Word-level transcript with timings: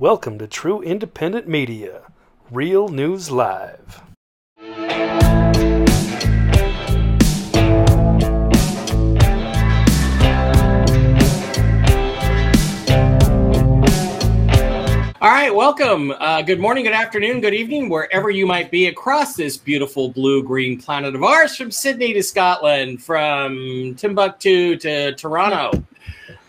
Welcome 0.00 0.38
to 0.38 0.46
True 0.46 0.80
Independent 0.80 1.46
Media, 1.46 2.04
Real 2.50 2.88
News 2.88 3.30
Live. 3.30 4.00
All 15.20 15.28
right, 15.28 15.54
welcome. 15.54 16.12
Uh, 16.12 16.40
good 16.40 16.60
morning, 16.60 16.84
good 16.84 16.94
afternoon, 16.94 17.42
good 17.42 17.52
evening, 17.52 17.90
wherever 17.90 18.30
you 18.30 18.46
might 18.46 18.70
be 18.70 18.86
across 18.86 19.36
this 19.36 19.58
beautiful 19.58 20.08
blue 20.08 20.42
green 20.42 20.80
planet 20.80 21.14
of 21.14 21.22
ours, 21.22 21.54
from 21.54 21.70
Sydney 21.70 22.14
to 22.14 22.22
Scotland, 22.22 23.02
from 23.02 23.94
Timbuktu 23.98 24.78
to 24.78 25.14
Toronto. 25.16 25.84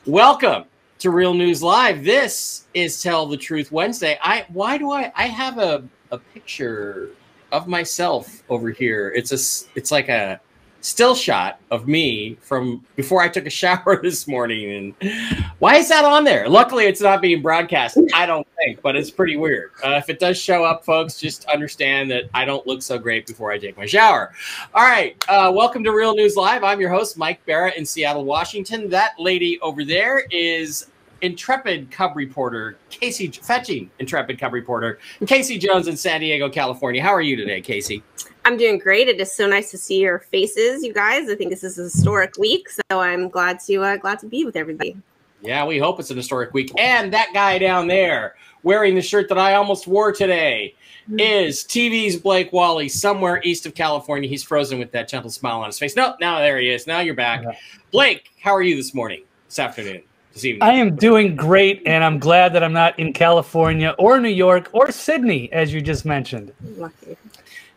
Welcome 0.06 0.64
to 1.02 1.10
Real 1.10 1.34
News 1.34 1.64
Live. 1.64 2.04
This 2.04 2.68
is 2.76 3.02
Tell 3.02 3.26
the 3.26 3.36
Truth 3.36 3.72
Wednesday. 3.72 4.20
I 4.22 4.46
why 4.50 4.78
do 4.78 4.92
I 4.92 5.12
I 5.16 5.26
have 5.26 5.58
a, 5.58 5.84
a 6.12 6.20
picture 6.20 7.10
of 7.52 7.68
myself 7.68 8.44
over 8.50 8.70
here. 8.70 9.12
It's 9.16 9.32
a 9.32 9.70
it's 9.76 9.90
like 9.90 10.10
a 10.10 10.40
still 10.82 11.16
shot 11.16 11.60
of 11.70 11.88
me 11.88 12.36
from 12.42 12.86
before 12.96 13.20
I 13.22 13.30
took 13.30 13.48
a 13.48 13.50
shower 13.62 14.00
this 14.02 14.28
morning. 14.28 14.94
And 15.02 15.12
why 15.58 15.78
is 15.78 15.90
that 15.90 16.06
on 16.06 16.24
there? 16.24 16.48
Luckily, 16.48 16.86
it's 16.86 17.02
not 17.02 17.20
being 17.20 17.42
broadcast. 17.42 17.98
I 18.14 18.28
don't 18.28 18.48
think, 18.58 18.84
but 18.84 18.96
it's 18.96 19.10
pretty 19.10 19.38
weird. 19.38 19.72
Uh, 19.84 19.94
if 19.96 20.08
it 20.08 20.20
does 20.20 20.40
show 20.40 20.64
up, 20.64 20.86
folks, 20.86 21.20
just 21.20 21.46
understand 21.46 22.12
that 22.12 22.26
I 22.34 22.46
don't 22.46 22.66
look 22.68 22.84
so 22.84 23.00
great 23.00 23.26
before 23.26 23.52
I 23.52 23.58
take 23.58 23.76
my 23.76 23.88
shower. 23.88 24.34
All 24.76 24.84
right, 24.84 25.16
uh, 25.30 25.52
welcome 25.52 25.84
to 25.84 25.92
Real 25.92 26.16
News 26.16 26.36
Live. 26.36 26.64
I'm 26.64 26.80
your 26.80 26.92
host, 26.92 27.18
Mike 27.18 27.44
Bara 27.48 27.72
in 27.76 27.86
Seattle, 27.86 28.26
Washington. 28.26 28.90
That 28.90 29.14
lady 29.18 29.60
over 29.62 29.84
there 29.84 30.26
is 30.30 30.91
intrepid 31.22 31.92
cub 31.92 32.16
reporter 32.16 32.78
Casey 32.90 33.28
fetching 33.28 33.90
intrepid 34.00 34.40
cub 34.40 34.54
reporter 34.54 35.00
Casey 35.26 35.58
Jones 35.58 35.88
in 35.88 35.98
San 35.98 36.22
Diego, 36.22 36.50
California. 36.50 37.02
How 37.02 37.14
are 37.14 37.22
you 37.22 37.36
today, 37.36 37.62
Casey? 37.62 38.04
I'm 38.46 38.58
doing 38.58 38.80
great. 38.80 39.08
It 39.08 39.20
is 39.20 39.36
so 39.36 39.48
nice 39.48 39.70
to 39.72 39.78
see 39.78 40.00
your 40.00 40.20
faces, 40.20 40.84
you 40.84 40.94
guys. 40.94 41.30
I 41.30 41.36
think 41.36 41.52
this 41.52 41.64
is 41.64 41.78
a 41.78 41.84
historic 41.84 42.38
week, 42.38 42.70
so 42.70 43.00
I'm 43.00 43.30
glad 43.30 43.60
to 43.68 43.84
uh, 43.84 43.98
glad 43.98 44.20
to 44.20 44.26
be 44.26 44.46
with 44.46 44.56
everybody. 44.56 44.98
Yeah, 45.42 45.66
we 45.66 45.80
hope 45.80 46.00
it's 46.00 46.12
an 46.12 46.18
historic 46.18 46.54
week. 46.54 46.72
And 46.78 47.12
that 47.14 47.30
guy 47.34 47.58
down 47.58 47.88
there 47.88 48.36
wearing 48.64 48.96
the 48.96 49.02
shirt 49.02 49.28
that 49.30 49.38
I 49.38 49.56
almost 49.56 49.88
wore 49.88 50.12
today 50.12 50.76
is 51.18 51.64
TV's 51.64 52.16
Blake 52.18 52.54
Wally 52.54 52.88
somewhere 52.88 53.42
east 53.44 53.66
of 53.66 53.74
California. 53.74 54.30
He's 54.30 54.44
frozen 54.44 54.78
with 54.78 54.92
that 54.92 55.08
gentle 55.08 55.32
smile 55.32 55.60
on 55.60 55.66
his 55.66 55.80
face. 55.80 55.96
No, 55.96 56.16
now 56.20 56.40
there 56.40 56.60
he 56.60 56.70
is. 56.70 56.86
Now 56.86 57.00
you're 57.00 57.16
back. 57.16 57.44
Blake, 57.92 58.30
how 58.40 58.56
are 58.56 58.62
you 58.62 58.76
this 58.76 58.94
morning, 58.94 59.24
this 59.48 59.58
afternoon, 59.60 60.04
this 60.34 60.46
evening? 60.46 60.64
I 60.64 60.74
am 60.74 60.96
doing 60.96 61.36
great, 61.36 61.82
and 61.86 62.04
I'm 62.04 62.20
glad 62.20 62.54
that 62.54 62.64
I'm 62.64 62.74
not 62.74 62.98
in 63.00 63.14
California 63.14 63.96
or 63.98 64.20
New 64.20 64.30
York 64.30 64.70
or 64.74 64.92
Sydney, 64.92 65.52
as 65.52 65.74
you 65.74 65.82
just 65.82 66.06
mentioned. 66.06 66.54
Lucky. 66.78 67.18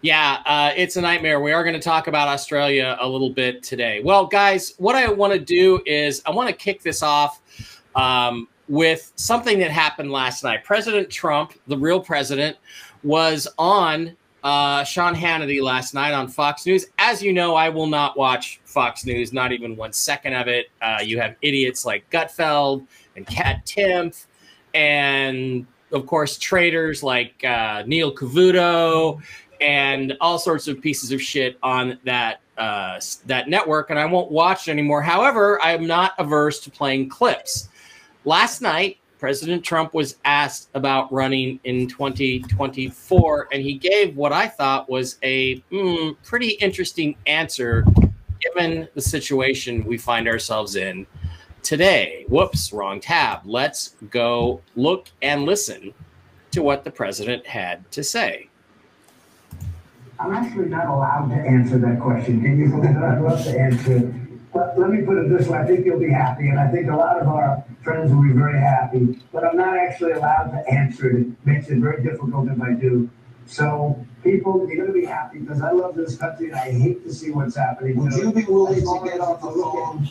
Yeah, 0.03 0.43
uh, 0.45 0.71
it's 0.77 0.97
a 0.97 1.01
nightmare. 1.01 1.41
We 1.41 1.53
are 1.53 1.65
going 1.65 1.75
to 1.75 1.81
talk 1.81 2.09
about 2.09 2.29
Australia 2.29 2.99
a 3.01 3.09
little 3.09 3.31
bit 3.31 3.63
today. 3.63 4.03
Well, 4.05 4.27
guys, 4.27 4.75
what 4.77 4.95
I 4.95 5.11
want 5.11 5.33
to 5.33 5.39
do 5.39 5.81
is 5.87 6.21
I 6.27 6.31
want 6.31 6.51
to 6.51 6.55
kick 6.55 6.83
this 6.83 7.03
off 7.03 7.41
um, 7.95 8.47
with 8.69 9.13
something 9.17 9.59
that 9.61 9.71
happened 9.71 10.13
last 10.13 10.45
night. 10.45 10.63
President 10.63 11.09
Trump, 11.09 11.55
the 11.69 11.79
real 11.79 12.01
president, 12.01 12.59
was 13.03 13.49
on 13.57 14.15
uh, 14.45 14.84
Sean 14.84 15.14
Hannity 15.14 15.62
last 15.62 15.95
night 15.95 16.12
on 16.12 16.28
Fox 16.28 16.67
News. 16.67 16.87
As 16.98 17.23
you 17.23 17.33
know, 17.33 17.55
I 17.55 17.70
will 17.70 17.87
not 17.87 18.17
watch 18.17 18.61
Fox 18.64 19.06
News, 19.06 19.33
not 19.33 19.53
even 19.53 19.75
one 19.75 19.92
second 19.92 20.34
of 20.34 20.48
it. 20.48 20.67
Uh, 20.83 20.98
you 21.03 21.19
have 21.19 21.34
idiots 21.41 21.86
like 21.86 22.09
Gutfeld 22.11 22.86
and 23.17 23.27
Kat 23.27 23.64
Timpf, 23.64 24.27
and 24.75 25.67
of 25.92 26.06
course, 26.06 26.36
traitors 26.36 27.03
like 27.03 27.42
uh, 27.42 27.84
Neil 27.86 28.14
Cavuto 28.14 29.20
and 29.61 30.14
all 30.20 30.39
sorts 30.39 30.69
of 30.69 30.81
pieces 30.81 31.11
of 31.11 31.23
shit 31.23 31.56
on 31.62 31.98
that 32.05 32.41
uh, 32.58 33.01
that 33.27 33.48
network, 33.48 33.90
and 33.90 33.98
I 33.98 34.05
won't 34.05 34.30
watch 34.30 34.69
it 34.69 34.73
anymore. 34.73 35.01
However, 35.01 35.61
I 35.63 35.73
am 35.73 35.86
not 35.86 36.13
averse 36.19 36.61
to 36.61 36.70
playing 36.70 37.08
clips. 37.08 37.70
Last 38.27 38.61
night, 38.61 38.98
President 39.24 39.64
Trump 39.64 39.95
was 39.95 40.17
asked 40.27 40.68
about 40.74 41.11
running 41.11 41.58
in 41.64 41.89
2024, 41.89 43.48
and 43.52 43.62
he 43.62 43.73
gave 43.73 44.14
what 44.18 44.35
I 44.35 44.46
thought 44.46 44.90
was 44.90 45.17
a 45.23 45.61
mm, 45.73 46.14
pretty 46.23 46.51
interesting 46.61 47.17
answer 47.27 47.86
given 48.39 48.86
the 48.95 49.01
situation 49.01 49.83
we 49.84 49.96
find 49.96 50.29
ourselves 50.29 50.77
in 50.77 51.07
today. 51.63 52.27
Whoops, 52.29 52.70
wrong 52.70 53.01
tab. 53.01 53.40
Let's 53.46 53.96
go 54.11 54.61
look 54.77 55.08
and 55.23 55.46
listen 55.46 55.95
to 56.51 56.63
what 56.63 56.84
the 56.84 56.90
president 56.90 57.46
had 57.46 57.90
to 57.92 58.05
say. 58.05 58.51
I'm 60.20 60.34
actually 60.34 60.67
not 60.67 60.89
allowed 60.89 61.30
to 61.30 61.36
answer 61.36 61.79
that 61.79 61.98
question. 61.98 62.42
Can 62.42 62.58
you 62.58 62.68
believe? 62.68 62.95
I'd 62.95 63.23
love 63.23 63.42
to 63.45 63.58
answer. 63.58 64.14
But 64.55 64.79
let 64.79 64.91
me 64.91 65.03
put 65.03 65.19
it 65.19 65.37
this 65.37 65.48
way. 65.48 65.59
I 65.59 65.67
think 65.67 65.85
you'll 65.85 65.98
be 65.98 66.11
happy, 66.13 66.48
and 66.48 66.61
I 66.61 66.70
think 66.70 66.89
a 66.89 66.95
lot 66.97 67.20
of 67.20 67.27
our 67.27 67.65
friends 67.83 68.13
will 68.13 68.23
be 68.23 68.33
very 68.33 68.59
happy. 68.59 69.19
But 69.33 69.45
I'm 69.45 69.57
not 69.57 69.77
actually 69.77 70.13
allowed 70.13 70.51
to 70.53 70.65
answer 70.73 71.11
it. 71.11 71.23
It 71.23 71.27
makes 71.45 71.69
it 71.69 71.79
very 71.79 72.03
difficult 72.05 72.48
if 72.48 72.63
I 72.63 72.73
do. 72.75 73.11
So, 73.47 74.07
people, 74.23 74.64
you're 74.69 74.77
going 74.87 74.87
to 74.87 74.93
be 74.98 75.05
happy 75.05 75.41
because 75.41 75.61
I 75.61 75.73
love 75.73 75.97
this 75.97 76.17
country 76.17 76.47
and 76.47 76.55
I 76.55 76.70
hate 76.70 77.05
to 77.05 77.13
see 77.13 77.31
what's 77.33 77.57
happening. 77.57 77.97
Would 77.97 78.13
So, 78.13 78.19
you 78.23 78.33
be 78.33 78.45
willing 78.45 78.77
to 78.81 79.01
get 79.05 79.20
off 79.20 79.41
the 79.43 79.51
phone? 79.51 80.09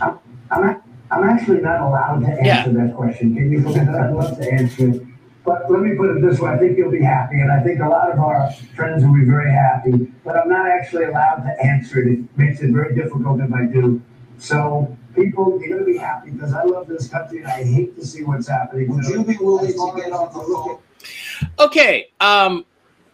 I'm, 0.00 0.18
I'm, 0.50 0.82
I'm 1.10 1.24
actually 1.28 1.60
not 1.62 1.80
allowed 1.80 2.20
to 2.20 2.26
Yeah. 2.44 2.58
answer 2.58 2.72
that 2.74 2.94
question. 2.94 3.34
Can 3.34 3.50
you 3.50 3.60
believe 3.62 3.78
it? 3.82 3.88
I'd 3.88 4.12
love 4.12 4.36
to 4.38 4.52
answer 4.52 4.88
it. 4.90 5.02
But 5.48 5.70
let 5.70 5.80
me 5.80 5.96
put 5.96 6.14
it 6.14 6.20
this 6.20 6.40
way. 6.40 6.50
I 6.50 6.58
think 6.58 6.76
you'll 6.76 6.90
be 6.90 7.00
happy, 7.00 7.40
and 7.40 7.50
I 7.50 7.62
think 7.62 7.80
a 7.80 7.88
lot 7.88 8.10
of 8.10 8.18
our 8.18 8.52
friends 8.76 9.02
will 9.02 9.14
be 9.14 9.24
very 9.24 9.50
happy. 9.50 10.12
But 10.22 10.36
I'm 10.36 10.50
not 10.50 10.68
actually 10.68 11.04
allowed 11.04 11.36
to 11.36 11.64
answer 11.64 12.00
it. 12.00 12.18
It 12.18 12.36
makes 12.36 12.60
it 12.60 12.70
very 12.70 12.94
difficult 12.94 13.40
if 13.40 13.50
I 13.50 13.64
do. 13.64 14.02
So, 14.36 14.94
people, 15.16 15.58
you're 15.58 15.70
going 15.70 15.86
to 15.86 15.90
be 15.90 15.96
happy 15.96 16.32
because 16.32 16.52
I 16.52 16.64
love 16.64 16.86
this 16.86 17.08
country 17.08 17.38
and 17.38 17.46
I 17.46 17.64
hate 17.64 17.96
to 17.96 18.04
see 18.04 18.24
what's 18.24 18.46
happening. 18.46 18.94
Would 18.94 19.06
So, 19.06 19.12
you 19.12 19.24
be 19.24 19.38
willing 19.38 19.68
to 19.68 19.92
get 19.96 20.08
as 20.08 20.12
off 20.12 20.34
the 20.34 20.40
you 20.40 20.54
phone? 20.54 21.58
Okay, 21.58 22.10
um, 22.20 22.66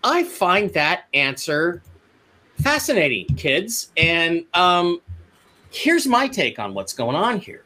I 0.03 0.25
find 0.25 0.73
that 0.73 1.05
answer 1.15 1.85
fascinating, 2.57 3.27
kids. 3.37 3.93
And 3.97 4.45
um, 4.55 5.01
here's 5.71 6.09
my 6.09 6.27
take 6.27 6.59
on 6.59 6.75
what's 6.75 6.95
going 6.95 7.15
on 7.15 7.39
here. 7.39 7.63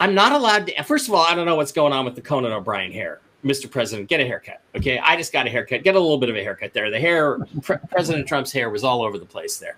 I'm 0.00 0.14
not 0.14 0.32
allowed 0.32 0.68
to. 0.68 0.82
First 0.84 1.06
of 1.08 1.12
all, 1.12 1.22
I 1.22 1.34
don't 1.34 1.44
know 1.44 1.56
what's 1.56 1.72
going 1.72 1.92
on 1.92 2.06
with 2.06 2.14
the 2.14 2.22
Conan 2.22 2.52
O'Brien 2.52 2.92
hair. 2.92 3.20
Mr. 3.44 3.70
President, 3.70 4.08
get 4.08 4.20
a 4.20 4.26
haircut. 4.26 4.60
Okay, 4.74 4.98
I 4.98 5.16
just 5.16 5.32
got 5.32 5.46
a 5.46 5.50
haircut. 5.50 5.84
Get 5.84 5.94
a 5.94 6.00
little 6.00 6.18
bit 6.18 6.28
of 6.28 6.36
a 6.36 6.42
haircut 6.42 6.72
there. 6.72 6.90
The 6.90 6.98
hair, 6.98 7.38
Pre- 7.62 7.76
President 7.90 8.26
Trump's 8.26 8.52
hair 8.52 8.70
was 8.70 8.82
all 8.82 9.02
over 9.02 9.18
the 9.18 9.26
place 9.26 9.58
there. 9.58 9.76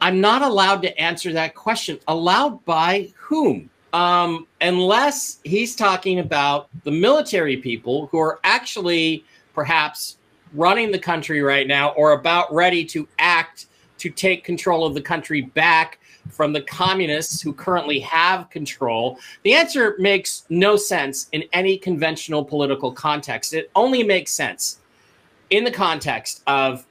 I'm 0.00 0.20
not 0.20 0.42
allowed 0.42 0.82
to 0.82 0.98
answer 0.98 1.32
that 1.32 1.54
question. 1.54 1.98
Allowed 2.08 2.64
by 2.64 3.12
whom? 3.16 3.70
Um, 3.92 4.46
unless 4.60 5.40
he's 5.44 5.76
talking 5.76 6.18
about 6.18 6.68
the 6.84 6.90
military 6.90 7.58
people 7.58 8.06
who 8.06 8.18
are 8.18 8.40
actually 8.42 9.24
perhaps 9.54 10.16
running 10.54 10.90
the 10.90 10.98
country 10.98 11.42
right 11.42 11.66
now 11.66 11.90
or 11.90 12.12
about 12.12 12.52
ready 12.52 12.84
to 12.86 13.06
act 13.18 13.66
to 13.98 14.10
take 14.10 14.44
control 14.44 14.84
of 14.84 14.94
the 14.94 15.00
country 15.00 15.42
back 15.42 15.98
from 16.30 16.52
the 16.52 16.62
communists 16.62 17.40
who 17.40 17.52
currently 17.52 17.98
have 18.00 18.48
control. 18.50 19.18
The 19.42 19.54
answer 19.54 19.96
makes 19.98 20.44
no 20.48 20.76
sense 20.76 21.28
in 21.32 21.44
any 21.52 21.76
conventional 21.76 22.44
political 22.44 22.92
context. 22.92 23.54
It 23.54 23.70
only 23.74 24.02
makes 24.02 24.32
sense 24.32 24.78
in 25.50 25.64
the 25.64 25.70
context 25.70 26.42
of 26.46 26.86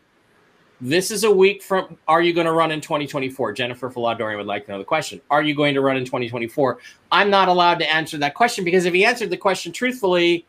this 0.81 1.11
is 1.11 1.23
a 1.23 1.31
week 1.31 1.61
from 1.61 1.97
are 2.07 2.21
you 2.21 2.33
going 2.33 2.45
to 2.45 2.51
run 2.51 2.71
in 2.71 2.81
2024 2.81 3.53
jennifer 3.53 3.89
Faladorian 3.89 4.37
would 4.37 4.47
like 4.47 4.65
to 4.65 4.71
know 4.71 4.79
the 4.79 4.83
question 4.83 5.21
are 5.29 5.43
you 5.43 5.53
going 5.53 5.75
to 5.75 5.81
run 5.81 5.95
in 5.95 6.05
2024 6.05 6.79
i'm 7.11 7.29
not 7.29 7.47
allowed 7.47 7.77
to 7.79 7.91
answer 7.91 8.17
that 8.17 8.33
question 8.33 8.65
because 8.65 8.85
if 8.85 8.93
he 8.93 9.05
answered 9.05 9.29
the 9.29 9.37
question 9.37 9.71
truthfully 9.71 10.45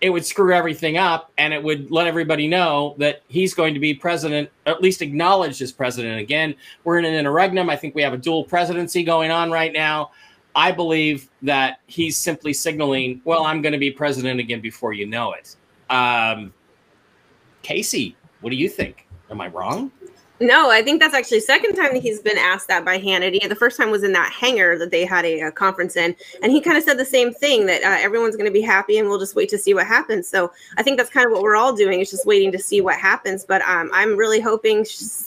it 0.00 0.10
would 0.10 0.24
screw 0.26 0.52
everything 0.52 0.98
up 0.98 1.32
and 1.38 1.54
it 1.54 1.62
would 1.62 1.90
let 1.90 2.06
everybody 2.06 2.46
know 2.46 2.94
that 2.98 3.22
he's 3.28 3.54
going 3.54 3.74
to 3.74 3.80
be 3.80 3.94
president 3.94 4.50
at 4.66 4.82
least 4.82 5.02
acknowledged 5.02 5.62
as 5.62 5.72
president 5.72 6.20
again. 6.20 6.54
We're 6.84 6.98
in 6.98 7.04
an 7.04 7.14
interregnum. 7.14 7.70
I 7.70 7.76
think 7.76 7.94
we 7.94 8.02
have 8.02 8.12
a 8.12 8.18
dual 8.18 8.44
presidency 8.44 9.02
going 9.02 9.30
on 9.30 9.50
right 9.50 9.72
now. 9.72 10.10
I 10.54 10.72
believe 10.72 11.28
that 11.42 11.80
he's 11.86 12.16
simply 12.16 12.54
signaling 12.54 13.20
well 13.24 13.44
i'm 13.44 13.60
going 13.60 13.74
to 13.74 13.78
be 13.78 13.90
president 13.90 14.40
again 14.40 14.60
before 14.60 14.92
you 14.92 15.06
know 15.06 15.34
it. 15.34 15.56
Um, 15.90 16.52
casey 17.62 18.16
what 18.40 18.50
do 18.50 18.56
you 18.56 18.68
think? 18.68 19.06
Am 19.30 19.40
I 19.40 19.48
wrong? 19.48 19.90
No, 20.38 20.70
I 20.70 20.82
think 20.82 21.00
that's 21.00 21.14
actually 21.14 21.40
second 21.40 21.76
time 21.76 21.94
that 21.94 22.02
he's 22.02 22.20
been 22.20 22.36
asked 22.36 22.68
that 22.68 22.84
by 22.84 22.98
Hannity. 22.98 23.48
The 23.48 23.54
first 23.54 23.78
time 23.78 23.90
was 23.90 24.02
in 24.02 24.12
that 24.12 24.30
hangar 24.32 24.78
that 24.78 24.90
they 24.90 25.06
had 25.06 25.24
a, 25.24 25.40
a 25.40 25.50
conference 25.50 25.96
in, 25.96 26.14
and 26.42 26.52
he 26.52 26.60
kind 26.60 26.76
of 26.76 26.84
said 26.84 26.98
the 26.98 27.06
same 27.06 27.32
thing 27.32 27.64
that 27.66 27.82
uh, 27.82 28.04
everyone's 28.04 28.36
going 28.36 28.46
to 28.46 28.52
be 28.52 28.60
happy, 28.60 28.98
and 28.98 29.08
we'll 29.08 29.18
just 29.18 29.34
wait 29.34 29.48
to 29.48 29.58
see 29.58 29.72
what 29.72 29.86
happens. 29.86 30.28
So 30.28 30.52
I 30.76 30.82
think 30.82 30.98
that's 30.98 31.08
kind 31.08 31.26
of 31.26 31.32
what 31.32 31.40
we're 31.40 31.56
all 31.56 31.74
doing 31.74 32.00
is 32.00 32.10
just 32.10 32.26
waiting 32.26 32.52
to 32.52 32.58
see 32.58 32.82
what 32.82 32.98
happens. 32.98 33.46
But 33.46 33.62
um, 33.62 33.90
I'm 33.94 34.14
really 34.14 34.40
hoping, 34.40 34.84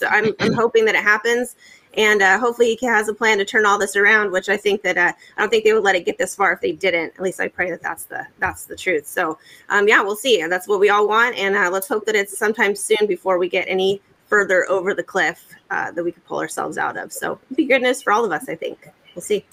I'm, 0.08 0.32
I'm 0.38 0.52
hoping 0.52 0.84
that 0.84 0.94
it 0.94 1.02
happens, 1.02 1.56
and 1.94 2.22
uh, 2.22 2.38
hopefully 2.38 2.76
he 2.78 2.86
has 2.86 3.08
a 3.08 3.14
plan 3.14 3.38
to 3.38 3.44
turn 3.44 3.66
all 3.66 3.80
this 3.80 3.96
around. 3.96 4.30
Which 4.30 4.48
I 4.48 4.56
think 4.56 4.82
that 4.82 4.96
uh, 4.96 5.12
I 5.36 5.40
don't 5.40 5.50
think 5.50 5.64
they 5.64 5.72
would 5.72 5.82
let 5.82 5.96
it 5.96 6.06
get 6.06 6.18
this 6.18 6.36
far 6.36 6.52
if 6.52 6.60
they 6.60 6.70
didn't. 6.70 7.14
At 7.14 7.20
least 7.20 7.40
I 7.40 7.48
pray 7.48 7.68
that 7.72 7.82
that's 7.82 8.04
the 8.04 8.28
that's 8.38 8.66
the 8.66 8.76
truth. 8.76 9.08
So 9.08 9.38
um, 9.70 9.88
yeah, 9.88 10.02
we'll 10.02 10.14
see. 10.14 10.46
That's 10.46 10.68
what 10.68 10.78
we 10.78 10.88
all 10.88 11.08
want, 11.08 11.36
and 11.36 11.56
uh, 11.56 11.68
let's 11.68 11.88
hope 11.88 12.06
that 12.06 12.14
it's 12.14 12.38
sometime 12.38 12.76
soon 12.76 13.08
before 13.08 13.38
we 13.38 13.48
get 13.48 13.64
any 13.66 14.00
further 14.30 14.64
over 14.70 14.94
the 14.94 15.02
cliff 15.02 15.44
uh, 15.70 15.90
that 15.90 16.02
we 16.02 16.12
could 16.12 16.24
pull 16.24 16.38
ourselves 16.38 16.78
out 16.78 16.96
of. 16.96 17.12
So 17.12 17.38
be 17.54 17.66
good 17.66 17.82
news 17.82 18.00
for 18.00 18.12
all 18.12 18.24
of 18.24 18.32
us. 18.32 18.48
I 18.48 18.54
think 18.54 18.88
we'll 19.14 19.22
see. 19.22 19.44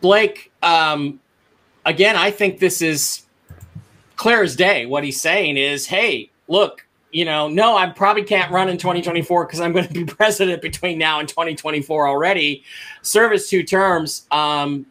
Blake, 0.00 0.52
um, 0.62 1.20
again, 1.84 2.16
I 2.16 2.30
think 2.30 2.60
this 2.60 2.80
is 2.80 3.26
clear 4.14 4.42
as 4.42 4.56
day. 4.56 4.86
What 4.86 5.04
he's 5.04 5.20
saying 5.20 5.56
is, 5.56 5.86
hey, 5.86 6.30
look, 6.48 6.86
you 7.10 7.24
know, 7.24 7.48
no, 7.48 7.76
I 7.76 7.88
probably 7.88 8.22
can't 8.22 8.50
run 8.52 8.68
in 8.68 8.78
2024 8.78 9.46
because 9.46 9.60
I'm 9.60 9.72
going 9.72 9.86
to 9.86 9.92
be 9.92 10.04
president 10.14 10.62
between 10.62 10.96
now 10.96 11.18
and 11.18 11.28
2024 11.28 12.08
already. 12.08 12.62
Service 13.02 13.50
two 13.50 13.62
terms. 13.62 14.26
Um, 14.30 14.86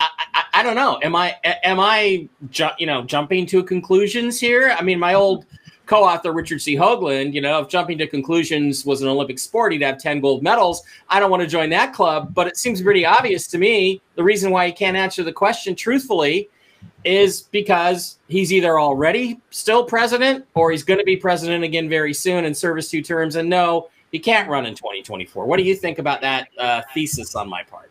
I, 0.00 0.08
I, 0.34 0.42
I 0.54 0.62
don't 0.62 0.76
know. 0.76 0.98
Am 1.02 1.16
I 1.16 1.36
am 1.44 1.80
I 1.80 2.28
ju- 2.50 2.68
you 2.78 2.86
know 2.86 3.02
jumping 3.02 3.46
to 3.46 3.62
conclusions 3.62 4.38
here? 4.38 4.74
I 4.78 4.82
mean, 4.82 4.98
my 4.98 5.14
old 5.14 5.46
co-author 5.86 6.32
Richard 6.32 6.60
C. 6.60 6.76
Hoagland, 6.76 7.32
you 7.32 7.40
know, 7.40 7.60
if 7.60 7.68
jumping 7.68 7.96
to 7.98 8.06
conclusions 8.06 8.84
was 8.84 9.02
an 9.02 9.08
Olympic 9.08 9.38
sport, 9.38 9.72
he'd 9.72 9.82
have 9.82 9.98
10 9.98 10.20
gold 10.20 10.42
medals. 10.42 10.82
I 11.08 11.20
don't 11.20 11.30
want 11.30 11.42
to 11.42 11.48
join 11.48 11.70
that 11.70 11.92
club, 11.92 12.34
but 12.34 12.46
it 12.46 12.56
seems 12.56 12.82
pretty 12.82 13.06
obvious 13.06 13.46
to 13.48 13.58
me 13.58 14.02
the 14.16 14.22
reason 14.22 14.50
why 14.50 14.66
he 14.66 14.72
can't 14.72 14.96
answer 14.96 15.22
the 15.22 15.32
question 15.32 15.74
truthfully 15.74 16.48
is 17.04 17.42
because 17.42 18.18
he's 18.28 18.52
either 18.52 18.78
already 18.78 19.40
still 19.50 19.84
president 19.84 20.44
or 20.54 20.70
he's 20.70 20.82
going 20.82 20.98
to 20.98 21.04
be 21.04 21.16
president 21.16 21.64
again 21.64 21.88
very 21.88 22.12
soon 22.12 22.44
and 22.44 22.56
service 22.56 22.90
two 22.90 23.02
terms. 23.02 23.36
And 23.36 23.48
no, 23.48 23.88
he 24.10 24.18
can't 24.18 24.48
run 24.48 24.66
in 24.66 24.74
2024. 24.74 25.46
What 25.46 25.56
do 25.56 25.62
you 25.62 25.76
think 25.76 25.98
about 25.98 26.20
that 26.20 26.48
uh, 26.58 26.82
thesis 26.92 27.34
on 27.34 27.48
my 27.48 27.62
part? 27.62 27.90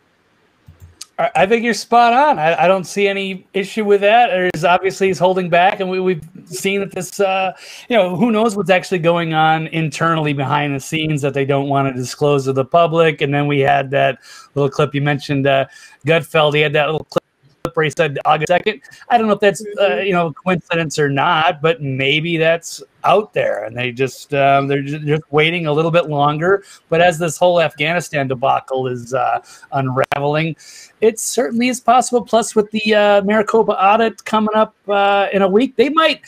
I 1.18 1.46
think 1.46 1.64
you're 1.64 1.72
spot 1.72 2.12
on. 2.12 2.38
I, 2.38 2.64
I, 2.64 2.68
don't 2.68 2.84
see 2.84 3.08
any 3.08 3.46
issue 3.54 3.86
with 3.86 4.02
that. 4.02 4.26
There's 4.26 4.64
obviously 4.64 5.06
he's 5.06 5.18
holding 5.18 5.48
back, 5.48 5.80
and 5.80 5.88
we, 5.88 6.14
have 6.14 6.35
seen 6.48 6.80
that 6.80 6.92
this, 6.92 7.20
uh, 7.20 7.52
you 7.88 7.96
know, 7.96 8.16
who 8.16 8.30
knows 8.30 8.56
what's 8.56 8.70
actually 8.70 8.98
going 8.98 9.34
on 9.34 9.66
internally 9.68 10.32
behind 10.32 10.74
the 10.74 10.80
scenes 10.80 11.22
that 11.22 11.34
they 11.34 11.44
don't 11.44 11.68
want 11.68 11.88
to 11.88 11.98
disclose 11.98 12.44
to 12.44 12.52
the 12.52 12.64
public. 12.64 13.20
And 13.20 13.34
then 13.34 13.46
we 13.46 13.60
had 13.60 13.90
that 13.90 14.18
little 14.54 14.70
clip 14.70 14.94
you 14.94 15.02
mentioned, 15.02 15.46
uh, 15.46 15.66
Gutfeld. 16.06 16.54
He 16.54 16.60
had 16.60 16.72
that 16.72 16.86
little 16.86 17.04
clip 17.04 17.24
he 17.74 17.90
said 17.90 18.18
August 18.24 18.50
2nd. 18.50 18.80
I 19.08 19.18
don't 19.18 19.26
know 19.26 19.34
if 19.34 19.40
that's, 19.40 19.64
uh, 19.80 19.96
you 19.96 20.12
know, 20.12 20.32
coincidence 20.32 20.98
or 20.98 21.08
not, 21.08 21.60
but 21.62 21.82
maybe 21.82 22.36
that's 22.36 22.82
out 23.04 23.32
there 23.32 23.64
and 23.64 23.76
they 23.76 23.92
just, 23.92 24.34
um, 24.34 24.66
they're 24.66 24.82
just, 24.82 25.04
just, 25.04 25.22
waiting 25.30 25.66
a 25.66 25.72
little 25.72 25.90
bit 25.90 26.06
longer. 26.06 26.64
But 26.88 27.00
as 27.00 27.18
this 27.18 27.36
whole 27.36 27.60
Afghanistan 27.60 28.28
debacle 28.28 28.86
is 28.86 29.14
uh, 29.14 29.40
unraveling, 29.72 30.56
it 31.00 31.18
certainly 31.18 31.68
is 31.68 31.80
possible. 31.80 32.24
Plus, 32.24 32.54
with 32.54 32.70
the 32.70 32.94
uh, 32.94 33.22
Maricopa 33.22 33.72
audit 33.72 34.24
coming 34.24 34.54
up 34.54 34.74
uh, 34.88 35.28
in 35.32 35.42
a 35.42 35.48
week, 35.48 35.76
they 35.76 35.88
might 35.88 36.22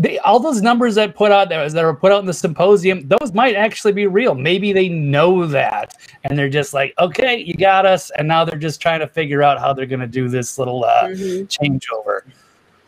they, 0.00 0.18
all 0.20 0.40
those 0.40 0.62
numbers 0.62 0.94
that 0.94 1.14
put 1.14 1.30
out 1.30 1.50
there 1.50 1.68
that 1.68 1.84
were 1.84 1.94
put 1.94 2.10
out 2.10 2.20
in 2.20 2.26
the 2.26 2.32
symposium, 2.32 3.06
those 3.06 3.34
might 3.34 3.54
actually 3.54 3.92
be 3.92 4.06
real. 4.06 4.34
Maybe 4.34 4.72
they 4.72 4.88
know 4.88 5.46
that, 5.46 5.94
and 6.24 6.38
they're 6.38 6.48
just 6.48 6.72
like, 6.72 6.94
okay, 6.98 7.38
you 7.38 7.54
got 7.54 7.84
us, 7.84 8.10
and 8.16 8.26
now 8.26 8.46
they're 8.46 8.58
just 8.58 8.80
trying 8.80 9.00
to 9.00 9.06
figure 9.06 9.42
out 9.42 9.60
how 9.60 9.74
they're 9.74 9.84
going 9.84 10.00
to 10.00 10.06
do 10.06 10.28
this 10.28 10.58
little 10.58 10.84
uh, 10.86 11.08
mm-hmm. 11.08 11.44
changeover. 11.44 12.22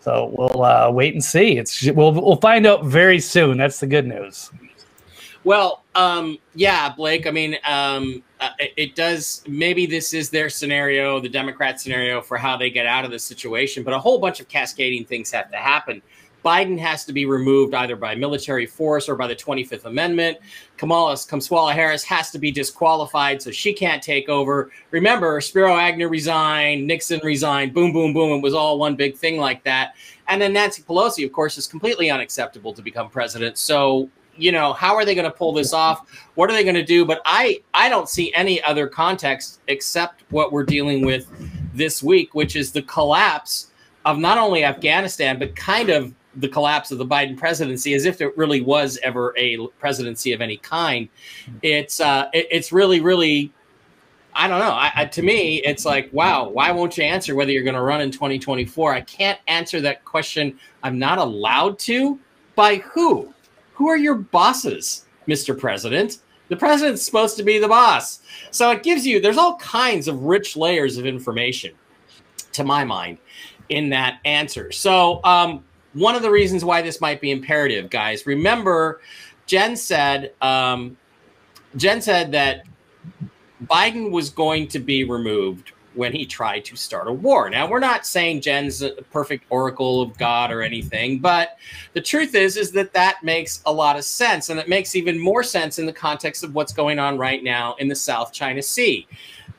So 0.00 0.32
we'll 0.34 0.64
uh, 0.64 0.90
wait 0.90 1.12
and 1.12 1.22
see. 1.22 1.58
It's 1.58 1.84
we'll 1.92 2.12
we'll 2.12 2.36
find 2.36 2.66
out 2.66 2.86
very 2.86 3.20
soon. 3.20 3.58
That's 3.58 3.78
the 3.78 3.86
good 3.86 4.06
news. 4.06 4.50
Well, 5.44 5.82
um, 5.94 6.38
yeah, 6.54 6.94
Blake. 6.94 7.26
I 7.26 7.30
mean, 7.30 7.58
um, 7.64 8.22
uh, 8.40 8.50
it, 8.58 8.72
it, 8.76 8.94
does. 8.96 9.42
Maybe 9.46 9.84
this 9.86 10.14
is 10.14 10.30
their 10.30 10.48
scenario, 10.48 11.20
the 11.20 11.28
Democrat 11.28 11.80
scenario 11.80 12.22
for 12.22 12.38
how 12.38 12.56
they 12.56 12.70
get 12.70 12.86
out 12.86 13.04
of 13.04 13.10
this 13.10 13.22
situation. 13.22 13.82
But 13.82 13.92
a 13.92 13.98
whole 13.98 14.18
bunch 14.18 14.40
of 14.40 14.48
cascading 14.48 15.04
things 15.04 15.30
have 15.32 15.50
to 15.50 15.56
happen. 15.56 16.00
Biden 16.44 16.78
has 16.78 17.04
to 17.04 17.12
be 17.12 17.26
removed 17.26 17.74
either 17.74 17.96
by 17.96 18.14
military 18.14 18.66
force 18.66 19.08
or 19.08 19.14
by 19.14 19.26
the 19.26 19.36
25th 19.36 19.84
Amendment. 19.84 20.38
Kamala 20.76 21.16
Kamala 21.28 21.72
Harris 21.72 22.02
has 22.04 22.30
to 22.30 22.38
be 22.38 22.50
disqualified, 22.50 23.40
so 23.40 23.50
she 23.50 23.72
can't 23.72 24.02
take 24.02 24.28
over. 24.28 24.70
Remember, 24.90 25.40
Spiro 25.40 25.76
Agnew 25.76 26.08
resigned, 26.08 26.86
Nixon 26.86 27.20
resigned, 27.22 27.72
boom, 27.72 27.92
boom, 27.92 28.12
boom. 28.12 28.38
It 28.38 28.42
was 28.42 28.54
all 28.54 28.78
one 28.78 28.96
big 28.96 29.16
thing 29.16 29.38
like 29.38 29.62
that. 29.64 29.94
And 30.28 30.40
then 30.40 30.52
Nancy 30.52 30.82
Pelosi, 30.82 31.24
of 31.24 31.32
course, 31.32 31.58
is 31.58 31.66
completely 31.66 32.10
unacceptable 32.10 32.72
to 32.72 32.82
become 32.82 33.08
president. 33.08 33.58
So 33.58 34.10
you 34.36 34.52
know 34.52 34.72
how 34.72 34.94
are 34.94 35.04
they 35.04 35.14
going 35.14 35.30
to 35.30 35.36
pull 35.36 35.52
this 35.52 35.72
off 35.72 36.08
what 36.36 36.48
are 36.48 36.54
they 36.54 36.62
going 36.62 36.74
to 36.74 36.84
do 36.84 37.04
but 37.04 37.20
i 37.24 37.60
i 37.74 37.88
don't 37.88 38.08
see 38.08 38.32
any 38.34 38.62
other 38.62 38.86
context 38.86 39.60
except 39.68 40.24
what 40.30 40.52
we're 40.52 40.64
dealing 40.64 41.04
with 41.04 41.28
this 41.74 42.02
week 42.02 42.34
which 42.34 42.56
is 42.56 42.72
the 42.72 42.82
collapse 42.82 43.70
of 44.04 44.18
not 44.18 44.38
only 44.38 44.64
afghanistan 44.64 45.38
but 45.38 45.54
kind 45.54 45.90
of 45.90 46.14
the 46.36 46.48
collapse 46.48 46.90
of 46.90 46.98
the 46.98 47.06
Biden 47.06 47.36
presidency 47.36 47.94
as 47.94 48.04
if 48.04 48.20
it 48.20 48.36
really 48.36 48.60
was 48.60 48.98
ever 49.02 49.34
a 49.36 49.66
presidency 49.78 50.32
of 50.32 50.40
any 50.40 50.56
kind. 50.58 51.08
It's 51.62 52.00
uh, 52.00 52.28
it, 52.32 52.48
it's 52.50 52.72
really 52.72 53.00
really. 53.00 53.52
I 54.34 54.48
don't 54.48 54.60
know. 54.60 54.70
I, 54.70 54.90
I, 54.94 55.04
to 55.04 55.20
me, 55.20 55.56
it's 55.56 55.84
like, 55.84 56.10
wow, 56.10 56.48
why 56.48 56.72
won't 56.72 56.96
you 56.96 57.04
answer 57.04 57.34
whether 57.34 57.52
you're 57.52 57.64
going 57.64 57.74
to 57.74 57.82
run 57.82 58.00
in 58.00 58.10
2024? 58.10 58.94
I 58.94 59.02
can't 59.02 59.38
answer 59.46 59.78
that 59.82 60.06
question. 60.06 60.58
I'm 60.82 60.98
not 60.98 61.18
allowed 61.18 61.78
to. 61.80 62.18
By 62.54 62.76
who? 62.76 63.34
Who 63.74 63.88
are 63.88 63.96
your 63.98 64.14
bosses, 64.14 65.04
Mr. 65.28 65.58
President? 65.58 66.20
The 66.48 66.56
president's 66.56 67.02
supposed 67.02 67.36
to 67.38 67.42
be 67.42 67.58
the 67.58 67.68
boss. 67.68 68.20
So 68.50 68.70
it 68.70 68.82
gives 68.82 69.06
you, 69.06 69.20
there's 69.20 69.38
all 69.38 69.56
kinds 69.56 70.08
of 70.08 70.24
rich 70.24 70.56
layers 70.56 70.98
of 70.98 71.06
information, 71.06 71.74
to 72.52 72.62
my 72.64 72.84
mind, 72.84 73.18
in 73.70 73.88
that 73.88 74.18
answer. 74.24 74.70
So, 74.70 75.20
um, 75.24 75.64
one 75.94 76.14
of 76.14 76.22
the 76.22 76.30
reasons 76.30 76.64
why 76.64 76.82
this 76.82 77.00
might 77.00 77.20
be 77.20 77.30
imperative, 77.30 77.90
guys. 77.90 78.26
Remember, 78.26 79.00
Jen 79.46 79.76
said, 79.76 80.32
um, 80.40 80.96
Jen 81.76 82.00
said 82.00 82.32
that 82.32 82.64
Biden 83.64 84.10
was 84.10 84.30
going 84.30 84.68
to 84.68 84.78
be 84.78 85.04
removed 85.04 85.72
when 85.94 86.12
he 86.12 86.24
tried 86.24 86.64
to 86.64 86.76
start 86.76 87.06
a 87.06 87.12
war. 87.12 87.50
Now, 87.50 87.68
we're 87.68 87.78
not 87.78 88.06
saying 88.06 88.40
Jen's 88.40 88.82
a 88.82 88.92
perfect 89.10 89.44
oracle 89.50 90.00
of 90.00 90.16
God 90.16 90.50
or 90.50 90.62
anything, 90.62 91.18
but 91.18 91.58
the 91.92 92.00
truth 92.00 92.34
is 92.34 92.56
is 92.56 92.72
that 92.72 92.94
that 92.94 93.22
makes 93.22 93.62
a 93.66 93.72
lot 93.72 93.96
of 93.96 94.04
sense 94.04 94.48
and 94.48 94.58
it 94.58 94.68
makes 94.68 94.96
even 94.96 95.18
more 95.18 95.42
sense 95.42 95.78
in 95.78 95.86
the 95.86 95.92
context 95.92 96.44
of 96.44 96.54
what's 96.54 96.72
going 96.72 96.98
on 96.98 97.18
right 97.18 97.42
now 97.42 97.74
in 97.78 97.88
the 97.88 97.94
South 97.94 98.32
China 98.32 98.62
Sea. 98.62 99.06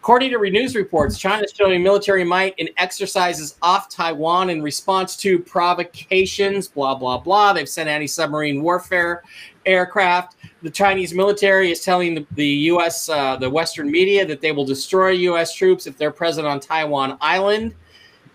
According 0.04 0.32
to 0.32 0.50
news 0.52 0.76
reports, 0.76 1.18
China 1.18 1.44
is 1.44 1.54
showing 1.54 1.82
military 1.82 2.26
might 2.26 2.56
in 2.60 2.68
exercises 2.76 3.56
off 3.62 3.88
Taiwan 3.88 4.50
in 4.50 4.62
response 4.62 5.16
to 5.16 5.40
provocations, 5.40 6.68
blah, 6.68 6.94
blah, 6.94 7.18
blah. 7.18 7.54
They've 7.54 7.70
sent 7.70 7.88
anti 7.88 8.06
submarine 8.06 8.62
warfare 8.62 9.24
aircraft. 9.66 10.36
The 10.62 10.70
Chinese 10.70 11.14
military 11.14 11.72
is 11.72 11.86
telling 11.86 12.16
the, 12.16 12.28
the 12.32 12.46
U.S., 12.46 13.08
uh, 13.08 13.38
the 13.38 13.50
Western 13.50 13.90
media, 13.90 14.26
that 14.26 14.42
they 14.42 14.52
will 14.52 14.66
destroy 14.66 15.12
U.S. 15.12 15.56
troops 15.56 15.88
if 15.88 15.98
they're 15.98 16.12
present 16.12 16.46
on 16.46 16.60
Taiwan 16.60 17.18
Island. 17.22 17.74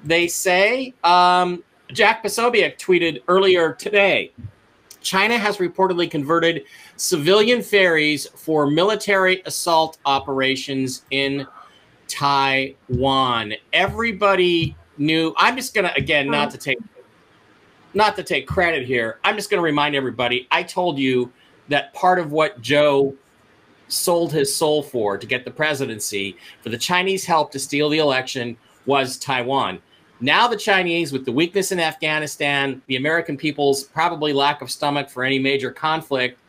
They 0.04 0.26
say. 0.26 0.94
Um, 1.04 1.62
Jack 1.92 2.24
Posobiec 2.24 2.78
tweeted 2.78 3.20
earlier 3.28 3.74
today 3.74 4.32
China 5.02 5.38
has 5.38 5.58
reportedly 5.58 6.10
converted 6.10 6.64
civilian 6.96 7.62
ferries 7.62 8.26
for 8.26 8.70
military 8.70 9.42
assault 9.46 9.98
operations 10.04 11.02
in 11.10 11.46
Taiwan. 12.18 13.54
Everybody 13.72 14.74
knew. 14.96 15.32
I'm 15.36 15.54
just 15.54 15.72
gonna 15.72 15.92
again 15.96 16.28
not 16.28 16.50
to 16.50 16.58
take 16.58 16.78
not 17.94 18.16
to 18.16 18.24
take 18.24 18.48
credit 18.48 18.84
here. 18.84 19.20
I'm 19.22 19.36
just 19.36 19.50
gonna 19.50 19.62
remind 19.62 19.94
everybody. 19.94 20.48
I 20.50 20.64
told 20.64 20.98
you 20.98 21.32
that 21.68 21.94
part 21.94 22.18
of 22.18 22.32
what 22.32 22.60
Joe 22.60 23.14
sold 23.86 24.32
his 24.32 24.54
soul 24.54 24.82
for 24.82 25.16
to 25.16 25.26
get 25.28 25.44
the 25.44 25.50
presidency 25.52 26.36
for 26.60 26.70
the 26.70 26.76
Chinese 26.76 27.24
help 27.24 27.52
to 27.52 27.58
steal 27.60 27.88
the 27.88 27.98
election 27.98 28.56
was 28.84 29.16
Taiwan. 29.16 29.78
Now 30.20 30.48
the 30.48 30.56
Chinese, 30.56 31.12
with 31.12 31.24
the 31.24 31.30
weakness 31.30 31.70
in 31.70 31.78
Afghanistan, 31.78 32.82
the 32.88 32.96
American 32.96 33.36
people's 33.36 33.84
probably 33.84 34.32
lack 34.32 34.60
of 34.60 34.72
stomach 34.72 35.08
for 35.08 35.22
any 35.22 35.38
major 35.38 35.70
conflict, 35.70 36.40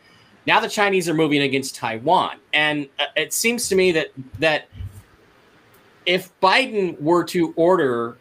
now 0.48 0.60
the 0.60 0.68
Chinese 0.68 1.08
are 1.08 1.14
moving 1.14 1.44
against 1.44 1.76
Taiwan, 1.76 2.40
and 2.54 2.90
uh, 2.98 3.06
it 3.16 3.34
seems 3.34 3.70
to 3.70 3.76
me 3.76 3.92
that 3.92 4.08
that 4.40 4.68
if 6.10 6.32
Biden 6.40 7.00
were 7.00 7.24
to 7.26 7.54
order 7.56 8.18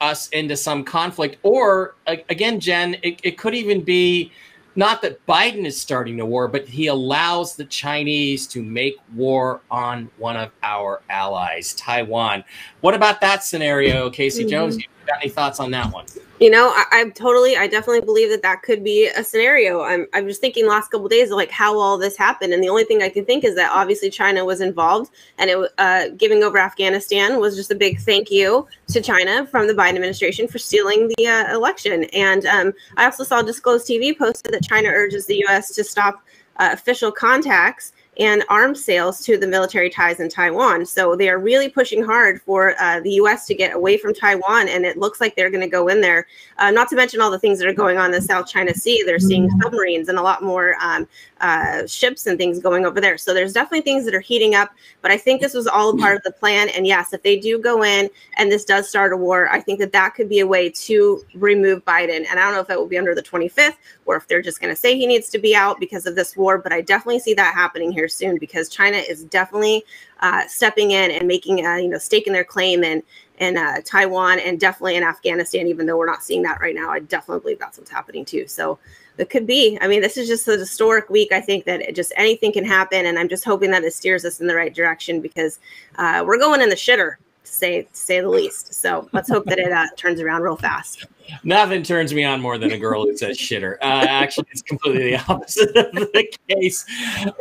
us 0.00 0.28
into 0.28 0.56
some 0.56 0.84
conflict, 0.84 1.38
or 1.42 1.96
again, 2.06 2.60
Jen, 2.60 2.94
it, 3.02 3.20
it 3.24 3.36
could 3.36 3.52
even 3.52 3.82
be 3.82 4.30
not 4.76 5.02
that 5.02 5.26
Biden 5.26 5.66
is 5.66 5.78
starting 5.78 6.20
a 6.20 6.24
war, 6.24 6.46
but 6.46 6.68
he 6.68 6.86
allows 6.86 7.56
the 7.56 7.64
Chinese 7.64 8.46
to 8.46 8.62
make 8.62 8.94
war 9.16 9.60
on 9.72 10.08
one 10.18 10.36
of 10.36 10.52
our 10.62 11.02
allies, 11.10 11.74
Taiwan. 11.74 12.44
What 12.80 12.94
about 12.94 13.20
that 13.22 13.42
scenario, 13.42 14.08
Casey 14.08 14.42
mm-hmm. 14.42 14.50
Jones? 14.50 14.78
Got 15.06 15.20
any 15.20 15.30
thoughts 15.30 15.60
on 15.60 15.70
that 15.72 15.92
one? 15.92 16.06
You 16.40 16.50
know, 16.50 16.70
I, 16.74 16.84
I'm 16.92 17.12
totally, 17.12 17.56
I 17.56 17.68
definitely 17.68 18.00
believe 18.00 18.30
that 18.30 18.42
that 18.42 18.62
could 18.62 18.82
be 18.82 19.06
a 19.06 19.22
scenario. 19.22 19.82
I'm, 19.82 20.06
I'm 20.12 20.26
just 20.26 20.40
thinking 20.40 20.66
last 20.66 20.90
couple 20.90 21.06
of 21.06 21.12
days 21.12 21.30
of 21.30 21.36
like 21.36 21.50
how 21.50 21.78
all 21.78 21.96
this 21.96 22.16
happened, 22.16 22.52
and 22.52 22.62
the 22.62 22.68
only 22.68 22.84
thing 22.84 23.02
I 23.02 23.08
can 23.08 23.24
think 23.24 23.44
is 23.44 23.54
that 23.54 23.70
obviously 23.72 24.10
China 24.10 24.44
was 24.44 24.60
involved, 24.60 25.12
and 25.38 25.50
it 25.50 25.72
uh, 25.78 26.08
giving 26.16 26.42
over 26.42 26.58
Afghanistan 26.58 27.38
was 27.38 27.54
just 27.54 27.70
a 27.70 27.76
big 27.76 28.00
thank 28.00 28.30
you 28.30 28.66
to 28.88 29.00
China 29.00 29.46
from 29.46 29.68
the 29.68 29.74
Biden 29.74 29.94
administration 29.94 30.48
for 30.48 30.58
stealing 30.58 31.12
the 31.16 31.26
uh, 31.26 31.54
election. 31.54 32.04
And 32.12 32.44
um, 32.46 32.72
I 32.96 33.04
also 33.04 33.24
saw 33.24 33.42
Disclosed 33.42 33.86
TV 33.88 34.16
posted 34.18 34.52
that 34.52 34.64
China 34.64 34.88
urges 34.88 35.26
the 35.26 35.36
U.S. 35.46 35.74
to 35.76 35.84
stop 35.84 36.22
uh, 36.56 36.70
official 36.72 37.12
contacts 37.12 37.92
and 38.18 38.44
arms 38.50 38.84
sales 38.84 39.24
to 39.24 39.38
the 39.38 39.46
military 39.46 39.88
ties 39.88 40.20
in 40.20 40.28
Taiwan. 40.28 40.84
So 40.84 41.16
they 41.16 41.30
are 41.30 41.38
really 41.38 41.70
pushing 41.70 42.04
hard 42.04 42.42
for 42.42 42.74
uh, 42.78 43.00
the 43.00 43.12
U.S. 43.12 43.46
to 43.46 43.54
get 43.54 43.74
away 43.74 43.96
from 43.96 44.12
Taiwan, 44.12 44.68
and 44.68 44.84
it 44.84 44.98
looks 44.98 45.20
like 45.20 45.34
they're 45.34 45.50
going 45.50 45.62
to 45.62 45.68
go 45.68 45.88
in 45.88 46.00
there. 46.00 46.26
Uh, 46.58 46.70
not 46.70 46.88
to 46.88 46.96
mention 46.96 47.20
all 47.20 47.30
the 47.30 47.38
things 47.38 47.58
that 47.58 47.68
are 47.68 47.72
going 47.72 47.96
on 47.96 48.06
in 48.06 48.12
the 48.12 48.20
South 48.20 48.46
China 48.46 48.74
Sea. 48.74 49.02
They're 49.04 49.18
seeing 49.18 49.48
submarines 49.62 50.08
and 50.08 50.18
a 50.18 50.22
lot 50.22 50.42
more 50.42 50.76
um, 50.80 51.08
uh, 51.40 51.86
ships 51.86 52.26
and 52.26 52.38
things 52.38 52.60
going 52.60 52.86
over 52.86 53.00
there. 53.00 53.18
So 53.18 53.34
there's 53.34 53.52
definitely 53.52 53.80
things 53.80 54.04
that 54.04 54.14
are 54.14 54.20
heating 54.20 54.54
up. 54.54 54.70
But 55.00 55.10
I 55.10 55.16
think 55.16 55.40
this 55.40 55.54
was 55.54 55.66
all 55.66 55.90
a 55.90 55.98
part 55.98 56.16
of 56.16 56.22
the 56.22 56.30
plan. 56.30 56.68
And 56.70 56.86
yes, 56.86 57.12
if 57.12 57.22
they 57.22 57.38
do 57.38 57.58
go 57.58 57.82
in 57.82 58.08
and 58.36 58.50
this 58.50 58.64
does 58.64 58.88
start 58.88 59.12
a 59.12 59.16
war, 59.16 59.48
I 59.50 59.60
think 59.60 59.80
that 59.80 59.92
that 59.92 60.14
could 60.14 60.28
be 60.28 60.40
a 60.40 60.46
way 60.46 60.70
to 60.70 61.24
remove 61.34 61.84
Biden. 61.84 62.26
And 62.30 62.38
I 62.38 62.44
don't 62.44 62.54
know 62.54 62.60
if 62.60 62.68
that 62.68 62.78
will 62.78 62.86
be 62.86 62.98
under 62.98 63.14
the 63.14 63.22
25th 63.22 63.76
or 64.06 64.16
if 64.16 64.28
they're 64.28 64.42
just 64.42 64.60
going 64.60 64.72
to 64.72 64.80
say 64.80 64.96
he 64.96 65.06
needs 65.06 65.28
to 65.30 65.38
be 65.38 65.56
out 65.56 65.80
because 65.80 66.06
of 66.06 66.14
this 66.14 66.36
war. 66.36 66.58
But 66.58 66.72
I 66.72 66.80
definitely 66.80 67.20
see 67.20 67.34
that 67.34 67.54
happening 67.54 67.90
here 67.90 68.01
soon 68.08 68.38
because 68.38 68.68
China 68.68 68.96
is 68.96 69.24
definitely 69.24 69.84
uh, 70.20 70.46
stepping 70.46 70.92
in 70.92 71.10
and 71.10 71.26
making, 71.26 71.64
a 71.64 71.80
you 71.80 71.88
know, 71.88 71.98
staking 71.98 72.32
their 72.32 72.44
claim 72.44 72.84
in 72.84 73.02
in 73.38 73.56
uh, 73.56 73.80
Taiwan 73.84 74.38
and 74.38 74.60
definitely 74.60 74.96
in 74.96 75.02
Afghanistan. 75.02 75.66
Even 75.66 75.86
though 75.86 75.96
we're 75.96 76.06
not 76.06 76.22
seeing 76.22 76.42
that 76.42 76.60
right 76.60 76.74
now, 76.74 76.90
I 76.90 77.00
definitely 77.00 77.40
believe 77.40 77.58
that's 77.58 77.78
what's 77.78 77.90
happening 77.90 78.24
too. 78.24 78.46
So 78.46 78.78
it 79.18 79.30
could 79.30 79.46
be. 79.46 79.78
I 79.80 79.88
mean, 79.88 80.00
this 80.00 80.16
is 80.16 80.28
just 80.28 80.48
a 80.48 80.52
historic 80.52 81.10
week. 81.10 81.32
I 81.32 81.40
think 81.40 81.64
that 81.64 81.94
just 81.94 82.12
anything 82.16 82.52
can 82.52 82.64
happen, 82.64 83.06
and 83.06 83.18
I'm 83.18 83.28
just 83.28 83.44
hoping 83.44 83.70
that 83.72 83.84
it 83.84 83.92
steers 83.92 84.24
us 84.24 84.40
in 84.40 84.46
the 84.46 84.54
right 84.54 84.74
direction 84.74 85.20
because 85.20 85.58
uh, 85.96 86.24
we're 86.26 86.38
going 86.38 86.60
in 86.60 86.68
the 86.68 86.76
shitter 86.76 87.16
to 87.44 87.50
say 87.50 87.82
to 87.82 87.88
say 87.92 88.20
the 88.20 88.28
least. 88.28 88.74
So 88.74 89.08
let's 89.12 89.28
hope 89.28 89.44
that 89.46 89.58
it 89.58 89.72
uh, 89.72 89.86
turns 89.96 90.20
around 90.20 90.42
real 90.42 90.56
fast. 90.56 91.06
Nothing 91.44 91.82
turns 91.82 92.12
me 92.12 92.24
on 92.24 92.40
more 92.40 92.58
than 92.58 92.72
a 92.72 92.78
girl 92.78 93.04
who 93.04 93.16
says 93.16 93.38
shitter. 93.38 93.74
Uh, 93.80 94.06
actually, 94.08 94.46
it's 94.50 94.62
completely 94.62 95.10
the 95.10 95.24
opposite 95.28 95.76
of 95.76 95.92
the 95.94 96.28
case. 96.48 96.84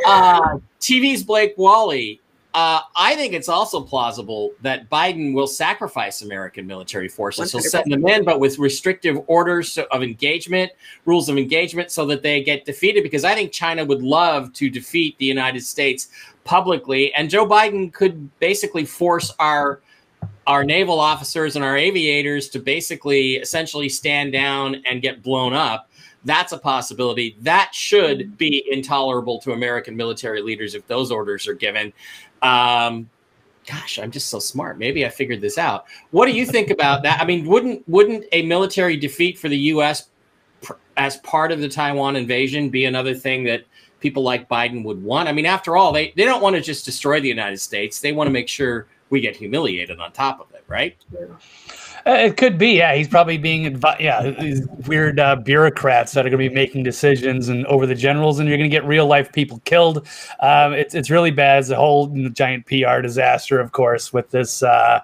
Uh, 0.06 0.58
TV's 0.80 1.24
Blake 1.24 1.54
Wally. 1.58 2.20
Uh, 2.54 2.82
I 2.98 3.16
think 3.16 3.34
it's 3.34 3.48
also 3.48 3.80
plausible 3.80 4.52
that 4.62 4.90
Biden 4.90 5.34
will 5.34 5.48
sacrifice 5.48 6.22
American 6.22 6.68
military 6.68 7.08
forces. 7.08 7.54
He'll 7.54 7.62
send 7.62 7.90
them 7.90 8.06
in, 8.06 8.26
but 8.26 8.42
with 8.42 8.60
restrictive 8.60 9.24
orders 9.28 9.78
of 9.78 10.04
engagement, 10.04 10.70
rules 11.06 11.30
of 11.30 11.38
engagement, 11.38 11.92
so 11.92 12.06
that 12.08 12.24
they 12.24 12.44
get 12.44 12.66
defeated. 12.66 13.04
Because 13.04 13.24
I 13.24 13.36
think 13.36 13.54
China 13.54 13.86
would 13.86 14.02
love 14.02 14.52
to 14.54 14.70
defeat 14.70 15.18
the 15.18 15.26
United 15.26 15.62
States 15.62 16.10
publicly, 16.44 17.14
and 17.14 17.30
Joe 17.30 17.48
Biden 17.48 17.94
could 17.94 18.38
basically 18.40 18.84
force 18.84 19.34
our 19.40 19.80
our 20.48 20.64
naval 20.64 21.00
officers 21.00 21.56
and 21.56 21.64
our 21.64 21.78
aviators 21.78 22.50
to 22.50 22.60
basically 22.60 23.36
essentially 23.36 23.90
stand 23.90 24.34
down 24.34 24.84
and 24.90 25.02
get 25.02 25.22
blown 25.22 25.54
up. 25.54 25.90
That's 26.26 26.52
a 26.52 26.58
possibility. 26.58 27.36
That 27.42 27.74
should 27.74 28.38
be 28.38 28.66
intolerable 28.70 29.40
to 29.40 29.54
American 29.54 29.96
military 29.96 30.42
leaders 30.42 30.76
if 30.76 30.86
those 30.88 31.12
orders 31.12 31.48
are 31.48 31.54
given. 31.54 31.94
Um, 32.42 33.10
gosh, 33.68 34.00
I'm 34.00 34.12
just 34.12 34.30
so 34.30 34.40
smart. 34.40 34.78
Maybe 34.78 35.06
I 35.06 35.10
figured 35.10 35.42
this 35.42 35.58
out. 35.58 35.86
What 36.12 36.26
do 36.26 36.34
you 36.34 36.46
think 36.46 36.70
about 36.70 37.04
that? 37.04 37.22
I 37.22 37.26
mean, 37.26 37.46
wouldn't 37.46 37.88
wouldn't 37.88 38.26
a 38.32 38.44
military 38.44 38.98
defeat 38.98 39.38
for 39.38 39.50
the 39.50 39.58
U.S. 39.58 40.10
Pr- 40.62 40.74
as 40.98 41.18
part 41.18 41.52
of 41.52 41.60
the 41.60 41.70
Taiwan 41.70 42.16
invasion 42.16 42.70
be 42.70 42.86
another 42.86 43.16
thing 43.16 43.44
that 43.46 43.64
people 44.00 44.24
like 44.24 44.50
Biden 44.50 44.84
would 44.84 45.02
want? 45.02 45.30
I 45.30 45.32
mean, 45.32 45.46
after 45.46 45.78
all, 45.78 45.92
they 45.92 46.14
they 46.16 46.26
don't 46.26 46.42
want 46.42 46.56
to 46.56 46.62
just 46.62 46.86
destroy 46.86 47.20
the 47.20 47.30
United 47.30 47.60
States. 47.60 48.00
They 48.00 48.12
want 48.12 48.28
to 48.28 48.32
make 48.32 48.48
sure 48.48 48.88
we 49.12 49.20
get 49.20 49.36
humiliated 49.36 50.00
on 50.00 50.12
top 50.12 50.40
of 50.40 50.52
it, 50.56 50.64
right? 50.68 50.98
Uh, 52.08 52.12
it 52.14 52.38
could 52.38 52.58
be, 52.58 52.78
yeah. 52.78 52.96
He's 52.96 53.08
probably 53.08 53.38
being, 53.38 53.72
advi- 53.72 54.00
yeah, 54.00 54.32
these 54.32 54.66
weird 54.88 55.20
uh, 55.20 55.36
bureaucrats 55.36 56.14
that 56.14 56.26
are 56.26 56.30
going 56.30 56.44
to 56.44 56.50
be 56.50 56.56
making 56.56 56.84
decisions 56.84 57.50
and 57.50 57.66
over 57.68 57.86
the 57.86 57.94
generals, 57.94 58.40
and 58.40 58.50
you're 58.50 58.58
going 58.58 58.70
to 58.70 58.76
get 58.76 58.86
real 58.86 59.06
life 59.06 59.32
people 59.32 59.62
killed. 59.66 60.08
Um, 60.40 60.74
it's 60.74 60.96
it's 60.96 61.12
really 61.12 61.32
bad. 61.32 61.60
It's 61.60 61.70
a 61.70 61.76
whole 61.76 62.08
giant 62.30 62.66
PR 62.66 63.02
disaster, 63.02 63.60
of 63.60 63.72
course, 63.72 64.12
with 64.12 64.32
this. 64.32 64.64
Uh, 64.64 65.02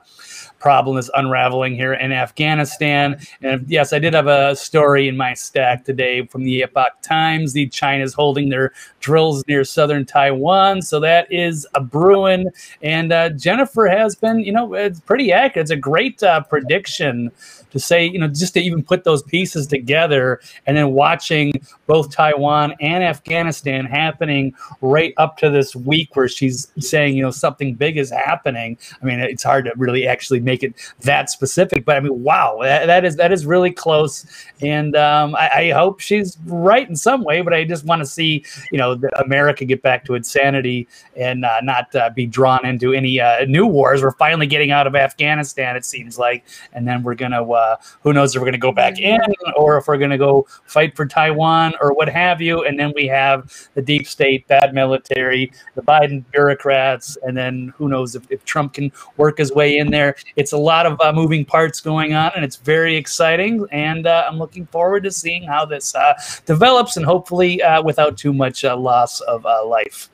problem 0.60 0.98
is 0.98 1.10
unraveling 1.16 1.76
here 1.76 1.94
in 1.94 2.12
Afghanistan. 2.12 3.20
And 3.42 3.66
yes, 3.70 3.94
I 3.94 4.00
did 4.00 4.14
have 4.14 4.28
a 4.28 4.56
story 4.56 5.08
in 5.08 5.18
my 5.18 5.34
stack 5.34 5.84
today 5.84 6.26
from 6.26 6.44
the 6.44 6.64
Epoch 6.64 7.02
Times. 7.02 7.54
The 7.54 7.68
China's 7.68 8.14
holding 8.14 8.50
their 8.50 8.74
drills 9.00 9.44
near 9.48 9.64
southern 9.64 10.06
Taiwan, 10.06 10.82
so 10.82 11.00
that 11.00 11.32
is 11.32 11.68
a 11.76 11.82
Bruin. 11.82 12.50
And 12.82 13.12
uh, 13.12 13.30
Jennifer 13.30 13.88
has 13.88 14.16
been, 14.16 14.40
you 14.40 14.52
know, 14.52 14.74
it's 14.74 15.00
pretty 15.00 15.32
accurate. 15.32 15.66
It's 15.66 15.72
a 15.72 15.76
great 15.76 16.22
uh, 16.24 16.42
prediction 16.42 17.32
to 17.78 17.84
say, 17.84 18.06
you 18.06 18.20
know, 18.20 18.28
just 18.28 18.54
to 18.56 18.60
even 18.60 18.84
put 18.84 19.04
those 19.04 19.24
pieces 19.24 19.68
together 19.68 20.40
and 20.66 20.76
then 20.76 20.92
watching 20.92 21.54
both 21.86 22.12
Taiwan 22.12 22.74
and 22.80 23.04
Afghanistan 23.04 23.86
happening 23.86 24.54
right 24.82 25.14
up 25.18 25.38
to 25.38 25.50
this 25.50 25.76
week 25.76 26.16
where 26.16 26.28
she's 26.28 26.72
saying, 26.80 27.16
you 27.16 27.24
know, 27.24 27.32
something 27.32 27.76
big 27.76 27.98
is 27.98 28.10
happening. 28.12 28.78
I 29.02 29.06
mean, 29.06 29.20
it's 29.20 29.44
hard 29.44 29.66
to 29.66 29.74
really 29.76 30.08
actually 30.08 30.40
make 30.40 30.64
it 30.64 30.74
that 31.02 31.30
specific, 31.30 31.86
but 31.86 31.96
I 31.96 32.00
mean, 32.00 32.24
wow, 32.24 32.60
that, 32.62 32.88
that 32.88 33.06
is 33.06 33.16
that 33.18 33.32
is 33.32 33.46
really 33.46 33.72
close. 33.72 34.26
And 34.62 34.96
um, 34.96 35.36
I, 35.36 35.50
I, 35.50 35.70
hope 35.72 36.00
she's 36.00 36.38
right 36.46 36.88
in 36.88 36.96
some 36.96 37.24
way, 37.24 37.42
but 37.42 37.54
I 37.54 37.64
just 37.64 37.86
want 37.86 38.02
to 38.02 38.06
see, 38.06 38.44
you 38.72 38.78
know, 38.78 39.00
America 39.24 39.66
get 39.66 39.82
back 39.82 40.06
to 40.06 40.16
its 40.16 40.32
sanity 40.32 40.88
and 41.16 41.46
uh, 41.46 41.62
not 41.62 41.94
uh, 41.96 42.10
be 42.10 42.26
drawn 42.26 42.66
into 42.66 42.94
any 42.94 43.20
uh, 43.20 43.46
new 43.46 43.66
wars. 43.66 44.02
We're 44.02 44.12
finally 44.12 44.48
getting 44.48 44.72
out 44.72 44.88
of 44.88 44.96
Afghanistan, 44.96 45.76
it 45.76 45.86
seems 45.86 46.18
like, 46.18 46.44
and 46.74 46.88
then 46.88 47.04
we're 47.04 47.16
gonna 47.16 47.44
uh, 47.68 47.76
who 48.04 48.14
knows 48.14 48.36
if 48.36 48.40
we're 48.40 48.46
going 48.46 48.54
to 48.54 48.60
go 48.60 48.72
back 48.72 49.00
in 49.00 49.20
or 49.56 49.78
if 49.78 49.88
we're 49.88 49.98
going 49.98 50.12
to 50.12 50.18
go 50.18 50.48
fight 50.66 50.96
for 50.96 51.06
Taiwan 51.06 51.74
or 51.82 51.94
what 51.94 52.10
have 52.10 52.42
you. 52.42 52.64
And 52.66 52.80
then 52.80 52.94
we 52.96 53.08
have 53.08 53.52
the 53.74 53.82
deep 53.82 54.08
state, 54.08 54.48
bad 54.48 54.74
military, 54.74 55.52
the 55.76 55.82
Biden 55.82 56.24
bureaucrats, 56.32 57.18
and 57.24 57.36
then 57.36 57.74
who 57.78 57.88
knows 57.90 58.16
if, 58.16 58.30
if 58.32 58.44
Trump 58.46 58.74
can 58.74 58.92
work 59.18 59.38
his 59.38 59.52
way 59.52 59.78
in 59.78 59.90
there. 59.92 60.16
It's 60.36 60.54
a 60.54 60.58
lot 60.58 60.86
of 60.86 61.00
uh, 61.02 61.12
moving 61.14 61.46
parts 61.46 61.82
going 61.82 62.14
on, 62.14 62.32
and 62.36 62.44
it's 62.44 62.58
very 62.58 62.96
exciting. 62.96 63.66
And 63.72 64.08
uh, 64.08 64.26
I'm 64.28 64.38
looking 64.38 64.66
forward 64.68 65.04
to 65.04 65.12
seeing 65.12 65.44
how 65.44 65.66
this 65.66 65.96
uh, 65.96 66.14
develops 66.46 66.98
and 66.98 67.06
hopefully 67.06 67.62
uh, 67.62 67.82
without 67.82 68.18
too 68.18 68.34
much 68.34 68.64
uh, 68.64 68.76
loss 68.78 69.22
of 69.22 69.46
life. 69.66 70.10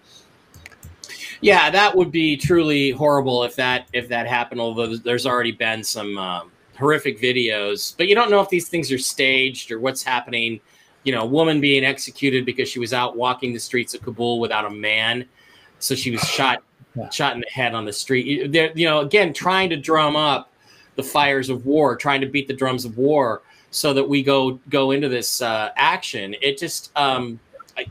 Yeah, 1.41 1.69
that 1.71 1.93
would 1.93 2.09
be 2.09 2.37
truly 2.37 2.91
horrible 2.91 3.43
if 3.43 3.57
that 3.57 3.87
if 3.91 4.07
that 4.07 4.27
happened. 4.27 4.61
Although 4.61 4.95
there's 4.95 5.25
already 5.25 5.51
been 5.51 5.83
some 5.83 6.17
um, 6.17 6.52
horrific 6.83 7.19
videos, 7.19 7.95
but 7.97 8.07
you 8.07 8.15
don't 8.15 8.29
know 8.29 8.41
if 8.41 8.49
these 8.49 8.67
things 8.67 8.91
are 8.91 8.97
staged 8.97 9.71
or 9.71 9.79
what's 9.79 10.03
happening. 10.03 10.59
You 11.05 11.13
know, 11.13 11.23
a 11.23 11.25
woman 11.25 11.59
being 11.59 11.83
executed 11.83 12.45
because 12.45 12.69
she 12.69 12.79
was 12.79 12.93
out 12.93 13.17
walking 13.17 13.53
the 13.53 13.59
streets 13.59 13.93
of 13.93 14.01
Kabul 14.01 14.39
without 14.39 14.65
a 14.65 14.69
man, 14.69 15.25
so 15.79 15.95
she 15.95 16.11
was 16.11 16.21
shot 16.21 16.63
shot 17.11 17.33
in 17.35 17.41
the 17.41 17.49
head 17.49 17.73
on 17.73 17.85
the 17.85 17.93
street. 17.93 18.51
They're, 18.51 18.71
you 18.75 18.85
know, 18.85 18.99
again, 18.99 19.33
trying 19.33 19.69
to 19.71 19.77
drum 19.77 20.15
up 20.15 20.51
the 20.95 21.03
fires 21.03 21.49
of 21.49 21.65
war, 21.65 21.95
trying 21.95 22.21
to 22.21 22.27
beat 22.27 22.47
the 22.47 22.53
drums 22.53 22.85
of 22.85 22.97
war, 22.97 23.41
so 23.71 23.93
that 23.93 24.07
we 24.07 24.23
go 24.23 24.59
go 24.69 24.91
into 24.91 25.09
this 25.09 25.41
uh, 25.41 25.69
action. 25.75 26.35
It 26.41 26.57
just, 26.57 26.91
um, 26.95 27.39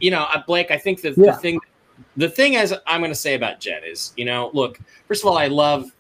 you 0.01 0.11
know, 0.11 0.23
uh, 0.33 0.43
Blake. 0.47 0.71
I 0.71 0.79
think 0.79 1.03
that 1.03 1.19
yeah. 1.19 1.33
the 1.33 1.39
thing, 1.39 1.61
the 2.17 2.29
thing 2.29 2.57
as 2.57 2.73
I'm 2.87 3.01
going 3.01 3.11
to 3.11 3.23
say 3.27 3.35
about 3.35 3.61
Jen 3.61 3.83
is, 3.85 4.13
you 4.17 4.25
know, 4.25 4.51
look. 4.55 4.79
First 5.09 5.23
of 5.23 5.29
all, 5.29 5.37
I 5.37 5.49
love, 5.49 5.91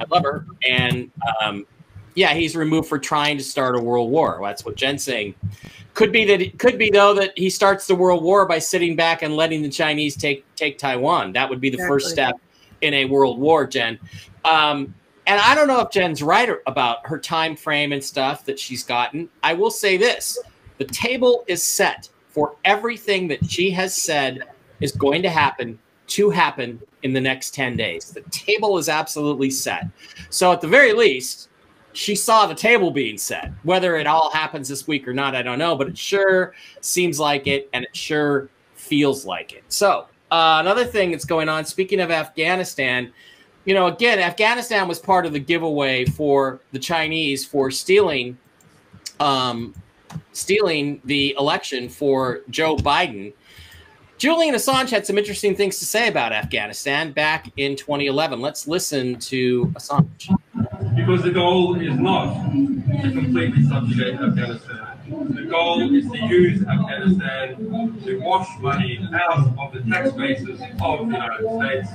I 0.00 0.04
love 0.10 0.22
her, 0.22 0.46
and 0.68 1.10
um, 1.40 1.66
yeah, 2.14 2.34
he's 2.34 2.56
removed 2.56 2.88
for 2.88 2.98
trying 2.98 3.36
to 3.38 3.44
start 3.44 3.76
a 3.76 3.80
world 3.80 4.10
war. 4.10 4.38
That's 4.42 4.64
what 4.64 4.76
Jen's 4.76 5.02
saying. 5.02 5.34
Could 5.94 6.12
be 6.12 6.24
that 6.24 6.40
it 6.40 6.58
could 6.58 6.78
be 6.78 6.90
though 6.90 7.14
that 7.14 7.32
he 7.36 7.48
starts 7.50 7.86
the 7.86 7.94
world 7.94 8.22
war 8.22 8.46
by 8.46 8.58
sitting 8.58 8.96
back 8.96 9.22
and 9.22 9.36
letting 9.36 9.62
the 9.62 9.68
Chinese 9.68 10.16
take 10.16 10.44
take 10.56 10.78
Taiwan. 10.78 11.32
That 11.32 11.48
would 11.48 11.60
be 11.60 11.70
the 11.70 11.74
exactly. 11.74 11.94
first 11.94 12.10
step 12.10 12.36
in 12.80 12.94
a 12.94 13.04
world 13.04 13.38
war, 13.38 13.66
Jen. 13.66 13.98
Um, 14.44 14.94
and 15.26 15.40
I 15.40 15.54
don't 15.54 15.68
know 15.68 15.80
if 15.80 15.90
Jen's 15.90 16.22
right 16.22 16.50
about 16.66 17.06
her 17.06 17.18
time 17.18 17.56
frame 17.56 17.92
and 17.92 18.02
stuff 18.02 18.44
that 18.44 18.58
she's 18.58 18.82
gotten. 18.82 19.28
I 19.42 19.54
will 19.54 19.70
say 19.70 19.96
this: 19.96 20.38
the 20.78 20.84
table 20.84 21.44
is 21.46 21.62
set 21.62 22.08
for 22.28 22.56
everything 22.64 23.28
that 23.28 23.48
she 23.48 23.70
has 23.70 23.94
said 23.94 24.42
is 24.80 24.90
going 24.90 25.22
to 25.22 25.30
happen 25.30 25.78
to 26.06 26.30
happen 26.30 26.80
in 27.02 27.12
the 27.12 27.20
next 27.20 27.54
10 27.54 27.76
days. 27.76 28.10
The 28.10 28.22
table 28.30 28.76
is 28.78 28.88
absolutely 28.88 29.50
set. 29.50 29.86
So 30.30 30.52
at 30.52 30.60
the 30.60 30.68
very 30.68 30.92
least, 30.92 31.48
she 31.94 32.14
saw 32.14 32.46
the 32.46 32.54
table 32.54 32.90
being 32.90 33.16
set. 33.16 33.52
Whether 33.62 33.96
it 33.96 34.06
all 34.06 34.30
happens 34.30 34.68
this 34.68 34.86
week 34.86 35.08
or 35.08 35.14
not, 35.14 35.34
I 35.34 35.42
don't 35.42 35.58
know, 35.58 35.76
but 35.76 35.88
it 35.88 35.96
sure 35.96 36.54
seems 36.80 37.18
like 37.18 37.46
it, 37.46 37.70
and 37.72 37.84
it 37.84 37.96
sure 37.96 38.48
feels 38.74 39.24
like 39.24 39.52
it. 39.52 39.64
So, 39.68 40.06
uh, 40.30 40.58
another 40.60 40.84
thing 40.84 41.10
that's 41.10 41.24
going 41.24 41.48
on, 41.48 41.64
speaking 41.64 42.00
of 42.00 42.10
Afghanistan, 42.10 43.12
you 43.64 43.74
know, 43.74 43.86
again, 43.86 44.18
Afghanistan 44.18 44.88
was 44.88 44.98
part 44.98 45.24
of 45.24 45.32
the 45.32 45.38
giveaway 45.38 46.04
for 46.04 46.60
the 46.72 46.78
Chinese 46.78 47.46
for 47.46 47.70
stealing 47.70 48.36
um, 49.20 49.74
stealing 50.32 51.00
the 51.04 51.34
election 51.38 51.88
for 51.88 52.40
Joe 52.50 52.76
Biden. 52.76 53.32
Julian 54.18 54.54
Assange 54.54 54.90
had 54.90 55.06
some 55.06 55.18
interesting 55.18 55.54
things 55.54 55.78
to 55.78 55.84
say 55.84 56.08
about 56.08 56.32
Afghanistan 56.32 57.12
back 57.12 57.50
in 57.56 57.76
2011. 57.76 58.40
Let's 58.40 58.66
listen 58.66 59.18
to 59.20 59.66
Assange. 59.74 60.34
Because 60.96 61.22
the 61.22 61.30
goal 61.30 61.80
is 61.80 61.98
not 61.98 62.34
to 62.52 63.12
completely 63.12 63.64
subjugate 63.64 64.14
Afghanistan. 64.14 64.88
The 65.08 65.44
goal 65.44 65.94
is 65.94 66.10
to 66.10 66.18
use 66.26 66.66
Afghanistan 66.66 67.56
to 68.04 68.20
wash 68.20 68.48
money 68.60 69.06
out 69.12 69.46
of 69.58 69.72
the 69.72 69.80
tax 69.90 70.12
bases 70.12 70.60
of 70.80 70.98
the 70.98 71.12
United 71.12 71.46
States, 71.58 71.88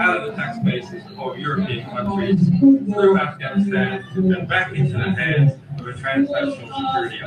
out 0.00 0.16
of 0.18 0.26
the 0.26 0.32
tax 0.36 0.58
bases 0.64 1.02
of 1.18 1.38
European 1.38 1.88
countries, 1.90 2.48
through 2.58 3.18
Afghanistan, 3.18 4.04
and 4.14 4.48
back 4.48 4.72
into 4.74 4.92
the 4.92 5.10
hands 5.10 5.52
of 5.78 5.86
a 5.86 5.94
transnational 5.94 6.68
security. 6.68 7.20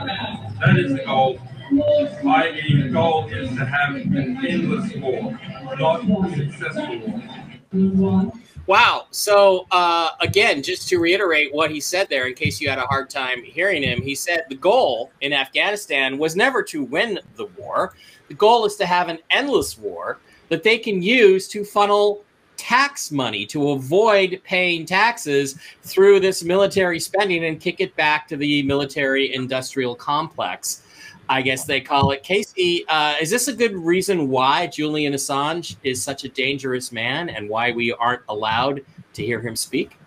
That 0.59 0.77
is 0.77 0.93
the 0.93 1.03
goal 1.03 1.39
i.e., 1.79 2.81
the 2.83 2.89
goal 2.89 3.27
is 3.29 3.49
to 3.57 3.65
have 3.65 3.95
an 3.95 4.45
endless 4.45 4.93
war, 4.97 5.39
not 5.79 6.03
a 6.03 6.35
successful 6.35 7.21
war. 7.71 8.31
Wow. 8.65 9.07
So, 9.11 9.67
uh, 9.71 10.11
again, 10.21 10.63
just 10.63 10.87
to 10.87 10.97
reiterate 10.97 11.53
what 11.53 11.69
he 11.69 11.81
said 11.81 12.07
there, 12.09 12.27
in 12.27 12.33
case 12.33 12.61
you 12.61 12.69
had 12.69 12.79
a 12.79 12.87
hard 12.87 13.09
time 13.09 13.43
hearing 13.43 13.83
him, 13.83 14.01
he 14.01 14.15
said 14.15 14.45
the 14.47 14.55
goal 14.55 15.11
in 15.19 15.33
Afghanistan 15.33 16.17
was 16.17 16.37
never 16.37 16.63
to 16.63 16.83
win 16.83 17.19
the 17.35 17.47
war. 17.57 17.93
The 18.29 18.35
goal 18.35 18.65
is 18.65 18.77
to 18.77 18.85
have 18.85 19.09
an 19.09 19.19
endless 19.29 19.77
war 19.77 20.19
that 20.47 20.63
they 20.63 20.77
can 20.77 21.01
use 21.01 21.49
to 21.49 21.65
funnel 21.65 22.23
tax 22.55 23.11
money 23.11 23.45
to 23.47 23.71
avoid 23.71 24.39
paying 24.45 24.85
taxes 24.85 25.59
through 25.81 26.21
this 26.21 26.43
military 26.43 26.99
spending 26.99 27.45
and 27.45 27.59
kick 27.59 27.81
it 27.81 27.93
back 27.97 28.27
to 28.29 28.37
the 28.37 28.63
military 28.63 29.33
industrial 29.33 29.93
complex. 29.93 30.83
I 31.29 31.41
guess 31.41 31.65
they 31.65 31.81
call 31.81 32.11
it. 32.11 32.23
Casey, 32.23 32.85
uh, 32.87 33.15
is 33.21 33.29
this 33.29 33.47
a 33.47 33.53
good 33.53 33.73
reason 33.75 34.29
why 34.29 34.67
Julian 34.67 35.13
Assange 35.13 35.77
is 35.83 36.01
such 36.01 36.25
a 36.25 36.29
dangerous 36.29 36.91
man 36.91 37.29
and 37.29 37.49
why 37.49 37.71
we 37.71 37.93
aren't 37.93 38.23
allowed 38.29 38.81
to 39.13 39.25
hear 39.25 39.39
him 39.39 39.55
speak? 39.55 39.97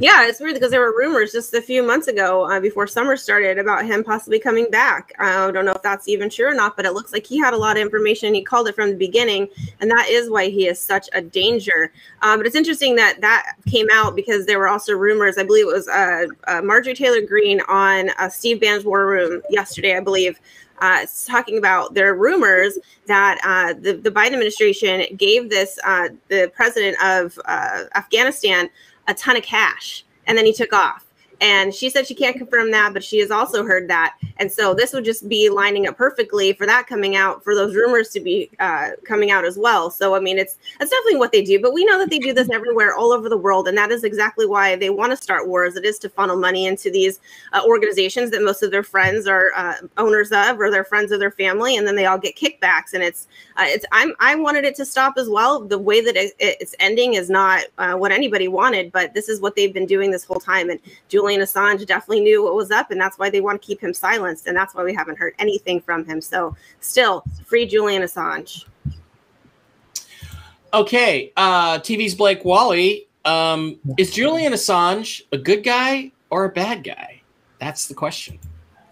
Yeah, 0.00 0.26
it's 0.26 0.40
weird 0.40 0.54
because 0.54 0.72
there 0.72 0.80
were 0.80 0.96
rumors 0.96 1.30
just 1.30 1.54
a 1.54 1.62
few 1.62 1.82
months 1.82 2.08
ago 2.08 2.50
uh, 2.50 2.58
before 2.58 2.86
summer 2.86 3.16
started 3.16 3.58
about 3.58 3.86
him 3.86 4.02
possibly 4.02 4.40
coming 4.40 4.68
back. 4.68 5.12
I 5.20 5.50
don't 5.52 5.64
know 5.64 5.72
if 5.72 5.82
that's 5.82 6.08
even 6.08 6.28
true 6.28 6.48
or 6.48 6.54
not, 6.54 6.76
but 6.76 6.84
it 6.84 6.92
looks 6.92 7.12
like 7.12 7.24
he 7.24 7.38
had 7.38 7.54
a 7.54 7.56
lot 7.56 7.76
of 7.76 7.82
information. 7.82 8.34
He 8.34 8.42
called 8.42 8.66
it 8.66 8.74
from 8.74 8.90
the 8.90 8.96
beginning, 8.96 9.48
and 9.80 9.90
that 9.90 10.08
is 10.08 10.28
why 10.28 10.48
he 10.48 10.66
is 10.66 10.80
such 10.80 11.08
a 11.12 11.22
danger. 11.22 11.92
Um, 12.22 12.38
but 12.40 12.46
it's 12.46 12.56
interesting 12.56 12.96
that 12.96 13.20
that 13.20 13.54
came 13.66 13.86
out 13.92 14.16
because 14.16 14.46
there 14.46 14.58
were 14.58 14.68
also 14.68 14.94
rumors. 14.94 15.38
I 15.38 15.44
believe 15.44 15.68
it 15.68 15.72
was 15.72 15.88
uh, 15.88 16.26
uh, 16.48 16.60
Marjorie 16.62 16.94
Taylor 16.94 17.20
Greene 17.20 17.60
on 17.68 18.10
uh, 18.18 18.28
Steve 18.28 18.60
Bannon's 18.60 18.84
War 18.84 19.06
Room 19.06 19.42
yesterday, 19.48 19.96
I 19.96 20.00
believe. 20.00 20.40
Uh, 20.80 21.06
talking 21.26 21.56
about 21.56 21.94
there 21.94 22.10
are 22.10 22.16
rumors 22.16 22.78
that 23.06 23.38
uh, 23.44 23.78
the, 23.80 23.92
the 23.92 24.10
Biden 24.10 24.32
administration 24.32 25.04
gave 25.16 25.48
this 25.48 25.78
uh, 25.84 26.08
the 26.28 26.50
president 26.52 26.96
of 27.02 27.38
uh, 27.44 27.84
Afghanistan 27.94 28.68
a 29.06 29.14
ton 29.14 29.36
of 29.36 29.42
cash 29.42 30.04
and 30.26 30.36
then 30.36 30.46
he 30.46 30.52
took 30.52 30.72
off. 30.72 31.03
And 31.40 31.74
she 31.74 31.90
said 31.90 32.06
she 32.06 32.14
can't 32.14 32.36
confirm 32.36 32.70
that, 32.70 32.92
but 32.92 33.04
she 33.04 33.18
has 33.18 33.30
also 33.30 33.64
heard 33.64 33.88
that. 33.88 34.16
And 34.38 34.50
so 34.50 34.74
this 34.74 34.92
would 34.92 35.04
just 35.04 35.28
be 35.28 35.48
lining 35.48 35.86
up 35.86 35.96
perfectly 35.96 36.52
for 36.52 36.66
that 36.66 36.86
coming 36.86 37.16
out, 37.16 37.44
for 37.44 37.54
those 37.54 37.74
rumors 37.74 38.08
to 38.10 38.20
be 38.20 38.50
uh, 38.58 38.90
coming 39.04 39.30
out 39.30 39.44
as 39.44 39.58
well. 39.58 39.90
So, 39.90 40.14
I 40.14 40.20
mean, 40.20 40.38
it's 40.38 40.58
that's 40.78 40.90
definitely 40.90 41.18
what 41.18 41.32
they 41.32 41.42
do. 41.42 41.60
But 41.60 41.72
we 41.72 41.84
know 41.84 41.98
that 41.98 42.10
they 42.10 42.18
do 42.18 42.32
this 42.32 42.50
everywhere, 42.50 42.94
all 42.94 43.12
over 43.12 43.28
the 43.28 43.36
world. 43.36 43.68
And 43.68 43.76
that 43.78 43.90
is 43.90 44.04
exactly 44.04 44.46
why 44.46 44.76
they 44.76 44.90
want 44.90 45.10
to 45.12 45.16
start 45.16 45.48
wars. 45.48 45.76
It 45.76 45.84
is 45.84 45.98
to 46.00 46.08
funnel 46.08 46.36
money 46.36 46.66
into 46.66 46.90
these 46.90 47.20
uh, 47.52 47.62
organizations 47.64 48.30
that 48.30 48.42
most 48.42 48.62
of 48.62 48.70
their 48.70 48.82
friends 48.82 49.26
are 49.26 49.50
uh, 49.56 49.74
owners 49.98 50.32
of 50.32 50.58
or 50.58 50.70
they're 50.70 50.84
friends 50.84 51.12
of 51.12 51.20
their 51.20 51.30
family. 51.30 51.76
And 51.76 51.86
then 51.86 51.96
they 51.96 52.06
all 52.06 52.18
get 52.18 52.36
kickbacks. 52.36 52.92
And 52.92 53.02
it's, 53.02 53.28
uh, 53.56 53.64
it's, 53.66 53.84
I'm, 53.92 54.14
I 54.20 54.34
wanted 54.34 54.64
it 54.64 54.74
to 54.76 54.84
stop 54.84 55.14
as 55.16 55.28
well. 55.28 55.60
The 55.60 55.78
way 55.78 56.00
that 56.00 56.16
it, 56.16 56.34
it's 56.38 56.74
ending 56.80 57.14
is 57.14 57.30
not 57.30 57.64
uh, 57.78 57.94
what 57.94 58.12
anybody 58.12 58.48
wanted, 58.48 58.92
but 58.92 59.14
this 59.14 59.28
is 59.28 59.40
what 59.40 59.56
they've 59.56 59.74
been 59.74 59.86
doing 59.86 60.10
this 60.10 60.24
whole 60.24 60.40
time. 60.40 60.70
And 60.70 60.80
Julian 61.24 61.40
Assange 61.40 61.86
definitely 61.86 62.20
knew 62.20 62.44
what 62.44 62.54
was 62.54 62.70
up, 62.70 62.90
and 62.90 63.00
that's 63.00 63.18
why 63.18 63.30
they 63.30 63.40
want 63.40 63.62
to 63.62 63.66
keep 63.66 63.80
him 63.80 63.94
silenced, 63.94 64.46
and 64.46 64.54
that's 64.54 64.74
why 64.74 64.84
we 64.84 64.92
haven't 64.92 65.16
heard 65.16 65.32
anything 65.38 65.80
from 65.80 66.04
him. 66.04 66.20
So, 66.20 66.54
still, 66.80 67.24
free 67.46 67.64
Julian 67.64 68.02
Assange. 68.02 68.66
Okay, 70.74 71.32
uh, 71.38 71.78
TV's 71.78 72.14
Blake 72.14 72.44
Wally. 72.44 73.08
Um, 73.24 73.78
is 73.96 74.10
Julian 74.10 74.52
Assange 74.52 75.22
a 75.32 75.38
good 75.38 75.64
guy 75.64 76.12
or 76.28 76.44
a 76.44 76.50
bad 76.50 76.84
guy? 76.84 77.22
That's 77.58 77.88
the 77.88 77.94
question. 77.94 78.38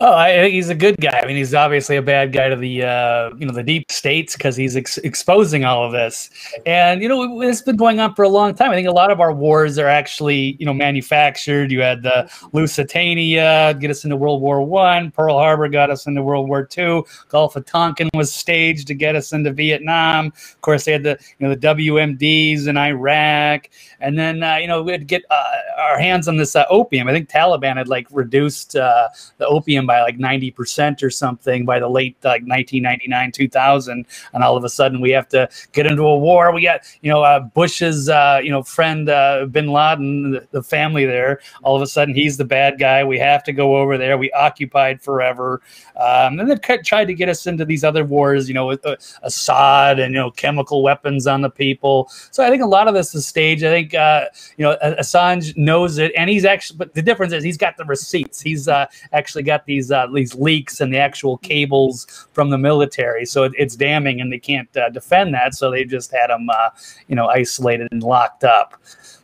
Oh, 0.05 0.15
I 0.15 0.33
think 0.33 0.55
he's 0.55 0.69
a 0.69 0.75
good 0.75 0.97
guy. 0.97 1.21
I 1.21 1.27
mean, 1.27 1.37
he's 1.37 1.55
obviously 1.55 1.95
a 1.95 2.03
bad 2.03 2.33
guy 2.33 2.49
to 2.49 2.57
the 2.57 2.83
uh, 2.83 3.31
you 3.37 3.47
know 3.47 3.53
the 3.53 3.63
deep 3.63 3.89
states 3.93 4.37
because 4.37 4.57
he's 4.57 4.75
ex- 4.75 4.99
exposing 4.99 5.65
all 5.65 5.85
of 5.85 5.93
this. 5.93 6.29
And 6.67 7.01
you 7.01 7.09
know, 7.09 7.41
it's 7.41 7.63
been 7.63 7.77
going 7.77 8.01
on 8.01 8.17
for 8.17 8.25
a 8.25 8.29
long 8.29 8.53
time. 8.57 8.73
I 8.73 8.75
think 8.75 8.89
a 8.89 8.93
lot 8.93 9.13
of 9.13 9.21
our 9.21 9.33
wars 9.33 9.79
are 9.79 9.87
actually 9.87 10.57
you 10.59 10.67
know 10.67 10.75
manufactured. 10.75 11.71
You 11.71 11.83
had 11.83 12.03
the 12.03 12.29
Lusitania 12.53 13.75
get 13.79 13.93
us 13.93 14.03
into 14.03 14.17
World 14.17 14.43
War 14.43 14.61
One. 14.61 15.13
Pearl 15.13 15.39
Harbor 15.39 15.69
got 15.69 15.89
us 15.89 16.09
into 16.09 16.21
World 16.21 16.49
War 16.49 16.65
Two. 16.65 17.05
Gulf 17.29 17.55
of 17.55 17.65
Tonkin 17.65 18.11
was 18.13 18.35
staged 18.35 18.89
to 18.89 18.95
get 18.95 19.15
us 19.15 19.33
into 19.33 19.53
Vietnam. 19.53 20.33
Of 20.35 20.61
course, 20.63 20.85
they 20.85 20.91
had 20.91 21.05
the 21.05 21.17
you 21.39 21.47
know 21.47 21.55
the 21.55 21.61
WMDs 21.61 22.67
in 22.67 22.77
Iraq, 22.77 23.71
and 24.01 24.19
then 24.19 24.43
uh, 24.43 24.57
you 24.57 24.67
know 24.67 24.83
we'd 24.83 25.07
get 25.07 25.23
uh, 25.31 25.45
our 25.79 26.01
hands 26.01 26.27
on 26.27 26.39
this 26.39 26.57
uh, 26.57 26.65
opium. 26.71 27.07
I 27.07 27.13
think 27.13 27.29
Taliban 27.29 27.77
had 27.77 27.87
like 27.87 28.09
reduced 28.11 28.75
uh, 28.75 29.09
the 29.39 29.47
opium 29.47 29.87
by 29.92 29.92
like 30.01 30.19
90% 30.19 31.03
or 31.03 31.11
something 31.11 31.65
by 31.65 31.79
the 31.79 31.89
late 31.89 32.17
like 32.25 32.43
1999 32.43 33.33
2000 33.33 34.07
and 34.33 34.45
all 34.45 34.57
of 34.57 34.65
a 34.65 34.69
sudden 34.69 35.01
we 35.01 35.11
have 35.11 35.29
to 35.29 35.49
get 35.73 35.87
into 35.87 36.03
a 36.03 36.17
war. 36.17 36.53
We 36.53 36.63
got 36.63 36.81
you 37.03 37.11
know 37.11 37.23
uh, 37.23 37.41
bush's 37.41 38.09
uh, 38.09 38.41
you 38.43 38.51
know 38.51 38.63
friend 38.63 39.09
uh, 39.09 39.47
bin 39.47 39.69
laden 39.69 40.33
the, 40.33 40.49
the, 40.51 40.63
family 40.63 41.05
there. 41.05 41.41
All 41.63 41.77
of 41.77 41.83
a 41.83 41.87
sudden 41.87 42.15
he's 42.15 42.37
the 42.37 42.45
bad 42.45 42.79
guy. 42.79 43.05
We 43.05 43.19
have 43.19 43.43
to 43.45 43.53
go 43.53 43.77
over 43.77 43.99
there. 43.99 44.17
We 44.17 44.31
occupied 44.33 45.03
forever. 45.03 45.61
Um, 45.97 46.39
and 46.39 46.51
they've 46.51 46.83
tried 46.85 47.07
to 47.07 47.15
get 47.15 47.29
us 47.29 47.47
into 47.47 47.65
these 47.65 47.85
other 47.85 48.05
wars 48.05 48.49
you 48.49 48.55
know 48.55 48.67
with 48.67 48.85
uh, 48.87 48.97
assad 49.23 49.99
and 49.99 50.15
you 50.15 50.21
know 50.21 50.31
chemical 50.31 50.83
weapons 50.83 51.27
on 51.27 51.43
the 51.43 51.51
people. 51.51 52.11
So 52.31 52.45
i 52.45 52.51
think 52.51 52.63
a 52.63 52.67
lot 52.67 52.89
of 52.89 52.95
this 52.95 53.15
is 53.15 53.27
staged. 53.27 53.65
I 53.65 53.71
think 53.71 53.95
uh, 53.95 54.27
you 54.57 54.65
know 54.65 54.77
assange 54.83 55.57
knows 55.57 55.99
it 55.99 56.13
and 56.17 56.31
he's 56.31 56.45
actually 56.45 56.79
but 56.79 56.95
the 56.95 57.03
difference 57.03 57.33
is 57.33 57.45
he's 57.45 57.57
got 57.57 57.77
the 57.77 57.85
receipts. 57.85 58.41
He's 58.41 58.69
uh, 58.69 58.87
actually 59.13 59.43
got 59.43 59.67
these 59.67 59.72
these 59.73 59.91
uh, 59.91 60.07
these 60.13 60.35
leaks 60.35 60.81
and 60.81 60.93
the 60.93 60.99
actual 60.99 61.39
cables 61.39 62.27
from 62.33 62.51
the 62.51 62.59
military. 62.59 63.25
So 63.25 63.45
it, 63.45 63.53
it's 63.57 63.77
damning, 63.77 64.21
and 64.21 64.33
they 64.33 64.39
can't 64.39 64.75
uh, 64.77 64.91
defend 64.91 65.35
that. 65.35 65.55
So 65.55 65.71
they 65.71 65.85
just 65.85 66.13
had 66.13 66.29
them, 66.29 66.49
uh, 66.51 66.71
you 67.09 67.17
know, 67.17 67.29
isolated 67.29 67.89
and 67.93 68.03
locked 68.03 68.45
up. 68.45 68.75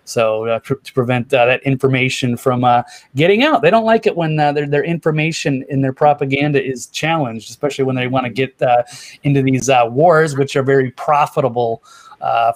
So 0.09 0.47
uh, 0.47 0.61
to 0.61 0.93
prevent 0.95 1.35
uh, 1.35 1.45
that 1.45 1.63
information 1.65 2.39
from 2.39 2.65
uh, 2.65 2.83
getting 3.15 3.43
out, 3.43 3.61
they 3.61 3.71
don't 3.71 3.85
like 3.85 4.07
it 4.07 4.17
when 4.17 4.41
uh, 4.41 4.53
their 4.53 4.67
their 4.67 4.85
information 4.85 5.65
and 5.71 5.85
their 5.85 5.93
propaganda 5.93 6.61
is 6.65 6.87
challenged, 6.87 7.51
especially 7.51 7.85
when 7.85 7.97
they 7.97 8.07
want 8.07 8.25
to 8.25 8.33
get 8.33 8.61
uh, 8.63 8.83
into 9.25 9.43
these 9.43 9.69
uh, 9.69 9.85
wars, 9.87 10.37
which 10.37 10.57
are 10.57 10.63
very 10.63 10.91
profitable 10.93 11.83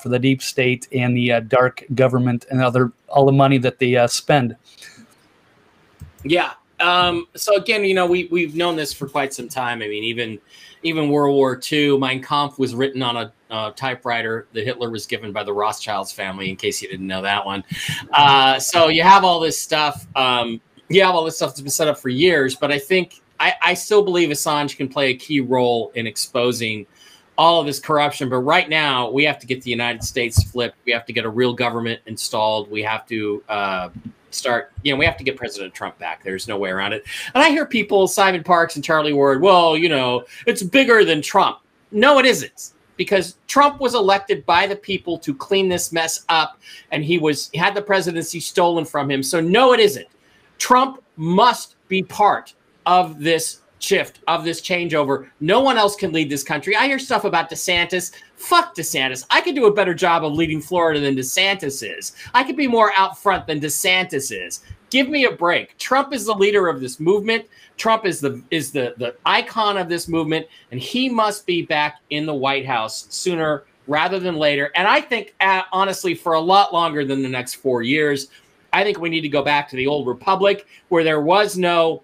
for 0.02 0.08
the 0.08 0.18
deep 0.18 0.42
state 0.42 0.88
and 0.92 1.16
the 1.16 1.40
dark 1.46 1.84
government 1.94 2.46
and 2.50 2.60
other 2.62 2.90
all 3.08 3.26
the 3.26 3.38
money 3.44 3.58
that 3.58 3.78
they 3.78 4.06
spend. 4.08 4.56
Yeah, 6.24 6.52
um, 6.82 7.26
so 7.34 7.56
again, 7.56 7.84
you 7.84 7.94
know, 7.94 8.06
we 8.06 8.28
we've 8.30 8.54
known 8.54 8.76
this 8.76 8.92
for 8.92 9.08
quite 9.08 9.32
some 9.32 9.48
time. 9.48 9.82
I 9.82 9.88
mean, 9.88 10.04
even 10.04 10.38
even 10.82 11.10
World 11.10 11.34
War 11.34 11.60
II, 11.70 11.98
Mein 11.98 12.22
Kampf 12.22 12.58
was 12.58 12.74
written 12.74 13.02
on 13.02 13.30
a 13.50 13.72
typewriter 13.76 14.48
that 14.52 14.64
Hitler 14.64 14.90
was 14.90 15.06
given 15.06 15.32
by 15.32 15.44
the 15.44 15.52
Rothschilds 15.52 16.12
family. 16.12 16.50
In 16.50 16.56
case 16.56 16.82
you 16.82 16.88
didn't 16.88 17.06
know 17.06 17.22
that 17.22 17.44
one, 17.44 17.64
uh, 18.12 18.58
so 18.58 18.88
you 18.88 19.02
have 19.02 19.24
all 19.24 19.40
this 19.40 19.60
stuff. 19.60 20.06
Um, 20.16 20.60
you 20.88 21.02
have 21.02 21.14
all 21.14 21.24
this 21.24 21.36
stuff 21.36 21.50
that's 21.50 21.60
been 21.60 21.70
set 21.70 21.88
up 21.88 21.98
for 21.98 22.08
years. 22.08 22.54
But 22.54 22.70
I 22.70 22.78
think 22.78 23.22
I, 23.40 23.54
I 23.62 23.74
still 23.74 24.02
believe 24.02 24.28
Assange 24.28 24.76
can 24.76 24.88
play 24.88 25.10
a 25.10 25.16
key 25.16 25.40
role 25.40 25.90
in 25.94 26.06
exposing 26.06 26.86
all 27.38 27.60
of 27.60 27.66
this 27.66 27.80
corruption. 27.80 28.28
But 28.28 28.38
right 28.38 28.68
now, 28.68 29.10
we 29.10 29.24
have 29.24 29.38
to 29.40 29.46
get 29.46 29.62
the 29.62 29.70
United 29.70 30.04
States 30.04 30.42
flipped. 30.44 30.76
We 30.84 30.92
have 30.92 31.06
to 31.06 31.12
get 31.12 31.24
a 31.24 31.30
real 31.30 31.54
government 31.54 32.00
installed. 32.06 32.70
We 32.70 32.82
have 32.82 33.06
to 33.06 33.42
uh, 33.48 33.88
start, 34.34 34.72
you 34.82 34.92
know, 34.92 34.98
we 34.98 35.04
have 35.04 35.16
to 35.16 35.24
get 35.24 35.36
President 35.36 35.74
Trump 35.74 35.98
back. 35.98 36.22
There's 36.22 36.48
no 36.48 36.56
way 36.56 36.70
around 36.70 36.92
it. 36.92 37.04
And 37.34 37.42
I 37.42 37.50
hear 37.50 37.66
people, 37.66 38.06
Simon 38.08 38.42
Parkes 38.42 38.76
and 38.76 38.84
Charlie 38.84 39.12
Ward, 39.12 39.40
well, 39.40 39.76
you 39.76 39.88
know, 39.88 40.24
it's 40.46 40.62
bigger 40.62 41.04
than 41.04 41.22
Trump. 41.22 41.58
No, 41.90 42.18
it 42.18 42.26
isn't. 42.26 42.72
Because 42.96 43.36
Trump 43.46 43.80
was 43.80 43.94
elected 43.94 44.44
by 44.44 44.66
the 44.66 44.76
people 44.76 45.18
to 45.20 45.34
clean 45.34 45.68
this 45.68 45.92
mess 45.92 46.24
up, 46.28 46.60
and 46.90 47.02
he 47.02 47.18
was 47.18 47.48
he 47.50 47.58
had 47.58 47.74
the 47.74 47.82
presidency 47.82 48.38
stolen 48.38 48.84
from 48.84 49.10
him. 49.10 49.22
So 49.22 49.40
no, 49.40 49.72
it 49.72 49.80
isn't. 49.80 50.06
Trump 50.58 51.02
must 51.16 51.76
be 51.88 52.02
part 52.02 52.54
of 52.84 53.18
this 53.18 53.61
shift 53.82 54.20
of 54.28 54.44
this 54.44 54.60
changeover. 54.60 55.28
No 55.40 55.60
one 55.60 55.76
else 55.76 55.96
can 55.96 56.12
lead 56.12 56.30
this 56.30 56.44
country. 56.44 56.76
I 56.76 56.86
hear 56.86 56.98
stuff 56.98 57.24
about 57.24 57.50
DeSantis. 57.50 58.12
Fuck 58.36 58.76
DeSantis. 58.76 59.26
I 59.30 59.40
could 59.40 59.54
do 59.54 59.66
a 59.66 59.74
better 59.74 59.94
job 59.94 60.24
of 60.24 60.32
leading 60.32 60.60
Florida 60.60 61.00
than 61.00 61.16
DeSantis 61.16 61.98
is. 61.98 62.12
I 62.32 62.44
could 62.44 62.56
be 62.56 62.68
more 62.68 62.92
out 62.96 63.18
front 63.18 63.46
than 63.46 63.60
DeSantis 63.60 64.32
is. 64.32 64.64
Give 64.90 65.08
me 65.08 65.24
a 65.24 65.32
break. 65.32 65.76
Trump 65.78 66.12
is 66.12 66.26
the 66.26 66.34
leader 66.34 66.68
of 66.68 66.80
this 66.80 67.00
movement. 67.00 67.46
Trump 67.76 68.04
is 68.04 68.20
the 68.20 68.42
is 68.50 68.72
the 68.72 68.94
the 68.98 69.16
icon 69.24 69.78
of 69.78 69.88
this 69.88 70.06
movement, 70.06 70.46
and 70.70 70.78
he 70.78 71.08
must 71.08 71.46
be 71.46 71.62
back 71.62 72.00
in 72.10 72.26
the 72.26 72.34
White 72.34 72.66
House 72.66 73.06
sooner 73.08 73.64
rather 73.86 74.20
than 74.20 74.36
later. 74.36 74.70
And 74.76 74.86
I 74.86 75.00
think, 75.00 75.34
uh, 75.40 75.62
honestly, 75.72 76.14
for 76.14 76.34
a 76.34 76.40
lot 76.40 76.72
longer 76.72 77.04
than 77.04 77.22
the 77.22 77.28
next 77.28 77.54
four 77.54 77.82
years. 77.82 78.28
I 78.74 78.84
think 78.84 78.98
we 78.98 79.10
need 79.10 79.20
to 79.22 79.28
go 79.28 79.42
back 79.42 79.68
to 79.68 79.76
the 79.76 79.86
old 79.86 80.06
republic 80.06 80.66
where 80.88 81.04
there 81.04 81.20
was 81.20 81.58
no 81.58 82.02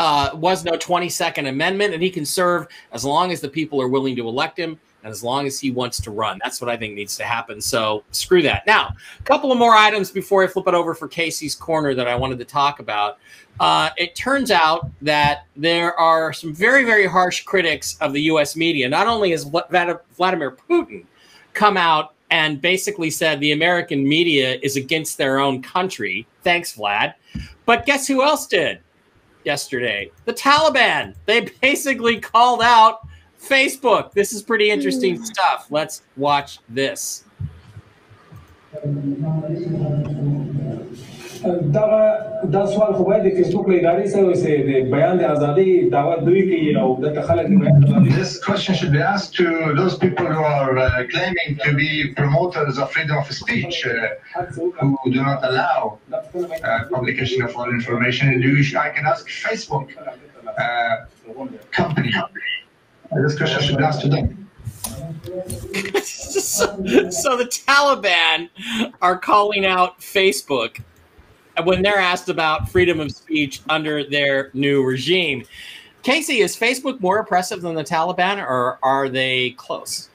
uh, 0.00 0.30
was 0.32 0.64
no 0.64 0.72
22nd 0.72 1.46
Amendment, 1.46 1.92
and 1.92 2.02
he 2.02 2.08
can 2.08 2.24
serve 2.24 2.66
as 2.92 3.04
long 3.04 3.30
as 3.32 3.42
the 3.42 3.48
people 3.48 3.80
are 3.82 3.88
willing 3.88 4.16
to 4.16 4.26
elect 4.26 4.58
him 4.58 4.80
and 5.02 5.10
as 5.10 5.22
long 5.22 5.46
as 5.46 5.60
he 5.60 5.70
wants 5.70 6.00
to 6.00 6.10
run. 6.10 6.38
That's 6.42 6.58
what 6.58 6.70
I 6.70 6.76
think 6.78 6.94
needs 6.94 7.18
to 7.18 7.24
happen. 7.24 7.60
So 7.60 8.02
screw 8.10 8.40
that. 8.42 8.66
Now, 8.66 8.94
a 9.18 9.22
couple 9.24 9.52
of 9.52 9.58
more 9.58 9.74
items 9.74 10.10
before 10.10 10.42
I 10.42 10.46
flip 10.46 10.66
it 10.68 10.74
over 10.74 10.94
for 10.94 11.06
Casey's 11.06 11.54
corner 11.54 11.94
that 11.94 12.08
I 12.08 12.16
wanted 12.16 12.38
to 12.38 12.46
talk 12.46 12.80
about. 12.80 13.18
Uh, 13.60 13.90
it 13.98 14.14
turns 14.14 14.50
out 14.50 14.90
that 15.02 15.44
there 15.54 15.98
are 16.00 16.32
some 16.32 16.54
very, 16.54 16.84
very 16.84 17.06
harsh 17.06 17.44
critics 17.44 17.98
of 18.00 18.14
the 18.14 18.22
U.S. 18.22 18.56
media. 18.56 18.88
Not 18.88 19.06
only 19.06 19.32
has 19.32 19.44
Vladimir 19.44 20.56
Putin 20.68 21.04
come 21.52 21.76
out 21.76 22.14
and 22.30 22.58
basically 22.62 23.10
said 23.10 23.38
the 23.40 23.52
American 23.52 24.08
media 24.08 24.58
is 24.62 24.76
against 24.76 25.18
their 25.18 25.40
own 25.40 25.60
country. 25.60 26.26
Thanks, 26.42 26.74
Vlad. 26.74 27.14
But 27.66 27.84
guess 27.84 28.06
who 28.06 28.22
else 28.22 28.46
did 28.46 28.80
yesterday? 29.43 30.11
The 30.25 30.33
Taliban. 30.33 31.15
They 31.25 31.49
basically 31.61 32.19
called 32.19 32.61
out 32.61 33.07
Facebook. 33.39 34.11
This 34.13 34.33
is 34.33 34.41
pretty 34.41 34.69
interesting 34.69 35.19
mm. 35.19 35.25
stuff. 35.25 35.67
Let's 35.69 36.01
watch 36.17 36.59
this. 36.69 37.23
دغه 41.73 42.17
دا 42.51 42.65
سوال 42.65 42.93
خو 42.93 43.03
باید 43.03 43.23
د 43.23 43.35
فیسبوک 43.37 43.67
له 43.69 43.75
ادارې 43.79 44.07
سره 44.13 44.23
وسي 44.29 44.53
د 44.67 44.89
بیان 44.93 45.17
د 45.17 45.23
ازادي 45.35 45.89
دعوه 45.95 46.15
دوی 46.27 46.41
کوي 46.49 46.71
او 46.81 46.87
د 47.01 47.21
خلک 47.27 47.45
This 48.19 48.31
question 48.47 48.75
should 48.79 48.93
be 48.97 49.03
asked 49.13 49.31
to 49.41 49.47
those 49.79 49.95
people 50.03 50.27
who 50.35 50.43
are 50.59 50.73
uh, 50.77 50.89
claiming 51.13 51.49
to 51.65 51.73
be 51.81 51.89
promoters 52.19 52.79
of 52.81 52.91
freedom 52.95 53.17
of 53.23 53.31
speech 53.41 53.77
uh, 53.85 53.93
who 55.03 55.11
do 55.17 55.21
not 55.29 55.39
allow 55.49 55.79
uh, 56.34 56.84
publication 56.90 57.42
of 57.42 57.56
all 57.56 57.68
information. 57.70 58.28
And 58.28 58.42
you, 58.42 58.78
I 58.78 58.90
can 58.90 59.06
ask 59.06 59.28
Facebook 59.28 59.90
uh, 60.58 61.04
company. 61.70 62.12
This 63.22 63.36
question 63.36 63.62
should 63.62 63.78
be 63.78 63.84
asked 63.84 64.02
to 64.02 64.08
them. 64.08 64.50
so, 66.04 66.66
so 67.10 67.36
the 67.36 67.44
Taliban 67.44 68.48
are 69.02 69.18
calling 69.18 69.66
out 69.66 70.00
Facebook 70.00 70.82
when 71.64 71.82
they're 71.82 71.98
asked 71.98 72.28
about 72.28 72.68
freedom 72.68 73.00
of 73.00 73.10
speech 73.10 73.62
under 73.68 74.04
their 74.04 74.50
new 74.54 74.84
regime. 74.84 75.44
Casey, 76.02 76.40
is 76.40 76.56
Facebook 76.56 77.00
more 77.00 77.18
oppressive 77.18 77.60
than 77.60 77.74
the 77.74 77.84
Taliban, 77.84 78.38
or 78.38 78.78
are 78.82 79.08
they 79.08 79.50
close? 79.52 80.09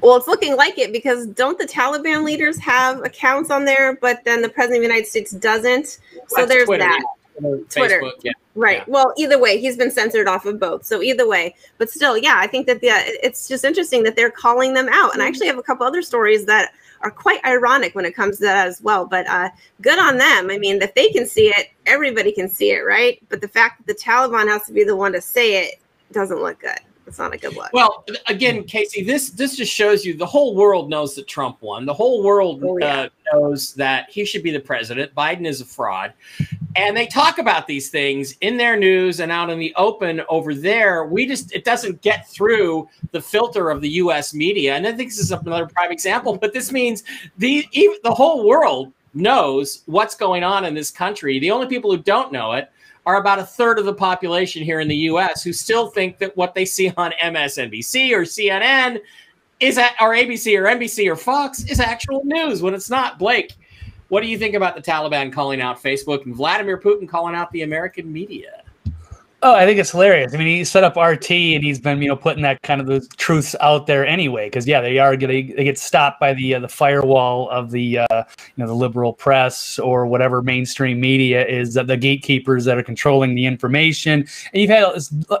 Well, 0.00 0.16
it's 0.16 0.28
looking 0.28 0.56
like 0.56 0.78
it 0.78 0.92
because 0.92 1.26
don't 1.26 1.58
the 1.58 1.66
Taliban 1.66 2.24
leaders 2.24 2.58
have 2.58 3.04
accounts 3.04 3.50
on 3.50 3.64
there, 3.64 3.96
but 3.96 4.24
then 4.24 4.42
the 4.42 4.48
president 4.48 4.78
of 4.78 4.82
the 4.82 4.94
United 4.94 5.08
States 5.08 5.32
doesn't? 5.32 5.86
So 5.86 5.98
That's 6.36 6.48
there's 6.48 6.66
Twitter, 6.66 6.84
that. 6.84 7.02
Yeah. 7.40 7.56
Twitter. 7.70 8.02
Facebook, 8.02 8.12
yeah. 8.22 8.32
Right. 8.54 8.78
Yeah. 8.78 8.84
Well, 8.88 9.14
either 9.16 9.38
way, 9.38 9.58
he's 9.58 9.76
been 9.76 9.90
censored 9.90 10.28
off 10.28 10.44
of 10.44 10.60
both. 10.60 10.84
So 10.84 11.02
either 11.02 11.26
way, 11.26 11.54
but 11.78 11.90
still, 11.90 12.18
yeah, 12.18 12.34
I 12.36 12.46
think 12.46 12.66
that 12.66 12.80
the 12.80 12.88
it's 12.88 13.48
just 13.48 13.64
interesting 13.64 14.02
that 14.04 14.16
they're 14.16 14.30
calling 14.30 14.74
them 14.74 14.88
out. 14.90 15.14
And 15.14 15.22
I 15.22 15.26
actually 15.26 15.46
have 15.46 15.58
a 15.58 15.62
couple 15.62 15.86
other 15.86 16.02
stories 16.02 16.44
that 16.46 16.72
are 17.00 17.10
quite 17.10 17.44
ironic 17.44 17.94
when 17.94 18.04
it 18.04 18.14
comes 18.14 18.36
to 18.36 18.44
that 18.44 18.66
as 18.66 18.82
well. 18.82 19.06
But 19.06 19.26
uh, 19.26 19.50
good 19.80 19.98
on 19.98 20.18
them. 20.18 20.50
I 20.50 20.58
mean, 20.58 20.82
if 20.82 20.94
they 20.94 21.08
can 21.08 21.26
see 21.26 21.48
it, 21.48 21.68
everybody 21.86 22.32
can 22.32 22.48
see 22.48 22.70
it, 22.70 22.80
right? 22.80 23.18
But 23.28 23.40
the 23.40 23.48
fact 23.48 23.78
that 23.78 23.86
the 23.86 23.98
Taliban 23.98 24.48
has 24.48 24.66
to 24.66 24.72
be 24.72 24.84
the 24.84 24.96
one 24.96 25.12
to 25.12 25.20
say 25.20 25.64
it 25.64 25.80
doesn't 26.12 26.40
look 26.40 26.60
good. 26.60 26.78
It's 27.06 27.18
not 27.18 27.34
a 27.34 27.38
good 27.38 27.56
look. 27.56 27.72
Well, 27.72 28.04
again, 28.26 28.64
Casey, 28.64 29.02
this 29.02 29.30
this 29.30 29.56
just 29.56 29.72
shows 29.72 30.04
you 30.04 30.16
the 30.16 30.26
whole 30.26 30.54
world 30.54 30.88
knows 30.88 31.14
that 31.16 31.26
Trump 31.26 31.60
won. 31.60 31.84
The 31.84 31.94
whole 31.94 32.22
world 32.22 32.62
oh, 32.64 32.78
yeah. 32.78 33.02
uh, 33.02 33.08
knows 33.32 33.74
that 33.74 34.08
he 34.08 34.24
should 34.24 34.42
be 34.42 34.52
the 34.52 34.60
president. 34.60 35.14
Biden 35.14 35.46
is 35.46 35.60
a 35.60 35.64
fraud, 35.64 36.12
and 36.76 36.96
they 36.96 37.06
talk 37.06 37.38
about 37.38 37.66
these 37.66 37.90
things 37.90 38.36
in 38.40 38.56
their 38.56 38.76
news 38.76 39.20
and 39.20 39.32
out 39.32 39.50
in 39.50 39.58
the 39.58 39.74
open 39.74 40.22
over 40.28 40.54
there. 40.54 41.04
We 41.04 41.26
just 41.26 41.52
it 41.52 41.64
doesn't 41.64 42.02
get 42.02 42.28
through 42.28 42.88
the 43.10 43.20
filter 43.20 43.70
of 43.70 43.80
the 43.80 43.90
U.S. 43.90 44.32
media, 44.32 44.76
and 44.76 44.86
I 44.86 44.92
think 44.92 45.10
this 45.10 45.18
is 45.18 45.32
another 45.32 45.66
prime 45.66 45.90
example. 45.90 46.36
But 46.36 46.52
this 46.52 46.70
means 46.70 47.02
the 47.38 47.66
even, 47.72 47.96
the 48.04 48.14
whole 48.14 48.46
world 48.46 48.92
knows 49.14 49.82
what's 49.86 50.14
going 50.14 50.44
on 50.44 50.64
in 50.64 50.74
this 50.74 50.90
country. 50.90 51.38
The 51.38 51.50
only 51.50 51.66
people 51.66 51.90
who 51.90 52.02
don't 52.02 52.32
know 52.32 52.52
it 52.52 52.70
are 53.04 53.16
about 53.16 53.38
a 53.38 53.44
third 53.44 53.78
of 53.78 53.84
the 53.84 53.94
population 53.94 54.62
here 54.62 54.80
in 54.80 54.88
the 54.88 54.96
US 54.96 55.42
who 55.42 55.52
still 55.52 55.88
think 55.88 56.18
that 56.18 56.36
what 56.36 56.54
they 56.54 56.64
see 56.64 56.92
on 56.96 57.12
MSNBC 57.22 58.12
or 58.12 58.22
CNN 58.22 59.00
is 59.60 59.78
at 59.78 59.94
or 60.00 60.10
ABC 60.10 60.58
or 60.58 60.64
NBC 60.64 61.10
or 61.10 61.16
Fox 61.16 61.64
is 61.64 61.80
actual 61.80 62.22
news 62.24 62.62
when 62.62 62.74
it's 62.74 62.90
not. 62.90 63.18
Blake, 63.18 63.54
what 64.08 64.22
do 64.22 64.28
you 64.28 64.38
think 64.38 64.54
about 64.54 64.76
the 64.76 64.82
Taliban 64.82 65.32
calling 65.32 65.60
out 65.60 65.82
Facebook 65.82 66.26
and 66.26 66.34
Vladimir 66.34 66.78
Putin 66.78 67.08
calling 67.08 67.34
out 67.34 67.50
the 67.52 67.62
American 67.62 68.12
media? 68.12 68.61
Oh, 69.44 69.56
I 69.56 69.66
think 69.66 69.80
it's 69.80 69.90
hilarious. 69.90 70.32
I 70.34 70.36
mean, 70.36 70.46
he 70.46 70.64
set 70.64 70.84
up 70.84 70.96
RT 70.96 71.28
and 71.32 71.64
he's 71.64 71.80
been, 71.80 72.00
you 72.00 72.06
know, 72.06 72.14
putting 72.14 72.44
that 72.44 72.62
kind 72.62 72.80
of 72.80 72.86
the 72.86 73.00
truths 73.16 73.56
out 73.60 73.88
there 73.88 74.06
anyway. 74.06 74.46
Because 74.46 74.68
yeah, 74.68 74.80
they 74.80 75.00
are 75.00 75.16
to 75.16 75.26
they 75.26 75.42
get 75.42 75.78
stopped 75.78 76.20
by 76.20 76.32
the 76.32 76.54
uh, 76.54 76.60
the 76.60 76.68
firewall 76.68 77.50
of 77.50 77.72
the 77.72 77.98
uh, 77.98 78.06
you 78.38 78.52
know 78.58 78.68
the 78.68 78.74
liberal 78.74 79.12
press 79.12 79.80
or 79.80 80.06
whatever 80.06 80.42
mainstream 80.42 81.00
media 81.00 81.44
is 81.44 81.76
uh, 81.76 81.82
the 81.82 81.96
gatekeepers 81.96 82.64
that 82.66 82.78
are 82.78 82.84
controlling 82.84 83.34
the 83.34 83.44
information. 83.44 84.20
And 84.52 84.62
you've 84.62 84.70
had 84.70 84.84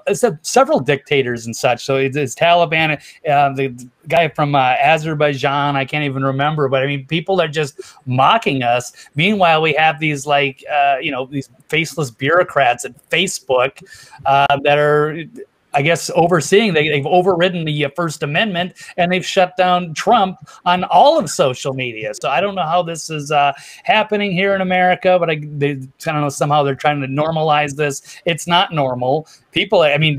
it's 0.08 0.24
uh, 0.24 0.32
several 0.42 0.80
dictators 0.80 1.46
and 1.46 1.54
such. 1.54 1.84
So 1.84 1.96
it's, 1.96 2.16
it's 2.16 2.34
Taliban, 2.34 3.00
uh, 3.30 3.52
the 3.52 3.88
guy 4.08 4.28
from 4.30 4.56
uh, 4.56 4.74
Azerbaijan. 4.80 5.76
I 5.76 5.84
can't 5.84 6.04
even 6.04 6.24
remember, 6.24 6.68
but 6.68 6.82
I 6.82 6.86
mean, 6.86 7.06
people 7.06 7.40
are 7.40 7.46
just 7.46 7.80
mocking 8.06 8.64
us. 8.64 8.92
Meanwhile, 9.14 9.62
we 9.62 9.74
have 9.74 10.00
these 10.00 10.26
like 10.26 10.64
uh, 10.68 10.96
you 11.00 11.12
know 11.12 11.26
these 11.26 11.48
faceless 11.68 12.10
bureaucrats 12.10 12.84
at 12.84 12.92
Facebook 13.08 13.82
uh, 14.26 14.58
that 14.62 14.78
are 14.78 15.24
I 15.74 15.82
guess 15.82 16.10
overseeing 16.14 16.74
they, 16.74 16.96
have 16.96 17.06
overridden 17.06 17.64
the 17.64 17.86
uh, 17.86 17.90
First 17.96 18.22
Amendment 18.22 18.74
and 18.96 19.10
they've 19.10 19.24
shut 19.24 19.56
down 19.56 19.94
Trump 19.94 20.38
on 20.64 20.84
all 20.84 21.18
of 21.18 21.30
social 21.30 21.72
media. 21.72 22.12
So 22.20 22.28
I 22.28 22.40
don't 22.40 22.54
know 22.54 22.66
how 22.66 22.82
this 22.82 23.10
is 23.10 23.30
uh, 23.30 23.52
happening 23.84 24.32
here 24.32 24.54
in 24.54 24.60
America, 24.60 25.18
but 25.18 25.30
I, 25.30 25.40
they, 25.42 25.70
I 25.70 26.12
don't 26.12 26.20
know 26.20 26.28
somehow 26.28 26.62
they're 26.62 26.74
trying 26.74 27.00
to 27.00 27.06
normalize 27.06 27.74
this. 27.76 28.20
It's 28.26 28.46
not 28.46 28.72
normal. 28.72 29.26
People, 29.50 29.82
I 29.82 29.98
mean, 29.98 30.18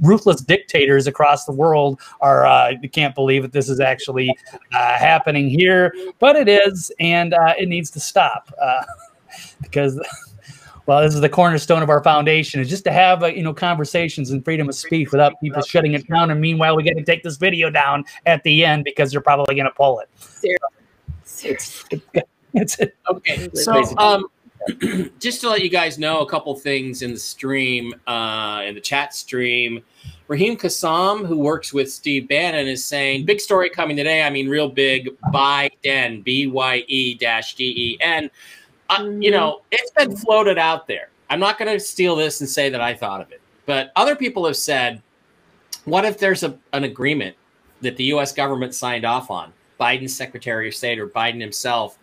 ruthless 0.00 0.40
dictators 0.40 1.06
across 1.06 1.44
the 1.44 1.52
world 1.52 2.00
are. 2.20 2.46
Uh, 2.46 2.72
can't 2.92 3.14
believe 3.14 3.42
that 3.42 3.52
this 3.52 3.68
is 3.68 3.80
actually 3.80 4.34
uh, 4.72 4.98
happening 4.98 5.48
here, 5.48 5.92
but 6.18 6.36
it 6.36 6.48
is, 6.48 6.90
and 6.98 7.34
uh, 7.34 7.54
it 7.58 7.68
needs 7.68 7.90
to 7.90 8.00
stop 8.00 8.52
uh, 8.60 8.82
because 9.62 10.00
well, 10.88 11.02
this 11.02 11.14
is 11.14 11.20
the 11.20 11.28
cornerstone 11.28 11.82
of 11.82 11.90
our 11.90 12.02
foundation 12.02 12.62
is 12.62 12.68
just 12.70 12.82
to 12.84 12.90
have, 12.90 13.22
uh, 13.22 13.26
you 13.26 13.42
know, 13.42 13.52
conversations 13.52 14.30
and 14.30 14.42
freedom 14.42 14.70
of 14.70 14.74
speech 14.74 15.12
without 15.12 15.38
people 15.38 15.60
shutting 15.60 15.92
it 15.92 16.08
down. 16.08 16.30
And 16.30 16.40
meanwhile, 16.40 16.74
we 16.74 16.82
get 16.82 16.96
to 16.96 17.04
take 17.04 17.22
this 17.22 17.36
video 17.36 17.68
down 17.68 18.06
at 18.24 18.42
the 18.42 18.64
end 18.64 18.84
because 18.84 19.12
they're 19.12 19.20
probably 19.20 19.54
going 19.54 19.66
to 19.66 19.74
pull 19.76 20.00
it. 20.00 20.08
Seriously. 21.24 22.02
It's, 22.54 22.78
it's, 22.80 22.94
okay. 23.10 23.50
So, 23.52 23.84
um, 23.98 24.24
just 25.20 25.42
to 25.42 25.50
let 25.50 25.62
you 25.62 25.68
guys 25.68 25.98
know 25.98 26.20
a 26.20 26.26
couple 26.26 26.54
things 26.54 27.02
in 27.02 27.12
the 27.12 27.18
stream, 27.18 27.94
uh, 28.06 28.62
in 28.64 28.74
the 28.74 28.80
chat 28.80 29.14
stream, 29.14 29.84
Raheem 30.28 30.56
Kassam, 30.56 31.26
who 31.26 31.38
works 31.38 31.74
with 31.74 31.92
Steve 31.92 32.26
Bannon, 32.26 32.66
is 32.66 32.84
saying 32.84 33.26
big 33.26 33.38
story 33.38 33.68
coming 33.68 33.98
today. 33.98 34.22
I 34.22 34.30
mean, 34.30 34.48
real 34.48 34.70
big. 34.70 35.10
Biden, 35.32 36.24
B 36.24 36.46
Y 36.46 36.84
E 36.88 37.14
dash 37.14 37.54
D 37.54 37.64
E 37.64 37.98
N 38.00 38.30
you 38.90 38.96
mm-hmm. 38.96 39.30
know, 39.30 39.62
it's 39.70 39.90
been 39.92 40.16
floated 40.16 40.58
out 40.58 40.86
there. 40.86 41.10
I'm 41.30 41.40
not 41.40 41.58
going 41.58 41.72
to 41.72 41.80
steal 41.80 42.16
this 42.16 42.40
and 42.40 42.48
say 42.48 42.70
that 42.70 42.80
I 42.80 42.94
thought 42.94 43.20
of 43.20 43.30
it, 43.32 43.40
but 43.66 43.92
other 43.96 44.16
people 44.16 44.46
have 44.46 44.56
said, 44.56 45.02
what 45.84 46.04
if 46.04 46.18
there's 46.18 46.42
a, 46.42 46.58
an 46.72 46.84
agreement 46.84 47.36
that 47.80 47.96
the 47.96 48.04
U.S. 48.04 48.32
government 48.32 48.74
signed 48.74 49.04
off 49.04 49.30
on, 49.30 49.52
Biden's 49.78 50.16
Secretary 50.16 50.68
of 50.68 50.74
State 50.74 50.98
or 50.98 51.06
Biden 51.08 51.40
himself, 51.40 51.98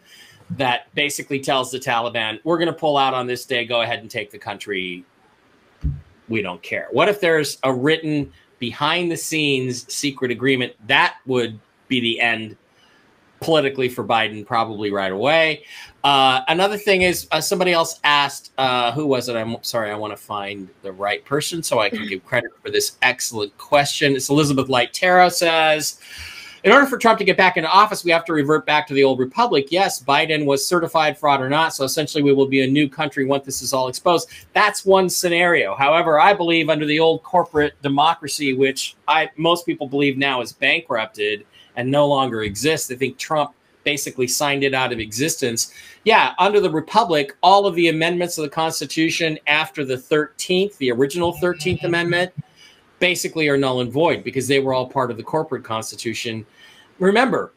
that 0.51 0.93
basically 0.93 1.39
tells 1.39 1.71
the 1.71 1.79
Taliban, 1.79 2.39
we're 2.43 2.57
going 2.57 2.67
to 2.67 2.73
pull 2.73 2.97
out 2.97 3.13
on 3.13 3.27
this 3.27 3.45
day, 3.45 3.65
go 3.65 3.81
ahead 3.81 3.99
and 3.99 4.09
take 4.09 4.31
the 4.31 4.37
country. 4.37 5.03
We 6.29 6.41
don't 6.41 6.61
care. 6.61 6.87
What 6.91 7.09
if 7.09 7.19
there's 7.19 7.57
a 7.63 7.73
written 7.73 8.31
behind 8.59 9.11
the 9.11 9.17
scenes 9.17 9.91
secret 9.91 10.31
agreement? 10.31 10.73
That 10.87 11.17
would 11.25 11.59
be 11.87 11.99
the 11.99 12.19
end 12.19 12.57
politically 13.45 13.87
for 13.87 14.03
Biden 14.03 14.45
probably 14.45 14.91
right 14.91 15.11
away. 15.11 15.63
Uh, 16.03 16.41
another 16.47 16.77
thing 16.77 17.03
is 17.03 17.27
uh, 17.31 17.39
somebody 17.39 17.71
else 17.71 17.99
asked, 18.03 18.51
uh, 18.57 18.91
who 18.91 19.05
was 19.05 19.29
it? 19.29 19.35
I'm 19.35 19.57
sorry, 19.61 19.91
I 19.91 19.95
want 19.95 20.11
to 20.11 20.17
find 20.17 20.67
the 20.81 20.91
right 20.91 21.23
person 21.25 21.63
so 21.63 21.79
I 21.79 21.89
can 21.89 22.07
give 22.07 22.25
credit 22.25 22.51
for 22.61 22.69
this 22.69 22.97
excellent 23.01 23.55
question. 23.57 24.15
It's 24.15 24.29
Elizabeth 24.29 24.67
Light 24.67 24.93
Tarot 24.93 25.29
says, 25.29 25.99
in 26.63 26.71
order 26.71 26.87
for 26.87 26.97
Trump 26.97 27.19
to 27.19 27.25
get 27.25 27.37
back 27.37 27.57
into 27.57 27.69
office, 27.69 28.03
we 28.03 28.09
have 28.09 28.25
to 28.25 28.33
revert 28.33 28.65
back 28.65 28.87
to 28.87 28.95
the 28.95 29.03
old 29.03 29.19
republic. 29.19 29.67
Yes, 29.69 30.01
Biden 30.01 30.45
was 30.45 30.67
certified 30.67 31.15
fraud 31.15 31.39
or 31.39 31.47
not. 31.47 31.75
So 31.75 31.83
essentially, 31.83 32.23
we 32.23 32.33
will 32.33 32.47
be 32.47 32.63
a 32.63 32.67
new 32.67 32.89
country 32.89 33.23
once 33.23 33.45
this 33.45 33.61
is 33.61 33.71
all 33.71 33.87
exposed. 33.87 34.29
That's 34.53 34.83
one 34.83 35.07
scenario. 35.07 35.75
However, 35.75 36.19
I 36.19 36.33
believe 36.33 36.69
under 36.69 36.87
the 36.87 36.99
old 36.99 37.21
corporate 37.21 37.79
democracy, 37.83 38.53
which 38.53 38.95
I 39.07 39.29
most 39.37 39.67
people 39.67 39.87
believe 39.87 40.17
now 40.17 40.41
is 40.41 40.53
bankrupted 40.53 41.45
and 41.75 41.89
no 41.89 42.07
longer 42.07 42.43
exists, 42.43 42.91
I 42.91 42.95
think 42.95 43.17
Trump 43.17 43.51
basically 43.83 44.27
signed 44.27 44.63
it 44.63 44.73
out 44.73 44.91
of 44.91 44.99
existence. 44.99 45.71
Yeah, 46.03 46.33
under 46.39 46.59
the 46.59 46.69
Republic, 46.69 47.35
all 47.41 47.65
of 47.65 47.75
the 47.75 47.87
amendments 47.87 48.37
of 48.37 48.43
the 48.43 48.49
Constitution 48.49 49.37
after 49.47 49.85
the 49.85 49.95
13th, 49.95 50.77
the 50.77 50.91
original 50.91 51.33
13th 51.33 51.83
Amendment, 51.83 52.33
basically 52.99 53.47
are 53.47 53.57
null 53.57 53.81
and 53.81 53.91
void 53.91 54.23
because 54.23 54.47
they 54.47 54.59
were 54.59 54.73
all 54.73 54.87
part 54.87 55.11
of 55.11 55.17
the 55.17 55.23
corporate 55.23 55.63
Constitution. 55.63 56.45
Remember, 56.99 57.53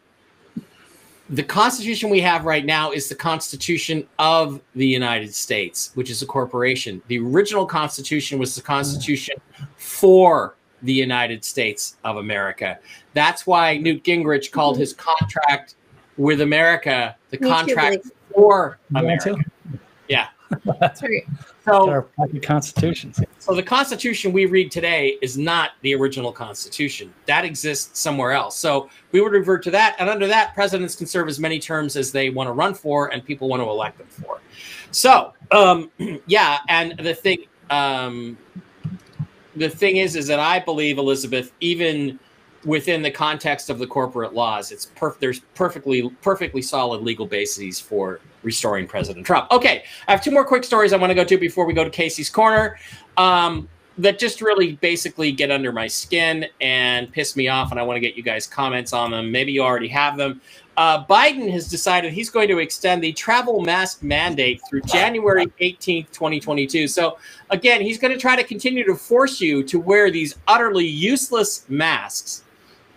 the 1.31 1.43
Constitution 1.43 2.09
we 2.09 2.21
have 2.21 2.45
right 2.45 2.65
now 2.65 2.91
is 2.91 3.09
the 3.09 3.15
Constitution 3.15 4.07
of 4.19 4.61
the 4.75 4.87
United 4.87 5.35
States, 5.35 5.91
which 5.95 6.11
is 6.11 6.23
a 6.23 6.27
corporation. 6.27 7.03
The 7.09 7.19
original 7.19 7.67
Constitution 7.67 8.39
was 8.39 8.55
the 8.55 8.63
Constitution 8.63 9.37
for 9.77 10.55
the 10.83 10.93
United 10.93 11.45
States 11.45 11.97
of 12.05 12.17
America. 12.17 12.79
That's 13.15 13.47
why 13.47 13.77
Newt 13.79 14.05
Gingrich 14.05 14.51
called 14.53 14.79
his 14.79 14.93
contract 14.93 15.75
with 16.17 16.41
America 16.41 17.17
the 17.31 17.39
Me 17.41 17.49
contract 17.49 18.03
Blake. 18.05 18.15
for 18.35 18.79
Me 18.91 19.01
America. 19.01 19.35
too. 19.35 19.79
Yeah. 20.09 20.29
That's 20.81 21.03
right. 21.03 21.25
So 21.65 21.91
Our 21.91 22.07
fucking 22.17 22.41
constitutions. 22.41 23.21
so 23.39 23.55
the 23.55 23.63
Constitution 23.63 24.33
we 24.33 24.47
read 24.47 24.71
today 24.71 25.19
is 25.21 25.37
not 25.37 25.73
the 25.83 25.95
original 25.95 26.33
Constitution. 26.33 27.13
That 27.27 27.45
exists 27.45 28.01
somewhere 28.01 28.33
else. 28.33 28.57
So 28.57 28.89
we 29.13 29.21
would 29.21 29.33
revert 29.33 29.63
to 29.65 29.71
that, 29.73 29.95
and 29.99 30.09
under 30.09 30.27
that, 30.29 30.55
presidents 30.55 30.97
can 30.97 31.07
serve 31.07 31.29
as 31.29 31.39
many 31.39 31.59
terms 31.59 31.97
as 31.97 32.11
they 32.11 32.31
want 32.31 32.47
to 32.49 32.53
run 32.53 32.73
for, 32.73 33.13
and 33.13 33.23
people 33.23 33.49
want 33.49 33.61
to 33.63 33.69
elect 33.69 33.99
them 33.99 34.07
for. 34.07 34.41
So 34.93 35.35
um, 35.51 35.91
yeah, 36.27 36.61
and 36.69 36.99
the 36.99 37.13
thing 37.13 37.45
um, 37.69 38.39
the 39.57 39.69
thing 39.69 39.97
is, 39.97 40.17
is 40.17 40.27
that 40.27 40.41
I 40.41 40.59
believe 40.59 40.99
Elizabeth, 40.99 41.53
even 41.61 42.19
within 42.65 43.03
the 43.03 43.11
context 43.11 43.71
of 43.71 43.79
the 43.79 43.87
corporate 43.87 44.35
laws, 44.35 44.73
it's 44.73 44.87
perf- 44.97 45.19
there's 45.19 45.41
perfectly 45.55 46.11
perfectly 46.23 46.63
solid 46.63 47.03
legal 47.03 47.27
bases 47.27 47.81
for 47.81 48.21
restoring 48.43 48.87
President 48.87 49.27
Trump. 49.27 49.51
Okay, 49.51 49.85
I 50.07 50.13
have 50.13 50.23
two 50.23 50.31
more 50.31 50.45
quick 50.45 50.65
stories 50.65 50.93
I 50.93 50.97
want 50.97 51.11
to 51.11 51.15
go 51.15 51.25
to 51.25 51.39
before 51.39 51.67
we 51.67 51.73
go 51.73 51.85
to 51.85 51.91
Casey's 51.91 52.31
corner. 52.31 52.79
Um, 53.17 53.69
that 53.99 54.19
just 54.19 54.41
really 54.41 54.75
basically 54.75 55.33
get 55.33 55.51
under 55.51 55.73
my 55.73 55.89
skin 55.89 56.47
and 56.61 57.13
piss 57.13 57.35
me 57.35 57.49
off, 57.49 57.73
and 57.73 57.81
I 57.81 57.83
want 57.83 57.97
to 57.97 58.01
get 58.01 58.17
you 58.17 58.23
guys 58.23 58.47
comments 58.47 58.93
on 58.93 59.11
them. 59.11 59.33
Maybe 59.33 59.51
you 59.51 59.63
already 59.63 59.89
have 59.89 60.17
them. 60.17 60.41
Uh, 60.79 61.05
Biden 61.07 61.51
has 61.51 61.67
decided 61.67 62.13
he's 62.13 62.31
going 62.31 62.47
to 62.47 62.59
extend 62.59 63.03
the 63.03 63.13
travel 63.13 63.61
mask 63.63 64.05
mandate 64.05 64.63
through 64.71 64.83
January 64.83 65.47
18th, 65.61 66.13
2022. 66.13 66.87
So, 66.87 67.19
again, 67.51 67.81
he's 67.81 67.99
going 67.99 68.13
to 68.13 68.19
try 68.19 68.37
to 68.37 68.45
continue 68.45 68.85
to 68.85 68.95
force 68.95 69.41
you 69.41 69.65
to 69.65 69.81
wear 69.81 70.13
these 70.13 70.37
utterly 70.47 70.87
useless 70.87 71.69
masks 71.69 72.45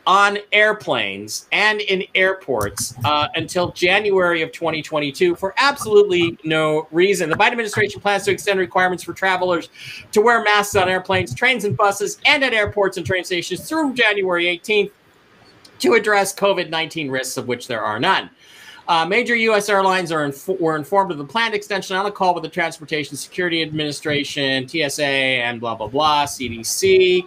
on 0.06 0.38
airplanes 0.52 1.48
and 1.52 1.82
in 1.82 2.04
airports 2.14 2.94
uh, 3.04 3.30
until 3.34 3.72
January 3.72 4.44
of 4.44 4.52
2022 4.52 5.36
for 5.36 5.56
absolutely 5.58 6.38
no 6.44 6.88
reason. 6.92 7.32
The 7.32 7.36
Biden 7.36 7.54
administration 7.54 8.00
plans 8.00 8.26
to 8.26 8.32
extend 8.32 8.60
requirements 8.60 9.04
for 9.04 9.14
travelers 9.14 9.70
to 10.12 10.22
wear 10.22 10.44
masks 10.44 10.76
on 10.76 10.88
airplanes, 10.88 11.34
trains, 11.34 11.66
and 11.66 11.76
buses, 11.76 12.20
and 12.28 12.44
at 12.44 12.54
airports 12.54 12.98
and 12.98 13.06
train 13.06 13.24
stations 13.24 13.68
through 13.68 13.96
January 13.96 14.46
18th 14.46 14.92
to 15.82 15.94
address 15.94 16.34
COVID 16.34 16.70
19 16.70 17.12
risks, 17.12 17.38
of 17.38 17.48
which 17.48 17.68
there 17.68 17.82
are 17.82 18.00
none. 18.00 18.30
Uh, 18.88 19.06
major 19.06 19.36
U.S. 19.36 19.70
airlines 19.70 20.12
are 20.12 20.26
inf- 20.26 20.48
were 20.60 20.76
informed 20.76 21.12
of 21.12 21.18
the 21.18 21.24
planned 21.24 21.54
extension 21.54 21.96
on 21.96 22.06
a 22.08 22.12
call 22.12 22.34
with 22.34 22.44
the 22.44 22.50
Transportation 22.50 23.16
Security 23.16 23.62
Administration, 23.62 24.68
TSA, 24.68 25.06
and 25.06 25.62
blah, 25.62 25.76
blah, 25.76 25.88
blah, 25.88 26.26
CDC. 26.26 27.24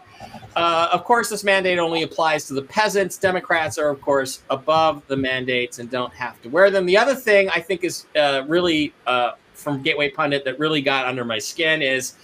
Uh, 0.56 0.88
of 0.92 1.04
course, 1.04 1.30
this 1.30 1.44
mandate 1.44 1.78
only 1.78 2.02
applies 2.02 2.46
to 2.46 2.54
the 2.54 2.62
peasants. 2.62 3.16
Democrats 3.16 3.78
are, 3.78 3.88
of 3.88 4.00
course, 4.00 4.42
above 4.50 5.06
the 5.06 5.16
mandates 5.16 5.78
and 5.78 5.90
don't 5.90 6.12
have 6.12 6.40
to 6.42 6.48
wear 6.48 6.70
them. 6.70 6.86
The 6.86 6.96
other 6.96 7.14
thing 7.14 7.48
I 7.48 7.60
think 7.60 7.84
is 7.84 8.06
uh, 8.16 8.42
really 8.46 8.92
uh, 9.06 9.32
from 9.54 9.82
Gateway 9.82 10.10
Pundit 10.10 10.44
that 10.44 10.58
really 10.58 10.82
got 10.82 11.06
under 11.06 11.24
my 11.24 11.38
skin 11.38 11.82
is 11.82 12.14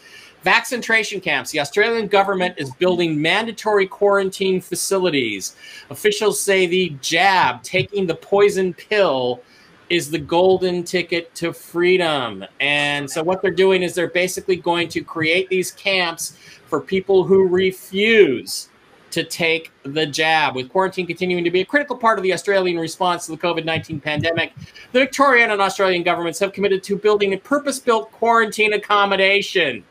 vaccination 0.43 1.21
camps. 1.21 1.51
The 1.51 1.61
Australian 1.61 2.07
government 2.09 2.55
is 2.59 2.71
building 2.75 3.21
mandatory 3.21 3.87
quarantine 3.87 4.61
facilities. 4.61 5.57
Officials 5.91 6.41
say 6.41 6.67
the 6.67 6.97
jab, 7.01 7.63
taking 7.63 8.07
the 8.07 8.15
poison 8.15 8.75
pill, 8.75 9.43
is 9.89 10.11
the 10.11 10.19
golden 10.19 10.85
ticket 10.85 11.35
to 11.35 11.53
freedom. 11.53 12.45
And 12.61 13.11
so, 13.11 13.23
what 13.23 13.43
they're 13.43 13.51
doing 13.51 13.83
is 13.83 13.95
they're 13.95 14.09
basically 14.09 14.57
going 14.57 14.89
to 14.89 15.03
create 15.03 15.49
these 15.49 15.73
camps 15.73 16.37
for 16.67 16.81
people 16.81 17.25
who 17.25 17.49
refuse 17.49 18.69
to 19.11 19.25
take 19.25 19.73
the 19.83 20.07
jab. 20.07 20.55
With 20.55 20.69
quarantine 20.69 21.09
continuing 21.09 21.43
to 21.43 21.51
be 21.51 21.63
a 21.63 21.65
critical 21.65 21.97
part 21.97 22.19
of 22.19 22.23
the 22.23 22.33
Australian 22.33 22.79
response 22.79 23.27
to 23.27 23.33
the 23.33 23.39
COVID 23.39 23.65
19 23.65 24.01
pandemic, 24.01 24.53
the 24.93 25.01
Victorian 25.01 25.51
and 25.51 25.61
Australian 25.61 26.05
governments 26.05 26.39
have 26.39 26.53
committed 26.53 26.85
to 26.85 26.97
building 26.97 27.35
a 27.35 27.37
purpose 27.37 27.81
built 27.81 28.13
quarantine 28.13 28.75
accommodation 28.75 29.85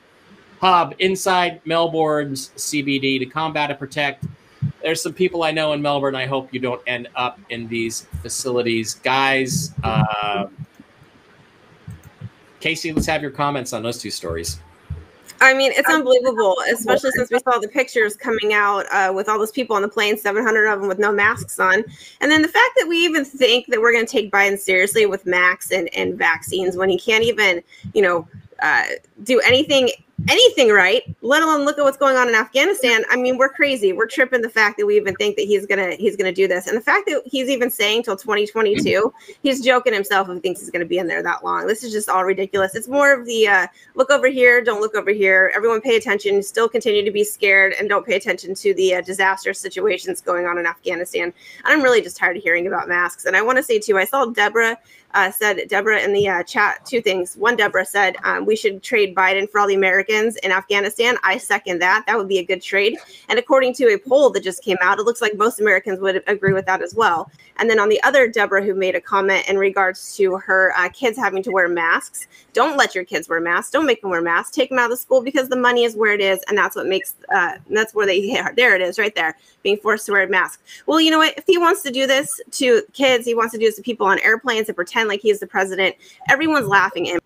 hub 0.60 0.94
inside 1.00 1.62
Melbourne's 1.66 2.50
CBD 2.58 3.20
to 3.20 3.26
combat 3.26 3.70
and 3.70 3.80
protect. 3.80 4.26
There's 4.82 5.02
some 5.02 5.14
people 5.14 5.44
I 5.44 5.52
know 5.52 5.74
in 5.74 5.82
Melbourne. 5.82 6.16
I 6.16 6.26
hope 6.26 6.54
you 6.54 6.60
don't 6.60 6.82
end 6.88 7.08
up 7.16 7.40
in 7.50 7.68
these 7.68 8.08
facilities. 8.22 8.96
Guys, 8.96 9.74
uh, 9.84 10.48
Casey, 12.60 12.92
let's 12.92 13.08
have 13.08 13.22
your 13.22 13.32
comments 13.32 13.74
on 13.74 13.84
those 13.84 14.00
two 14.00 14.12
stories. 14.12 14.60
I 15.42 15.54
mean, 15.54 15.72
it's 15.74 15.90
unbelievable, 15.90 16.58
especially 16.70 17.12
since 17.12 17.32
we 17.32 17.40
saw 17.40 17.60
the 17.60 17.70
pictures 17.70 18.18
coming 18.18 18.54
out 18.54 18.86
uh, 18.92 19.14
with 19.14 19.30
all 19.30 19.40
those 19.40 19.52
people 19.52 19.74
on 19.76 19.82
the 19.82 19.88
plane, 19.88 20.18
700 20.18 20.68
of 20.68 20.80
them 20.80 20.90
with 20.90 21.00
no 21.00 21.14
masks 21.14 21.60
on. 21.60 21.84
And 22.20 22.30
then 22.30 22.42
the 22.42 22.50
fact 22.50 22.72
that 22.78 22.88
we 22.88 22.98
even 23.06 23.24
think 23.24 23.68
that 23.68 23.80
we're 23.80 23.94
going 23.94 24.06
to 24.06 24.12
take 24.12 24.32
Biden 24.32 24.60
seriously 24.60 25.06
with 25.06 25.26
Max 25.26 25.72
and, 25.72 25.90
and 25.96 26.18
vaccines 26.18 26.76
when 26.76 26.90
he 26.90 27.00
can't 27.00 27.24
even, 27.24 27.64
you 27.94 28.02
know, 28.02 28.28
uh, 28.62 28.84
do 29.24 29.40
anything 29.40 29.90
anything 30.28 30.70
right? 30.70 31.04
Let 31.22 31.44
alone 31.44 31.66
look 31.66 31.78
at 31.78 31.84
what's 31.84 31.98
going 31.98 32.18
on 32.18 32.28
in 32.28 32.36
afghanistan. 32.36 33.04
I 33.10 33.16
mean 33.16 33.38
we're 33.38 33.50
crazy. 33.50 33.94
We're 33.94 34.08
tripping 34.08 34.42
the 34.42 34.50
fact 34.50 34.78
that 34.78 34.86
we 34.86 34.98
even 34.98 35.16
think 35.16 35.36
that 35.38 35.44
he's 35.44 35.66
gonna 35.66 35.96
he's 35.96 36.16
gonna 36.16 36.32
do 36.32 36.48
this. 36.48 36.68
And 36.68 36.76
the 36.76 36.82
fact 36.82 37.08
that 37.08 37.22
he's 37.26 37.50
even 37.50 37.70
saying 37.70 38.04
till 38.04 38.18
2022 38.18 39.14
he's 39.44 39.64
joking 39.64 39.94
himself 39.94 40.28
if 40.30 40.36
he 40.36 40.40
thinks 40.42 40.60
he's 40.60 40.72
gonna 40.72 40.86
be 40.86 40.98
in 40.98 41.08
there 41.08 41.24
that 41.24 41.44
long. 41.44 41.68
This 41.68 41.84
is 41.84 41.92
just 41.92 42.10
all 42.10 42.26
ridiculous. 42.26 42.76
It's 42.76 42.88
more 42.88 43.14
of 43.14 43.26
the 43.26 43.48
uh, 43.48 43.68
look 43.96 44.10
over 44.10 44.28
here 44.28 44.62
don't 44.62 44.82
look 44.82 44.96
over 44.96 45.12
here. 45.12 45.52
Everyone 45.56 45.82
pay 45.82 45.96
attention. 45.96 46.42
Still 46.44 46.68
continue 46.68 47.06
to 47.06 47.12
be 47.12 47.24
scared 47.24 47.74
and 47.80 47.88
don't 47.88 48.06
pay 48.06 48.16
attention 48.16 48.56
to 48.56 48.74
the 48.74 48.96
uh, 48.96 49.02
disaster 49.02 49.54
situations 49.54 50.22
going 50.22 50.46
on 50.46 50.58
in 50.58 50.66
afghanistan. 50.66 51.24
And 51.24 51.34
i'm 51.66 51.82
really 51.82 52.02
just 52.02 52.18
tired 52.18 52.38
of 52.38 52.44
hearing 52.44 52.68
about 52.68 52.88
masks. 52.88 53.26
And 53.26 53.36
i 53.36 53.42
want 53.42 53.58
to 53.58 53.64
say 53.64 53.80
too 53.80 53.98
i 53.98 54.06
saw 54.06 54.26
deborah 54.26 54.78
uh, 55.14 55.32
said 55.32 55.68
Deborah 55.68 56.02
in 56.02 56.14
the 56.14 56.28
uh, 56.28 56.44
chat 56.44 56.86
two 56.86 57.02
things. 57.02 57.36
One, 57.36 57.56
Deborah 57.56 57.86
said 57.86 58.16
um, 58.24 58.46
we 58.46 58.56
should 58.56 58.84
trade 58.84 59.16
Biden 59.16 59.50
for 59.50 59.60
all 59.60 59.68
the 59.68 59.76
Americans 59.76 60.09
in 60.10 60.52
Afghanistan. 60.52 61.18
I 61.24 61.38
second 61.38 61.80
that. 61.80 62.04
That 62.08 62.18
would 62.18 62.28
be 62.28 62.40
a 62.40 62.46
good 62.46 62.62
trade. 62.62 62.98
And 63.30 63.38
according 63.38 63.74
to 63.76 63.94
a 63.94 63.98
poll 63.98 64.30
that 64.32 64.44
just 64.44 64.64
came 64.64 64.78
out, 64.82 65.00
it 65.00 65.04
looks 65.04 65.22
like 65.22 65.36
most 65.36 65.60
Americans 65.60 66.00
would 66.00 66.24
agree 66.28 66.54
with 66.54 66.66
that 66.66 66.82
as 66.82 66.96
well. 66.96 67.32
And 67.58 67.70
then 67.70 67.80
on 67.80 67.90
the 67.90 68.02
other, 68.04 68.28
Deborah, 68.28 68.64
who 68.64 68.74
made 68.74 68.96
a 68.96 69.02
comment 69.02 69.48
in 69.50 69.58
regards 69.58 70.16
to 70.16 70.38
her 70.38 70.74
uh, 70.78 70.90
kids 70.90 71.18
having 71.18 71.44
to 71.44 71.52
wear 71.52 71.68
masks. 71.68 72.28
Don't 72.54 72.78
let 72.78 72.96
your 72.96 73.04
kids 73.04 73.30
wear 73.30 73.40
masks. 73.40 73.72
Don't 73.72 73.86
make 73.86 74.02
them 74.02 74.10
wear 74.10 74.22
masks. 74.22 74.56
Take 74.56 74.70
them 74.70 74.80
out 74.80 74.86
of 74.86 74.92
the 74.92 74.98
school 74.98 75.22
because 75.22 75.50
the 75.50 75.56
money 75.56 75.84
is 75.84 75.96
where 75.96 76.14
it 76.14 76.22
is, 76.22 76.40
and 76.48 76.58
that's 76.58 76.76
what 76.76 76.88
makes. 76.88 77.16
Uh, 77.34 77.58
that's 77.70 77.94
where 77.94 78.06
they. 78.06 78.38
Are. 78.38 78.54
There 78.60 78.76
it 78.76 78.82
is, 78.82 79.00
right 79.00 79.14
there, 79.16 79.38
being 79.64 79.78
forced 79.78 80.06
to 80.08 80.12
wear 80.12 80.24
a 80.24 80.28
mask. 80.28 80.62
Well, 80.86 81.00
you 81.00 81.12
know 81.12 81.20
what? 81.20 81.38
If 81.38 81.46
he 81.46 81.58
wants 81.58 81.82
to 81.84 81.92
do 81.92 82.08
this 82.08 82.42
to 82.52 82.82
kids, 82.92 83.26
he 83.26 83.36
wants 83.36 83.54
to 83.54 83.60
do 83.60 83.66
this 83.66 83.78
to 83.78 83.82
people 83.82 84.06
on 84.06 84.20
airplanes 84.20 84.68
and 84.68 84.76
pretend 84.76 85.08
like 85.08 85.22
he's 85.22 85.40
the 85.40 85.48
president. 85.48 85.96
Everyone's 86.30 86.68
laughing 86.68 87.08
at 87.08 87.16
him 87.16 87.22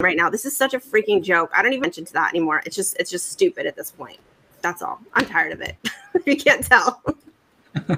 right 0.00 0.16
now. 0.16 0.30
This 0.30 0.44
is 0.44 0.56
such 0.56 0.74
a 0.74 0.78
freaking 0.78 1.22
joke. 1.22 1.50
I 1.54 1.62
don't 1.62 1.72
even 1.72 1.82
mention 1.82 2.04
to 2.04 2.12
that 2.14 2.30
anymore. 2.30 2.62
It's 2.66 2.76
just 2.76 2.96
it's 2.98 3.10
just 3.10 3.30
stupid 3.30 3.66
at 3.66 3.76
this 3.76 3.90
point. 3.90 4.18
That's 4.62 4.82
all. 4.82 5.00
I'm 5.14 5.26
tired 5.26 5.52
of 5.52 5.60
it. 5.60 5.76
you 6.26 6.36
can't 6.36 6.64
tell. 6.64 7.02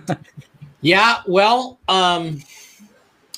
Yeah, 0.80 1.22
well, 1.26 1.78
um, 1.88 2.40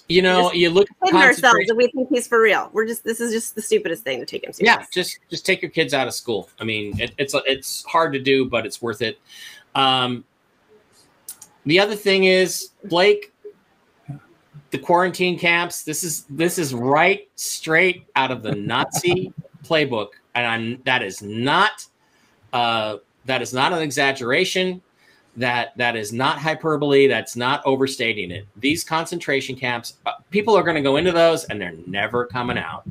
you 0.09 0.23
know, 0.23 0.53
you 0.53 0.71
look 0.71 0.89
at 1.07 1.15
ourselves 1.15 1.69
and 1.69 1.77
we 1.77 1.89
think 1.89 2.09
he's 2.11 2.27
for 2.27 2.41
real. 2.41 2.69
We're 2.73 2.87
just 2.87 3.05
this 3.05 3.21
is 3.21 3.33
just 3.33 3.55
the 3.55 3.63
stupidest 3.63 4.05
thing 4.05 4.21
to 4.21 4.27
take 4.27 4.45
him 4.45 4.53
serious. 4.53 4.79
yeah 4.81 4.87
just 4.93 5.21
just 5.31 5.47
take 5.47 5.63
your 5.63 5.71
kids 5.71 5.95
out 5.95 6.07
of 6.09 6.15
school 6.15 6.49
i 6.59 6.65
mean 6.65 6.99
it, 7.01 7.13
it's 7.17 7.35
it's 7.47 7.85
hard 7.85 8.13
to 8.13 8.19
do 8.19 8.45
but 8.45 8.67
it's 8.67 8.83
worth 8.83 9.03
it 9.03 9.21
um 9.75 10.25
the 11.65 11.79
other 11.79 11.95
thing 11.95 12.25
is 12.25 12.71
blake 12.85 13.30
the 14.71 14.79
quarantine 14.79 15.39
camps 15.39 15.83
this 15.83 16.05
is 16.05 16.25
this 16.31 16.59
is 16.59 16.75
right 16.75 17.29
straight 17.37 18.07
out 18.17 18.31
of 18.31 18.43
the 18.43 18.55
nazi 18.55 19.33
playbook 19.65 20.09
and 20.35 20.47
I'm, 20.47 20.83
that 20.85 21.03
is 21.03 21.23
not 21.23 21.87
uh 22.53 22.97
that 23.27 23.43
is 23.43 23.53
not 23.53 23.73
an 23.73 23.81
exaggeration 23.81 24.81
that 25.37 25.77
that 25.77 25.97
is 25.97 26.13
not 26.13 26.39
hyperbole. 26.39 27.07
That's 27.07 27.37
not 27.37 27.63
overstating 27.65 28.31
it. 28.31 28.47
These 28.57 28.85
concentration 28.85 29.57
camps, 29.57 29.95
uh, 30.07 30.13
people 30.31 30.57
are 30.57 30.63
going 30.63 30.77
to 30.77 30.83
go 30.83 30.97
into 30.97 31.13
those 31.13 31.45
and 31.45 31.61
they're 31.61 31.75
never 31.87 32.27
coming 32.27 32.59
out. 32.59 32.85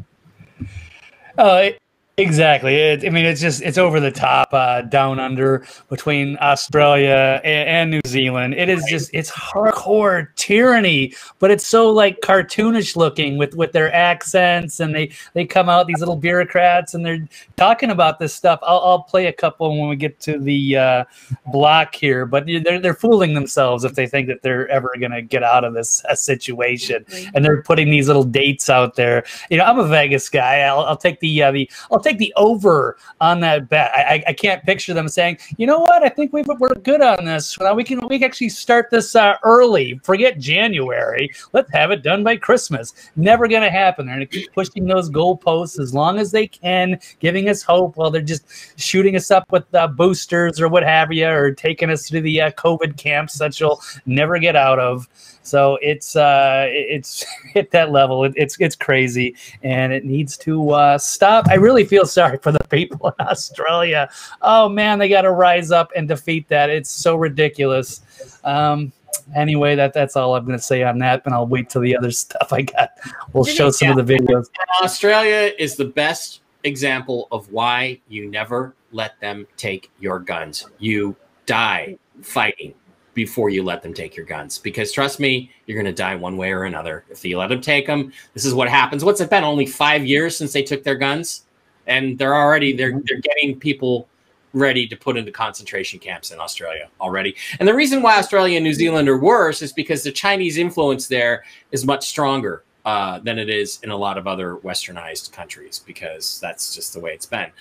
Uh, 1.37 1.69
Exactly. 2.19 2.75
It, 2.75 3.05
I 3.05 3.09
mean, 3.09 3.25
it's 3.25 3.39
just 3.39 3.61
it's 3.61 3.77
over 3.77 3.99
the 3.99 4.11
top, 4.11 4.53
uh, 4.53 4.81
down 4.81 5.19
under 5.19 5.65
between 5.89 6.37
Australia 6.41 7.39
and, 7.45 7.69
and, 7.69 7.91
New 7.91 8.01
Zealand. 8.05 8.55
It 8.55 8.67
is 8.67 8.83
just 8.89 9.09
it's 9.13 9.31
hardcore 9.31 10.27
tyranny, 10.35 11.13
but 11.39 11.49
it's 11.49 11.65
so 11.65 11.89
like 11.89 12.19
cartoonish 12.19 12.97
looking 12.97 13.37
with 13.37 13.55
with 13.55 13.71
their 13.71 13.93
accents, 13.93 14.81
and 14.81 14.93
they 14.93 15.11
they 15.33 15.45
come 15.45 15.69
out 15.69 15.87
these 15.87 15.99
little 15.99 16.17
bureaucrats, 16.17 16.93
and 16.93 17.05
they're 17.05 17.25
talking 17.55 17.89
about 17.89 18.19
this 18.19 18.33
stuff. 18.33 18.59
I'll, 18.63 18.79
I'll 18.79 19.03
play 19.03 19.27
a 19.27 19.33
couple 19.33 19.79
when 19.79 19.87
we 19.87 19.95
get 19.95 20.19
to 20.21 20.37
the 20.37 20.77
uh, 20.77 21.03
block 21.47 21.95
here, 21.95 22.25
but 22.25 22.45
they're 22.45 22.79
they're 22.79 22.93
fooling 22.93 23.33
themselves 23.33 23.85
if 23.85 23.95
they 23.95 24.07
think 24.07 24.27
that 24.27 24.41
they're 24.41 24.67
ever 24.67 24.91
going 24.99 25.11
to 25.11 25.21
get 25.21 25.43
out 25.43 25.63
of 25.63 25.73
this 25.73 26.03
uh, 26.05 26.15
situation, 26.15 27.05
and 27.33 27.45
they're 27.45 27.63
putting 27.63 27.89
these 27.89 28.07
little 28.07 28.25
dates 28.25 28.69
out 28.69 28.95
there. 28.95 29.23
You 29.49 29.57
know, 29.57 29.63
I'm 29.63 29.79
a 29.79 29.87
Vegas 29.87 30.27
guy. 30.27 30.61
I'll, 30.61 30.81
I'll 30.81 30.97
take 30.97 31.21
the 31.21 31.43
uh, 31.43 31.51
the 31.51 31.69
I'll 31.89 31.99
take 31.99 32.08
take 32.09 32.19
the 32.19 32.33
over 32.35 32.97
on 33.21 33.39
that 33.41 33.69
bet. 33.69 33.91
I, 33.93 34.23
I 34.27 34.33
can't 34.33 34.63
picture 34.63 34.93
them 34.93 35.07
saying, 35.07 35.37
you 35.57 35.67
know 35.67 35.79
what, 35.79 36.03
I 36.03 36.09
think 36.09 36.33
we 36.33 36.41
are 36.41 36.75
good 36.75 37.01
on 37.01 37.25
this. 37.25 37.57
Well, 37.57 37.75
we 37.75 37.83
can 37.83 37.99
we 38.07 38.19
can 38.19 38.25
actually 38.25 38.49
start 38.49 38.89
this 38.91 39.15
uh, 39.15 39.35
early. 39.43 39.99
Forget 40.03 40.39
January. 40.39 41.29
Let's 41.53 41.71
have 41.71 41.91
it 41.91 42.03
done 42.03 42.23
by 42.23 42.37
Christmas. 42.37 42.93
Never 43.15 43.47
going 43.47 43.61
to 43.61 43.69
happen. 43.69 44.05
They're 44.05 44.15
going 44.15 44.27
to 44.27 44.39
keep 44.39 44.53
pushing 44.53 44.85
those 44.85 45.09
goalposts 45.09 45.79
as 45.79 45.93
long 45.93 46.19
as 46.19 46.31
they 46.31 46.47
can, 46.47 46.99
giving 47.19 47.49
us 47.49 47.61
hope 47.61 47.97
while 47.97 48.11
they're 48.11 48.21
just 48.21 48.45
shooting 48.79 49.15
us 49.15 49.31
up 49.31 49.51
with 49.51 49.63
uh, 49.73 49.87
boosters 49.87 50.59
or 50.59 50.67
what 50.67 50.83
have 50.83 51.11
you, 51.11 51.27
or 51.27 51.51
taking 51.51 51.89
us 51.89 52.07
to 52.09 52.21
the 52.21 52.41
uh, 52.41 52.51
COVID 52.51 52.97
camps 52.97 53.37
that 53.37 53.59
you'll 53.59 53.81
never 54.05 54.39
get 54.39 54.55
out 54.55 54.79
of. 54.79 55.07
So 55.49 55.77
it's 55.81 56.15
uh, 56.15 56.65
it's 56.69 57.25
hit 57.53 57.71
that 57.71 57.91
level. 57.91 58.23
It, 58.23 58.33
it's 58.35 58.55
it's 58.59 58.75
crazy, 58.75 59.35
and 59.63 59.91
it 59.91 60.05
needs 60.05 60.37
to 60.39 60.71
uh, 60.71 60.97
stop. 60.97 61.47
I 61.49 61.55
really 61.55 61.85
feel 61.85 61.98
sorry 62.03 62.37
for 62.37 62.51
the 62.51 62.63
people 62.69 63.13
in 63.19 63.25
Australia. 63.25 64.09
Oh 64.41 64.69
man, 64.69 64.99
they 64.99 65.09
got 65.09 65.21
to 65.23 65.31
rise 65.31 65.71
up 65.71 65.91
and 65.95 66.07
defeat 66.07 66.47
that. 66.49 66.69
It's 66.69 66.89
so 66.89 67.15
ridiculous. 67.15 68.01
Um, 68.43 68.91
anyway, 69.35 69.75
that 69.75 69.93
that's 69.93 70.15
all 70.15 70.35
I'm 70.35 70.45
going 70.45 70.57
to 70.57 70.63
say 70.63 70.83
on 70.83 70.99
that, 70.99 71.23
and 71.25 71.33
I'll 71.33 71.47
wait 71.47 71.69
till 71.69 71.81
the 71.81 71.95
other 71.95 72.11
stuff 72.25 72.51
I 72.51 72.63
got. 72.63 72.91
We'll 73.33 73.45
show 73.45 73.71
some 73.71 73.97
of 73.97 74.05
the 74.05 74.13
videos. 74.13 74.47
Australia 74.81 75.53
is 75.57 75.75
the 75.75 75.85
best 75.85 76.41
example 76.63 77.27
of 77.31 77.51
why 77.51 77.99
you 78.07 78.29
never 78.29 78.75
let 78.91 79.19
them 79.19 79.47
take 79.57 79.91
your 79.99 80.19
guns. 80.19 80.65
You 80.79 81.15
die 81.45 81.97
fighting 82.21 82.73
before 83.13 83.49
you 83.49 83.63
let 83.63 83.81
them 83.81 83.93
take 83.93 84.15
your 84.15 84.25
guns. 84.25 84.57
Because 84.57 84.91
trust 84.91 85.19
me, 85.19 85.51
you're 85.65 85.75
going 85.75 85.93
to 85.93 86.01
die 86.01 86.15
one 86.15 86.37
way 86.37 86.51
or 86.51 86.63
another. 86.63 87.03
If 87.09 87.25
you 87.25 87.37
let 87.37 87.49
them 87.49 87.61
take 87.61 87.87
them, 87.87 88.13
this 88.33 88.45
is 88.45 88.53
what 88.53 88.69
happens. 88.69 89.03
What's 89.03 89.21
it 89.21 89.29
been? 89.29 89.43
Only 89.43 89.65
five 89.65 90.05
years 90.05 90.37
since 90.37 90.53
they 90.53 90.63
took 90.63 90.83
their 90.83 90.95
guns, 90.95 91.45
and 91.89 92.17
they're 92.17 92.35
already 92.35 92.71
they're 92.71 92.91
mm-hmm. 92.91 93.05
they're 93.05 93.19
getting 93.19 93.59
people 93.59 94.07
ready 94.53 94.87
to 94.87 94.95
put 94.95 95.17
into 95.17 95.31
concentration 95.31 95.99
camps 95.99 96.31
in 96.31 96.39
Australia 96.39 96.89
already. 96.99 97.35
And 97.59 97.67
the 97.67 97.75
reason 97.75 98.01
why 98.01 98.17
Australia 98.17 98.57
and 98.57 98.63
New 98.63 98.73
Zealand 98.73 99.07
are 99.07 99.19
worse 99.19 99.61
is 99.61 99.73
because 99.73 100.03
the 100.03 100.11
Chinese 100.11 100.57
influence 100.57 101.07
there 101.07 101.43
is 101.71 101.85
much 101.85 102.07
stronger 102.07 102.63
uh, 102.85 103.19
than 103.19 103.37
it 103.37 103.49
is 103.49 103.79
in 103.83 103.91
a 103.91 103.95
lot 103.95 104.17
of 104.17 104.25
other 104.25 104.55
westernized 104.57 105.31
countries 105.31 105.83
because 105.85 106.39
that's 106.39 106.73
just 106.73 106.93
the 106.93 106.99
way 106.99 107.11
it's 107.11 107.25
been. 107.25 107.51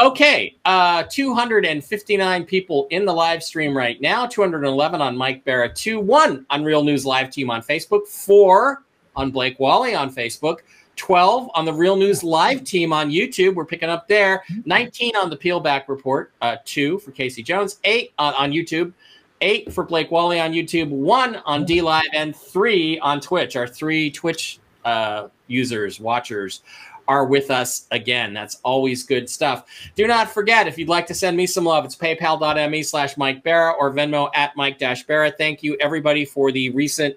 Okay, 0.00 0.56
uh, 0.64 1.02
259 1.10 2.44
people 2.44 2.86
in 2.90 3.04
the 3.04 3.12
live 3.12 3.42
stream 3.42 3.76
right 3.76 4.00
now, 4.00 4.24
211 4.26 5.02
on 5.02 5.16
Mike 5.16 5.44
Bara, 5.44 5.70
2 5.70 6.00
1 6.00 6.46
on 6.48 6.64
Real 6.64 6.82
News 6.82 7.04
Live 7.04 7.30
Team 7.30 7.50
on 7.50 7.60
Facebook, 7.60 8.06
4 8.06 8.82
on 9.16 9.30
Blake 9.30 9.58
Wally 9.60 9.94
on 9.94 10.10
Facebook. 10.10 10.60
12 11.00 11.50
on 11.54 11.64
the 11.64 11.72
Real 11.72 11.96
News 11.96 12.22
Live 12.22 12.62
team 12.62 12.92
on 12.92 13.10
YouTube. 13.10 13.54
We're 13.54 13.64
picking 13.64 13.88
up 13.88 14.06
there. 14.06 14.44
19 14.66 15.16
on 15.16 15.30
the 15.30 15.36
Peelback 15.36 15.88
Report. 15.88 16.30
Uh, 16.42 16.56
two 16.66 16.98
for 16.98 17.10
Casey 17.10 17.42
Jones. 17.42 17.80
Eight 17.84 18.12
on, 18.18 18.34
on 18.34 18.52
YouTube 18.52 18.92
eight 19.40 19.72
for 19.72 19.84
Blake 19.84 20.10
Wally 20.10 20.38
on 20.38 20.52
YouTube, 20.52 20.90
one 20.90 21.36
on 21.46 21.64
D 21.64 21.80
Live, 21.80 22.04
and 22.12 22.36
three 22.36 22.98
on 22.98 23.20
Twitch. 23.20 23.56
Our 23.56 23.66
three 23.66 24.10
Twitch 24.10 24.58
uh, 24.84 25.28
users, 25.46 25.98
watchers 25.98 26.62
are 27.08 27.24
with 27.24 27.50
us 27.50 27.86
again. 27.90 28.32
That's 28.34 28.60
always 28.62 29.02
good 29.02 29.28
stuff. 29.28 29.64
Do 29.96 30.06
not 30.06 30.30
forget, 30.30 30.68
if 30.68 30.78
you'd 30.78 30.88
like 30.88 31.06
to 31.06 31.14
send 31.14 31.36
me 31.36 31.46
some 31.46 31.64
love, 31.64 31.84
it's 31.84 31.96
paypal.me 31.96 32.82
slash 32.82 33.16
Mike 33.16 33.42
Bara 33.42 33.72
or 33.72 33.90
Venmo 33.92 34.30
at 34.34 34.54
Mike 34.56 34.78
Dash 34.78 35.02
Bara. 35.04 35.32
Thank 35.32 35.62
you, 35.62 35.76
everybody, 35.80 36.24
for 36.24 36.52
the 36.52 36.70
recent 36.70 37.16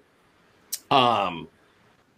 um, 0.89 1.47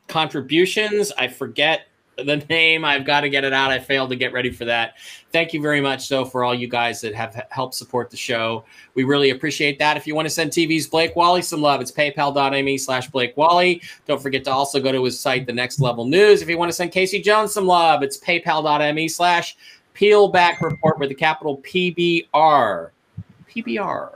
contributions. 0.08 1.12
I 1.18 1.28
forget 1.28 1.88
the 2.18 2.38
name. 2.50 2.86
I've 2.86 3.06
got 3.06 3.22
to 3.22 3.30
get 3.30 3.44
it 3.44 3.54
out. 3.54 3.72
I 3.72 3.80
failed 3.80 4.10
to 4.10 4.16
get 4.16 4.34
ready 4.34 4.52
for 4.52 4.66
that. 4.66 4.96
Thank 5.32 5.54
you 5.54 5.62
very 5.62 5.82
much, 5.82 6.08
so 6.08 6.24
for 6.26 6.44
all 6.44 6.56
you 6.56 6.68
guys 6.68 7.02
that 7.02 7.14
have 7.14 7.46
helped 7.50 7.76
support 7.76 8.10
the 8.10 8.18
show. 8.18 8.64
We 8.94 9.04
really 9.04 9.32
appreciate 9.32 9.80
that. 9.80 9.98
If 9.98 10.08
you 10.08 10.16
want 10.16 10.26
to 10.26 10.30
send 10.30 10.52
TV's 10.52 10.88
Blake 10.88 11.16
Wally 11.16 11.42
some 11.42 11.62
love, 11.62 11.82
it's 11.82 11.92
paypal.me 11.92 12.78
slash 12.78 13.10
Blake 13.10 13.36
Wally. 13.36 13.82
Don't 14.06 14.22
forget 14.22 14.44
to 14.46 14.52
also 14.52 14.80
go 14.80 14.92
to 14.92 15.04
his 15.04 15.20
site, 15.20 15.46
The 15.46 15.54
Next 15.54 15.80
Level 15.80 16.06
News. 16.06 16.42
If 16.42 16.50
you 16.50 16.58
want 16.58 16.70
to 16.70 16.74
send 16.74 16.92
Casey 16.92 17.22
Jones 17.22 17.54
some 17.54 17.66
love, 17.66 18.02
it's 18.04 18.18
paypal.me 18.18 19.08
slash 19.10 19.58
Peelback 19.94 20.62
Report 20.62 21.00
with 21.00 21.10
the 21.10 21.16
capital 21.16 21.58
PBR. 21.60 22.90
PBR. 23.50 24.16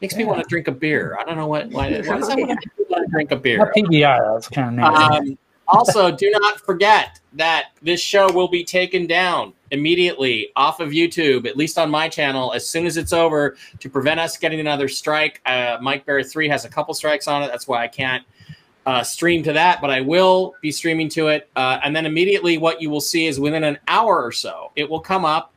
Makes 0.00 0.16
me 0.16 0.24
want 0.24 0.40
to 0.40 0.46
drink 0.48 0.68
a 0.68 0.72
beer. 0.72 1.16
I 1.20 1.24
don't 1.24 1.36
know 1.36 1.46
what. 1.46 1.68
Why, 1.70 1.90
why 1.90 2.18
does 2.18 2.28
that 2.28 2.38
want 2.38 2.60
to 2.60 3.06
drink 3.10 3.32
a 3.32 3.36
beer? 3.36 3.58
Not 3.58 3.74
PBR. 3.74 4.34
That's 4.34 4.48
kind 4.48 4.80
of 4.80 4.94
um, 4.94 5.38
also, 5.68 6.10
do 6.10 6.30
not 6.30 6.60
forget 6.60 7.20
that 7.34 7.72
this 7.82 8.00
show 8.00 8.32
will 8.32 8.48
be 8.48 8.64
taken 8.64 9.06
down 9.06 9.52
immediately 9.70 10.50
off 10.56 10.80
of 10.80 10.90
YouTube, 10.90 11.46
at 11.46 11.58
least 11.58 11.78
on 11.78 11.90
my 11.90 12.08
channel, 12.08 12.54
as 12.54 12.66
soon 12.66 12.86
as 12.86 12.96
it's 12.96 13.12
over 13.12 13.56
to 13.78 13.90
prevent 13.90 14.18
us 14.18 14.38
getting 14.38 14.60
another 14.60 14.88
strike. 14.88 15.42
Uh, 15.44 15.76
Mike 15.82 16.06
Bara 16.06 16.24
3 16.24 16.48
has 16.48 16.64
a 16.64 16.70
couple 16.70 16.94
strikes 16.94 17.28
on 17.28 17.42
it. 17.42 17.48
That's 17.48 17.68
why 17.68 17.84
I 17.84 17.88
can't 17.88 18.24
uh, 18.86 19.02
stream 19.02 19.42
to 19.42 19.52
that, 19.52 19.82
but 19.82 19.90
I 19.90 20.00
will 20.00 20.54
be 20.62 20.72
streaming 20.72 21.10
to 21.10 21.28
it. 21.28 21.50
Uh, 21.54 21.80
and 21.84 21.94
then 21.94 22.06
immediately, 22.06 22.56
what 22.56 22.80
you 22.80 22.88
will 22.88 23.02
see 23.02 23.26
is 23.26 23.38
within 23.38 23.62
an 23.62 23.78
hour 23.88 24.22
or 24.22 24.32
so, 24.32 24.72
it 24.74 24.88
will 24.88 25.00
come 25.00 25.26
up 25.26 25.52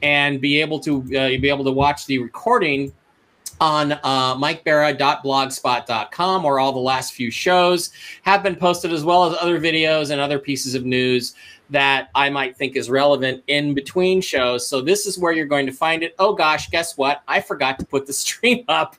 and 0.00 0.40
be 0.40 0.60
able 0.60 0.78
to 0.78 0.98
uh, 0.98 1.26
you'll 1.26 1.40
be 1.40 1.48
able 1.48 1.64
to 1.64 1.72
watch 1.72 2.06
the 2.06 2.18
recording 2.18 2.92
on 3.60 3.92
uh, 3.92 4.34
mikebara.blogspot.com 4.36 6.42
where 6.42 6.58
all 6.58 6.72
the 6.72 6.78
last 6.78 7.14
few 7.14 7.30
shows 7.30 7.90
have 8.22 8.42
been 8.42 8.56
posted 8.56 8.92
as 8.92 9.04
well 9.04 9.24
as 9.24 9.36
other 9.40 9.60
videos 9.60 10.10
and 10.10 10.20
other 10.20 10.38
pieces 10.38 10.74
of 10.74 10.84
news 10.84 11.34
that 11.70 12.10
I 12.14 12.30
might 12.30 12.56
think 12.56 12.76
is 12.76 12.88
relevant 12.88 13.42
in 13.48 13.74
between 13.74 14.20
shows. 14.20 14.68
So 14.68 14.80
this 14.80 15.06
is 15.06 15.18
where 15.18 15.32
you're 15.32 15.46
going 15.46 15.66
to 15.66 15.72
find 15.72 16.02
it. 16.02 16.14
Oh 16.18 16.34
gosh, 16.34 16.70
guess 16.70 16.96
what? 16.96 17.22
I 17.26 17.40
forgot 17.40 17.78
to 17.80 17.86
put 17.86 18.06
the 18.06 18.12
stream 18.12 18.64
up 18.68 18.96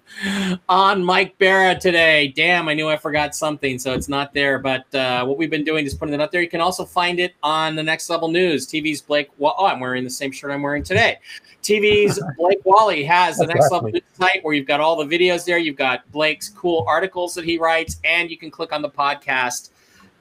on 0.68 1.04
Mike 1.04 1.38
Bara 1.38 1.80
today. 1.80 2.30
Damn, 2.30 2.68
I 2.68 2.74
knew 2.74 2.90
I 2.90 2.98
forgot 2.98 3.36
something, 3.36 3.80
so 3.80 3.94
it's 3.94 4.10
not 4.10 4.34
there. 4.34 4.60
But 4.60 4.94
uh, 4.94 5.26
what 5.26 5.38
we've 5.38 5.50
been 5.50 5.64
doing 5.64 5.86
is 5.86 5.94
putting 5.94 6.14
it 6.14 6.22
up 6.22 6.32
there. 6.32 6.42
You 6.42 6.50
can 6.50 6.62
also 6.62 6.86
find 6.86 7.20
it 7.20 7.36
on 7.44 7.76
the 7.76 7.84
Next 7.84 8.10
Level 8.10 8.28
News. 8.28 8.68
TV's 8.68 9.02
Blake. 9.02 9.30
Well, 9.38 9.56
oh, 9.58 9.66
I'm 9.66 9.80
wearing 9.80 10.04
the 10.04 10.10
same 10.10 10.32
shirt 10.32 10.52
I'm 10.52 10.62
wearing 10.62 10.84
today. 10.84 11.20
TV's 11.68 12.18
Blake 12.38 12.62
Wally 12.64 13.04
has 13.04 13.36
the 13.36 13.46
Next 13.46 13.70
Level 13.70 13.92
site 14.14 14.42
where 14.42 14.54
you've 14.54 14.68
got 14.68 14.80
all 14.80 14.96
the 14.96 15.18
videos 15.18 15.44
there. 15.44 15.58
You've 15.58 15.76
got 15.76 16.10
Blake's 16.14 16.48
cool 16.48 16.86
articles 16.88 17.36
that 17.36 17.44
he 17.44 17.58
writes, 17.58 18.00
and 18.06 18.32
you 18.32 18.38
can 18.38 18.50
click 18.50 18.72
on 18.72 18.82
the 18.82 18.90
podcast. 18.90 19.72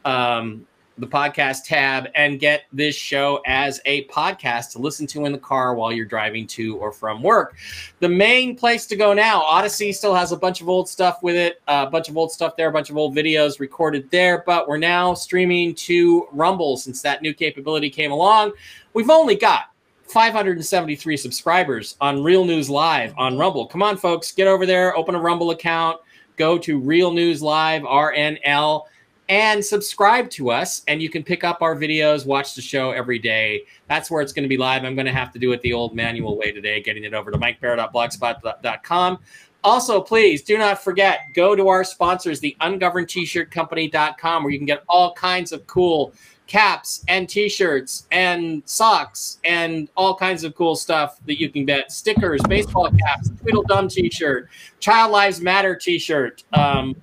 Um, 0.04 0.66
the 0.98 1.06
podcast 1.06 1.64
tab 1.64 2.08
and 2.14 2.40
get 2.40 2.64
this 2.72 2.96
show 2.96 3.42
as 3.44 3.82
a 3.84 4.06
podcast 4.06 4.72
to 4.72 4.78
listen 4.78 5.06
to 5.06 5.26
in 5.26 5.32
the 5.32 5.38
car 5.38 5.74
while 5.74 5.92
you're 5.92 6.06
driving 6.06 6.46
to 6.46 6.78
or 6.78 6.90
from 6.90 7.22
work. 7.22 7.54
The 8.00 8.08
main 8.08 8.56
place 8.56 8.86
to 8.86 8.96
go 8.96 9.12
now, 9.12 9.42
Odysee 9.42 9.92
still 9.92 10.14
has 10.14 10.32
a 10.32 10.38
bunch 10.38 10.62
of 10.62 10.70
old 10.70 10.88
stuff 10.88 11.22
with 11.22 11.36
it, 11.36 11.60
a 11.68 11.86
bunch 11.86 12.08
of 12.08 12.16
old 12.16 12.32
stuff 12.32 12.56
there, 12.56 12.70
a 12.70 12.72
bunch 12.72 12.88
of 12.88 12.96
old 12.96 13.14
videos 13.14 13.60
recorded 13.60 14.10
there, 14.10 14.42
but 14.46 14.68
we're 14.68 14.78
now 14.78 15.12
streaming 15.12 15.74
to 15.74 16.26
Rumble 16.32 16.78
since 16.78 17.02
that 17.02 17.20
new 17.20 17.34
capability 17.34 17.90
came 17.90 18.10
along. 18.10 18.52
We've 18.94 19.10
only 19.10 19.36
got 19.36 19.64
573 20.08 21.16
subscribers 21.16 21.96
on 22.00 22.22
Real 22.22 22.44
News 22.44 22.70
Live 22.70 23.12
on 23.16 23.36
Rumble. 23.36 23.66
Come 23.66 23.82
on, 23.82 23.96
folks, 23.96 24.32
get 24.32 24.46
over 24.46 24.66
there, 24.66 24.96
open 24.96 25.14
a 25.14 25.20
Rumble 25.20 25.50
account, 25.50 26.00
go 26.36 26.58
to 26.58 26.78
Real 26.78 27.10
News 27.10 27.42
Live, 27.42 27.82
RNL 27.82 28.84
and 29.28 29.64
subscribe 29.64 30.30
to 30.30 30.50
us 30.50 30.82
and 30.86 31.02
you 31.02 31.10
can 31.10 31.22
pick 31.22 31.42
up 31.42 31.60
our 31.60 31.74
videos 31.74 32.24
watch 32.24 32.54
the 32.54 32.62
show 32.62 32.92
every 32.92 33.18
day. 33.18 33.64
That's 33.88 34.10
where 34.10 34.22
it's 34.22 34.32
going 34.32 34.44
to 34.44 34.48
be 34.48 34.56
live. 34.56 34.84
I'm 34.84 34.94
going 34.94 35.06
to 35.06 35.12
have 35.12 35.32
to 35.32 35.38
do 35.38 35.52
it 35.52 35.60
the 35.62 35.72
old 35.72 35.94
manual 35.96 36.38
way 36.38 36.52
today 36.52 36.80
getting 36.80 37.04
it 37.04 37.12
over 37.12 37.30
to 37.30 37.38
mikebara.blogspot.com 37.38 39.18
also 39.64 40.00
please 40.00 40.42
do 40.42 40.56
not 40.56 40.82
forget 40.82 41.22
go 41.34 41.56
to 41.56 41.66
our 41.66 41.82
sponsors 41.82 42.38
the 42.38 42.56
ungoverned 42.60 43.08
t-shirt 43.08 43.50
company.com 43.50 44.44
where 44.44 44.52
you 44.52 44.58
can 44.58 44.66
get 44.66 44.84
all 44.88 45.12
kinds 45.14 45.50
of 45.50 45.66
cool 45.66 46.12
caps 46.46 47.04
and 47.08 47.28
t-shirts 47.28 48.06
and 48.12 48.62
socks 48.66 49.38
and 49.44 49.88
all 49.96 50.14
kinds 50.14 50.44
of 50.44 50.54
cool 50.54 50.76
stuff 50.76 51.18
that 51.26 51.40
you 51.40 51.50
can 51.50 51.64
get. 51.64 51.90
Stickers 51.90 52.40
baseball 52.48 52.90
caps 52.90 53.30
tweedledum 53.42 53.88
t-shirt 53.88 54.48
child 54.80 55.12
lives 55.12 55.40
matter 55.40 55.74
t-shirt 55.74 56.44
um, 56.52 56.94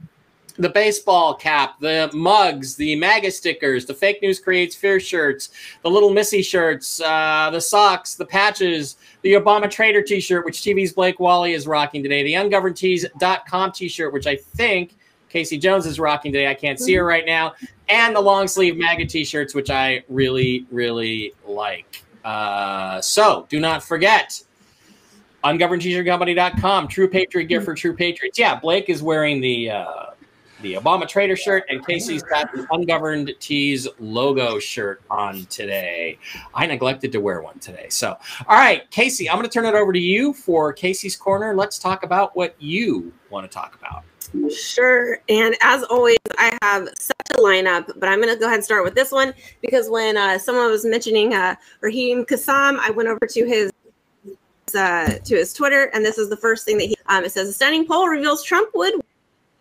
the 0.57 0.69
baseball 0.69 1.33
cap 1.33 1.79
the 1.79 2.09
mugs 2.13 2.75
the 2.75 2.95
maga 2.95 3.31
stickers 3.31 3.85
the 3.85 3.93
fake 3.93 4.21
news 4.21 4.39
creates 4.39 4.75
fear 4.75 4.99
shirts 4.99 5.49
the 5.81 5.89
little 5.89 6.13
missy 6.13 6.41
shirts 6.41 7.01
uh, 7.01 7.49
the 7.51 7.59
socks 7.59 8.15
the 8.15 8.25
patches 8.25 8.97
the 9.23 9.33
obama 9.33 9.69
trader 9.69 10.01
t-shirt 10.01 10.45
which 10.45 10.61
tv's 10.61 10.93
blake 10.93 11.19
wally 11.19 11.53
is 11.53 11.65
rocking 11.65 12.03
today 12.03 12.23
the 12.23 12.33
ungovernedtees.com 12.33 13.71
t-shirt 13.71 14.13
which 14.13 14.27
i 14.27 14.35
think 14.35 14.95
Casey 15.34 15.57
Jones 15.57 15.88
is 15.88 15.99
rocking 15.99 16.31
today. 16.31 16.47
I 16.47 16.53
can't 16.53 16.79
see 16.79 16.93
her 16.93 17.03
right 17.03 17.25
now. 17.25 17.55
And 17.89 18.15
the 18.15 18.21
long 18.21 18.47
sleeve 18.47 18.77
MAGA 18.77 19.07
t 19.07 19.25
shirts, 19.25 19.55
which 19.55 19.71
I 19.71 20.03
really, 20.07 20.67
really 20.69 21.34
like. 21.43 22.03
Uh, 22.23 23.01
so 23.01 23.47
do 23.49 23.59
not 23.59 23.81
forget 23.81 24.39
ungovernedtshirtcompany.com. 25.43 26.88
True 26.88 27.09
Patriot 27.09 27.45
gear 27.45 27.61
for 27.61 27.73
true 27.73 27.95
patriots. 27.95 28.38
Yeah, 28.38 28.59
Blake 28.59 28.89
is 28.89 29.01
wearing 29.01 29.41
the 29.41 29.71
uh, 29.71 30.05
the 30.61 30.75
Obama 30.75 31.07
Trader 31.07 31.36
shirt, 31.36 31.65
and 31.67 31.86
Casey's 31.86 32.21
got 32.21 32.53
the 32.53 32.67
Ungoverned 32.69 33.34
Tees 33.39 33.88
logo 33.99 34.59
shirt 34.59 35.01
on 35.09 35.45
today. 35.45 36.19
I 36.53 36.67
neglected 36.67 37.11
to 37.11 37.17
wear 37.17 37.41
one 37.41 37.57
today. 37.57 37.88
So, 37.89 38.15
all 38.47 38.55
right, 38.55 38.89
Casey, 38.91 39.27
I'm 39.27 39.38
going 39.38 39.49
to 39.49 39.53
turn 39.53 39.65
it 39.65 39.73
over 39.73 39.91
to 39.91 39.99
you 39.99 40.31
for 40.31 40.71
Casey's 40.71 41.17
Corner. 41.17 41.55
Let's 41.55 41.79
talk 41.79 42.03
about 42.03 42.36
what 42.36 42.55
you 42.59 43.11
want 43.31 43.49
to 43.49 43.53
talk 43.53 43.75
about. 43.75 44.03
Sure. 44.49 45.19
And 45.29 45.55
as 45.61 45.84
always, 45.84 46.17
I 46.38 46.57
have 46.61 46.89
such 46.97 47.38
a 47.38 47.38
lineup, 47.38 47.91
but 47.99 48.09
I'm 48.09 48.21
going 48.21 48.34
to 48.34 48.39
go 48.39 48.45
ahead 48.45 48.55
and 48.55 48.65
start 48.65 48.84
with 48.84 48.95
this 48.95 49.11
one 49.11 49.34
because 49.61 49.89
when 49.89 50.17
uh, 50.17 50.39
someone 50.39 50.69
was 50.71 50.86
mentioning 50.86 51.34
uh, 51.34 51.55
Raheem 51.81 52.25
Kassam, 52.25 52.79
I 52.79 52.89
went 52.91 53.09
over 53.09 53.27
to 53.27 53.45
his 53.45 53.71
uh, 54.75 55.19
to 55.23 55.36
his 55.36 55.53
Twitter, 55.53 55.91
and 55.93 56.03
this 56.03 56.17
is 56.17 56.29
the 56.29 56.38
first 56.38 56.65
thing 56.65 56.77
that 56.79 56.86
he 56.86 56.95
um, 57.07 57.23
it 57.23 57.31
says: 57.31 57.47
a 57.47 57.53
stunning 57.53 57.86
poll 57.86 58.07
reveals 58.07 58.43
Trump 58.43 58.73
would 58.73 58.93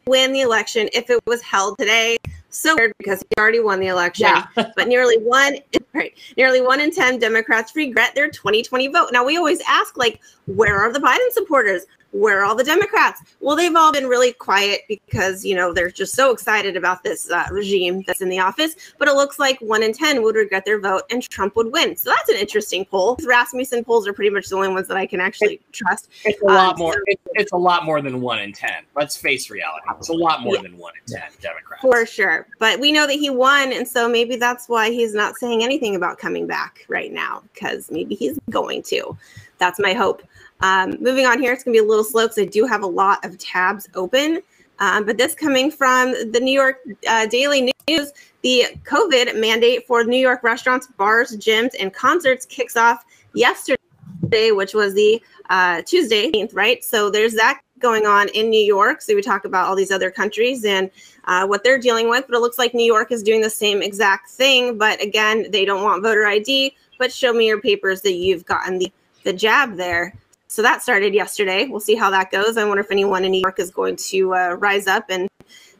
win 0.06 0.32
the 0.32 0.40
election 0.40 0.88
if 0.92 1.10
it 1.10 1.20
was 1.26 1.42
held 1.42 1.78
today. 1.78 2.16
So 2.48 2.74
weird 2.76 2.92
because 2.98 3.20
he 3.20 3.40
already 3.40 3.60
won 3.60 3.80
the 3.80 3.86
election. 3.86 4.26
Yeah. 4.26 4.46
but 4.76 4.88
nearly 4.88 5.18
one 5.18 5.56
right, 5.94 6.14
nearly 6.36 6.60
one 6.62 6.80
in 6.80 6.90
ten 6.90 7.18
Democrats 7.18 7.76
regret 7.76 8.14
their 8.14 8.30
2020 8.30 8.88
vote. 8.88 9.10
Now 9.12 9.24
we 9.24 9.36
always 9.36 9.60
ask, 9.68 9.96
like, 9.96 10.20
where 10.46 10.78
are 10.78 10.92
the 10.92 11.00
Biden 11.00 11.30
supporters? 11.32 11.84
Where 12.12 12.40
are 12.40 12.44
all 12.44 12.54
the 12.54 12.64
Democrats? 12.64 13.22
Well, 13.40 13.56
they've 13.56 13.74
all 13.74 13.92
been 13.92 14.06
really 14.06 14.32
quiet 14.32 14.82
because, 14.88 15.44
you 15.44 15.54
know, 15.54 15.72
they're 15.72 15.90
just 15.90 16.14
so 16.14 16.30
excited 16.30 16.76
about 16.76 17.02
this 17.02 17.30
uh, 17.30 17.46
regime 17.50 18.04
that's 18.06 18.20
in 18.20 18.28
the 18.28 18.38
office. 18.38 18.76
But 18.98 19.08
it 19.08 19.14
looks 19.14 19.38
like 19.38 19.58
one 19.60 19.82
in 19.82 19.92
10 19.92 20.22
would 20.22 20.36
regret 20.36 20.64
their 20.64 20.80
vote 20.80 21.02
and 21.10 21.22
Trump 21.22 21.56
would 21.56 21.72
win. 21.72 21.96
So 21.96 22.10
that's 22.10 22.28
an 22.28 22.36
interesting 22.36 22.84
poll. 22.84 23.18
Rasmussen 23.24 23.84
polls 23.84 24.06
are 24.06 24.12
pretty 24.12 24.30
much 24.30 24.48
the 24.48 24.56
only 24.56 24.68
ones 24.68 24.88
that 24.88 24.96
I 24.96 25.06
can 25.06 25.20
actually 25.20 25.60
trust. 25.72 26.10
It's 26.24 26.40
a 26.42 26.46
lot 26.46 26.74
um, 26.74 26.78
more. 26.78 26.92
So, 26.92 27.00
it's, 27.06 27.22
it's, 27.34 27.52
a 27.52 27.56
lot 27.56 27.84
more 27.84 28.00
than 28.00 28.20
one 28.20 28.38
in 28.38 28.52
10. 28.52 28.70
Let's 28.94 29.16
face 29.16 29.50
reality. 29.50 29.86
It's 29.98 30.10
a 30.10 30.14
lot 30.14 30.42
more 30.42 30.56
yeah. 30.56 30.62
than 30.62 30.78
one 30.78 30.92
in 31.00 31.14
10 31.14 31.22
Democrats. 31.40 31.82
For 31.82 32.06
sure. 32.06 32.46
But 32.58 32.78
we 32.78 32.92
know 32.92 33.06
that 33.06 33.14
he 33.14 33.30
won. 33.30 33.72
And 33.72 33.88
so 33.88 34.08
maybe 34.08 34.36
that's 34.36 34.68
why 34.68 34.90
he's 34.90 35.14
not 35.14 35.36
saying 35.36 35.62
anything 35.62 35.96
about 35.96 36.18
coming 36.18 36.46
back 36.46 36.84
right 36.88 37.12
now 37.12 37.42
because 37.52 37.90
maybe 37.90 38.14
he's 38.14 38.38
going 38.50 38.82
to. 38.84 39.16
That's 39.58 39.78
my 39.78 39.94
hope. 39.94 40.22
Um, 40.62 40.96
moving 41.00 41.26
on 41.26 41.40
here, 41.40 41.52
it's 41.52 41.64
going 41.64 41.74
to 41.74 41.80
be 41.80 41.84
a 41.84 41.88
little 41.88 42.04
slow 42.04 42.24
because 42.24 42.38
I 42.38 42.44
do 42.44 42.66
have 42.66 42.82
a 42.82 42.86
lot 42.86 43.24
of 43.24 43.36
tabs 43.38 43.88
open. 43.94 44.40
Um, 44.78 45.04
but 45.04 45.16
this 45.16 45.34
coming 45.34 45.70
from 45.70 46.12
the 46.32 46.40
New 46.40 46.52
York 46.52 46.78
uh, 47.08 47.26
Daily 47.26 47.72
News, 47.88 48.12
the 48.42 48.66
COVID 48.84 49.38
mandate 49.38 49.86
for 49.86 50.02
New 50.04 50.18
York 50.18 50.42
restaurants, 50.42 50.86
bars, 50.86 51.36
gyms, 51.36 51.70
and 51.78 51.92
concerts 51.92 52.46
kicks 52.46 52.76
off 52.76 53.04
yesterday, 53.34 54.50
which 54.50 54.74
was 54.74 54.94
the 54.94 55.22
uh, 55.50 55.82
Tuesday, 55.82 56.48
right? 56.52 56.82
So 56.82 57.10
there's 57.10 57.34
that 57.34 57.60
going 57.78 58.06
on 58.06 58.28
in 58.30 58.48
New 58.48 58.60
York. 58.60 59.02
So 59.02 59.14
we 59.14 59.22
talk 59.22 59.44
about 59.44 59.68
all 59.68 59.76
these 59.76 59.90
other 59.90 60.10
countries 60.10 60.64
and 60.64 60.90
uh, 61.24 61.46
what 61.46 61.62
they're 61.64 61.78
dealing 61.78 62.08
with, 62.08 62.24
but 62.28 62.36
it 62.36 62.40
looks 62.40 62.58
like 62.58 62.74
New 62.74 62.84
York 62.86 63.12
is 63.12 63.22
doing 63.22 63.40
the 63.40 63.50
same 63.50 63.82
exact 63.82 64.30
thing. 64.30 64.78
But 64.78 65.02
again, 65.02 65.46
they 65.50 65.64
don't 65.64 65.82
want 65.82 66.02
voter 66.02 66.26
ID, 66.26 66.74
but 66.98 67.12
show 67.12 67.32
me 67.32 67.46
your 67.46 67.60
papers 67.60 68.00
that 68.02 68.14
you've 68.14 68.46
gotten 68.46 68.78
the, 68.78 68.92
the 69.24 69.32
jab 69.32 69.76
there. 69.76 70.14
So 70.52 70.60
that 70.60 70.82
started 70.82 71.14
yesterday. 71.14 71.66
We'll 71.66 71.80
see 71.80 71.94
how 71.94 72.10
that 72.10 72.30
goes. 72.30 72.58
I 72.58 72.64
wonder 72.64 72.82
if 72.82 72.90
anyone 72.90 73.24
in 73.24 73.32
New 73.32 73.40
York 73.40 73.58
is 73.58 73.70
going 73.70 73.96
to 73.96 74.34
uh, 74.34 74.56
rise 74.58 74.86
up 74.86 75.06
and, 75.08 75.26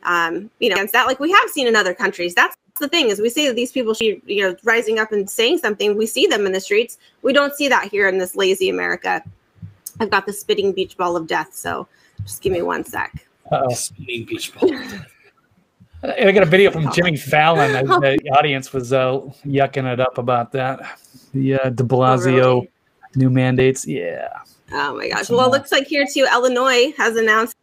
um, 0.04 0.50
you 0.60 0.70
know, 0.70 0.76
against 0.76 0.94
that, 0.94 1.06
like 1.06 1.20
we 1.20 1.30
have 1.30 1.50
seen 1.50 1.66
in 1.66 1.76
other 1.76 1.92
countries. 1.92 2.34
That's 2.34 2.56
the 2.80 2.88
thing 2.88 3.10
is 3.10 3.20
we 3.20 3.28
see 3.28 3.46
that 3.46 3.54
these 3.54 3.70
people 3.70 3.92
should, 3.92 4.22
you 4.24 4.42
know, 4.42 4.56
rising 4.64 4.98
up 4.98 5.12
and 5.12 5.28
saying 5.28 5.58
something. 5.58 5.94
We 5.94 6.06
see 6.06 6.26
them 6.26 6.46
in 6.46 6.52
the 6.52 6.60
streets. 6.60 6.96
We 7.20 7.34
don't 7.34 7.54
see 7.54 7.68
that 7.68 7.88
here 7.88 8.08
in 8.08 8.16
this 8.16 8.34
lazy 8.34 8.70
America. 8.70 9.22
I've 10.00 10.08
got 10.08 10.24
the 10.24 10.32
spitting 10.32 10.72
beach 10.72 10.96
ball 10.96 11.18
of 11.18 11.26
death. 11.26 11.52
So 11.52 11.86
just 12.24 12.40
give 12.40 12.54
me 12.54 12.62
one 12.62 12.82
sec. 12.82 13.26
Spitting 13.72 14.24
beach 14.24 14.54
ball. 14.54 14.70
I 16.02 16.32
got 16.32 16.44
a 16.44 16.46
video 16.46 16.70
from 16.70 16.90
Jimmy 16.92 17.18
Fallon. 17.18 17.72
the 18.00 18.18
audience 18.38 18.72
was 18.72 18.94
uh, 18.94 19.20
yucking 19.44 19.92
it 19.92 20.00
up 20.00 20.16
about 20.16 20.50
that. 20.52 20.98
The 21.34 21.56
uh, 21.56 21.68
De 21.68 21.84
Blasio 21.84 22.42
oh, 22.42 22.54
really? 22.54 22.70
new 23.16 23.28
mandates. 23.28 23.86
Yeah. 23.86 24.30
Oh 24.72 24.96
my 24.96 25.08
gosh. 25.08 25.28
Well, 25.28 25.46
it 25.46 25.50
looks 25.50 25.70
like 25.72 25.86
here 25.86 26.06
too, 26.10 26.26
Illinois 26.32 26.92
has 26.96 27.16
announced 27.16 27.56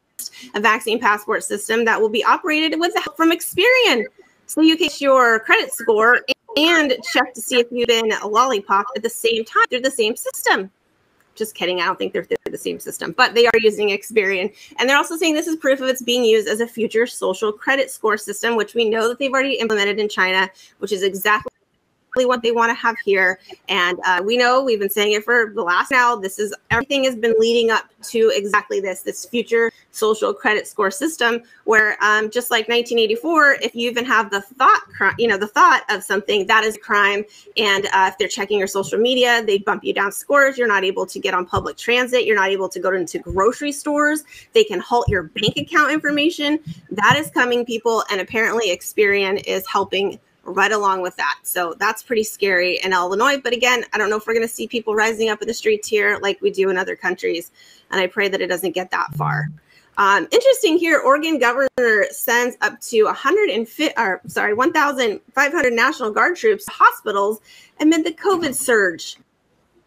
a 0.54 0.60
vaccine 0.60 1.00
passport 1.00 1.44
system 1.44 1.86
that 1.86 2.00
will 2.00 2.10
be 2.10 2.24
operated 2.24 2.80
with 2.80 2.94
the 2.94 3.02
help 3.02 3.18
from 3.18 3.32
Experian. 3.32 4.06
So 4.46 4.62
you 4.62 4.78
can 4.78 4.90
your 5.00 5.40
credit 5.40 5.72
score 5.74 6.22
and 6.58 6.94
check 7.14 7.34
to 7.34 7.42
see 7.42 7.60
if 7.60 7.68
you've 7.72 7.88
been 7.88 8.12
a 8.12 8.28
lollipop 8.28 8.86
at 8.96 9.04
the 9.04 9.10
same 9.10 9.46
time 9.46 9.66
through 9.70 9.82
the 9.82 9.92
same 9.92 10.16
system. 10.16 10.72
Just 11.36 11.56
kidding. 11.56 11.80
I 11.80 11.86
don't 11.86 11.98
think 11.98 12.12
they're 12.12 12.24
through 12.24 12.38
the 12.52 12.58
same 12.58 12.80
system, 12.80 13.14
but 13.14 13.34
they 13.34 13.46
are 13.46 13.60
using 13.60 13.90
Experian. 13.90 14.54
And 14.78 14.90
they're 14.90 14.98
also 14.98 15.16
saying 15.16 15.36
this 15.36 15.48
is 15.48 15.56
proof 15.56 15.80
of 15.80 15.88
it's 15.88 16.02
being 16.02 16.24
used 16.24 16.48
as 16.48 16.60
a 16.60 16.68
future 16.68 17.08
social 17.08 17.54
credit 17.54 17.90
score 17.90 18.18
system, 18.18 18.56
which 18.56 18.76
we 18.76 18.90
know 18.90 19.08
that 19.08 19.20
they've 19.20 19.32
already 19.32 19.54
implemented 19.54 20.00
in 20.00 20.10
China, 20.10 20.50
which 20.80 20.92
is 20.92 21.02
exactly 21.02 21.49
what 22.16 22.42
they 22.42 22.52
want 22.52 22.70
to 22.70 22.74
have 22.74 22.98
here. 23.04 23.40
And 23.68 24.00
uh, 24.06 24.22
we 24.26 24.38
know 24.38 24.64
we've 24.64 24.80
been 24.80 24.90
saying 24.90 25.14
it 25.14 25.24
for 25.24 25.52
the 25.54 25.64
last 25.64 25.92
now. 25.92 26.16
This 26.16 26.40
is 26.40 26.54
everything 26.70 27.04
has 27.06 27.16
been 27.16 27.36
leading 27.40 27.72
up 27.72 27.86
to 28.04 28.32
exactly 28.34 28.80
this 28.80 29.02
this 29.02 29.26
future 29.26 29.72
social 29.92 30.34
credit 30.34 30.68
score 30.68 30.92
system 30.92 31.42
where 31.66 32.02
um, 32.04 32.30
just 32.30 32.52
like 32.52 32.68
1984 32.70 33.58
if 33.62 33.76
you 33.76 33.90
even 33.90 34.06
have 34.06 34.30
the 34.30 34.42
thought 34.42 34.82
you 35.18 35.28
know 35.28 35.38
the 35.38 35.48
thought 35.48 35.84
of 35.90 36.04
something 36.04 36.46
that 36.48 36.64
is 36.64 36.76
a 36.76 36.80
crime 36.80 37.24
and 37.58 37.88
uh, 37.88 38.10
if 38.12 38.18
they're 38.18 38.28
checking 38.28 38.58
your 38.58 38.68
social 38.68 39.00
media 39.00 39.44
they 39.46 39.58
bump 39.58 39.84
you 39.84 39.94
down 39.94 40.12
scores 40.12 40.58
you're 40.58 40.68
not 40.68 40.84
able 40.84 41.06
to 41.06 41.20
get 41.20 41.34
on 41.34 41.46
public 41.46 41.76
transit 41.76 42.26
you're 42.26 42.36
not 42.36 42.50
able 42.50 42.70
to 42.70 42.80
go 42.80 42.94
into 42.94 43.20
grocery 43.20 43.72
stores 43.72 44.24
they 44.54 44.64
can 44.64 44.80
halt 44.80 45.08
your 45.10 45.24
bank 45.24 45.58
account 45.58 45.92
information 45.92 46.60
that 46.92 47.16
is 47.18 47.30
coming 47.32 47.66
people 47.66 48.04
and 48.12 48.22
apparently 48.22 48.70
experian 48.70 49.42
is 49.46 49.68
helping 49.68 50.20
right 50.44 50.72
along 50.72 51.02
with 51.02 51.16
that. 51.18 51.40
So 51.44 51.76
that's 51.80 52.04
pretty 52.04 52.24
scary 52.24 52.80
in 52.84 52.94
Illinois. 52.94 53.38
But 53.38 53.54
again, 53.54 53.84
I 53.94 53.98
don't 53.98 54.10
know 54.10 54.18
if 54.18 54.26
we're 54.26 54.34
going 54.34 54.48
to 54.48 54.54
see 54.54 54.68
people 54.68 54.96
rising 54.96 55.30
up 55.30 55.42
in 55.42 55.48
the 55.48 55.54
streets 55.54 55.88
here 55.88 56.20
like 56.22 56.42
we 56.42 56.52
do 56.52 56.70
in 56.70 56.78
other 56.78 56.96
countries. 56.96 57.52
And 57.92 58.00
I 58.00 58.08
pray 58.08 58.28
that 58.30 58.42
it 58.42 58.48
doesn't 58.48 58.74
get 58.74 58.92
that 58.92 59.14
far. 59.14 59.50
Um, 60.00 60.30
interesting 60.32 60.78
here, 60.78 61.00
Oregon 61.00 61.40
governor 61.40 62.06
sends 62.10 62.56
up 62.62 62.80
to 62.82 63.04
150, 63.04 63.94
or 63.98 64.22
sorry, 64.28 64.54
1,500 64.54 65.74
National 65.74 66.12
Guard 66.12 66.38
troops 66.38 66.64
to 66.64 66.72
hospitals 66.72 67.42
amid 67.82 68.06
the 68.06 68.14
COVID 68.14 68.56
surge. 68.56 69.18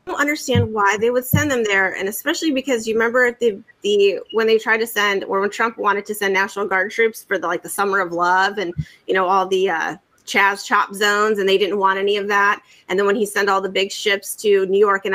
I 0.06 0.10
don't 0.10 0.20
understand 0.20 0.74
why 0.74 0.98
they 1.00 1.10
would 1.10 1.24
send 1.24 1.50
them 1.50 1.64
there, 1.64 1.94
and 1.94 2.10
especially 2.10 2.50
because 2.50 2.86
you 2.86 2.94
remember 2.94 3.32
the 3.40 3.62
the 3.82 4.18
when 4.32 4.46
they 4.48 4.58
tried 4.58 4.78
to 4.78 4.86
send, 4.86 5.24
or 5.24 5.40
when 5.40 5.48
Trump 5.48 5.78
wanted 5.78 6.04
to 6.06 6.14
send 6.14 6.34
National 6.34 6.66
Guard 6.66 6.90
troops 6.90 7.24
for 7.24 7.38
the 7.38 7.46
like 7.46 7.62
the 7.62 7.68
Summer 7.70 8.00
of 8.00 8.12
Love, 8.12 8.58
and 8.58 8.74
you 9.06 9.14
know 9.14 9.26
all 9.26 9.46
the 9.46 9.70
uh, 9.70 9.96
Chaz 10.26 10.64
chop 10.64 10.94
zones, 10.94 11.38
and 11.38 11.48
they 11.48 11.58
didn't 11.58 11.78
want 11.78 11.98
any 11.98 12.16
of 12.16 12.28
that. 12.28 12.62
And 12.88 12.98
then 12.98 13.06
when 13.06 13.16
he 13.16 13.26
sent 13.26 13.48
all 13.48 13.60
the 13.60 13.68
big 13.68 13.90
ships 13.90 14.34
to 14.36 14.66
New 14.66 14.78
York 14.78 15.04
and 15.04 15.14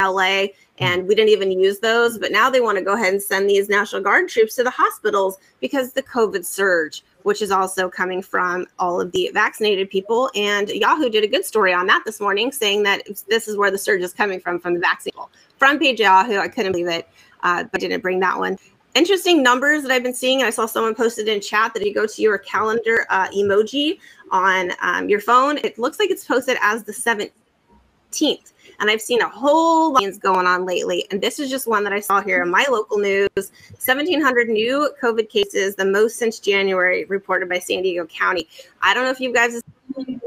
LA, 0.00 0.46
and 0.78 1.06
we 1.06 1.14
didn't 1.14 1.30
even 1.30 1.52
use 1.52 1.78
those, 1.78 2.18
but 2.18 2.32
now 2.32 2.50
they 2.50 2.60
want 2.60 2.76
to 2.76 2.84
go 2.84 2.94
ahead 2.94 3.12
and 3.12 3.22
send 3.22 3.48
these 3.48 3.68
National 3.68 4.02
Guard 4.02 4.28
troops 4.28 4.56
to 4.56 4.64
the 4.64 4.70
hospitals 4.70 5.38
because 5.60 5.92
the 5.92 6.02
COVID 6.02 6.44
surge, 6.44 7.04
which 7.22 7.40
is 7.40 7.50
also 7.50 7.88
coming 7.88 8.20
from 8.20 8.66
all 8.78 9.00
of 9.00 9.12
the 9.12 9.30
vaccinated 9.32 9.90
people. 9.90 10.30
And 10.34 10.68
Yahoo 10.68 11.08
did 11.08 11.24
a 11.24 11.28
good 11.28 11.44
story 11.44 11.72
on 11.72 11.86
that 11.86 12.02
this 12.04 12.20
morning, 12.20 12.50
saying 12.50 12.82
that 12.82 13.02
this 13.28 13.46
is 13.46 13.56
where 13.56 13.70
the 13.70 13.78
surge 13.78 14.02
is 14.02 14.12
coming 14.12 14.40
from 14.40 14.58
from 14.58 14.74
the 14.74 14.80
vaccine. 14.80 15.12
Front 15.56 15.80
page 15.80 16.00
Yahoo, 16.00 16.38
I 16.38 16.48
couldn't 16.48 16.72
believe 16.72 16.88
it, 16.88 17.08
uh, 17.42 17.64
but 17.70 17.80
didn't 17.80 18.00
bring 18.00 18.18
that 18.20 18.38
one 18.38 18.58
interesting 18.94 19.42
numbers 19.42 19.82
that 19.82 19.90
I've 19.90 20.02
been 20.02 20.14
seeing. 20.14 20.42
I 20.42 20.50
saw 20.50 20.66
someone 20.66 20.94
posted 20.94 21.28
in 21.28 21.40
chat 21.40 21.74
that 21.74 21.84
you 21.84 21.94
go 21.94 22.06
to 22.06 22.22
your 22.22 22.38
calendar 22.38 23.06
uh, 23.10 23.28
emoji 23.28 23.98
on 24.32 24.72
um, 24.80 25.08
your 25.08 25.20
phone, 25.20 25.58
it 25.58 25.78
looks 25.78 26.00
like 26.00 26.10
it's 26.10 26.24
posted 26.24 26.56
as 26.60 26.82
the 26.82 26.92
17th. 26.92 28.52
And 28.80 28.90
I've 28.90 29.02
seen 29.02 29.20
a 29.20 29.28
whole 29.28 29.92
lot 29.92 30.04
of 30.04 30.18
going 30.18 30.46
on 30.46 30.64
lately. 30.64 31.06
And 31.10 31.20
this 31.20 31.38
is 31.38 31.50
just 31.50 31.68
one 31.68 31.84
that 31.84 31.92
I 31.92 32.00
saw 32.00 32.20
here 32.20 32.42
in 32.42 32.50
my 32.50 32.66
local 32.68 32.98
news 32.98 33.28
1,700 33.36 34.48
new 34.48 34.90
COVID 35.00 35.28
cases, 35.28 35.76
the 35.76 35.84
most 35.84 36.16
since 36.16 36.40
January, 36.40 37.04
reported 37.04 37.48
by 37.48 37.58
San 37.58 37.82
Diego 37.82 38.06
County. 38.06 38.48
I 38.80 38.94
don't 38.94 39.04
know 39.04 39.10
if 39.10 39.20
you 39.20 39.32
guys 39.32 39.62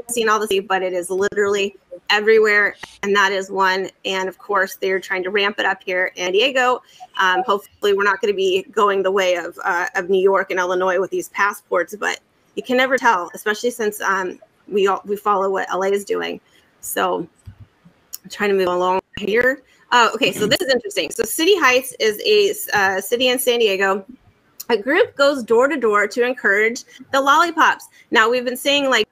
seen 0.08 0.28
all 0.28 0.38
this, 0.38 0.60
but 0.66 0.82
it 0.82 0.92
is 0.92 1.10
literally 1.10 1.76
everywhere, 2.10 2.76
and 3.02 3.14
that 3.16 3.32
is 3.32 3.50
one. 3.50 3.90
And 4.04 4.28
of 4.28 4.38
course, 4.38 4.76
they're 4.76 5.00
trying 5.00 5.22
to 5.24 5.30
ramp 5.30 5.58
it 5.58 5.66
up 5.66 5.82
here 5.82 6.12
in 6.16 6.26
San 6.26 6.32
Diego. 6.32 6.82
Um, 7.18 7.42
hopefully, 7.46 7.94
we're 7.94 8.04
not 8.04 8.20
going 8.20 8.32
to 8.32 8.36
be 8.36 8.64
going 8.72 9.02
the 9.02 9.10
way 9.10 9.36
of 9.36 9.58
uh, 9.64 9.86
of 9.94 10.10
New 10.10 10.22
York 10.22 10.50
and 10.50 10.58
Illinois 10.58 11.00
with 11.00 11.10
these 11.10 11.28
passports, 11.30 11.94
but 11.98 12.20
you 12.54 12.62
can 12.62 12.76
never 12.76 12.96
tell, 12.96 13.30
especially 13.34 13.70
since 13.70 14.00
um, 14.00 14.38
we 14.68 14.86
all, 14.86 15.02
we 15.04 15.16
follow 15.16 15.50
what 15.50 15.68
LA 15.72 15.88
is 15.88 16.04
doing. 16.04 16.40
So, 16.80 17.28
I'm 18.24 18.30
trying 18.30 18.50
to 18.50 18.56
move 18.56 18.68
along 18.68 19.00
here. 19.18 19.62
Uh, 19.92 20.10
okay, 20.14 20.32
so 20.32 20.46
this 20.46 20.60
is 20.60 20.72
interesting. 20.72 21.10
So, 21.10 21.22
City 21.22 21.56
Heights 21.58 21.94
is 22.00 22.20
a 22.26 22.76
uh, 22.76 23.00
city 23.00 23.28
in 23.28 23.38
San 23.38 23.60
Diego 23.60 24.04
a 24.68 24.76
group 24.76 25.14
goes 25.16 25.42
door 25.42 25.68
to 25.68 25.76
door 25.76 26.06
to 26.08 26.24
encourage 26.24 26.84
the 27.12 27.20
lollipops. 27.20 27.88
Now 28.10 28.28
we've 28.28 28.44
been 28.44 28.56
seeing 28.56 28.90
like 28.90 29.08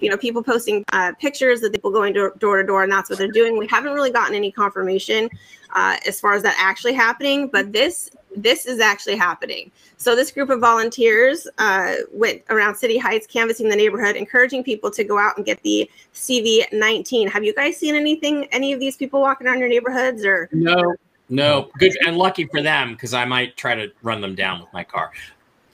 you 0.00 0.10
know 0.10 0.16
people 0.16 0.42
posting 0.42 0.84
uh, 0.92 1.12
pictures 1.20 1.62
of 1.62 1.72
people 1.72 1.90
going 1.90 2.12
door, 2.12 2.34
door 2.38 2.60
to 2.60 2.66
door 2.66 2.82
and 2.82 2.92
that's 2.92 3.10
what 3.10 3.18
they're 3.18 3.28
doing 3.28 3.56
we 3.56 3.66
haven't 3.66 3.92
really 3.92 4.10
gotten 4.10 4.34
any 4.34 4.50
confirmation 4.50 5.28
uh, 5.74 5.96
as 6.06 6.20
far 6.20 6.34
as 6.34 6.42
that 6.42 6.56
actually 6.58 6.92
happening 6.92 7.48
but 7.48 7.72
this 7.72 8.10
this 8.36 8.66
is 8.66 8.80
actually 8.80 9.16
happening 9.16 9.70
so 9.96 10.16
this 10.16 10.30
group 10.32 10.50
of 10.50 10.60
volunteers 10.60 11.46
uh, 11.58 11.94
went 12.12 12.42
around 12.50 12.74
city 12.74 12.98
heights 12.98 13.26
canvassing 13.26 13.68
the 13.68 13.76
neighborhood 13.76 14.16
encouraging 14.16 14.62
people 14.64 14.90
to 14.90 15.04
go 15.04 15.18
out 15.18 15.36
and 15.36 15.46
get 15.46 15.62
the 15.62 15.88
cv19 16.14 17.28
have 17.28 17.44
you 17.44 17.54
guys 17.54 17.76
seen 17.76 17.94
anything 17.94 18.46
any 18.46 18.72
of 18.72 18.80
these 18.80 18.96
people 18.96 19.20
walking 19.20 19.46
around 19.46 19.58
your 19.58 19.68
neighborhoods 19.68 20.24
or 20.24 20.48
No, 20.52 20.94
no. 21.28 21.70
Good 21.78 21.96
and 22.06 22.16
lucky 22.16 22.46
for 22.46 22.62
them 22.62 22.92
because 22.92 23.14
I 23.14 23.24
might 23.24 23.56
try 23.56 23.74
to 23.74 23.90
run 24.02 24.20
them 24.20 24.34
down 24.34 24.60
with 24.60 24.72
my 24.72 24.84
car. 24.84 25.12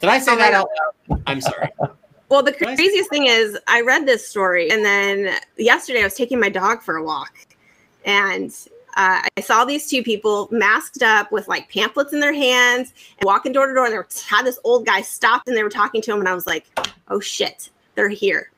Did 0.00 0.08
I 0.08 0.18
say 0.18 0.32
Oh 0.32 0.36
that 0.36 0.54
out 0.54 0.68
loud? 1.08 1.22
I'm 1.26 1.40
sorry. 1.40 1.68
Well, 2.30 2.44
the 2.44 2.52
craziest 2.52 3.10
thing 3.10 3.26
is, 3.26 3.58
I 3.66 3.80
read 3.80 4.06
this 4.06 4.24
story, 4.24 4.70
and 4.70 4.84
then 4.84 5.36
yesterday 5.56 6.02
I 6.02 6.04
was 6.04 6.14
taking 6.14 6.38
my 6.38 6.48
dog 6.48 6.80
for 6.80 6.94
a 6.94 7.02
walk, 7.02 7.34
and 8.04 8.52
uh, 8.96 9.26
I 9.36 9.40
saw 9.40 9.64
these 9.64 9.90
two 9.90 10.04
people 10.04 10.48
masked 10.52 11.02
up 11.02 11.32
with 11.32 11.48
like 11.48 11.68
pamphlets 11.68 12.12
in 12.12 12.20
their 12.20 12.32
hands 12.32 12.94
and 13.18 13.26
walking 13.26 13.50
door 13.50 13.66
to 13.66 13.74
door. 13.74 13.84
And 13.84 13.92
they 13.92 13.98
were, 13.98 14.06
had 14.28 14.46
this 14.46 14.60
old 14.62 14.86
guy 14.86 15.00
stopped, 15.02 15.48
and 15.48 15.56
they 15.56 15.64
were 15.64 15.70
talking 15.70 16.00
to 16.02 16.12
him, 16.12 16.20
and 16.20 16.28
I 16.28 16.34
was 16.34 16.46
like, 16.46 16.66
"Oh 17.08 17.18
shit, 17.18 17.70
they're 17.96 18.08
here!" 18.08 18.52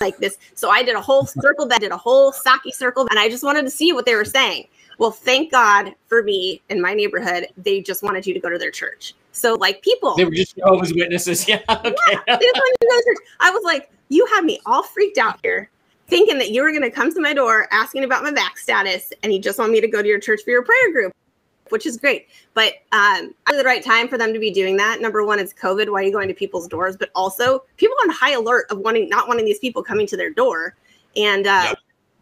Like 0.00 0.16
this. 0.16 0.38
So 0.54 0.70
I 0.70 0.82
did 0.82 0.96
a 0.96 1.00
whole 1.00 1.26
circle, 1.26 1.66
that 1.66 1.82
did 1.82 1.92
a 1.92 1.98
whole 1.98 2.32
Saki 2.32 2.72
circle, 2.72 3.06
and 3.10 3.18
I 3.18 3.28
just 3.28 3.44
wanted 3.44 3.66
to 3.66 3.70
see 3.70 3.92
what 3.92 4.06
they 4.06 4.14
were 4.14 4.24
saying. 4.24 4.66
Well, 4.96 5.10
thank 5.10 5.52
God 5.52 5.94
for 6.06 6.22
me 6.22 6.62
in 6.70 6.80
my 6.80 6.94
neighborhood, 6.94 7.48
they 7.58 7.82
just 7.82 8.02
wanted 8.02 8.26
you 8.26 8.32
to 8.32 8.40
go 8.40 8.48
to 8.48 8.56
their 8.56 8.70
church. 8.70 9.14
So, 9.32 9.54
like 9.54 9.82
people, 9.82 10.14
They 10.14 10.26
were 10.26 10.30
just 10.30 10.56
Jehovah's 10.56 10.94
Witnesses. 10.94 11.48
Yeah. 11.48 11.60
Okay. 11.68 11.84
they 11.86 11.90
just 11.92 12.54
wanted 12.54 12.76
me 12.80 12.86
to 12.86 12.88
go 12.88 12.96
to 12.96 13.04
church. 13.04 13.28
I 13.40 13.50
was 13.50 13.64
like, 13.64 13.90
you 14.08 14.26
had 14.26 14.44
me 14.44 14.60
all 14.66 14.82
freaked 14.82 15.18
out 15.18 15.40
here, 15.42 15.70
thinking 16.06 16.38
that 16.38 16.50
you 16.50 16.62
were 16.62 16.70
going 16.70 16.82
to 16.82 16.90
come 16.90 17.12
to 17.12 17.20
my 17.20 17.32
door 17.32 17.66
asking 17.72 18.04
about 18.04 18.22
my 18.22 18.30
back 18.30 18.58
status, 18.58 19.12
and 19.22 19.32
you 19.32 19.40
just 19.40 19.58
want 19.58 19.72
me 19.72 19.80
to 19.80 19.88
go 19.88 20.02
to 20.02 20.08
your 20.08 20.20
church 20.20 20.42
for 20.44 20.50
your 20.50 20.62
prayer 20.62 20.92
group, 20.92 21.12
which 21.70 21.86
is 21.86 21.96
great. 21.96 22.28
But 22.52 22.74
um, 22.92 23.34
at 23.48 23.56
the 23.56 23.64
right 23.64 23.82
time 23.82 24.06
for 24.06 24.18
them 24.18 24.34
to 24.34 24.38
be 24.38 24.50
doing 24.50 24.76
that. 24.76 25.00
Number 25.00 25.24
one, 25.24 25.38
it's 25.38 25.54
COVID. 25.54 25.90
Why 25.90 26.00
are 26.00 26.02
you 26.02 26.12
going 26.12 26.28
to 26.28 26.34
people's 26.34 26.68
doors? 26.68 26.96
But 26.96 27.10
also, 27.14 27.64
people 27.78 27.96
on 28.04 28.10
high 28.10 28.32
alert 28.32 28.66
of 28.70 28.78
wanting 28.78 29.08
not 29.08 29.28
wanting 29.28 29.46
these 29.46 29.58
people 29.58 29.82
coming 29.82 30.06
to 30.08 30.16
their 30.16 30.30
door. 30.30 30.74
And 31.16 31.46
uh, 31.46 31.68
Yep. 31.68 31.78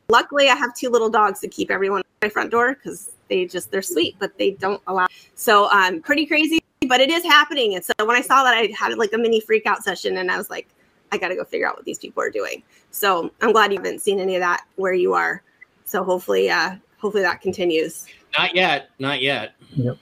luckily, 0.08 0.48
I 0.48 0.54
have 0.54 0.74
two 0.76 0.90
little 0.90 1.10
dogs 1.10 1.40
to 1.40 1.48
keep 1.48 1.72
everyone 1.72 2.00
at 2.00 2.06
my 2.22 2.28
front 2.28 2.52
door 2.52 2.74
because 2.74 3.10
they 3.28 3.46
just 3.46 3.72
they're 3.72 3.82
sweet, 3.82 4.14
but 4.20 4.38
they 4.38 4.52
don't 4.52 4.80
allow. 4.86 5.08
So 5.34 5.68
um, 5.70 6.00
pretty 6.00 6.26
crazy 6.26 6.60
but 6.88 7.00
it 7.00 7.10
is 7.10 7.22
happening. 7.24 7.74
And 7.74 7.84
so 7.84 7.92
when 8.04 8.16
I 8.16 8.22
saw 8.22 8.42
that, 8.42 8.54
I 8.54 8.72
had 8.78 8.96
like 8.96 9.12
a 9.12 9.18
mini 9.18 9.40
freak 9.40 9.66
out 9.66 9.84
session, 9.84 10.16
and 10.16 10.30
I 10.30 10.36
was 10.36 10.48
like, 10.50 10.68
I 11.12 11.18
got 11.18 11.28
to 11.28 11.34
go 11.34 11.44
figure 11.44 11.68
out 11.68 11.76
what 11.76 11.84
these 11.84 11.98
people 11.98 12.22
are 12.22 12.30
doing. 12.30 12.62
So 12.90 13.30
I'm 13.42 13.52
glad 13.52 13.72
you 13.72 13.78
haven't 13.78 14.00
seen 14.00 14.20
any 14.20 14.36
of 14.36 14.40
that 14.40 14.64
where 14.76 14.92
you 14.94 15.12
are. 15.12 15.42
So 15.84 16.02
hopefully, 16.04 16.50
uh, 16.50 16.76
hopefully 16.98 17.22
that 17.22 17.40
continues. 17.40 18.06
Not 18.38 18.54
yet. 18.54 18.90
Not 18.98 19.20
yet. 19.20 19.54
Yep. 19.74 19.96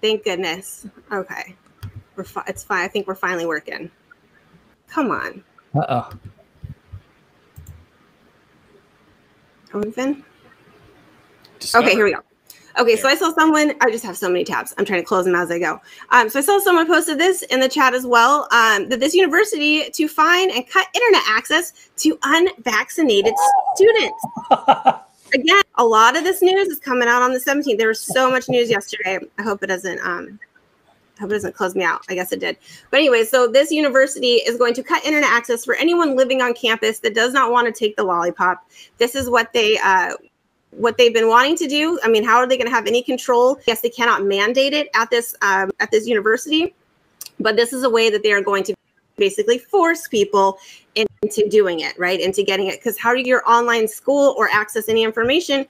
Thank 0.00 0.24
goodness. 0.24 0.86
Okay, 1.12 1.54
we're 2.16 2.24
fi- 2.24 2.44
it's 2.46 2.64
fine. 2.64 2.82
I 2.84 2.88
think 2.88 3.06
we're 3.06 3.14
finally 3.14 3.44
working. 3.44 3.90
Come 4.88 5.10
on, 5.10 5.44
Uh 5.74 5.84
oh. 5.88 6.10
are 9.74 9.80
we 9.80 9.90
fin? 9.90 10.24
Discover. 11.58 11.86
Okay, 11.86 11.94
here 11.94 12.04
we 12.06 12.14
go. 12.14 12.20
Okay, 12.78 12.96
so 12.96 13.08
I 13.08 13.14
saw 13.14 13.32
someone. 13.32 13.74
I 13.80 13.90
just 13.90 14.04
have 14.04 14.16
so 14.16 14.28
many 14.28 14.44
tabs. 14.44 14.74
I'm 14.78 14.84
trying 14.84 15.00
to 15.00 15.06
close 15.06 15.24
them 15.24 15.34
as 15.34 15.50
I 15.50 15.58
go. 15.58 15.80
Um, 16.10 16.28
so 16.28 16.38
I 16.38 16.42
saw 16.42 16.58
someone 16.58 16.86
posted 16.86 17.18
this 17.18 17.42
in 17.42 17.60
the 17.60 17.68
chat 17.68 17.94
as 17.94 18.06
well. 18.06 18.48
Um, 18.52 18.88
that 18.88 19.00
this 19.00 19.14
university 19.14 19.90
to 19.90 20.08
fine 20.08 20.50
and 20.50 20.68
cut 20.68 20.86
internet 20.94 21.22
access 21.28 21.90
to 21.96 22.18
unvaccinated 22.22 23.34
students. 23.74 24.26
Again, 25.34 25.62
a 25.76 25.84
lot 25.84 26.16
of 26.16 26.24
this 26.24 26.42
news 26.42 26.68
is 26.68 26.80
coming 26.80 27.08
out 27.08 27.22
on 27.22 27.32
the 27.32 27.38
17th. 27.38 27.78
There 27.78 27.88
was 27.88 28.00
so 28.00 28.30
much 28.30 28.48
news 28.48 28.68
yesterday. 28.68 29.18
I 29.38 29.42
hope 29.42 29.62
it 29.62 29.68
doesn't. 29.68 30.00
Um, 30.00 30.40
I 31.20 31.22
hope 31.22 31.30
it 31.30 31.34
doesn't 31.34 31.54
close 31.54 31.74
me 31.74 31.84
out. 31.84 32.00
I 32.08 32.14
guess 32.14 32.32
it 32.32 32.40
did. 32.40 32.56
But 32.90 32.96
anyway, 32.98 33.24
so 33.24 33.46
this 33.46 33.70
university 33.70 34.36
is 34.36 34.56
going 34.56 34.74
to 34.74 34.82
cut 34.82 35.04
internet 35.04 35.30
access 35.30 35.64
for 35.64 35.74
anyone 35.74 36.16
living 36.16 36.40
on 36.40 36.54
campus 36.54 36.98
that 37.00 37.14
does 37.14 37.32
not 37.32 37.52
want 37.52 37.66
to 37.66 37.78
take 37.78 37.94
the 37.96 38.04
lollipop. 38.04 38.66
This 38.96 39.14
is 39.14 39.28
what 39.28 39.52
they 39.52 39.78
uh, 39.78 40.14
what 40.72 40.96
they've 40.96 41.14
been 41.14 41.28
wanting 41.28 41.56
to 41.56 41.68
do. 41.68 41.98
I 42.02 42.08
mean, 42.08 42.24
how 42.24 42.36
are 42.36 42.46
they 42.46 42.56
going 42.56 42.68
to 42.68 42.74
have 42.74 42.86
any 42.86 43.02
control? 43.02 43.58
Yes, 43.66 43.80
they 43.80 43.90
cannot 43.90 44.24
mandate 44.24 44.72
it 44.72 44.88
at 44.94 45.10
this 45.10 45.34
um, 45.42 45.70
at 45.80 45.90
this 45.90 46.06
university, 46.06 46.74
but 47.38 47.56
this 47.56 47.72
is 47.72 47.82
a 47.82 47.90
way 47.90 48.10
that 48.10 48.22
they 48.22 48.32
are 48.32 48.42
going 48.42 48.64
to 48.64 48.74
basically 49.16 49.58
force 49.58 50.08
people 50.08 50.58
into 50.94 51.48
doing 51.48 51.80
it, 51.80 51.98
right? 51.98 52.20
Into 52.20 52.42
getting 52.42 52.68
it. 52.68 52.80
Because 52.80 52.98
how 52.98 53.12
do 53.12 53.20
you 53.20 53.26
your 53.26 53.48
online 53.48 53.86
school 53.86 54.34
or 54.38 54.48
access 54.50 54.88
any 54.88 55.04
information 55.04 55.66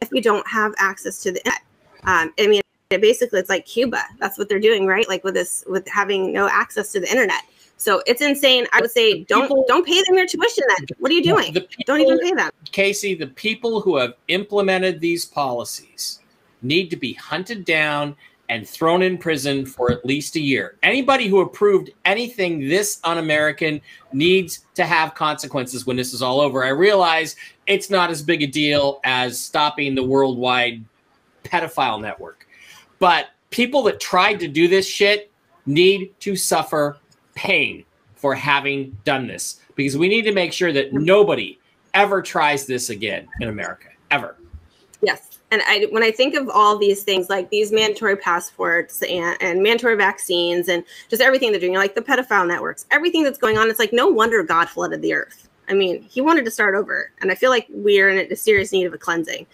if 0.00 0.10
you 0.12 0.22
don't 0.22 0.46
have 0.48 0.72
access 0.78 1.22
to 1.22 1.32
the 1.32 1.38
internet? 1.38 1.62
Um, 2.04 2.32
I 2.38 2.46
mean, 2.46 2.62
it 2.90 3.00
basically, 3.00 3.40
it's 3.40 3.50
like 3.50 3.66
Cuba. 3.66 4.02
That's 4.18 4.38
what 4.38 4.48
they're 4.48 4.60
doing, 4.60 4.86
right? 4.86 5.08
Like 5.08 5.24
with 5.24 5.34
this, 5.34 5.64
with 5.68 5.86
having 5.88 6.32
no 6.32 6.48
access 6.48 6.92
to 6.92 7.00
the 7.00 7.10
internet. 7.10 7.42
So 7.76 8.02
it's 8.06 8.22
insane. 8.22 8.66
I 8.72 8.80
would 8.80 8.90
say 8.90 9.24
don't 9.24 9.42
People- 9.42 9.64
don't 9.68 9.86
pay 9.86 10.02
them 10.06 10.16
their 10.16 10.26
tuition. 10.26 10.64
Then 10.68 10.86
what 10.98 11.10
are 11.10 11.14
you 11.14 11.22
doing? 11.22 11.52
People, 11.52 11.68
Don't 11.86 12.00
even 12.00 12.18
pay 12.18 12.32
them. 12.32 12.50
Casey, 12.72 13.14
the 13.14 13.26
people 13.26 13.80
who 13.80 13.96
have 13.96 14.14
implemented 14.28 15.00
these 15.00 15.24
policies 15.24 16.20
need 16.62 16.90
to 16.90 16.96
be 16.96 17.12
hunted 17.12 17.64
down 17.64 18.16
and 18.48 18.66
thrown 18.66 19.02
in 19.02 19.18
prison 19.18 19.66
for 19.66 19.90
at 19.90 20.04
least 20.06 20.36
a 20.36 20.40
year. 20.40 20.76
Anybody 20.82 21.26
who 21.26 21.40
approved 21.40 21.90
anything 22.04 22.68
this 22.68 23.00
un 23.04 23.18
American 23.18 23.80
needs 24.12 24.64
to 24.76 24.84
have 24.84 25.14
consequences 25.14 25.86
when 25.86 25.96
this 25.96 26.14
is 26.14 26.22
all 26.22 26.40
over. 26.40 26.64
I 26.64 26.68
realize 26.68 27.34
it's 27.66 27.90
not 27.90 28.08
as 28.10 28.22
big 28.22 28.42
a 28.42 28.46
deal 28.46 29.00
as 29.04 29.38
stopping 29.40 29.94
the 29.94 30.02
worldwide 30.02 30.84
pedophile 31.44 32.00
network, 32.00 32.46
but 33.00 33.26
people 33.50 33.82
that 33.84 34.00
tried 34.00 34.38
to 34.40 34.48
do 34.48 34.68
this 34.68 34.86
shit 34.86 35.30
need 35.66 36.14
to 36.20 36.36
suffer 36.36 36.98
pain 37.36 37.84
for 38.16 38.34
having 38.34 38.96
done 39.04 39.28
this 39.28 39.60
because 39.76 39.96
we 39.96 40.08
need 40.08 40.22
to 40.22 40.32
make 40.32 40.52
sure 40.52 40.72
that 40.72 40.92
nobody 40.92 41.58
ever 41.94 42.20
tries 42.20 42.66
this 42.66 42.90
again 42.90 43.28
in 43.40 43.48
America, 43.48 43.88
ever. 44.10 44.36
Yes. 45.02 45.38
And 45.52 45.62
I, 45.66 45.86
when 45.90 46.02
I 46.02 46.10
think 46.10 46.34
of 46.34 46.48
all 46.48 46.76
these 46.76 47.04
things, 47.04 47.30
like 47.30 47.50
these 47.50 47.70
mandatory 47.70 48.16
passports 48.16 49.02
and, 49.02 49.36
and 49.40 49.62
mandatory 49.62 49.94
vaccines 49.94 50.68
and 50.68 50.82
just 51.08 51.22
everything 51.22 51.52
they're 51.52 51.60
doing, 51.60 51.74
like 51.74 51.94
the 51.94 52.02
pedophile 52.02 52.48
networks, 52.48 52.84
everything 52.90 53.22
that's 53.22 53.38
going 53.38 53.56
on, 53.56 53.70
it's 53.70 53.78
like 53.78 53.92
no 53.92 54.08
wonder 54.08 54.42
God 54.42 54.68
flooded 54.68 55.02
the 55.02 55.14
earth. 55.14 55.48
I 55.68 55.74
mean, 55.74 56.02
he 56.02 56.20
wanted 56.20 56.44
to 56.44 56.50
start 56.50 56.74
over. 56.74 57.12
And 57.20 57.30
I 57.30 57.34
feel 57.34 57.50
like 57.50 57.66
we're 57.70 58.08
in 58.08 58.30
a 58.30 58.36
serious 58.36 58.72
need 58.72 58.84
of 58.84 58.94
a 58.94 58.98
cleansing. 58.98 59.46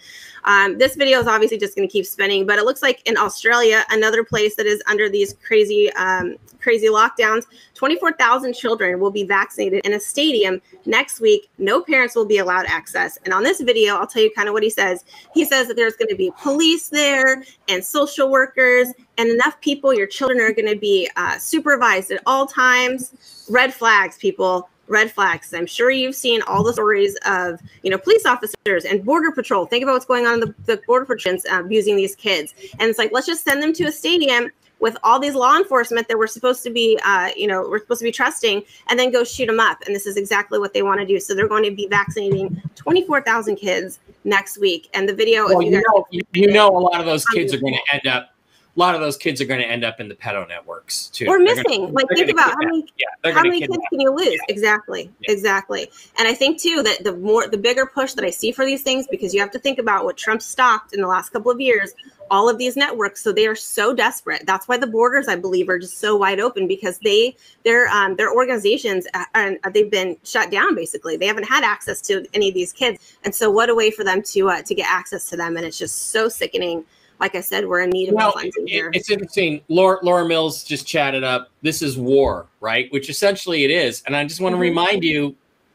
Um, 0.45 0.77
this 0.77 0.95
video 0.95 1.19
is 1.19 1.27
obviously 1.27 1.57
just 1.57 1.75
going 1.75 1.87
to 1.87 1.91
keep 1.91 2.05
spinning, 2.05 2.45
but 2.45 2.59
it 2.59 2.65
looks 2.65 2.81
like 2.81 3.01
in 3.07 3.17
Australia, 3.17 3.85
another 3.89 4.23
place 4.23 4.55
that 4.55 4.65
is 4.65 4.81
under 4.87 5.09
these 5.09 5.35
crazy, 5.41 5.91
um, 5.93 6.35
crazy 6.59 6.87
lockdowns, 6.87 7.45
24,000 7.75 8.53
children 8.53 8.99
will 8.99 9.11
be 9.11 9.23
vaccinated 9.23 9.85
in 9.85 9.93
a 9.93 9.99
stadium 9.99 10.61
next 10.85 11.21
week. 11.21 11.49
No 11.57 11.81
parents 11.81 12.15
will 12.15 12.25
be 12.25 12.39
allowed 12.39 12.65
access. 12.67 13.17
And 13.23 13.33
on 13.33 13.43
this 13.43 13.61
video, 13.61 13.95
I'll 13.95 14.07
tell 14.07 14.21
you 14.21 14.31
kind 14.35 14.49
of 14.49 14.53
what 14.53 14.63
he 14.63 14.69
says. 14.69 15.05
He 15.33 15.45
says 15.45 15.67
that 15.67 15.75
there's 15.75 15.95
going 15.95 16.09
to 16.09 16.15
be 16.15 16.31
police 16.41 16.89
there 16.89 17.43
and 17.69 17.83
social 17.83 18.29
workers 18.29 18.89
and 19.17 19.29
enough 19.29 19.59
people. 19.61 19.93
Your 19.93 20.07
children 20.07 20.41
are 20.41 20.51
going 20.51 20.69
to 20.69 20.79
be 20.79 21.09
uh, 21.15 21.37
supervised 21.37 22.11
at 22.11 22.21
all 22.25 22.47
times. 22.47 23.45
Red 23.49 23.73
flags, 23.73 24.17
people 24.17 24.69
red 24.87 25.11
flags. 25.11 25.53
I'm 25.53 25.65
sure 25.65 25.89
you've 25.89 26.15
seen 26.15 26.41
all 26.43 26.63
the 26.63 26.73
stories 26.73 27.15
of, 27.25 27.59
you 27.83 27.89
know, 27.89 27.97
police 27.97 28.25
officers 28.25 28.85
and 28.85 29.03
border 29.03 29.31
patrol. 29.31 29.65
Think 29.65 29.83
about 29.83 29.93
what's 29.93 30.05
going 30.05 30.25
on 30.25 30.35
in 30.35 30.39
the, 30.41 30.55
the 30.65 30.81
border 30.87 31.05
patrol 31.05 31.37
abusing 31.51 31.95
these 31.95 32.15
kids. 32.15 32.53
And 32.79 32.89
it's 32.89 32.99
like, 32.99 33.11
let's 33.11 33.27
just 33.27 33.43
send 33.43 33.61
them 33.61 33.73
to 33.73 33.85
a 33.85 33.91
stadium 33.91 34.51
with 34.79 34.97
all 35.01 35.17
these 35.17 35.33
law 35.33 35.55
enforcement 35.55 36.09
that 36.09 36.17
we're 36.17 36.27
supposed 36.27 36.61
to 36.61 36.69
be, 36.69 36.99
uh, 37.05 37.29
you 37.37 37.47
know, 37.47 37.61
we're 37.61 37.79
supposed 37.79 37.99
to 37.99 38.03
be 38.03 38.11
trusting, 38.11 38.61
and 38.89 38.99
then 38.99 39.11
go 39.11 39.23
shoot 39.23 39.45
them 39.45 39.59
up. 39.59 39.77
And 39.85 39.95
this 39.95 40.05
is 40.05 40.17
exactly 40.17 40.59
what 40.59 40.73
they 40.73 40.81
want 40.81 40.99
to 40.99 41.05
do. 41.05 41.21
So 41.21 41.33
they're 41.33 41.47
going 41.47 41.63
to 41.63 41.71
be 41.71 41.87
vaccinating 41.87 42.61
24,000 42.75 43.55
kids 43.55 43.99
next 44.25 44.57
week. 44.57 44.89
And 44.93 45.07
the 45.07 45.15
video, 45.15 45.45
Well, 45.45 45.61
if 45.61 45.67
you 45.67 45.71
know, 45.71 46.05
you, 46.11 46.21
you 46.33 46.51
know, 46.51 46.67
a 46.67 46.77
lot 46.77 46.99
of 46.99 47.05
those 47.05 47.25
kids 47.27 47.53
are 47.53 47.59
going 47.59 47.75
to 47.75 47.93
end 47.93 48.07
up 48.07 48.32
a 48.75 48.79
lot 48.79 48.95
of 48.95 49.01
those 49.01 49.17
kids 49.17 49.39
are 49.39 49.45
going 49.45 49.59
to 49.59 49.67
end 49.67 49.83
up 49.83 49.99
in 49.99 50.07
the 50.07 50.15
pedo 50.15 50.47
networks 50.47 51.07
too. 51.07 51.27
or 51.27 51.37
They're 51.37 51.55
missing. 51.55 51.81
gonna- 51.81 51.93
like 51.93 52.07
think 52.09 52.31
about 52.31 52.51
how 52.51 52.57
many 52.59 52.85
Yeah, 52.97 53.31
how 53.31 53.43
many 53.43 53.59
kids 53.59 53.77
can 53.89 53.99
you 53.99 54.09
lose? 54.11 54.27
Yeah. 54.33 54.39
Exactly, 54.49 55.11
Yeah. 55.19 55.31
exactly. 55.31 55.91
And 56.17 56.27
I 56.27 56.33
think 56.33 56.59
too 56.59 56.81
that 56.83 57.03
the 57.03 57.15
more 57.17 57.47
the 57.47 57.57
bigger 57.57 57.85
push 57.85 58.13
that 58.13 58.25
I 58.25 58.31
see 58.31 58.51
for 58.51 58.65
these 58.65 58.81
things, 58.81 59.05
because 59.11 59.33
you 59.33 59.39
have 59.41 59.51
to 59.51 59.59
think 59.59 59.77
about 59.77 60.05
what 60.05 60.17
Trump 60.17 60.41
stopped 60.41 60.93
in 60.93 61.01
the 61.01 61.07
last 61.07 61.29
couple 61.29 61.51
of 61.51 61.61
years, 61.61 61.93
all 62.31 62.49
of 62.49 62.57
these 62.57 62.75
networks. 62.75 63.21
So 63.21 63.31
they 63.31 63.45
are 63.45 63.55
so 63.55 63.93
desperate. 63.93 64.43
That's 64.47 64.67
why 64.67 64.77
the 64.77 64.87
borders, 64.87 65.27
I 65.27 65.35
believe, 65.35 65.69
are 65.69 65.77
just 65.77 65.99
so 65.99 66.15
wide 66.15 66.39
open 66.39 66.67
because 66.67 66.97
they 67.03 67.35
their 67.63 67.87
um, 67.89 68.15
their 68.15 68.33
organizations 68.33 69.05
uh, 69.13 69.25
and 69.35 69.59
they've 69.73 69.91
been 69.91 70.17
shut 70.23 70.49
down. 70.49 70.73
Basically, 70.73 71.15
they 71.15 71.27
haven't 71.27 71.43
had 71.47 71.63
access 71.63 72.01
to 72.01 72.25
any 72.33 72.47
of 72.49 72.55
these 72.55 72.73
kids, 72.73 73.17
and 73.23 73.35
so 73.35 73.51
what 73.51 73.69
a 73.69 73.75
way 73.75 73.91
for 73.91 74.03
them 74.03 74.23
to 74.23 74.49
uh, 74.49 74.61
to 74.63 74.73
get 74.73 74.89
access 74.89 75.29
to 75.29 75.37
them. 75.37 75.57
And 75.57 75.65
it's 75.65 75.77
just 75.77 76.09
so 76.11 76.27
sickening. 76.27 76.85
Like 77.23 77.35
I 77.35 77.39
said, 77.39 77.65
we're 77.69 77.79
in 77.79 77.89
need 77.91 78.09
of 78.09 78.15
Well, 78.15 78.33
it- 78.43 78.53
here. 78.69 78.91
it's 78.93 79.09
interesting. 79.09 79.61
Laura, 79.69 79.97
Laura 80.03 80.27
Mills 80.27 80.61
just 80.61 80.85
chatted 80.85 81.23
up. 81.23 81.51
This 81.61 81.81
is 81.81 81.97
war, 81.97 82.47
right? 82.59 82.91
Which 82.91 83.09
essentially 83.09 83.63
it 83.63 83.71
is. 83.71 84.03
And 84.05 84.13
I 84.13 84.25
just 84.25 84.41
want 84.41 84.51
to 84.51 84.57
Mhm. 84.57 84.61
remind 84.61 85.03
you 85.05 85.33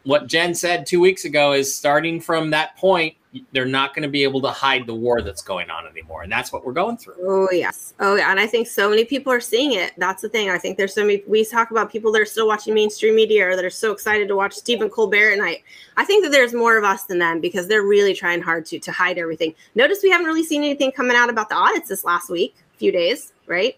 what 0.08 0.26
Jen 0.26 0.54
said 0.54 0.86
two 0.86 1.00
weeks 1.00 1.26
ago 1.26 1.52
is 1.52 1.72
starting 1.74 2.18
from 2.18 2.48
that 2.48 2.74
point, 2.78 3.14
they're 3.52 3.66
not 3.66 3.94
going 3.94 4.04
to 4.04 4.08
be 4.08 4.22
able 4.22 4.40
to 4.40 4.48
hide 4.48 4.86
the 4.86 4.94
war 4.94 5.20
that's 5.20 5.42
going 5.42 5.68
on 5.68 5.86
anymore. 5.86 6.22
And 6.22 6.32
that's 6.32 6.50
what 6.50 6.64
we're 6.64 6.72
going 6.72 6.96
through. 6.96 7.16
Oh 7.20 7.50
yes. 7.52 7.92
Oh 8.00 8.14
yeah. 8.14 8.30
And 8.30 8.40
I 8.40 8.46
think 8.46 8.68
so 8.68 8.88
many 8.88 9.04
people 9.04 9.30
are 9.30 9.40
seeing 9.40 9.72
it. 9.72 9.92
That's 9.98 10.22
the 10.22 10.30
thing. 10.30 10.48
I 10.48 10.56
think 10.56 10.78
there's 10.78 10.94
so 10.94 11.02
many 11.02 11.22
we 11.28 11.44
talk 11.44 11.72
about 11.72 11.92
people 11.92 12.10
that 12.12 12.22
are 12.22 12.24
still 12.24 12.46
watching 12.46 12.72
mainstream 12.72 13.16
media 13.16 13.50
or 13.50 13.54
that 13.54 13.66
are 13.66 13.68
so 13.68 13.92
excited 13.92 14.28
to 14.28 14.34
watch 14.34 14.54
Stephen 14.54 14.88
Colbert 14.88 15.32
at 15.32 15.38
night. 15.38 15.62
I 15.98 16.06
think 16.06 16.24
that 16.24 16.30
there's 16.30 16.54
more 16.54 16.78
of 16.78 16.84
us 16.84 17.04
than 17.04 17.18
them 17.18 17.38
because 17.38 17.68
they're 17.68 17.82
really 17.82 18.14
trying 18.14 18.40
hard 18.40 18.64
to 18.66 18.78
to 18.78 18.90
hide 18.90 19.18
everything. 19.18 19.54
Notice 19.74 19.98
we 20.02 20.08
haven't 20.08 20.26
really 20.26 20.42
seen 20.42 20.62
anything 20.64 20.90
coming 20.90 21.18
out 21.18 21.28
about 21.28 21.50
the 21.50 21.54
audits 21.54 21.90
this 21.90 22.04
last 22.04 22.30
week, 22.30 22.56
few 22.78 22.92
days, 22.92 23.34
right? 23.46 23.76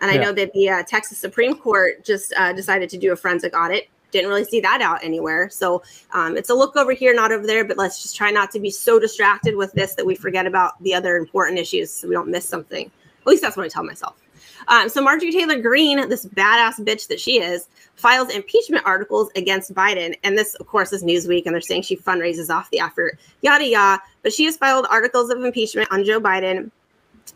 And 0.00 0.10
I 0.10 0.14
Yeah. 0.14 0.22
know 0.22 0.32
that 0.32 0.52
the 0.54 0.70
uh, 0.70 0.82
Texas 0.82 1.18
Supreme 1.18 1.54
Court 1.56 2.04
just 2.04 2.32
uh, 2.36 2.52
decided 2.52 2.90
to 2.90 2.98
do 2.98 3.12
a 3.12 3.16
forensic 3.16 3.56
audit. 3.56 3.88
Didn't 4.10 4.28
really 4.28 4.44
see 4.44 4.60
that 4.60 4.80
out 4.80 5.04
anywhere. 5.04 5.50
So 5.50 5.82
um, 6.12 6.36
it's 6.36 6.50
a 6.50 6.54
look 6.54 6.76
over 6.76 6.92
here, 6.92 7.14
not 7.14 7.32
over 7.32 7.46
there. 7.46 7.64
But 7.64 7.76
let's 7.76 8.02
just 8.02 8.16
try 8.16 8.30
not 8.30 8.50
to 8.52 8.60
be 8.60 8.70
so 8.70 8.98
distracted 8.98 9.54
with 9.56 9.72
this 9.72 9.94
that 9.94 10.06
we 10.06 10.14
forget 10.14 10.46
about 10.46 10.82
the 10.82 10.94
other 10.94 11.16
important 11.16 11.58
issues 11.58 11.90
so 11.90 12.08
we 12.08 12.14
don't 12.14 12.28
miss 12.28 12.48
something. 12.48 12.90
At 13.20 13.26
least 13.26 13.42
that's 13.42 13.56
what 13.56 13.66
I 13.66 13.68
tell 13.68 13.84
myself. 13.84 14.16
Um, 14.68 14.88
so 14.88 15.00
Marjorie 15.00 15.32
Taylor 15.32 15.60
Greene, 15.60 16.08
this 16.08 16.26
badass 16.26 16.80
bitch 16.80 17.08
that 17.08 17.20
she 17.20 17.40
is, 17.40 17.68
files 17.94 18.30
impeachment 18.30 18.84
articles 18.84 19.30
against 19.34 19.74
Biden. 19.74 20.14
And 20.24 20.36
this, 20.36 20.54
of 20.56 20.66
course, 20.66 20.92
is 20.92 21.02
Newsweek, 21.02 21.46
and 21.46 21.54
they're 21.54 21.60
saying 21.60 21.82
she 21.82 21.96
fundraises 21.96 22.50
off 22.50 22.70
the 22.70 22.80
effort, 22.80 23.18
yada 23.40 23.66
yada. 23.66 24.02
But 24.22 24.32
she 24.32 24.44
has 24.44 24.56
filed 24.56 24.86
articles 24.90 25.30
of 25.30 25.42
impeachment 25.42 25.88
on 25.90 26.04
Joe 26.04 26.20
Biden. 26.20 26.70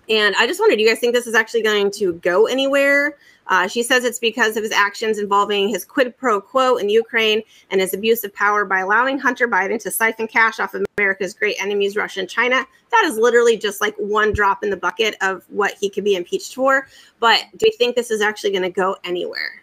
And 0.08 0.34
I 0.36 0.46
just 0.46 0.60
wondered, 0.60 0.76
do 0.76 0.82
you 0.82 0.88
guys 0.88 0.98
think 0.98 1.14
this 1.14 1.26
is 1.26 1.34
actually 1.34 1.62
going 1.62 1.90
to 1.92 2.14
go 2.14 2.46
anywhere? 2.46 3.16
Uh, 3.48 3.66
she 3.66 3.82
says 3.82 4.04
it's 4.04 4.18
because 4.18 4.56
of 4.56 4.62
his 4.62 4.72
actions 4.72 5.18
involving 5.18 5.68
his 5.68 5.84
quid 5.84 6.16
pro 6.16 6.40
quo 6.40 6.76
in 6.76 6.88
Ukraine 6.88 7.42
and 7.70 7.80
his 7.80 7.94
abuse 7.94 8.24
of 8.24 8.34
power 8.34 8.64
by 8.64 8.80
allowing 8.80 9.18
Hunter 9.18 9.48
Biden 9.48 9.80
to 9.82 9.90
siphon 9.90 10.28
cash 10.28 10.60
off 10.60 10.74
of 10.74 10.84
America's 10.96 11.34
great 11.34 11.56
enemies, 11.60 11.96
Russia 11.96 12.20
and 12.20 12.28
China. 12.28 12.64
That 12.90 13.04
is 13.04 13.16
literally 13.16 13.56
just 13.56 13.80
like 13.80 13.96
one 13.96 14.32
drop 14.32 14.62
in 14.62 14.70
the 14.70 14.76
bucket 14.76 15.16
of 15.20 15.44
what 15.48 15.74
he 15.80 15.90
could 15.90 16.04
be 16.04 16.14
impeached 16.14 16.54
for. 16.54 16.86
But 17.20 17.44
do 17.56 17.66
you 17.66 17.72
think 17.76 17.96
this 17.96 18.10
is 18.10 18.20
actually 18.20 18.50
going 18.50 18.62
to 18.62 18.70
go 18.70 18.96
anywhere? 19.04 19.62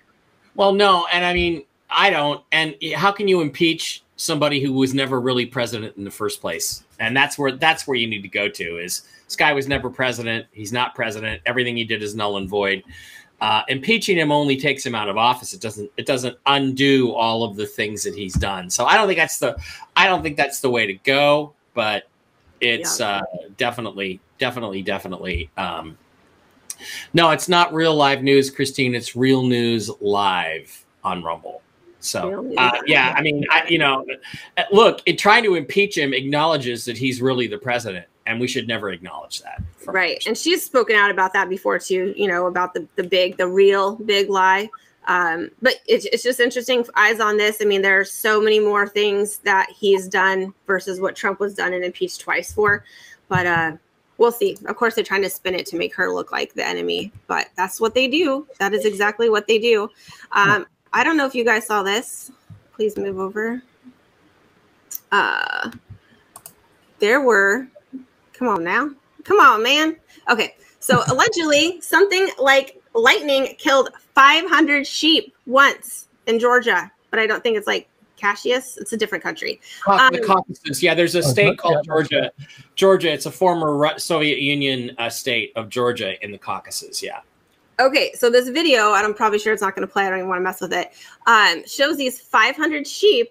Well, 0.56 0.74
no. 0.74 1.08
And 1.12 1.24
I 1.24 1.34
mean, 1.34 1.64
I 1.90 2.10
don't. 2.10 2.44
And 2.52 2.76
how 2.96 3.12
can 3.12 3.28
you 3.28 3.42
impeach 3.42 4.04
somebody 4.18 4.62
who 4.62 4.74
was 4.74 4.94
never 4.94 5.22
really 5.22 5.46
president 5.46 5.96
in 5.98 6.04
the 6.04 6.12
first 6.12 6.42
place? 6.42 6.84
And 7.00 7.16
that's 7.16 7.38
where 7.38 7.54
that's 7.54 7.88
where 7.88 7.96
you 7.96 8.08
need 8.08 8.22
to 8.22 8.28
go 8.28 8.50
to 8.50 8.78
is 8.78 9.04
this 9.26 9.36
guy 9.36 9.54
was 9.54 9.68
never 9.68 9.90
president. 9.90 10.48
He's 10.52 10.74
not 10.74 10.96
president. 10.96 11.42
Everything 11.46 11.78
he 11.78 11.86
did 11.86 12.04
is 12.04 12.16
null 12.16 12.38
and 12.38 12.50
void. 12.50 12.84
Uh, 13.42 13.64
impeaching 13.70 14.18
him 14.18 14.32
only 14.32 14.58
takes 14.58 14.86
him 14.86 14.94
out 14.94 15.08
of 15.08 15.18
office. 15.18 15.54
It 15.54 15.62
doesn't. 15.62 15.90
It 15.98 16.06
doesn't 16.06 16.38
undo 16.46 17.14
all 17.14 17.44
of 17.44 17.56
the 17.56 17.66
things 17.66 18.04
that 18.04 18.14
he's 18.14 18.34
done. 18.34 18.70
So 18.70 18.86
I 18.86 18.96
don't 18.96 19.08
think 19.08 19.18
that's 19.18 19.40
the. 19.40 19.58
I 19.96 20.08
don't 20.08 20.22
think 20.22 20.38
that's 20.38 20.60
the 20.60 20.70
way 20.70 20.86
to 20.88 20.94
go. 20.94 21.54
But 21.74 22.10
it's 22.60 23.00
uh, 23.00 23.22
definitely, 23.58 24.20
definitely, 24.38 24.82
definitely. 24.82 25.50
Um, 25.58 25.98
no, 27.14 27.32
it's 27.32 27.50
not 27.50 27.74
real 27.74 27.96
live 27.96 28.24
news, 28.24 28.50
Christine. 28.50 28.96
It's 28.96 29.16
real 29.16 29.44
news 29.44 29.90
live 30.02 30.86
on 31.04 31.24
Rumble. 31.24 31.62
So, 32.02 32.54
uh, 32.58 32.72
yeah, 32.86 33.14
I 33.18 33.22
mean, 33.22 33.46
I, 33.52 33.66
you 33.68 33.78
know, 33.78 34.06
look, 34.72 35.02
it, 35.06 35.18
trying 35.18 35.44
to 35.44 35.56
impeach 35.56 35.98
him 35.98 36.14
acknowledges 36.14 36.86
that 36.86 36.98
he's 36.98 37.22
really 37.22 37.48
the 37.48 37.58
president, 37.58 38.06
and 38.30 38.40
we 38.40 38.48
should 38.48 38.68
never 38.68 38.92
acknowledge 38.92 39.42
that. 39.42 39.62
Right. 39.88 40.24
And 40.28 40.38
she's 40.38 40.64
spoken 40.64 40.96
out 40.96 41.10
about 41.10 41.34
that 41.34 41.50
before 41.50 41.80
too, 41.80 42.14
you 42.16 42.28
know, 42.28 42.46
about 42.46 42.76
the, 42.76 42.88
the 42.96 43.04
big, 43.04 43.38
the 43.38 43.48
real 43.48 43.96
big 43.96 44.30
lie. 44.30 44.70
Um, 45.08 45.50
but 45.64 45.78
it's, 45.88 46.06
it's 46.06 46.22
just 46.22 46.40
interesting 46.40 46.86
eyes 46.96 47.20
on 47.20 47.38
this. 47.38 47.58
I 47.60 47.66
mean, 47.66 47.82
there 47.82 48.00
are 48.00 48.06
so 48.06 48.40
many 48.40 48.60
more 48.60 48.88
things 48.88 49.40
that 49.40 49.68
he's 49.76 50.08
done 50.08 50.54
versus 50.68 51.02
what 51.02 51.16
Trump 51.16 51.40
was 51.40 51.56
done 51.56 51.74
and 51.74 51.84
impeached 51.84 52.22
twice 52.22 52.54
for. 52.54 52.86
But 53.30 53.48
uh, 53.48 53.72
we'll 54.20 54.32
see. 54.32 54.56
Of 54.68 54.76
course, 54.76 54.94
they're 54.94 55.04
trying 55.04 55.24
to 55.24 55.30
spin 55.30 55.56
it 55.56 55.66
to 55.66 55.76
make 55.76 55.96
her 55.96 56.14
look 56.14 56.32
like 56.32 56.54
the 56.54 56.66
enemy, 56.66 57.12
but 57.26 57.48
that's 57.58 57.82
what 57.82 57.96
they 57.96 58.08
do. 58.08 58.46
That 58.60 58.76
is 58.76 58.86
exactly 58.86 59.30
what 59.32 59.48
they 59.48 59.58
do. 59.58 59.90
Um, 60.34 60.68
I 60.94 61.04
don't 61.04 61.18
know 61.18 61.26
if 61.26 61.34
you 61.34 61.44
guys 61.44 61.66
saw 61.66 61.82
this. 61.82 62.32
Please 62.74 62.96
move 62.96 63.18
over. 63.18 63.64
Uh, 65.12 65.72
there 67.00 67.22
were, 67.22 67.68
come 68.40 68.48
on 68.48 68.64
now. 68.64 68.90
Come 69.26 69.40
on, 69.42 69.62
man. 69.62 69.98
Okay. 70.30 70.56
So 70.80 71.04
allegedly, 71.10 71.82
something 71.82 72.30
like 72.40 72.82
lightning 72.96 73.54
killed 73.58 73.90
500 74.16 74.88
sheep 74.88 75.36
once 75.46 76.08
in 76.26 76.40
Georgia, 76.40 76.90
but 77.12 77.20
I 77.20 77.28
don't 77.28 77.44
think 77.44 77.58
it's 77.58 77.68
like 77.68 77.88
Cassius. 78.16 78.78
It's 78.78 78.94
a 78.94 78.98
different 78.98 79.24
country. 79.24 79.60
Cau- 79.84 80.10
the 80.10 80.20
Um, 80.22 80.26
Caucasus. 80.26 80.82
Yeah, 80.82 80.96
there's 80.96 81.16
a 81.16 81.24
state 81.24 81.48
yeah, 81.48 81.56
called 81.56 81.76
that's 81.76 81.88
Georgia. 81.88 82.32
Georgia. 82.76 83.12
It's 83.12 83.26
a 83.26 83.32
former 83.32 83.76
Ru- 83.76 83.98
Soviet 84.00 84.40
Union 84.40 84.96
uh, 84.98 85.10
state 85.10 85.52
of 85.56 85.70
Georgia 85.70 86.22
in 86.24 86.32
the 86.32 86.38
Caucasus. 86.38 87.04
Yeah. 87.04 87.20
Okay, 87.80 88.12
so 88.14 88.30
this 88.30 88.50
video, 88.50 88.94
and 88.94 89.06
I'm 89.06 89.14
probably 89.14 89.40
sure 89.40 89.54
it's 89.54 89.62
not 89.62 89.74
going 89.74 89.88
to 89.88 89.92
play. 89.92 90.06
I 90.06 90.10
don't 90.10 90.20
even 90.20 90.30
want 90.30 90.40
to 90.40 90.44
mess 90.44 90.60
with 90.60 90.74
it. 90.74 90.92
Um, 91.28 91.66
shows 91.66 91.96
these 91.96 92.20
500 92.20 92.86
sheep 92.86 93.30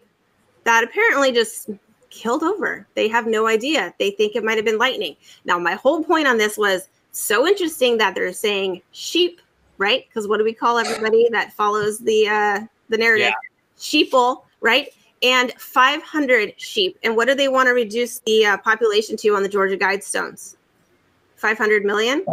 that 0.64 0.84
apparently 0.84 1.32
just 1.32 1.68
killed 2.10 2.42
over. 2.42 2.86
They 2.94 3.08
have 3.08 3.26
no 3.26 3.46
idea. 3.46 3.94
They 3.98 4.10
think 4.10 4.36
it 4.36 4.44
might 4.44 4.56
have 4.56 4.64
been 4.64 4.78
lightning. 4.78 5.16
Now, 5.44 5.58
my 5.58 5.74
whole 5.74 6.02
point 6.02 6.26
on 6.26 6.38
this 6.38 6.56
was 6.56 6.88
so 7.12 7.46
interesting 7.46 7.98
that 7.98 8.14
they're 8.14 8.32
saying 8.32 8.82
sheep, 8.92 9.40
right? 9.78 10.06
Because 10.08 10.28
what 10.28 10.38
do 10.38 10.44
we 10.44 10.52
call 10.52 10.78
everybody 10.78 11.28
that 11.32 11.52
follows 11.52 11.98
the 11.98 12.28
uh, 12.28 12.60
the 12.88 12.98
narrative? 12.98 13.32
Sheeple, 13.78 14.42
right? 14.60 14.88
And 15.22 15.52
500 15.52 16.54
sheep. 16.56 16.98
And 17.02 17.16
what 17.16 17.26
do 17.26 17.34
they 17.34 17.48
want 17.48 17.68
to 17.68 17.72
reduce 17.72 18.20
the 18.20 18.46
uh, 18.46 18.56
population 18.58 19.16
to 19.18 19.34
on 19.34 19.42
the 19.42 19.48
Georgia 19.48 19.76
Guidestones? 19.76 20.56
500 21.36 21.84
million. 21.84 22.24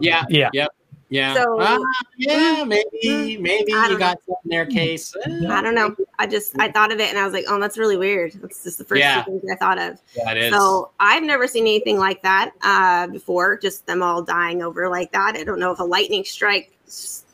Yeah. 0.00 0.24
Yeah. 0.28 0.50
Yep. 0.52 0.52
Yeah. 0.52 0.66
So- 1.10 1.56
Ah, 1.60 1.78
yeah. 2.16 2.64
Maybe. 2.64 3.36
Maybe 3.38 3.72
I 3.72 3.88
you 3.88 3.98
got 3.98 4.18
something 4.26 4.36
in 4.44 4.50
their 4.50 4.66
case. 4.66 5.14
I 5.26 5.62
don't 5.62 5.74
know. 5.74 5.96
I 6.18 6.26
just 6.26 6.58
I 6.58 6.70
thought 6.70 6.92
of 6.92 7.00
it 7.00 7.08
and 7.08 7.18
I 7.18 7.24
was 7.24 7.32
like, 7.32 7.46
oh, 7.48 7.58
that's 7.58 7.78
really 7.78 7.96
weird. 7.96 8.32
That's 8.42 8.62
just 8.62 8.78
the 8.78 8.84
first 8.84 9.00
Yeah. 9.00 9.24
thing 9.24 9.40
I 9.50 9.56
thought 9.56 9.78
of. 9.78 10.00
Yeah, 10.16 10.30
it 10.32 10.36
is. 10.36 10.52
So 10.52 10.90
I've 11.00 11.22
never 11.22 11.46
seen 11.46 11.64
anything 11.64 11.98
like 11.98 12.22
that 12.22 12.52
uh, 12.62 13.06
before. 13.06 13.56
Just 13.58 13.86
them 13.86 14.02
all 14.02 14.22
dying 14.22 14.62
over 14.62 14.88
like 14.88 15.12
that. 15.12 15.34
I 15.36 15.44
don't 15.44 15.58
know 15.60 15.72
if 15.72 15.78
a 15.78 15.84
lightning 15.84 16.24
strike 16.24 16.72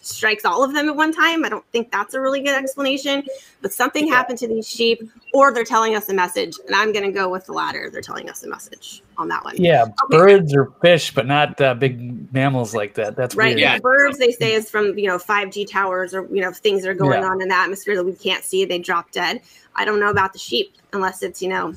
strikes 0.07 0.45
all 0.45 0.63
of 0.63 0.73
them 0.75 0.89
at 0.89 0.97
one 0.97 1.13
time. 1.13 1.45
I 1.45 1.49
don't 1.49 1.65
think 1.73 1.91
that's 1.91 2.15
a 2.15 2.21
really 2.21 2.41
good 2.41 2.55
explanation. 2.55 3.25
But 3.63 3.73
something 3.73 4.07
happened 4.07 4.39
to 4.41 4.49
these 4.49 4.69
sheep, 4.69 5.03
or 5.33 5.53
they're 5.53 5.65
telling 5.65 5.97
us 5.97 6.09
a 6.09 6.15
message. 6.15 6.55
And 6.67 6.75
I'm 6.77 6.93
going 6.93 7.05
to 7.05 7.11
go 7.13 7.29
with 7.29 7.47
the 7.47 7.53
latter. 7.53 7.89
They're 7.91 8.03
telling 8.03 8.29
us 8.29 8.43
a 8.45 8.49
message 8.49 9.03
on 9.17 9.29
that 9.29 9.43
one. 9.45 9.57
Yeah, 9.57 9.87
birds 10.11 10.55
or 10.55 10.73
fish, 10.83 11.15
but 11.15 11.27
not 11.27 11.61
uh, 11.61 11.75
big 11.75 12.33
mammals 12.33 12.75
like 12.75 12.95
that. 12.95 13.17
That's 13.17 13.35
Right. 13.35 13.49
weird. 13.49 13.61
Yeah. 13.61 13.79
Birds 13.79 14.19
they 14.19 14.33
say 14.33 14.53
is 14.55 14.69
from 14.71 14.99
you 14.99 15.09
know 15.09 15.19
5G 15.19 15.67
towers 15.71 16.15
or 16.15 16.29
you 16.31 16.43
know 16.43 16.53
things 16.53 16.83
that 16.83 16.91
are 16.91 16.95
going 16.95 17.23
Yeah. 17.23 17.29
on 17.29 17.41
in 17.41 17.49
the 17.49 17.57
atmosphere 17.57 17.97
that 17.97 18.05
we 18.05 18.13
can't 18.15 18.45
see. 18.45 18.65
They 18.65 18.79
drop 18.79 19.11
dead. 19.11 19.41
I 19.75 19.85
don't 19.85 20.01
know 20.01 20.11
about 20.11 20.33
the 20.33 20.39
sheep 20.39 20.75
unless 20.93 21.23
it's 21.23 21.41
you 21.43 21.49
know 21.49 21.73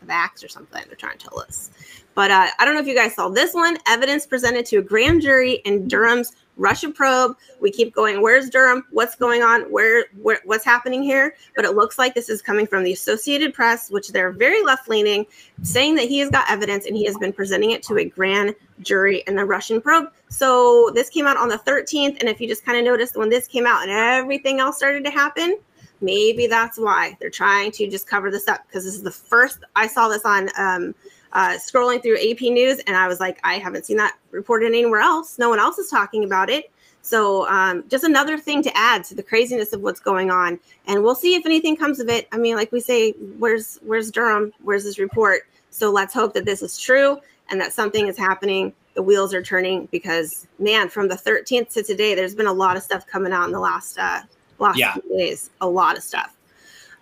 the 0.00 0.06
vax 0.06 0.44
or 0.44 0.48
something 0.48 0.82
they're 0.86 0.96
trying 0.96 1.18
to 1.18 1.26
tell 1.28 1.40
us. 1.40 1.70
But 2.14 2.30
uh, 2.30 2.48
I 2.58 2.64
don't 2.64 2.74
know 2.74 2.80
if 2.80 2.86
you 2.86 2.94
guys 2.94 3.14
saw 3.14 3.28
this 3.28 3.54
one. 3.54 3.78
Evidence 3.86 4.26
presented 4.26 4.66
to 4.66 4.76
a 4.76 4.82
grand 4.82 5.22
jury 5.22 5.54
in 5.64 5.88
Durham's 5.88 6.32
Russia 6.56 6.90
probe. 6.90 7.36
We 7.60 7.70
keep 7.70 7.94
going. 7.94 8.22
Where's 8.22 8.48
Durham? 8.48 8.84
What's 8.90 9.16
going 9.16 9.42
on? 9.42 9.62
Where, 9.62 10.04
where 10.22 10.40
what's 10.44 10.64
happening 10.64 11.02
here? 11.02 11.34
But 11.56 11.64
it 11.64 11.74
looks 11.74 11.98
like 11.98 12.14
this 12.14 12.28
is 12.28 12.40
coming 12.40 12.66
from 12.66 12.84
the 12.84 12.92
Associated 12.92 13.52
Press, 13.54 13.90
which 13.90 14.08
they're 14.08 14.30
very 14.30 14.62
left 14.62 14.88
leaning, 14.88 15.26
saying 15.62 15.96
that 15.96 16.08
he 16.08 16.18
has 16.20 16.30
got 16.30 16.48
evidence 16.48 16.86
and 16.86 16.96
he 16.96 17.04
has 17.06 17.16
been 17.18 17.32
presenting 17.32 17.72
it 17.72 17.82
to 17.84 17.98
a 17.98 18.04
grand 18.04 18.54
jury 18.80 19.24
in 19.26 19.34
the 19.34 19.44
Russian 19.44 19.80
probe. 19.80 20.10
So 20.28 20.90
this 20.94 21.10
came 21.10 21.26
out 21.26 21.36
on 21.36 21.48
the 21.48 21.58
13th, 21.58 22.20
and 22.20 22.28
if 22.28 22.40
you 22.40 22.48
just 22.48 22.64
kind 22.64 22.78
of 22.78 22.84
noticed 22.84 23.16
when 23.16 23.30
this 23.30 23.48
came 23.48 23.66
out 23.66 23.82
and 23.82 23.90
everything 23.90 24.60
else 24.60 24.76
started 24.76 25.04
to 25.04 25.10
happen, 25.10 25.58
maybe 26.00 26.46
that's 26.46 26.78
why 26.78 27.16
they're 27.20 27.30
trying 27.30 27.72
to 27.72 27.88
just 27.88 28.06
cover 28.06 28.30
this 28.30 28.48
up 28.48 28.66
because 28.66 28.84
this 28.84 28.94
is 28.94 29.02
the 29.02 29.10
first 29.10 29.60
I 29.74 29.86
saw 29.86 30.08
this 30.08 30.24
on 30.24 30.50
um, 30.58 30.94
uh, 31.34 31.58
scrolling 31.58 32.02
through 32.02 32.16
AP 32.18 32.40
News, 32.42 32.78
and 32.86 32.96
I 32.96 33.08
was 33.08 33.20
like, 33.20 33.38
I 33.44 33.54
haven't 33.54 33.86
seen 33.86 33.96
that 33.98 34.16
reported 34.30 34.66
anywhere 34.68 35.00
else. 35.00 35.38
No 35.38 35.48
one 35.48 35.58
else 35.58 35.78
is 35.78 35.90
talking 35.90 36.24
about 36.24 36.48
it. 36.50 36.70
So 37.02 37.46
um, 37.48 37.84
just 37.88 38.04
another 38.04 38.38
thing 38.38 38.62
to 38.62 38.74
add 38.76 39.04
to 39.04 39.14
the 39.14 39.22
craziness 39.22 39.72
of 39.74 39.82
what's 39.82 40.00
going 40.00 40.30
on, 40.30 40.58
and 40.86 41.02
we'll 41.02 41.14
see 41.14 41.34
if 41.34 41.44
anything 41.44 41.76
comes 41.76 42.00
of 42.00 42.08
it. 42.08 42.26
I 42.32 42.38
mean, 42.38 42.56
like 42.56 42.72
we 42.72 42.80
say, 42.80 43.12
where's 43.38 43.78
where's 43.84 44.10
Durham? 44.10 44.52
Where's 44.62 44.84
this 44.84 44.98
report? 44.98 45.42
So 45.70 45.90
let's 45.90 46.14
hope 46.14 46.32
that 46.34 46.44
this 46.44 46.62
is 46.62 46.78
true 46.78 47.18
and 47.50 47.60
that 47.60 47.72
something 47.72 48.06
is 48.06 48.16
happening. 48.16 48.72
The 48.94 49.02
wheels 49.02 49.34
are 49.34 49.42
turning 49.42 49.86
because 49.90 50.46
man, 50.58 50.88
from 50.88 51.08
the 51.08 51.16
13th 51.16 51.72
to 51.74 51.82
today, 51.82 52.14
there's 52.14 52.34
been 52.34 52.46
a 52.46 52.52
lot 52.52 52.76
of 52.76 52.82
stuff 52.82 53.06
coming 53.06 53.32
out 53.32 53.44
in 53.46 53.52
the 53.52 53.58
last 53.60 53.98
uh, 53.98 54.20
last 54.60 54.78
Yeah. 54.78 54.94
few 54.94 55.02
days. 55.18 55.50
A 55.60 55.68
lot 55.68 55.96
of 55.98 56.02
stuff. 56.04 56.33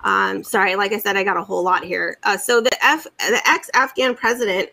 Um, 0.04 0.42
sorry, 0.42 0.74
like 0.74 0.92
I 0.92 0.98
said, 0.98 1.16
I 1.16 1.24
got 1.24 1.36
a 1.36 1.44
whole 1.44 1.62
lot 1.62 1.84
here. 1.84 2.18
Uh, 2.24 2.36
so 2.36 2.60
the 2.60 2.72
F, 2.84 3.06
the 3.18 3.40
ex-Afghan 3.46 4.14
president 4.14 4.70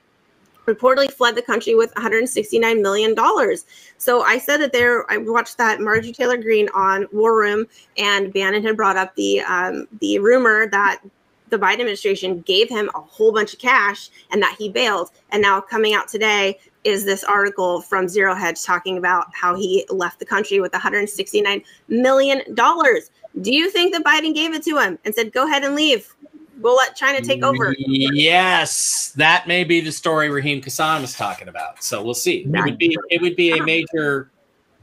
reportedly 0.66 1.12
fled 1.12 1.36
the 1.36 1.42
country 1.42 1.76
with 1.76 1.94
169 1.96 2.82
million 2.82 3.16
dollars. 3.16 3.66
So 3.98 4.22
I 4.22 4.38
said 4.38 4.58
that 4.58 4.72
there. 4.72 5.10
I 5.12 5.18
watched 5.18 5.58
that 5.58 5.82
Marjorie 5.82 6.12
Taylor 6.12 6.38
Greene 6.38 6.70
on 6.74 7.08
War 7.12 7.36
Room, 7.38 7.66
and 7.98 8.32
Bannon 8.34 8.64
had 8.64 8.78
brought 8.78 8.98
up 8.98 9.16
the 9.16 9.42
um, 9.42 9.88
the 10.00 10.20
rumor 10.20 10.68
that 10.70 11.02
the 11.50 11.58
Biden 11.58 11.80
administration 11.80 12.42
gave 12.42 12.70
him 12.70 12.90
a 12.94 13.00
whole 13.00 13.32
bunch 13.32 13.54
of 13.54 13.60
cash 13.60 14.10
and 14.32 14.42
that 14.42 14.56
he 14.58 14.70
bailed. 14.70 15.10
And 15.32 15.42
now 15.42 15.60
coming 15.60 15.94
out 15.94 16.08
today 16.08 16.60
is 16.84 17.04
this 17.06 17.24
article 17.24 17.82
from 17.82 18.08
Zero 18.08 18.34
Hedge 18.36 18.64
talking 18.64 18.98
about 18.98 19.28
how 19.34 19.56
he 19.56 19.86
left 19.90 20.20
the 20.20 20.26
country 20.26 20.60
with 20.62 20.72
169 20.74 21.62
million 21.90 22.42
dollars. 22.56 23.12
Do 23.42 23.52
you 23.54 23.70
think 23.70 23.94
that 23.94 24.04
Biden 24.04 24.34
gave 24.34 24.54
it 24.54 24.64
to 24.64 24.78
him 24.78 24.98
and 25.06 25.14
said, 25.14 25.32
"Go 25.34 25.46
ahead 25.46 25.64
and 25.64 25.76
leave"? 25.76 26.14
We'll 26.62 26.76
let 26.76 26.96
China 26.96 27.22
take 27.22 27.42
over. 27.44 27.74
Yes, 27.78 29.14
that 29.16 29.48
may 29.48 29.64
be 29.64 29.80
the 29.82 29.92
story 29.92 30.30
Raheem 30.30 30.62
Kassam 30.62 31.02
was 31.02 31.14
talking 31.16 31.48
about. 31.48 31.82
So 31.84 32.04
we'll 32.04 32.14
see. 32.14 32.46
It 32.52 32.64
would 32.66 32.78
be 32.78 32.98
it 33.10 33.22
would 33.22 33.36
be 33.36 33.52
a 33.52 33.64
major 33.64 34.30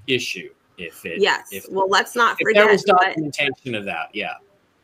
issue 0.07 0.51
if 0.79 1.05
it 1.05 1.21
Yes. 1.21 1.49
if, 1.53 1.67
well, 1.71 1.89
let's 1.89 2.15
not 2.17 2.37
if 2.41 2.45
there 2.55 2.63
forget. 2.65 2.71
was 2.73 2.83
documentation 2.85 3.75
of 3.75 3.85
that. 3.87 4.09
Yeah. 4.15 4.35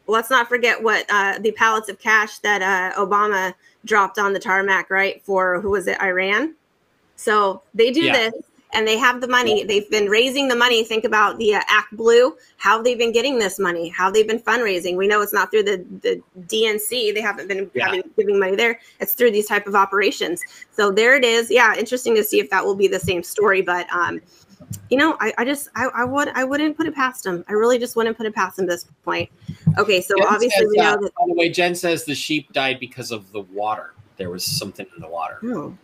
let's 0.06 0.28
not 0.30 0.48
forget 0.48 0.82
what 0.82 1.06
uh, 1.10 1.38
the 1.38 1.52
pallets 1.52 1.88
of 1.88 1.98
cash 1.98 2.38
that 2.40 2.60
uh, 2.62 2.98
Obama 3.00 3.54
dropped 3.84 4.18
on 4.18 4.32
the 4.32 4.38
tarmac, 4.40 4.90
right? 4.90 5.22
For 5.24 5.60
who 5.60 5.70
was 5.70 5.86
it, 5.86 6.00
Iran? 6.02 6.54
So 7.16 7.62
they 7.74 7.90
do 7.90 8.02
Yeah. 8.02 8.30
this 8.30 8.34
and 8.74 8.88
they 8.88 8.96
have 8.96 9.20
the 9.20 9.28
money. 9.28 9.64
They've 9.64 9.88
been 9.90 10.06
raising 10.06 10.48
the 10.48 10.56
money. 10.56 10.82
Think 10.82 11.04
about 11.04 11.38
the 11.38 11.54
uh, 11.56 11.60
Act 11.68 11.94
Blue, 11.96 12.36
how 12.56 12.80
they've 12.82 12.96
been 12.98 13.12
getting 13.12 13.38
this 13.38 13.58
money, 13.58 13.88
how 13.90 14.10
they've 14.10 14.26
been 14.26 14.40
fundraising. 14.40 14.96
We 14.96 15.06
know 15.06 15.20
it's 15.20 15.32
not 15.32 15.50
through 15.50 15.64
the, 15.64 15.84
the 16.00 16.22
DNC. 16.46 17.12
They 17.14 17.20
haven't 17.20 17.48
been 17.48 17.70
Yeah. 17.74 17.86
having, 17.86 18.02
giving 18.16 18.38
money 18.38 18.56
there. 18.56 18.80
It's 18.98 19.12
through 19.12 19.32
these 19.32 19.46
type 19.46 19.66
of 19.66 19.74
operations. 19.74 20.42
So 20.70 20.90
there 20.90 21.14
it 21.16 21.24
is. 21.24 21.50
Yeah, 21.50 21.74
interesting 21.76 22.14
to 22.14 22.24
see 22.24 22.40
if 22.40 22.48
that 22.50 22.64
will 22.64 22.74
be 22.74 22.88
the 22.88 23.00
same 23.00 23.22
story. 23.22 23.60
But 23.60 23.92
um, 23.92 24.20
you 24.88 24.96
know, 24.96 25.16
I, 25.20 25.34
I 25.36 25.44
just 25.44 25.68
I, 25.74 25.86
I 25.94 26.04
would 26.04 26.28
I 26.28 26.44
wouldn't 26.44 26.76
put 26.76 26.86
it 26.86 26.94
past 26.94 27.24
them. 27.24 27.44
I 27.48 27.52
really 27.52 27.78
just 27.78 27.94
wouldn't 27.94 28.16
put 28.16 28.26
it 28.26 28.34
past 28.34 28.56
them 28.56 28.64
at 28.64 28.70
this 28.70 28.86
point. 29.04 29.28
Okay, 29.78 30.00
so 30.00 30.16
Jen 30.16 30.26
obviously 30.28 30.64
says, 30.64 30.68
we 30.70 30.76
know 30.78 30.92
uh, 30.92 30.96
that 30.96 31.14
by 31.14 31.24
the 31.26 31.34
way, 31.34 31.50
Jen 31.50 31.74
says 31.74 32.04
the 32.04 32.14
sheep 32.14 32.50
died 32.52 32.80
because 32.80 33.10
of 33.10 33.30
the 33.32 33.42
water. 33.42 33.92
There 34.16 34.30
was 34.30 34.44
something 34.44 34.86
in 34.94 35.02
the 35.02 35.08
water. 35.08 35.38
Oh. 35.44 35.76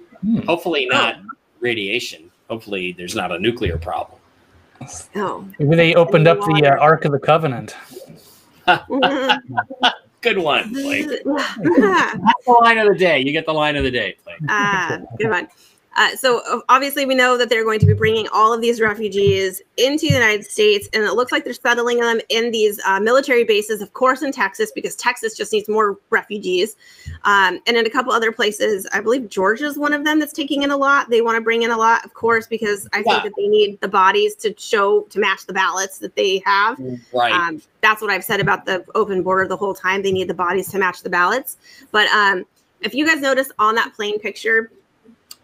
Hopefully 0.47 0.87
not 0.87 1.17
radiation. 1.61 2.31
Hopefully 2.49 2.93
there's 2.93 3.15
not 3.15 3.33
a 3.33 3.39
nuclear 3.39 3.79
problem. 3.79 4.19
Oh. 5.17 5.47
Maybe 5.59 5.77
they 5.77 5.95
opened 5.95 6.29
up 6.29 6.39
the 6.41 6.67
uh, 6.67 6.81
Ark 6.81 7.05
of 7.05 7.13
the 7.13 7.19
Covenant. 7.19 7.77
Good 10.21 10.39
one, 10.39 10.73
Blake. 10.73 11.07
That's 11.25 11.55
the 11.65 12.59
line 12.61 12.79
of 12.79 12.89
the 12.89 12.97
day. 12.99 13.21
You 13.21 13.33
get 13.33 13.47
the 13.47 13.55
line 13.55 13.77
of 13.77 13.85
the 13.85 13.91
day, 13.91 14.17
Blake. 14.25 14.39
ah, 14.49 14.99
good 15.17 15.31
one. 15.31 15.49
Uh, 15.99 16.15
so 16.15 16.63
obviously 16.69 17.05
we 17.05 17.15
know 17.15 17.37
that 17.37 17.49
they're 17.49 17.65
going 17.65 17.81
to 17.81 17.87
be 17.87 17.93
bringing 17.93 18.29
all 18.33 18.55
of 18.55 18.61
these 18.61 18.81
refugees 18.81 19.61
into 19.77 20.07
the 20.07 20.13
United 20.13 20.47
States, 20.47 20.89
and 20.93 21.03
it 21.03 21.15
looks 21.15 21.33
like 21.33 21.43
they're 21.43 21.53
settling 21.53 21.99
them 21.99 22.21
in 22.29 22.53
these 22.53 22.81
uh, 22.87 23.01
military 23.01 23.43
bases, 23.43 23.83
of 23.83 23.93
course, 23.95 24.23
in 24.23 24.31
Texas, 24.31 24.71
because 24.73 24.95
Texas 24.95 25.37
just 25.37 25.53
needs 25.53 25.69
more 25.69 25.99
refugees, 26.11 26.77
um, 27.25 27.59
and 27.67 27.77
in 27.77 27.85
a 27.85 27.91
couple 27.91 28.13
other 28.13 28.31
places. 28.31 28.87
I 28.93 29.01
believe 29.01 29.29
Georgia 29.29 29.67
is 29.67 29.77
one 29.77 29.93
of 29.93 30.05
them 30.05 30.21
that's 30.21 30.33
taking 30.33 30.63
in 30.63 30.71
a 30.71 30.77
lot. 30.77 31.11
They 31.11 31.21
want 31.21 31.35
to 31.37 31.41
bring 31.41 31.63
in 31.63 31.73
a 31.73 31.77
lot, 31.77 32.05
of 32.05 32.15
course, 32.15 32.47
because 32.47 32.87
I 32.93 32.99
Yeah. 32.99 33.03
think 33.03 33.23
that 33.25 33.33
they 33.37 33.49
need 33.49 33.81
the 33.81 33.89
bodies 33.89 34.37
to 34.37 34.55
show 34.57 35.01
to 35.11 35.19
match 35.19 35.47
the 35.47 35.53
ballots 35.53 35.99
that 35.99 36.15
they 36.15 36.41
have. 36.47 36.79
Right. 37.13 37.33
Um, 37.33 37.61
that's 37.81 38.01
what 38.01 38.11
I've 38.13 38.25
said 38.25 38.39
about 38.39 38.67
the 38.67 38.85
open 38.95 39.25
border 39.25 39.49
the 39.49 39.57
whole 39.57 39.75
time. 39.75 40.03
They 40.03 40.13
need 40.13 40.29
the 40.29 40.35
bodies 40.35 40.69
to 40.69 40.79
match 40.79 41.03
the 41.03 41.11
ballots. 41.11 41.57
But 41.91 42.07
um, 42.11 42.45
if 42.83 42.95
you 42.95 43.05
guys 43.05 43.21
notice 43.21 43.51
on 43.59 43.75
that 43.75 43.95
plane 43.95 44.21
picture, 44.21 44.71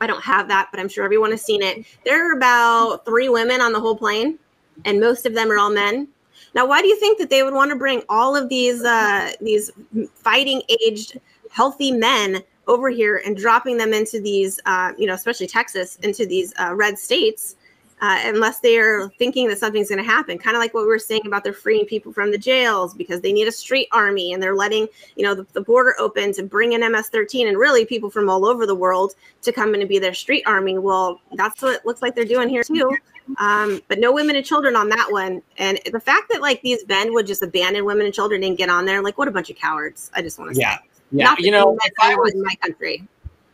I 0.04 0.06
don't 0.06 0.22
have 0.22 0.48
that, 0.48 0.68
but 0.70 0.78
I'm 0.78 0.88
sure 0.88 1.04
everyone 1.04 1.30
has 1.30 1.42
seen 1.42 1.62
it. 1.62 1.84
There 2.04 2.30
are 2.30 2.36
about 2.36 3.04
three 3.04 3.28
women 3.28 3.60
on 3.60 3.72
the 3.72 3.80
whole 3.80 3.96
plane, 3.96 4.38
and 4.84 5.00
most 5.00 5.24
of 5.26 5.34
them 5.34 5.50
are 5.50 5.58
all 5.58 5.70
men. 5.70 6.08
Now, 6.54 6.66
why 6.66 6.82
do 6.82 6.88
you 6.88 6.98
think 7.00 7.18
that 7.18 7.30
they 7.30 7.42
would 7.42 7.54
want 7.54 7.70
to 7.70 7.76
bring 7.76 8.02
all 8.08 8.36
of 8.36 8.48
these 8.48 8.84
uh, 8.84 9.32
these 9.40 9.70
fighting 10.14 10.62
aged, 10.68 11.18
healthy 11.50 11.90
men 11.90 12.42
over 12.66 12.90
here 12.90 13.22
and 13.24 13.36
dropping 13.36 13.76
them 13.76 13.92
into 13.92 14.20
these, 14.20 14.60
uh, 14.66 14.92
you 14.98 15.06
know, 15.06 15.14
especially 15.14 15.46
Texas, 15.46 15.96
into 16.02 16.26
these 16.26 16.52
uh, 16.60 16.74
red 16.74 16.98
states? 16.98 17.56
Uh, 18.00 18.20
unless 18.24 18.60
they 18.60 18.78
are 18.78 19.08
thinking 19.18 19.48
that 19.48 19.58
something's 19.58 19.88
going 19.88 19.98
to 19.98 20.04
happen. 20.04 20.36
Kind 20.38 20.56
of 20.56 20.60
like 20.60 20.74
what 20.74 20.82
we 20.82 20.88
were 20.88 20.98
saying 20.98 21.22
about 21.26 21.44
they're 21.44 21.52
freeing 21.52 21.86
people 21.86 22.12
from 22.12 22.30
the 22.30 22.38
jails 22.38 22.92
because 22.94 23.20
they 23.20 23.32
need 23.32 23.48
a 23.48 23.52
street 23.52 23.88
army 23.92 24.32
and 24.32 24.42
they're 24.42 24.56
letting 24.56 24.86
you 25.16 25.22
know 25.24 25.34
the, 25.34 25.46
the 25.52 25.60
border 25.60 25.94
open 25.98 26.32
to 26.34 26.42
bring 26.42 26.72
in 26.72 26.80
MS-13 26.80 27.48
and 27.48 27.58
really 27.58 27.84
people 27.84 28.10
from 28.10 28.28
all 28.28 28.44
over 28.44 28.66
the 28.66 28.74
world 28.74 29.14
to 29.42 29.52
come 29.52 29.74
in 29.74 29.80
and 29.80 29.88
be 29.88 29.98
their 29.98 30.14
street 30.14 30.42
army. 30.46 30.78
Well, 30.78 31.20
that's 31.34 31.62
what 31.62 31.74
it 31.76 31.86
looks 31.86 32.02
like 32.02 32.14
they're 32.14 32.24
doing 32.24 32.48
here 32.48 32.62
too. 32.64 32.90
Um, 33.38 33.80
but 33.88 33.98
no 33.98 34.12
women 34.12 34.36
and 34.36 34.44
children 34.44 34.76
on 34.76 34.88
that 34.90 35.10
one. 35.10 35.40
And 35.56 35.80
the 35.92 36.00
fact 36.00 36.30
that 36.30 36.42
like 36.42 36.60
these 36.60 36.86
men 36.86 37.14
would 37.14 37.26
just 37.26 37.42
abandon 37.42 37.84
women 37.86 38.04
and 38.04 38.14
children 38.14 38.42
and 38.44 38.56
get 38.56 38.68
on 38.68 38.84
there, 38.84 39.02
like 39.02 39.16
what 39.16 39.28
a 39.28 39.30
bunch 39.30 39.48
of 39.48 39.56
cowards. 39.56 40.10
I 40.14 40.20
just 40.20 40.38
want 40.38 40.52
to 40.54 40.60
Yeah. 40.60 40.76
say. 40.78 40.82
Yeah. 41.12 41.24
Not 41.26 41.40
You 41.40 41.50
know, 41.52 41.78
if 41.84 41.92
I 42.00 42.14
was 42.16 42.34
in 42.34 42.42
my 42.42 42.54
country. 42.60 43.06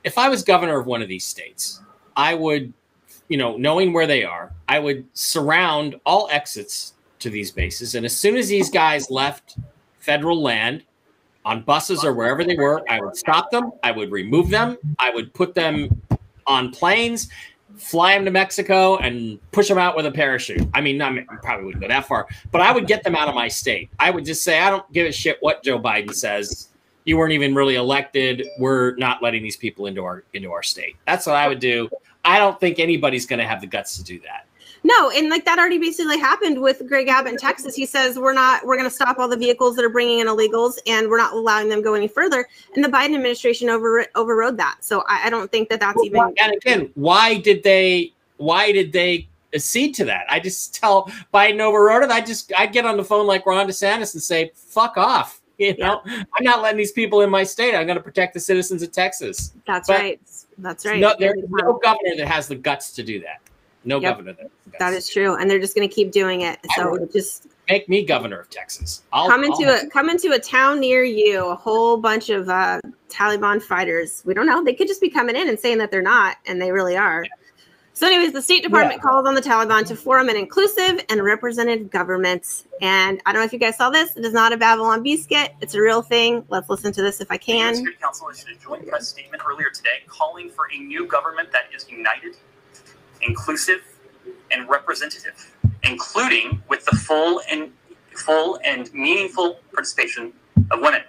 if 0.02 0.16
I 0.18 0.28
was 0.28 0.42
governor 0.42 0.80
of 0.80 0.86
one 0.86 1.02
of 1.02 1.08
these 1.08 1.24
states, 1.24 1.80
I 2.16 2.34
would, 2.34 2.72
you 3.30 3.38
know, 3.38 3.56
knowing 3.56 3.92
where 3.92 4.08
they 4.08 4.24
are, 4.24 4.52
I 4.68 4.80
would 4.80 5.06
surround 5.14 5.94
all 6.04 6.28
exits 6.30 6.94
to 7.20 7.30
these 7.30 7.50
bases. 7.50 7.94
And 7.94 8.04
as 8.04 8.14
soon 8.14 8.36
as 8.36 8.48
these 8.48 8.68
guys 8.68 9.08
left 9.08 9.56
federal 10.00 10.42
land 10.42 10.82
on 11.44 11.62
buses 11.62 12.04
or 12.04 12.12
wherever 12.12 12.44
they 12.44 12.56
were, 12.56 12.82
I 12.90 13.00
would 13.00 13.16
stop 13.16 13.50
them. 13.50 13.70
I 13.84 13.92
would 13.92 14.10
remove 14.10 14.50
them. 14.50 14.76
I 14.98 15.10
would 15.10 15.32
put 15.32 15.54
them 15.54 16.02
on 16.48 16.72
planes, 16.72 17.28
fly 17.76 18.14
them 18.14 18.24
to 18.24 18.32
Mexico, 18.32 18.96
and 18.96 19.38
push 19.52 19.68
them 19.68 19.78
out 19.78 19.96
with 19.96 20.06
a 20.06 20.10
parachute. 20.10 20.68
I 20.74 20.80
mean, 20.80 21.00
I 21.00 21.24
probably 21.40 21.66
wouldn't 21.66 21.82
go 21.82 21.88
that 21.88 22.06
far, 22.06 22.26
but 22.50 22.60
I 22.60 22.72
would 22.72 22.88
get 22.88 23.04
them 23.04 23.14
out 23.14 23.28
of 23.28 23.36
my 23.36 23.46
state. 23.46 23.90
I 24.00 24.10
would 24.10 24.24
just 24.24 24.42
say, 24.42 24.58
I 24.58 24.70
don't 24.70 24.90
give 24.92 25.06
a 25.06 25.12
shit 25.12 25.38
what 25.40 25.62
Joe 25.62 25.78
Biden 25.78 26.12
says 26.12 26.70
you 27.04 27.16
weren't 27.16 27.32
even 27.32 27.54
really 27.54 27.76
elected. 27.76 28.46
We're 28.58 28.94
not 28.96 29.22
letting 29.22 29.42
these 29.42 29.56
people 29.56 29.86
into 29.86 30.04
our 30.04 30.24
into 30.34 30.52
our 30.52 30.62
state. 30.62 30.96
That's 31.06 31.26
what 31.26 31.36
I 31.36 31.48
would 31.48 31.60
do. 31.60 31.88
I 32.24 32.38
don't 32.38 32.58
think 32.60 32.78
anybody's 32.78 33.26
going 33.26 33.38
to 33.38 33.46
have 33.46 33.60
the 33.60 33.66
guts 33.66 33.96
to 33.96 34.04
do 34.04 34.20
that. 34.20 34.46
No, 34.82 35.10
and 35.10 35.28
like 35.28 35.44
that 35.44 35.58
already 35.58 35.78
basically 35.78 36.18
happened 36.18 36.60
with 36.60 36.86
Greg 36.88 37.08
Abbott 37.08 37.32
in 37.32 37.38
Texas. 37.38 37.74
He 37.74 37.84
says 37.84 38.18
we're 38.18 38.32
not 38.32 38.64
we're 38.64 38.76
going 38.76 38.88
to 38.88 38.94
stop 38.94 39.18
all 39.18 39.28
the 39.28 39.36
vehicles 39.36 39.76
that 39.76 39.84
are 39.84 39.90
bringing 39.90 40.20
in 40.20 40.26
illegals, 40.26 40.78
and 40.86 41.08
we're 41.08 41.18
not 41.18 41.34
allowing 41.34 41.68
them 41.68 41.80
to 41.80 41.82
go 41.82 41.94
any 41.94 42.08
further. 42.08 42.48
And 42.74 42.82
the 42.82 42.88
Biden 42.88 43.14
administration 43.14 43.68
over 43.68 44.06
overrode 44.14 44.56
that. 44.56 44.78
So 44.80 45.04
I, 45.06 45.26
I 45.26 45.30
don't 45.30 45.52
think 45.52 45.68
that 45.68 45.80
that's 45.80 46.02
even. 46.02 46.34
And 46.40 46.54
again, 46.54 46.90
why 46.94 47.38
did 47.38 47.62
they? 47.62 48.12
Why 48.38 48.72
did 48.72 48.92
they 48.92 49.28
accede 49.54 49.94
to 49.96 50.04
that? 50.06 50.24
I 50.30 50.40
just 50.40 50.74
tell 50.74 51.04
Biden 51.34 51.60
overrode 51.60 52.04
it. 52.04 52.10
I 52.10 52.22
just 52.22 52.52
I 52.56 52.66
get 52.66 52.86
on 52.86 52.96
the 52.96 53.04
phone 53.04 53.26
like 53.26 53.44
Ron 53.44 53.66
DeSantis 53.68 54.14
and 54.14 54.22
say, 54.22 54.52
"Fuck 54.54 54.96
off." 54.96 55.39
You 55.66 55.76
know, 55.76 56.00
I'm 56.06 56.42
not 56.42 56.62
letting 56.62 56.78
these 56.78 56.92
people 56.92 57.20
in 57.20 57.28
my 57.28 57.44
state. 57.44 57.74
I'm 57.74 57.86
going 57.86 57.98
to 57.98 58.02
protect 58.02 58.32
the 58.32 58.40
citizens 58.40 58.82
of 58.82 58.92
Texas. 58.92 59.52
That's 59.66 59.88
But 59.88 60.00
right. 60.00 60.20
That's 60.56 60.86
right. 60.86 60.98
No, 61.00 61.14
there's 61.18 61.36
no 61.50 61.74
governor 61.82 62.16
that 62.16 62.26
has 62.28 62.48
the 62.48 62.54
guts 62.56 62.92
to 62.94 63.02
do 63.02 63.20
that. 63.20 63.40
No 63.84 64.00
Yep. 64.00 64.10
governor 64.12 64.32
that. 64.32 64.42
has 64.42 64.50
the 64.72 64.78
guts 64.78 64.96
is 64.96 65.08
true, 65.10 65.36
and 65.36 65.50
they're 65.50 65.58
just 65.58 65.74
going 65.76 65.86
to 65.86 65.94
keep 65.94 66.12
doing 66.12 66.40
it. 66.42 66.58
So 66.76 67.06
just 67.12 67.46
make 67.68 67.88
me 67.90 68.04
governor 68.06 68.40
of 68.40 68.48
Texas. 68.48 69.02
I'll 69.12 69.28
come 69.28 69.44
into 69.44 69.64
I'll- 69.66 69.86
a 69.86 69.90
come 69.90 70.08
into 70.08 70.32
a 70.32 70.38
town 70.38 70.80
near 70.80 71.04
you. 71.04 71.44
A 71.46 71.54
whole 71.54 71.98
bunch 71.98 72.30
of 72.30 72.48
uh, 72.48 72.80
Taliban 73.10 73.62
fighters. 73.62 74.22
We 74.24 74.32
don't 74.32 74.46
know. 74.46 74.64
They 74.64 74.72
could 74.74 74.88
just 74.88 75.00
be 75.02 75.10
coming 75.10 75.36
in 75.36 75.46
and 75.48 75.58
saying 75.60 75.76
that 75.78 75.90
they're 75.90 76.00
not, 76.02 76.36
and 76.46 76.60
they 76.60 76.72
really 76.72 76.96
are. 76.96 77.26
So, 78.00 78.06
anyways, 78.06 78.32
the 78.32 78.40
State 78.40 78.62
Department 78.62 79.02
calls 79.02 79.28
on 79.28 79.34
the 79.34 79.42
Taliban 79.42 79.86
to 79.86 79.94
form 79.94 80.30
an 80.30 80.36
inclusive 80.36 81.04
and 81.10 81.22
representative 81.22 81.90
government. 81.90 82.64
And 82.80 83.20
I 83.26 83.32
don't 83.34 83.42
know 83.42 83.44
if 83.44 83.52
you 83.52 83.58
guys 83.58 83.76
saw 83.76 83.90
this. 83.90 84.16
It 84.16 84.24
is 84.24 84.32
not 84.32 84.54
a 84.54 84.56
Babylon 84.56 85.02
biscuit. 85.02 85.52
It's 85.60 85.74
a 85.74 85.82
real 85.82 86.00
thing. 86.00 86.42
Let's 86.48 86.70
listen 86.70 86.94
to 86.94 87.02
this 87.02 87.20
if 87.20 87.30
I 87.30 87.36
can. 87.36 87.56
The 87.56 87.62
can. 87.62 87.74
Security 87.74 88.00
Council 88.00 88.28
issued 88.30 88.56
a 88.56 88.58
joint 88.58 88.88
press 88.88 89.08
statement 89.08 89.42
earlier 89.46 89.68
today 89.68 89.98
calling 90.06 90.48
for 90.48 90.70
a 90.74 90.78
new 90.78 91.06
government 91.06 91.52
that 91.52 91.64
is 91.76 91.86
united, 91.90 92.36
inclusive, 93.20 93.82
and 94.50 94.66
representative, 94.66 95.54
including 95.82 96.62
with 96.68 96.86
the 96.86 96.96
full 96.96 97.42
and 97.50 97.70
full 98.16 98.58
and 98.64 98.90
meaningful 98.94 99.60
participation 99.74 100.32
of 100.70 100.80
women. 100.80 101.02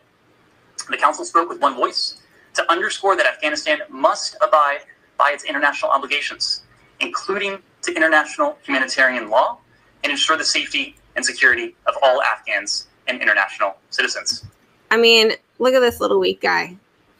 The 0.89 0.97
council 0.97 1.23
spoke 1.23 1.47
with 1.47 1.61
one 1.61 1.73
voice, 1.73 2.21
to 2.55 2.69
underscore 2.69 3.15
that 3.15 3.27
Afghanistan 3.27 3.79
must 3.87 4.35
abide 4.45 4.79
by 5.17 5.31
its 5.33 5.45
international 5.45 5.89
obligations, 5.89 6.63
including 7.01 7.59
to 7.83 7.93
international 7.93 8.57
humanitarian 8.63 9.29
law, 9.29 9.57
and 10.03 10.11
ensure 10.11 10.37
the 10.37 10.43
safety 10.43 10.95
and 11.15 11.25
security 11.25 11.75
of 11.87 11.95
all 12.01 12.21
Afghans 12.21 12.87
and 13.07 13.21
international 13.21 13.75
citizens. 13.89 14.45
I 14.89 14.97
mean, 14.97 15.33
look 15.59 15.73
at 15.73 15.79
this 15.79 15.99
little 15.99 16.19
weak 16.19 16.41
guy. 16.41 16.75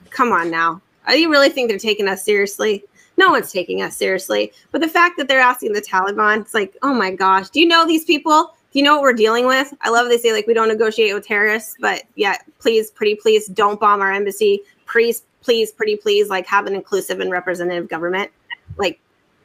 Come 0.10 0.32
on 0.32 0.50
now. 0.50 0.82
Do 1.08 1.20
you 1.20 1.30
really 1.30 1.50
think 1.50 1.70
they're 1.70 1.80
taking 1.80 2.08
us 2.08 2.24
seriously? 2.24 2.84
No 3.18 3.30
one's 3.30 3.52
taking 3.52 3.82
us 3.82 3.98
seriously. 3.98 4.52
But 4.72 4.82
the 4.82 4.88
fact 4.88 5.18
that 5.18 5.28
they're 5.28 5.40
asking 5.40 5.74
the 5.74 5.82
Taliban, 5.82 6.42
it's 6.42 6.54
like, 6.54 6.78
oh 6.82 6.94
my 6.94 7.12
gosh, 7.12 7.50
do 7.50 7.60
you 7.60 7.68
know 7.68 7.86
these 7.86 8.06
people? 8.06 8.56
Do 8.72 8.80
you 8.80 8.84
know 8.84 8.96
what 8.96 9.02
we're 9.02 9.14
dealing 9.14 9.48
with? 9.48 9.74
I 9.82 9.90
love 9.90 10.08
they 10.08 10.18
say 10.18 10.32
like 10.32 10.48
we 10.48 10.54
don't 10.54 10.70
negotiate 10.70 11.14
with 11.14 11.28
terrorists, 11.28 11.76
but 11.80 12.04
yeah, 12.16 12.38
please, 12.60 12.90
pretty 12.92 13.16
please, 13.16 13.48
don't 13.48 13.80
bomb 13.80 14.02
our 14.02 14.12
embassy. 14.12 14.62
Please, 14.86 15.24
please, 15.42 15.72
pretty 15.72 15.98
please, 15.98 16.30
like 16.30 16.46
have 16.48 16.68
an 16.68 16.76
inclusive 16.76 17.20
and 17.20 17.32
representative 17.32 17.90
government. 17.90 18.32
Like 18.78 19.00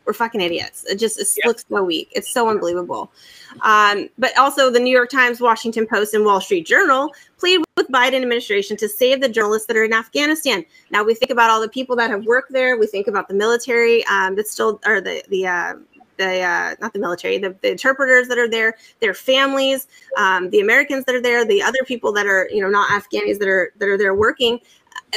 we're 0.07 0.12
fucking 0.12 0.40
idiots. 0.40 0.84
It 0.84 0.98
just 0.98 1.20
it 1.20 1.28
Yeah. 1.36 1.48
looks 1.48 1.64
so 1.68 1.82
weak. 1.82 2.09
It's 2.12 2.30
so 2.30 2.48
unbelievable. 2.48 3.11
Um, 3.62 4.09
but 4.18 4.36
also, 4.38 4.70
the 4.70 4.80
New 4.80 4.90
York 4.90 5.11
Times, 5.11 5.40
Washington 5.40 5.86
Post, 5.86 6.14
and 6.14 6.24
Wall 6.24 6.40
Street 6.40 6.66
Journal 6.66 7.12
plead 7.38 7.62
with 7.76 7.88
Biden 7.88 8.22
administration 8.22 8.76
to 8.78 8.88
save 8.88 9.20
the 9.20 9.28
journalists 9.28 9.66
that 9.66 9.76
are 9.76 9.84
in 9.84 9.92
Afghanistan. 9.92 10.64
Now 10.90 11.02
we 11.02 11.14
think 11.14 11.30
about 11.30 11.50
all 11.50 11.61
the 11.61 11.68
people 11.68 11.96
that 11.96 12.11
have 12.11 12.24
worked 12.24 12.52
there. 12.52 12.76
We 12.76 12.86
think 12.86 13.07
about 13.09 13.28
the 13.28 13.34
military 13.34 14.04
um, 14.07 14.36
that 14.36 14.48
still, 14.48 14.80
or 14.86 15.00
the 15.00 15.22
the 15.28 15.46
uh, 15.46 15.74
the 16.16 16.40
uh, 16.40 16.74
not 16.80 16.92
the 16.92 16.98
military, 16.98 17.38
the, 17.38 17.54
the 17.61 17.70
interpreters 17.72 18.28
that 18.28 18.38
are 18.38 18.48
there, 18.48 18.76
their 19.00 19.14
families, 19.14 19.86
um, 20.16 20.50
the 20.50 20.61
Americans 20.61 21.04
that 21.04 21.14
are 21.14 21.20
there, 21.22 21.44
the 21.44 21.62
other 21.62 21.80
people 21.86 22.12
that 22.12 22.26
are 22.26 22.48
you 22.52 22.62
know 22.62 22.70
not 22.70 22.88
Afghanis 22.90 23.38
that 23.38 23.48
are 23.48 23.72
that 23.78 23.88
are 23.88 23.98
there 23.98 24.14
working. 24.14 24.61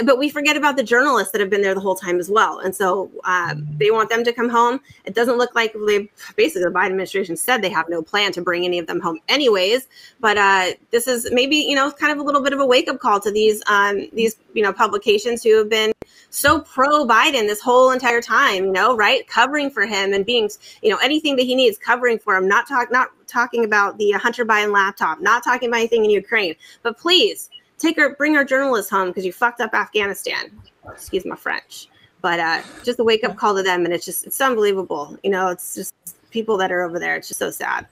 But 0.05 0.17
we 0.17 0.29
forget 0.29 0.57
about 0.57 0.77
the 0.77 0.83
journalists 0.83 1.31
that 1.31 1.41
have 1.41 1.49
been 1.49 1.61
there 1.61 1.73
the 1.73 1.81
whole 1.81 1.95
time 1.95 2.19
as 2.19 2.29
well, 2.29 2.59
and 2.59 2.75
so 2.75 3.11
um, 3.23 3.67
they 3.77 3.91
want 3.91 4.09
them 4.09 4.23
to 4.23 4.33
come 4.33 4.49
home. 4.49 4.79
It 5.05 5.15
doesn't 5.15 5.37
look 5.37 5.55
like 5.55 5.73
they 5.87 6.09
basically 6.35 6.63
the 6.63 6.71
Biden 6.71 6.87
administration 6.87 7.35
said 7.35 7.61
they 7.61 7.69
have 7.69 7.89
no 7.89 8.01
plan 8.01 8.31
to 8.33 8.41
bring 8.41 8.65
any 8.65 8.79
of 8.79 8.87
them 8.87 8.99
home, 8.99 9.19
anyways. 9.27 9.87
But 10.19 10.37
uh, 10.37 10.71
this 10.91 11.07
is 11.07 11.29
maybe 11.31 11.57
you 11.57 11.75
know 11.75 11.91
kind 11.91 12.11
of 12.11 12.19
a 12.19 12.23
little 12.23 12.41
bit 12.41 12.53
of 12.53 12.59
a 12.59 12.65
wake 12.65 12.87
up 12.87 12.99
call 12.99 13.19
to 13.21 13.31
these 13.31 13.61
um, 13.67 14.07
these 14.13 14.37
you 14.53 14.63
know 14.63 14.73
publications 14.73 15.43
who 15.43 15.57
have 15.57 15.69
been 15.69 15.91
so 16.29 16.59
pro 16.61 17.05
Biden 17.05 17.47
this 17.47 17.61
whole 17.61 17.91
entire 17.91 18.21
time, 18.21 18.65
you 18.65 18.71
know, 18.71 18.95
right? 18.95 19.27
Covering 19.27 19.69
for 19.69 19.85
him 19.85 20.13
and 20.13 20.25
being, 20.25 20.49
you 20.81 20.89
know, 20.89 20.97
anything 20.97 21.35
that 21.37 21.43
he 21.43 21.55
needs 21.55 21.77
covering 21.77 22.19
for 22.19 22.35
him. 22.35 22.47
Not 22.47 22.67
talk, 22.67 22.91
not 22.91 23.09
talking 23.27 23.65
about 23.65 23.97
the 23.97 24.11
Hunter 24.11 24.45
Biden 24.45 24.71
laptop, 24.71 25.21
not 25.21 25.43
talking 25.43 25.69
about 25.69 25.77
anything 25.77 26.05
in 26.05 26.11
Ukraine, 26.11 26.55
but 26.83 26.97
please 26.97 27.49
take 27.79 27.97
our, 27.97 28.15
bring 28.15 28.35
our 28.35 28.45
journalists 28.45 28.91
home 28.91 29.07
because 29.07 29.25
you 29.25 29.33
fucked 29.33 29.61
up 29.61 29.73
Afghanistan. 29.73 30.51
Excuse 30.91 31.25
my 31.25 31.35
French, 31.35 31.87
but 32.21 32.39
uh, 32.39 32.61
just 32.83 32.99
a 32.99 33.03
wake 33.03 33.23
up 33.23 33.35
call 33.35 33.55
to 33.55 33.63
them, 33.63 33.85
and 33.85 33.93
it's 33.93 34.05
just 34.05 34.27
it's 34.27 34.39
unbelievable. 34.39 35.17
You 35.23 35.31
know, 35.31 35.47
it's 35.47 35.75
just 35.75 35.93
people 36.29 36.57
that 36.57 36.71
are 36.71 36.83
over 36.83 36.99
there. 36.99 37.15
It's 37.15 37.27
just 37.27 37.39
so 37.39 37.49
sad. 37.49 37.87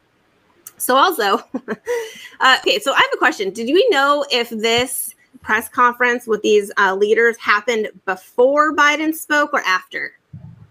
So 0.78 0.96
also, 0.96 1.38
uh, 2.40 2.58
okay, 2.60 2.80
so 2.80 2.94
I 2.94 2.98
have 2.98 3.10
a 3.14 3.18
question. 3.18 3.52
Did 3.52 3.68
we 3.74 3.88
know 3.90 4.26
if 4.32 4.50
this 4.50 5.16
press 5.42 5.70
conference 5.70 6.28
with 6.28 6.42
these 6.42 6.72
uh, 6.78 6.96
leaders 6.96 7.38
happened 7.38 7.90
before 8.06 8.76
Biden 8.76 9.14
spoke 9.14 9.54
or 9.54 9.62
after? 9.62 10.14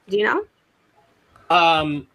Do 0.09 0.17
you 0.17 0.25
know? 0.25 0.45
Um, 1.51 2.07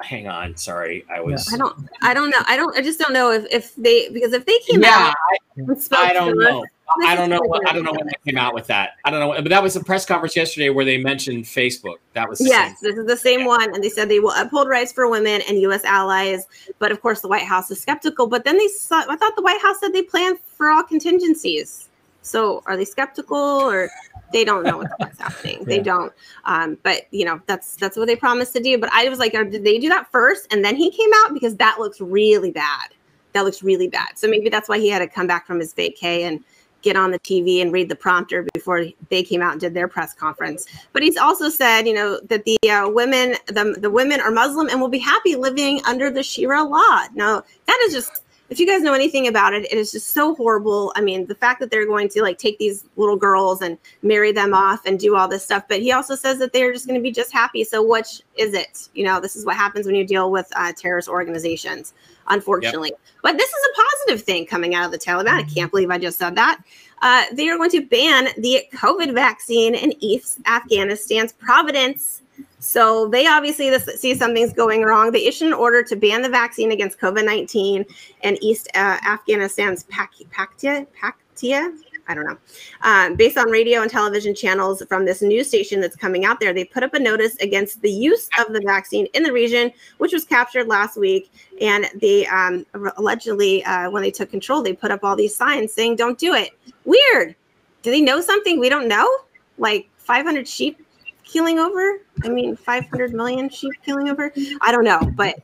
hang 0.00 0.28
on. 0.28 0.56
Sorry, 0.56 1.04
I 1.10 1.20
was. 1.20 1.52
I 1.52 1.56
don't. 1.56 1.88
I 2.02 2.14
don't 2.14 2.30
know. 2.30 2.40
I 2.46 2.56
don't. 2.56 2.76
I 2.76 2.82
just 2.82 2.98
don't 2.98 3.12
know 3.12 3.32
if 3.32 3.46
if 3.50 3.74
they 3.76 4.08
because 4.10 4.32
if 4.32 4.44
they 4.46 4.58
came 4.60 4.82
Yeah, 4.82 5.12
out 5.12 5.78
spoke 5.78 6.00
I 6.00 6.12
don't 6.12 6.38
know. 6.38 6.64
I 7.02 7.16
don't 7.16 7.30
know. 7.30 7.40
What, 7.40 7.66
I 7.66 7.72
don't 7.72 7.84
know 7.84 7.92
when 7.92 8.06
they 8.06 8.30
came 8.30 8.38
out 8.38 8.54
with 8.54 8.66
that. 8.66 8.90
I 9.04 9.10
don't 9.10 9.20
know. 9.20 9.32
But 9.34 9.48
that 9.48 9.62
was 9.62 9.74
a 9.74 9.82
press 9.82 10.04
conference 10.04 10.36
yesterday 10.36 10.68
where 10.68 10.84
they 10.84 10.98
mentioned 10.98 11.44
Facebook. 11.44 11.96
That 12.12 12.28
was 12.28 12.40
Yes, 12.40 12.80
this 12.80 12.96
is 12.96 13.06
the 13.06 13.16
same 13.16 13.44
one, 13.44 13.74
and 13.74 13.82
they 13.82 13.88
said 13.88 14.08
they 14.08 14.20
will 14.20 14.34
uphold 14.36 14.68
rights 14.68 14.92
for 14.92 15.08
women 15.08 15.40
and 15.48 15.58
U.S. 15.60 15.84
allies. 15.84 16.44
But 16.78 16.92
of 16.92 17.00
course, 17.00 17.20
the 17.20 17.28
White 17.28 17.44
House 17.44 17.70
is 17.70 17.80
skeptical. 17.80 18.26
But 18.26 18.44
then 18.44 18.58
they 18.58 18.68
saw. 18.68 19.04
I 19.08 19.16
thought 19.16 19.34
the 19.36 19.42
White 19.42 19.60
House 19.62 19.80
said 19.80 19.92
they 19.92 20.02
plan 20.02 20.36
for 20.36 20.70
all 20.70 20.82
contingencies. 20.82 21.88
So 22.24 22.62
are 22.66 22.76
they 22.76 22.84
skeptical 22.84 23.36
or 23.36 23.90
they 24.32 24.44
don't 24.44 24.64
know 24.64 24.84
what's 24.96 25.18
happening? 25.20 25.64
They 25.64 25.78
don't. 25.78 26.12
Um, 26.44 26.78
but 26.82 27.02
you 27.10 27.24
know 27.24 27.40
that's 27.46 27.76
that's 27.76 27.96
what 27.96 28.06
they 28.06 28.16
promised 28.16 28.52
to 28.54 28.62
do. 28.62 28.78
But 28.78 28.90
I 28.92 29.08
was 29.08 29.18
like, 29.18 29.34
uh, 29.34 29.44
did 29.44 29.64
they 29.64 29.78
do 29.78 29.88
that 29.90 30.10
first 30.10 30.52
and 30.52 30.64
then 30.64 30.76
he 30.76 30.90
came 30.90 31.10
out 31.22 31.34
because 31.34 31.56
that 31.56 31.78
looks 31.78 32.00
really 32.00 32.50
bad. 32.50 32.90
That 33.32 33.44
looks 33.44 33.62
really 33.62 33.88
bad. 33.88 34.16
So 34.16 34.28
maybe 34.28 34.48
that's 34.48 34.68
why 34.68 34.78
he 34.78 34.88
had 34.88 35.00
to 35.00 35.08
come 35.08 35.26
back 35.26 35.46
from 35.46 35.60
his 35.60 35.74
vacay 35.74 36.22
and 36.22 36.42
get 36.84 36.96
on 36.96 37.10
the 37.10 37.18
TV 37.18 37.62
and 37.62 37.72
read 37.72 37.88
the 37.88 37.96
prompter 37.96 38.46
before 38.52 38.84
they 39.08 39.22
came 39.22 39.40
out 39.40 39.52
and 39.52 39.60
did 39.60 39.74
their 39.74 39.88
press 39.88 40.12
conference. 40.12 40.66
But 40.92 41.02
he's 41.02 41.16
also 41.16 41.48
said, 41.48 41.86
you 41.88 41.94
know, 41.94 42.20
that 42.28 42.44
the 42.44 42.58
uh, 42.70 42.90
women, 42.90 43.36
the, 43.46 43.76
the 43.80 43.90
women 43.90 44.20
are 44.20 44.30
Muslim 44.30 44.68
and 44.68 44.80
will 44.80 44.88
be 44.88 44.98
happy 44.98 45.34
living 45.34 45.80
under 45.86 46.10
the 46.10 46.22
Sharia 46.22 46.62
law. 46.62 47.06
Now, 47.14 47.42
that 47.66 47.82
is 47.86 47.94
just, 47.94 48.23
if 48.54 48.60
you 48.60 48.68
guys 48.68 48.82
know 48.82 48.94
anything 48.94 49.26
about 49.26 49.52
it, 49.52 49.64
it 49.64 49.76
is 49.76 49.90
just 49.90 50.10
so 50.10 50.32
horrible. 50.36 50.92
I 50.94 51.00
mean, 51.00 51.26
the 51.26 51.34
fact 51.34 51.58
that 51.58 51.72
they're 51.72 51.86
going 51.86 52.08
to 52.10 52.22
like 52.22 52.38
take 52.38 52.56
these 52.60 52.84
little 52.94 53.16
girls 53.16 53.62
and 53.62 53.76
marry 54.02 54.30
them 54.30 54.54
off 54.54 54.86
and 54.86 54.96
do 54.96 55.16
all 55.16 55.26
this 55.26 55.44
stuff. 55.44 55.64
But 55.68 55.80
he 55.80 55.90
also 55.90 56.14
says 56.14 56.38
that 56.38 56.52
they're 56.52 56.72
just 56.72 56.86
going 56.86 56.94
to 56.94 57.02
be 57.02 57.10
just 57.10 57.32
happy. 57.32 57.64
So, 57.64 57.84
which 57.84 58.22
is 58.36 58.54
it? 58.54 58.90
You 58.94 59.06
know, 59.06 59.18
this 59.18 59.34
is 59.34 59.44
what 59.44 59.56
happens 59.56 59.86
when 59.86 59.96
you 59.96 60.06
deal 60.06 60.30
with 60.30 60.48
uh, 60.54 60.72
terrorist 60.76 61.08
organizations, 61.08 61.94
unfortunately. 62.28 62.92
But 63.24 63.38
this 63.38 63.50
is 63.50 63.68
a 63.72 63.82
positive 63.82 64.24
thing 64.24 64.46
coming 64.46 64.76
out 64.76 64.86
of 64.86 64.92
the 64.92 64.98
Taliban. 64.98 65.30
I 65.30 65.42
can't 65.42 65.72
believe 65.72 65.90
I 65.90 65.98
just 65.98 66.20
said 66.20 66.36
that. 66.36 66.62
Uh, 67.02 67.24
they 67.32 67.48
are 67.48 67.56
going 67.56 67.70
to 67.70 67.84
ban 67.84 68.28
the 68.38 68.62
COVID 68.72 69.14
vaccine 69.14 69.74
in 69.74 69.94
East 69.98 70.38
Afghanistan's 70.46 71.32
Providence. 71.32 72.22
So 72.58 73.08
they 73.08 73.26
obviously 73.26 73.76
see 73.78 74.14
something's 74.14 74.52
going 74.52 74.82
wrong. 74.82 75.12
They 75.12 75.26
issued 75.26 75.48
an 75.48 75.54
order 75.54 75.82
to 75.82 75.96
ban 75.96 76.22
the 76.22 76.30
vaccine 76.30 76.72
against 76.72 76.98
COVID 76.98 77.24
19 77.24 77.84
in 78.22 78.44
East 78.44 78.68
uh, 78.74 78.98
Afghanistan's 79.02 79.84
Pak- 79.84 80.14
Paktia. 80.30 80.86
Paktia? 80.98 81.76
I 82.06 82.14
don't 82.14 82.26
know. 82.26 82.36
Um, 82.82 83.16
based 83.16 83.38
on 83.38 83.50
radio 83.50 83.82
and 83.82 83.90
television 83.90 84.34
channels 84.34 84.82
from 84.88 85.04
this 85.04 85.22
news 85.22 85.48
station 85.48 85.80
that's 85.80 85.96
coming 85.96 86.24
out 86.24 86.40
there, 86.40 86.52
they 86.52 86.64
put 86.64 86.82
up 86.82 86.94
a 86.94 86.98
notice 86.98 87.36
against 87.36 87.80
the 87.82 87.90
use 87.90 88.28
of 88.38 88.52
the 88.52 88.60
vaccine 88.60 89.06
in 89.14 89.22
the 89.22 89.32
region, 89.32 89.72
which 89.98 90.12
was 90.12 90.24
captured 90.24 90.66
last 90.66 90.98
week. 90.98 91.32
And 91.60 91.86
they 92.00 92.26
um, 92.26 92.66
allegedly, 92.96 93.64
uh, 93.64 93.90
when 93.90 94.02
they 94.02 94.10
took 94.10 94.30
control, 94.30 94.62
they 94.62 94.74
put 94.74 94.90
up 94.90 95.02
all 95.02 95.16
these 95.16 95.34
signs 95.34 95.72
saying, 95.72 95.96
don't 95.96 96.18
do 96.18 96.34
it. 96.34 96.50
Weird. 96.84 97.34
Do 97.82 97.90
they 97.90 98.00
know 98.00 98.20
something 98.20 98.58
we 98.58 98.68
don't 98.68 98.88
know? 98.88 99.08
Like 99.58 99.88
500 99.98 100.46
sheep 100.46 100.83
keeling 101.24 101.58
over? 101.58 101.98
I 102.22 102.28
mean, 102.28 102.56
500 102.56 103.12
million 103.12 103.48
sheep 103.48 103.72
keeling 103.84 104.08
over? 104.08 104.32
I 104.60 104.70
don't 104.72 104.84
know. 104.84 105.00
But 105.16 105.36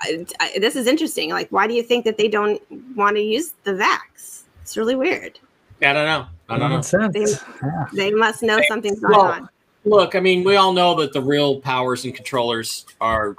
I, 0.00 0.26
I, 0.40 0.58
this 0.58 0.76
is 0.76 0.86
interesting. 0.86 1.30
Like, 1.30 1.50
why 1.50 1.66
do 1.66 1.74
you 1.74 1.82
think 1.82 2.04
that 2.04 2.16
they 2.16 2.28
don't 2.28 2.60
want 2.96 3.16
to 3.16 3.22
use 3.22 3.54
the 3.64 3.72
vax? 3.72 4.42
It's 4.62 4.76
really 4.76 4.96
weird. 4.96 5.38
I 5.82 5.92
don't 5.92 6.06
know. 6.06 6.26
I 6.48 6.58
don't 6.58 6.70
know. 6.70 6.76
Makes 6.76 6.88
sense. 6.88 7.12
They, 7.12 7.66
Yeah. 7.66 7.86
they 7.92 8.10
must 8.10 8.42
know 8.42 8.60
something's 8.68 9.00
going 9.00 9.12
Well, 9.12 9.26
on. 9.26 9.48
Look, 9.84 10.14
I 10.14 10.20
mean, 10.20 10.44
we 10.44 10.56
all 10.56 10.72
know 10.72 10.94
that 10.96 11.12
the 11.12 11.20
real 11.20 11.60
powers 11.60 12.04
and 12.04 12.14
controllers 12.14 12.86
are 13.00 13.36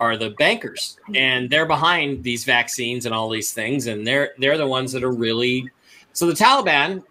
are 0.00 0.16
the 0.16 0.30
bankers, 0.38 0.96
and 1.14 1.50
they're 1.50 1.66
behind 1.66 2.22
these 2.22 2.44
vaccines 2.44 3.04
and 3.04 3.12
all 3.14 3.28
these 3.28 3.52
things, 3.52 3.86
and 3.86 4.06
they're 4.06 4.32
they're 4.38 4.58
the 4.58 4.66
ones 4.66 4.92
that 4.92 5.02
are 5.02 5.10
really. 5.10 5.68
So 6.12 6.26
the 6.26 6.34
Taliban, 6.34 7.02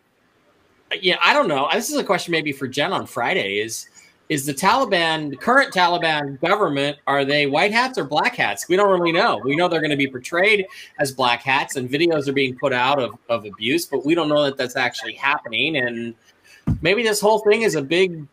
yeah, 1.01 1.17
I 1.23 1.33
don't 1.33 1.47
know. 1.47 1.67
This 1.73 1.89
is 1.89 1.97
a 1.97 2.03
question 2.03 2.31
maybe 2.31 2.51
for 2.51 2.67
Jen 2.67 2.93
on 2.93 3.07
Friday. 3.07 3.57
Is 3.59 3.89
is 4.29 4.45
the 4.45 4.53
Taliban, 4.53 5.29
the 5.29 5.37
current 5.37 5.73
Taliban 5.73 6.39
government, 6.41 6.97
are 7.07 7.23
they 7.23 7.45
white 7.45 7.71
hats 7.71 7.97
or 7.97 8.03
black 8.03 8.35
hats? 8.35 8.67
We 8.67 8.75
don't 8.75 8.89
really 8.89 9.13
know. 9.13 9.39
We 9.43 9.55
know 9.55 9.67
they're 9.67 9.79
going 9.79 9.91
to 9.91 9.97
be 9.97 10.07
portrayed 10.07 10.65
as 10.99 11.11
black 11.13 11.41
hats, 11.41 11.77
and 11.77 11.89
videos 11.89 12.27
are 12.27 12.33
being 12.33 12.57
put 12.57 12.73
out 12.73 12.99
of, 13.01 13.17
of 13.29 13.45
abuse, 13.45 13.85
but 13.85 14.05
we 14.05 14.15
don't 14.15 14.27
know 14.27 14.43
that 14.43 14.57
that's 14.57 14.75
actually 14.75 15.13
happening. 15.13 15.77
And 15.77 16.13
maybe 16.81 17.03
this 17.03 17.21
whole 17.21 17.39
thing 17.39 17.61
is 17.61 17.75
a 17.75 17.81
big 17.81 18.27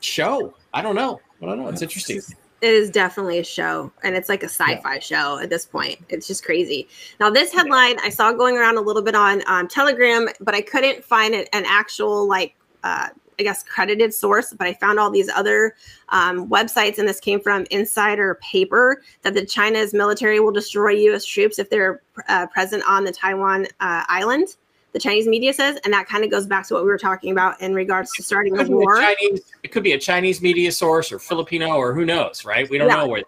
show. 0.00 0.54
I 0.74 0.82
don't 0.82 0.96
know. 0.96 1.20
I 1.40 1.46
don't 1.46 1.58
know. 1.58 1.68
It's 1.68 1.82
interesting. 1.82 2.20
It 2.60 2.74
is 2.74 2.90
definitely 2.90 3.38
a 3.38 3.44
show, 3.44 3.90
and 4.02 4.14
it's 4.14 4.28
like 4.28 4.42
a 4.42 4.48
sci-fi 4.48 4.98
show 4.98 5.38
at 5.38 5.48
this 5.48 5.64
point. 5.64 5.98
It's 6.10 6.26
just 6.26 6.44
crazy. 6.44 6.88
Now, 7.18 7.30
this 7.30 7.54
headline 7.54 7.98
I 8.00 8.10
saw 8.10 8.32
going 8.32 8.58
around 8.58 8.76
a 8.76 8.82
little 8.82 9.00
bit 9.00 9.14
on 9.14 9.42
um, 9.46 9.66
Telegram, 9.66 10.28
but 10.40 10.54
I 10.54 10.60
couldn't 10.60 11.02
find 11.02 11.32
an, 11.32 11.46
an 11.54 11.64
actual 11.66 12.28
like 12.28 12.54
uh, 12.82 13.08
I 13.40 13.42
guess 13.42 13.62
credited 13.62 14.12
source. 14.12 14.52
But 14.52 14.66
I 14.66 14.74
found 14.74 15.00
all 15.00 15.10
these 15.10 15.30
other 15.30 15.74
um, 16.10 16.48
websites, 16.48 16.98
and 16.98 17.08
this 17.08 17.18
came 17.18 17.40
from 17.40 17.66
Insider 17.70 18.38
Paper 18.42 19.02
that 19.22 19.32
the 19.34 19.44
China's 19.44 19.94
military 19.94 20.40
will 20.40 20.52
destroy 20.52 20.90
U.S. 20.90 21.24
troops 21.24 21.58
if 21.58 21.70
they're 21.70 22.02
uh, 22.28 22.46
present 22.48 22.84
on 22.86 23.02
the 23.04 23.12
Taiwan 23.12 23.64
uh, 23.80 24.04
island. 24.08 24.56
The 24.92 24.98
Chinese 24.98 25.26
media 25.26 25.54
says, 25.54 25.78
and 25.84 25.94
that 25.94 26.06
kind 26.06 26.22
of 26.24 26.30
goes 26.30 26.46
back 26.46 26.66
to 26.68 26.74
what 26.74 26.82
we 26.82 26.90
were 26.90 26.98
talking 26.98 27.30
about 27.32 27.60
in 27.62 27.74
regards 27.74 28.12
to 28.16 28.22
starting 28.22 28.54
It 28.54 28.60
a 28.60 28.64
could, 28.64 28.72
a 28.72 28.76
war. 28.76 28.96
Chinese, 29.00 29.40
it 29.62 29.68
could 29.68 29.84
be 29.84 29.92
a 29.92 29.98
Chinese 29.98 30.42
media 30.42 30.70
source 30.70 31.12
or 31.12 31.18
Filipino 31.18 31.76
or 31.76 31.94
who 31.94 32.04
knows, 32.04 32.44
right? 32.44 32.68
We 32.68 32.76
don't 32.76 32.88
Yeah. 32.88 32.96
know 32.96 33.06
where. 33.06 33.22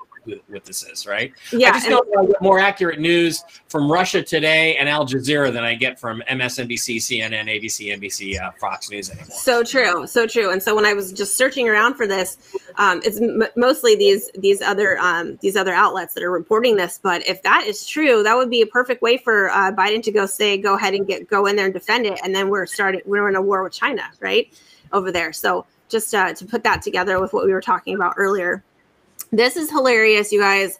What 0.48 0.64
this 0.64 0.84
is, 0.84 1.06
right? 1.06 1.32
Yeah, 1.52 1.70
I 1.70 1.72
just 1.72 1.88
know 1.88 2.02
I 2.18 2.26
get 2.26 2.40
more 2.40 2.58
accurate 2.58 2.98
news 3.00 3.44
from 3.68 3.90
Russia 3.90 4.22
Today 4.22 4.76
and 4.76 4.88
Al 4.88 5.06
Jazeera 5.06 5.52
than 5.52 5.64
I 5.64 5.74
get 5.74 5.98
from 5.98 6.22
MSNBC, 6.28 6.96
CNN, 6.96 7.44
ABC, 7.44 7.96
NBC, 7.96 8.40
uh, 8.40 8.50
Fox 8.60 8.90
News 8.90 9.10
anymore. 9.10 9.30
So 9.30 9.62
true, 9.62 10.06
so 10.06 10.26
true. 10.26 10.50
And 10.50 10.62
so 10.62 10.74
when 10.74 10.86
I 10.86 10.92
was 10.92 11.12
just 11.12 11.36
searching 11.36 11.68
around 11.68 11.94
for 11.94 12.06
this, 12.06 12.38
um, 12.76 13.00
it's 13.04 13.20
m- 13.20 13.44
mostly 13.56 13.96
these 13.96 14.30
these 14.38 14.62
other 14.62 14.98
um, 14.98 15.38
these 15.42 15.56
other 15.56 15.72
outlets 15.72 16.14
that 16.14 16.22
are 16.22 16.30
reporting 16.30 16.76
this. 16.76 16.98
But 17.02 17.26
if 17.26 17.42
that 17.42 17.64
is 17.66 17.86
true, 17.86 18.22
that 18.22 18.36
would 18.36 18.50
be 18.50 18.62
a 18.62 18.66
perfect 18.66 19.02
way 19.02 19.16
for 19.16 19.50
uh, 19.50 19.72
Biden 19.72 20.02
to 20.04 20.12
go 20.12 20.26
say, 20.26 20.58
go 20.58 20.76
ahead 20.76 20.94
and 20.94 21.06
get 21.06 21.28
go 21.28 21.46
in 21.46 21.56
there 21.56 21.66
and 21.66 21.74
defend 21.74 22.06
it, 22.06 22.20
and 22.22 22.34
then 22.34 22.48
we're 22.48 22.66
starting 22.66 23.00
we're 23.04 23.28
in 23.28 23.36
a 23.36 23.42
war 23.42 23.62
with 23.62 23.72
China, 23.72 24.04
right 24.20 24.52
over 24.92 25.10
there. 25.10 25.32
So 25.32 25.66
just 25.88 26.14
uh, 26.14 26.32
to 26.34 26.44
put 26.44 26.64
that 26.64 26.82
together 26.82 27.20
with 27.20 27.32
what 27.32 27.44
we 27.44 27.52
were 27.52 27.60
talking 27.60 27.94
about 27.94 28.14
earlier, 28.16 28.64
this 29.32 29.56
is 29.56 29.70
hilarious, 29.70 30.30
you 30.30 30.40
guys. 30.40 30.78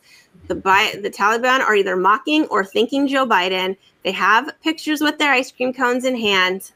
The 0.49 0.55
Bi- 0.55 0.97
the 1.03 1.11
Taliban 1.11 1.61
are 1.61 1.75
either 1.75 1.97
mocking 1.97 2.45
or 2.47 2.65
thanking 2.65 3.07
Joe 3.09 3.27
Biden. 3.27 3.77
They 4.03 4.13
have 4.13 4.51
pictures 4.63 5.01
with 5.01 5.19
their 5.19 5.33
ice 5.33 5.51
cream 5.53 5.73
cones 5.73 6.05
in 6.05 6.17
hand. 6.17 6.73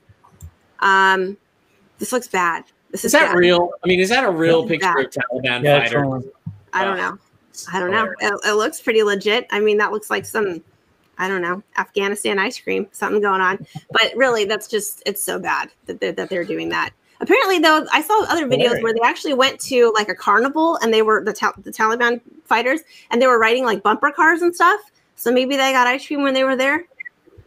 Um, 0.81 1.37
this 1.99 2.13
looks 2.13 2.29
bad. 2.29 2.65
This 2.91 3.01
Is 3.01 3.07
is, 3.07 3.13
that 3.13 3.29
bad. 3.33 3.37
real? 3.37 3.71
I 3.85 3.89
mean, 3.89 4.01
is 4.01 4.09
that 4.11 4.25
a 4.25 4.31
real 4.31 4.67
picture 4.67 4.93
bad. 4.95 5.07
of 5.07 5.13
Taliban 5.13 5.65
Yeah, 5.65 5.81
fighter? 5.81 6.03
totally. 6.03 6.31
I 6.73 6.85
don't 6.85 6.97
know. 6.97 7.19
I 7.73 7.81
don't 7.81 7.91
know. 7.91 8.05
It, 8.21 8.41
it 8.45 8.53
looks 8.53 8.81
pretty 8.81 9.03
legit. 9.03 9.47
I 9.51 9.61
mean, 9.61 9.79
that 9.79 9.91
looks 9.91 10.11
like 10.11 10.25
some, 10.27 10.63
I 11.19 11.27
don't 11.27 11.41
know, 11.43 11.63
Afghanistan 11.79 12.39
ice 12.39 12.61
cream, 12.61 12.87
something 12.93 13.21
going 13.23 13.41
on. 13.41 13.67
But 13.91 14.13
really, 14.15 14.45
that's 14.45 14.69
just, 14.69 15.03
it's 15.07 15.23
so 15.25 15.39
bad 15.39 15.71
that 15.87 15.99
they're, 16.01 16.13
that 16.13 16.29
they're 16.29 16.45
doing 16.45 16.69
that. 16.69 16.91
Apparently, 17.21 17.59
though, 17.59 17.87
I 17.93 18.03
saw 18.03 18.25
other 18.25 18.47
videos 18.47 18.63
Hilarious. 18.63 18.83
where 18.83 18.95
they 18.95 19.01
actually 19.05 19.35
went 19.35 19.59
to 19.61 19.93
like 19.95 20.09
a 20.09 20.15
carnival 20.15 20.77
and 20.83 20.93
they 20.93 21.03
were 21.03 21.25
the, 21.25 21.33
Ta- 21.33 21.55
the 21.59 21.71
Taliban 21.71 22.21
fighters 22.45 22.81
and 23.11 23.21
they 23.21 23.27
were 23.27 23.39
riding 23.39 23.65
like 23.65 23.83
bumper 23.83 24.11
cars 24.11 24.43
and 24.43 24.55
stuff. 24.55 24.81
So 25.17 25.33
maybe 25.33 25.57
they 25.57 25.73
got 25.73 25.87
ice 25.87 26.07
cream 26.07 26.23
when 26.23 26.35
they 26.35 26.45
were 26.45 26.57
there. 26.57 26.85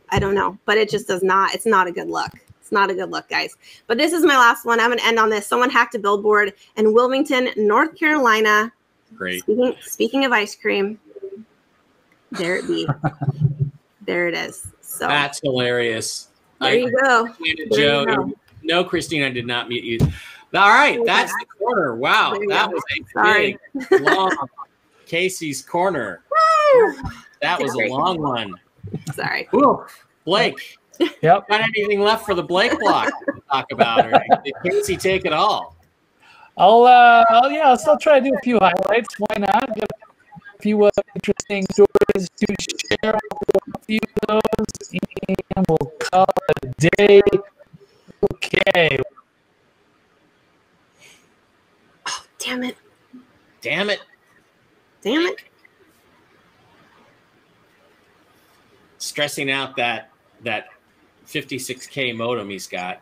I 0.09 0.17
don't 0.17 0.33
know, 0.33 0.57
but 0.65 0.77
it 0.77 0.89
just 0.89 1.07
does 1.07 1.21
not, 1.21 1.53
it's 1.53 1.67
not 1.67 1.85
a 1.85 1.91
good 1.91 2.09
look. 2.09 2.31
It's 2.61 2.71
not 2.71 2.89
a 2.89 2.95
good 2.95 3.11
look, 3.11 3.29
guys. 3.29 3.55
But 3.85 3.97
this 3.97 4.11
is 4.11 4.23
my 4.23 4.37
last 4.37 4.65
one. 4.65 4.79
I'm 4.79 4.87
going 4.87 4.99
to 4.99 5.05
end 5.05 5.19
on 5.19 5.29
this. 5.29 5.45
Someone 5.45 5.69
hacked 5.69 5.95
a 5.95 5.99
billboard 5.99 6.53
in 6.77 6.93
Wilmington, 6.93 7.49
North 7.55 7.95
Carolina. 7.95 8.71
Great. 9.15 9.41
Speaking, 9.41 9.75
speaking 9.81 10.25
of 10.25 10.31
ice 10.31 10.55
cream, 10.55 10.99
there 12.31 12.57
it 12.57 12.67
be. 12.67 12.87
there 14.01 14.27
it 14.27 14.35
is. 14.35 14.67
So 14.81 15.07
That's 15.07 15.39
hilarious. 15.43 16.29
there 16.59 16.75
you 16.75 16.91
go. 16.91 17.29
There 17.69 18.01
you 18.01 18.05
go. 18.05 18.33
No, 18.69 18.83
Christine, 18.83 19.23
I 19.23 19.31
did 19.31 19.47
not 19.47 19.67
mute 19.67 19.83
you. 19.83 19.97
All 20.53 20.69
right, 20.69 20.99
that's 21.03 21.31
the 21.33 21.45
corner. 21.57 21.95
Wow, 21.95 22.35
that 22.49 22.71
was 22.71 22.83
a 22.97 23.03
Sorry. 23.13 23.57
big, 23.73 24.01
long 24.01 24.31
Casey's 25.07 25.63
corner. 25.63 26.21
That 27.41 27.59
was 27.59 27.73
a 27.73 27.87
long 27.87 28.21
one. 28.21 28.53
Sorry. 29.13 29.47
Whew. 29.49 29.85
Blake, 30.23 30.77
Yep. 30.99 31.47
got 31.47 31.61
anything 31.61 32.01
left 32.01 32.25
for 32.27 32.35
the 32.35 32.43
Blake 32.43 32.77
block 32.79 33.07
to 33.25 33.41
talk 33.51 33.71
about? 33.71 34.05
Or 34.05 34.21
did 34.45 34.53
Casey 34.63 34.97
take 34.97 35.25
it 35.25 35.33
all? 35.33 35.75
I'll, 36.57 36.83
uh, 36.83 37.25
I'll, 37.29 37.49
yeah, 37.51 37.69
I'll 37.69 37.77
still 37.77 37.97
try 37.97 38.19
to 38.19 38.29
do 38.29 38.35
a 38.35 38.39
few 38.41 38.59
highlights. 38.59 39.15
Why 39.17 39.35
not? 39.39 39.67
Got 39.67 39.89
a 40.59 40.61
few 40.61 40.83
uh, 40.83 40.89
interesting 41.15 41.65
stories 41.71 42.29
to 42.37 42.55
share. 43.01 43.15
A 43.15 43.79
few 43.85 43.99
of 44.27 44.41
those, 44.61 44.99
and 45.55 45.65
we'll 45.67 45.91
call 46.11 46.27
it 46.49 46.75
a 46.91 46.97
day. 46.97 47.21
Okay. 48.23 48.99
Oh, 52.07 52.23
damn 52.37 52.63
it. 52.63 52.77
Damn 53.61 53.89
it. 53.89 54.01
Damn 55.01 55.21
it. 55.21 55.41
Stressing 58.97 59.49
out 59.49 59.75
that 59.77 60.09
that 60.43 60.67
56k 61.27 62.15
modem 62.15 62.49
he's 62.49 62.67
got. 62.67 63.01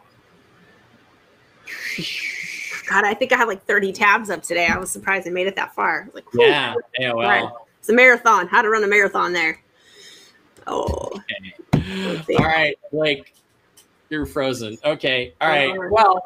God, 2.88 3.04
I 3.04 3.14
think 3.14 3.34
I 3.34 3.38
have 3.38 3.48
like 3.48 3.66
30 3.66 3.92
tabs 3.94 4.30
up 4.30 4.42
today. 4.42 4.68
I 4.68 4.78
was 4.78 4.92
surprised 4.92 5.28
I 5.28 5.32
made 5.32 5.48
it 5.48 5.56
that 5.56 5.76
far. 5.76 6.10
Like, 6.14 6.32
whew. 6.34 6.46
Yeah, 6.46 6.76
AOL. 7.00 7.24
Right. 7.24 7.50
It's 7.80 7.90
a 7.90 7.94
marathon. 7.94 8.48
How 8.48 8.62
to 8.62 8.70
run 8.70 8.84
a 8.84 8.88
marathon 8.88 9.34
there. 9.34 9.60
Oh, 10.68 11.22
Okay. 11.74 12.36
All 12.36 12.46
right, 12.46 12.78
Blake, 12.92 13.34
you're 14.10 14.26
frozen. 14.26 14.78
Okay. 14.84 15.34
All 15.42 15.50
right. 15.50 15.74
Well, 15.92 16.22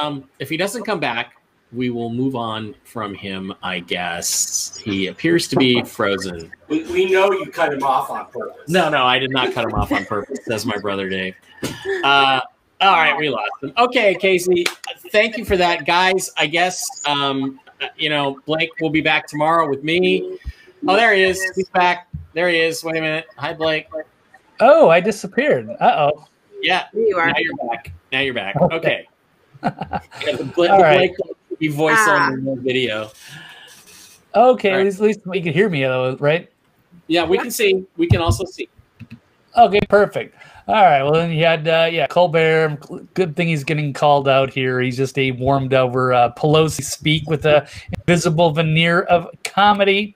um, 0.00 0.28
if 0.38 0.48
he 0.48 0.56
doesn't 0.56 0.84
come 0.84 1.00
back, 1.00 1.34
we 1.72 1.90
will 1.90 2.10
move 2.10 2.34
on 2.34 2.74
from 2.84 3.14
him, 3.14 3.54
I 3.62 3.80
guess. 3.80 4.76
He 4.78 5.06
appears 5.06 5.46
to 5.48 5.56
be 5.56 5.82
frozen. 5.84 6.50
We, 6.68 6.82
we 6.84 7.10
know 7.10 7.30
you 7.32 7.46
cut 7.46 7.72
him 7.72 7.82
off 7.82 8.10
on 8.10 8.26
purpose. 8.26 8.68
No, 8.68 8.88
no, 8.88 9.04
I 9.04 9.18
did 9.18 9.30
not 9.30 9.52
cut 9.52 9.64
him 9.64 9.74
off 9.74 9.92
on 9.92 10.04
purpose, 10.04 10.40
says 10.44 10.66
my 10.66 10.78
brother 10.78 11.08
Dave. 11.08 11.36
Uh, 12.02 12.40
all 12.80 12.96
right, 12.96 13.16
we 13.16 13.28
lost 13.28 13.50
him. 13.62 13.72
Okay, 13.78 14.14
Casey, 14.14 14.64
thank 15.12 15.36
you 15.36 15.44
for 15.44 15.56
that, 15.56 15.86
guys. 15.86 16.30
I 16.36 16.46
guess 16.46 16.84
um, 17.06 17.60
uh, 17.80 17.86
you 17.96 18.08
know 18.08 18.40
Blake 18.46 18.70
will 18.80 18.90
be 18.90 19.02
back 19.02 19.26
tomorrow 19.26 19.68
with 19.68 19.84
me. 19.84 20.38
Oh, 20.88 20.96
there 20.96 21.14
he 21.14 21.22
is. 21.22 21.44
He's 21.54 21.68
back. 21.68 22.08
There 22.32 22.48
he 22.48 22.58
is. 22.58 22.82
Wait 22.82 22.96
a 22.96 23.00
minute. 23.00 23.26
Hi, 23.36 23.52
Blake. 23.52 23.86
Oh, 24.60 24.88
I 24.88 25.00
disappeared. 25.00 25.68
Uh 25.78 26.10
oh. 26.10 26.26
Yeah, 26.62 26.86
you 26.92 27.16
are. 27.18 27.26
now 27.28 27.34
you're 27.38 27.68
back. 27.68 27.92
Now 28.12 28.20
you're 28.20 28.34
back. 28.34 28.56
Okay. 28.60 28.74
Okay. 28.76 29.06
Yeah, 30.26 30.36
the 30.36 30.44
Blake, 30.54 30.70
All 30.70 30.80
the. 30.80 30.96
Blake 30.96 31.12
you 31.58 31.72
voice 31.72 31.94
Ah. 31.98 32.30
on 32.32 32.44
the 32.44 32.54
video. 32.56 33.10
Okay, 34.34 34.68
All 34.70 34.74
at 34.74 34.78
right. 34.78 34.84
least, 34.84 35.00
at 35.00 35.06
least 35.06 35.20
you 35.32 35.42
can 35.42 35.52
hear 35.52 35.68
me, 35.68 35.82
though, 35.82 36.16
right? 36.16 36.50
Yeah, 37.08 37.24
we 37.26 37.36
can 37.38 37.50
see. 37.50 37.84
We 37.96 38.06
can 38.06 38.20
also 38.20 38.44
see. 38.44 38.68
Okay, 39.56 39.80
perfect. 39.88 40.36
All 40.68 40.76
right. 40.76 41.02
Well, 41.02 41.14
then 41.14 41.32
you 41.32 41.44
had 41.44 41.66
uh, 41.66 41.88
yeah 41.90 42.06
Colbert. 42.06 42.78
Good 43.14 43.34
thing 43.34 43.48
he's 43.48 43.64
getting 43.64 43.92
called 43.92 44.28
out 44.28 44.50
here. 44.50 44.80
He's 44.80 44.96
just 44.96 45.18
a 45.18 45.32
warmed 45.32 45.74
over 45.74 46.12
uh, 46.12 46.32
Pelosi 46.34 46.84
speak 46.84 47.28
with 47.28 47.44
a 47.44 47.68
invisible 47.98 48.52
veneer 48.52 49.02
of 49.02 49.28
comedy. 49.42 50.14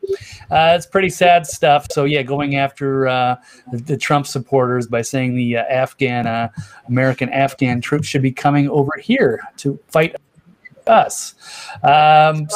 Uh, 0.50 0.74
it's 0.76 0.86
pretty 0.86 1.10
sad 1.10 1.46
stuff. 1.46 1.88
So 1.90 2.04
yeah, 2.04 2.22
going 2.22 2.54
after 2.54 3.08
uh, 3.08 3.36
the, 3.72 3.78
the 3.78 3.96
Trump 3.96 4.28
supporters 4.28 4.86
by 4.86 5.02
saying 5.02 5.34
the 5.34 5.56
uh, 5.56 5.64
Afghan 5.64 6.28
uh, 6.28 6.50
American 6.86 7.30
Afghan 7.30 7.80
troops 7.80 8.06
should 8.06 8.22
be 8.22 8.32
coming 8.32 8.68
over 8.68 8.92
here 9.02 9.40
to 9.56 9.76
fight 9.88 10.14
us. 10.86 11.34
Um, 11.82 12.46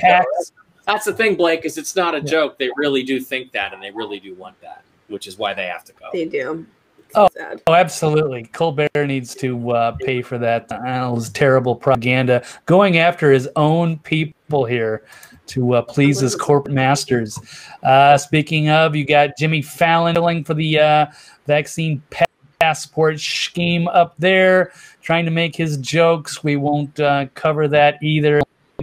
hacks. 0.00 0.52
That's 0.86 1.04
the 1.04 1.12
thing, 1.12 1.36
Blake, 1.36 1.64
is 1.64 1.78
it's 1.78 1.94
not 1.94 2.14
a 2.14 2.20
joke. 2.20 2.58
They 2.58 2.70
really 2.76 3.02
do 3.02 3.20
think 3.20 3.52
that, 3.52 3.72
and 3.72 3.82
they 3.82 3.90
really 3.90 4.18
do 4.18 4.34
want 4.34 4.60
that, 4.62 4.82
which 5.12 5.26
is 5.26 5.38
why 5.38 5.54
they 5.54 5.66
have 5.66 5.84
to 5.84 5.92
go. 5.92 6.06
They 6.12 6.24
do. 6.24 6.66
Oh, 7.14 7.28
sad. 7.36 7.62
oh, 7.66 7.74
absolutely. 7.74 8.44
Colbert 8.44 9.06
needs 9.06 9.34
to 9.36 9.70
uh, 9.72 9.92
pay 10.00 10.22
for 10.22 10.38
that. 10.38 10.66
I 10.72 10.76
don't 10.76 10.84
know, 10.84 11.14
his 11.16 11.28
terrible 11.30 11.76
propaganda, 11.76 12.44
going 12.66 12.98
after 12.98 13.30
his 13.30 13.48
own 13.56 13.98
people 13.98 14.64
here 14.64 15.04
to 15.48 15.74
uh, 15.74 15.82
please 15.82 16.20
his 16.20 16.34
corporate 16.34 16.74
masters. 16.74 17.38
Uh, 17.82 18.16
speaking 18.16 18.70
of, 18.70 18.96
you 18.96 19.04
got 19.04 19.36
Jimmy 19.38 19.60
Fallon 19.60 20.14
dealing 20.14 20.44
for 20.44 20.54
the 20.54 20.78
uh, 20.78 21.06
vaccine 21.46 22.02
passport 22.60 23.20
scheme 23.20 23.88
up 23.88 24.14
there, 24.18 24.72
trying 25.02 25.24
to 25.24 25.30
make 25.30 25.54
his 25.54 25.76
jokes. 25.78 26.42
We 26.42 26.56
won't 26.56 26.98
uh, 26.98 27.26
cover 27.34 27.68
that 27.68 28.02
either. 28.02 28.40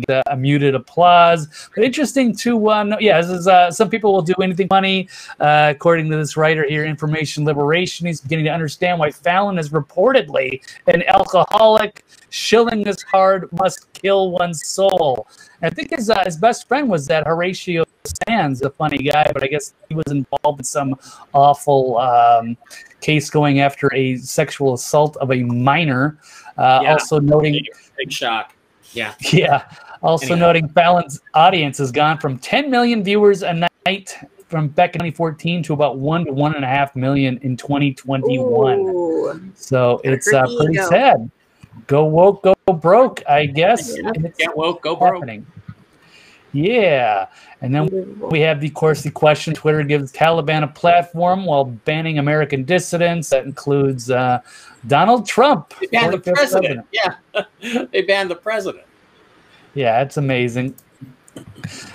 Uh, 0.08 0.22
a 0.28 0.38
muted 0.38 0.76
applause, 0.76 1.48
but 1.76 1.84
interesting 1.84 2.34
to 2.34 2.70
uh, 2.70 2.84
know. 2.84 2.98
Yeah, 3.00 3.20
this 3.20 3.32
is 3.32 3.48
uh, 3.48 3.70
some 3.70 3.90
people 3.90 4.14
will 4.14 4.22
do 4.22 4.36
anything 4.42 4.68
funny. 4.70 5.10
Uh, 5.40 5.74
according 5.76 6.10
to 6.12 6.16
this 6.16 6.38
writer 6.38 6.64
here, 6.64 6.86
Information 6.86 7.44
Liberation, 7.44 8.08
he's 8.08 8.22
beginning 8.22 8.46
to 8.46 8.52
understand 8.52 9.00
why 9.00 9.12
Fallon 9.12 9.58
is 9.58 9.70
reportedly 9.70 10.62
an 10.88 11.04
alcoholic. 11.04 12.06
Shilling 12.30 12.84
this 12.84 13.02
hard 13.02 13.52
must 13.52 13.92
kill 13.94 14.32
one's 14.32 14.66
soul. 14.66 15.28
And 15.62 15.72
I 15.72 15.76
think 15.76 15.90
his 15.90 16.10
uh, 16.10 16.24
his 16.24 16.38
best 16.38 16.68
friend 16.68 16.88
was 16.88 17.06
that 17.08 17.28
Horatio 17.28 17.84
Sanz, 18.28 18.62
a 18.62 18.70
funny 18.70 19.00
guy, 19.00 19.30
but 19.34 19.44
I 19.44 19.48
guess 19.48 19.74
he 19.90 19.96
was 19.96 20.06
involved 20.08 20.60
in 20.60 20.66
some 20.66 20.96
awful 21.34 21.98
um, 21.98 22.56
case 23.02 23.30
going 23.30 23.60
after 23.60 23.94
a 23.94 24.18
sexual 24.18 24.76
assault 24.76 25.18
of 25.18 25.32
a 25.32 25.44
minor. 25.44 26.20
Uh, 26.58 26.80
Yeah. 26.84 26.94
Also 26.94 27.20
noting 27.20 27.66
big 27.98 28.12
shock. 28.12 28.54
Yeah. 28.94 29.14
yeah. 29.32 29.66
Also 30.02 30.28
Anyhow. 30.34 30.48
noting 30.48 30.70
Fallon's 30.70 31.22
audience 31.34 31.78
has 31.78 31.92
gone 31.92 32.18
from 32.20 32.40
10 32.40 32.70
million 32.72 33.04
viewers 33.04 33.44
a 33.44 33.68
night 33.86 34.18
from 34.48 34.68
back 34.70 34.96
in 34.96 35.00
2014 35.00 35.62
to 35.64 35.74
about 35.74 35.98
one 35.98 36.26
to 36.26 36.32
one 36.32 36.56
and 36.56 36.64
a 36.64 36.68
half 36.68 36.96
million 36.96 37.38
in 37.40 37.56
2021. 37.56 38.80
Ooh. 38.80 39.52
So 39.56 40.02
it's 40.04 40.32
uh, 40.34 40.44
pretty 40.58 40.74
ego. 40.74 40.90
sad. 40.90 41.32
Go 41.88 42.06
woke, 42.06 42.44
go 42.44 42.56
broke, 42.74 43.22
I 43.28 43.46
guess. 43.46 43.96
Yeah. 43.98 44.12
it's 44.16 44.38
Get 44.38 44.56
woke, 44.56 44.82
go 44.82 44.96
broke. 44.96 45.16
happening. 45.16 45.46
Yeah. 46.52 47.28
And 47.62 47.74
then 47.74 48.20
we 48.20 48.40
have 48.42 48.62
the, 48.62 48.68
of 48.68 48.74
course, 48.74 49.04
the 49.04 49.12
question 49.12 49.54
Twitter 49.54 49.84
gives 49.84 50.12
Taliban 50.12 50.64
a 50.64 50.68
platform 50.68 51.46
while 51.46 51.66
banning 51.66 52.20
American 52.20 52.64
dissidents. 52.64 53.30
That 53.30 53.46
includes 53.46 54.10
uh, 54.10 54.40
Donald 54.88 55.28
Trump. 55.28 55.74
They 55.80 55.88
banned 55.88 56.14
the 56.14 56.18
45th 56.18 56.34
president. 56.34 56.88
Yeah. 56.92 57.16
they 57.92 58.02
banned 58.02 58.32
the 58.32 58.36
president. 58.36 58.86
Yeah, 59.74 60.02
it's 60.02 60.18
amazing. 60.18 60.76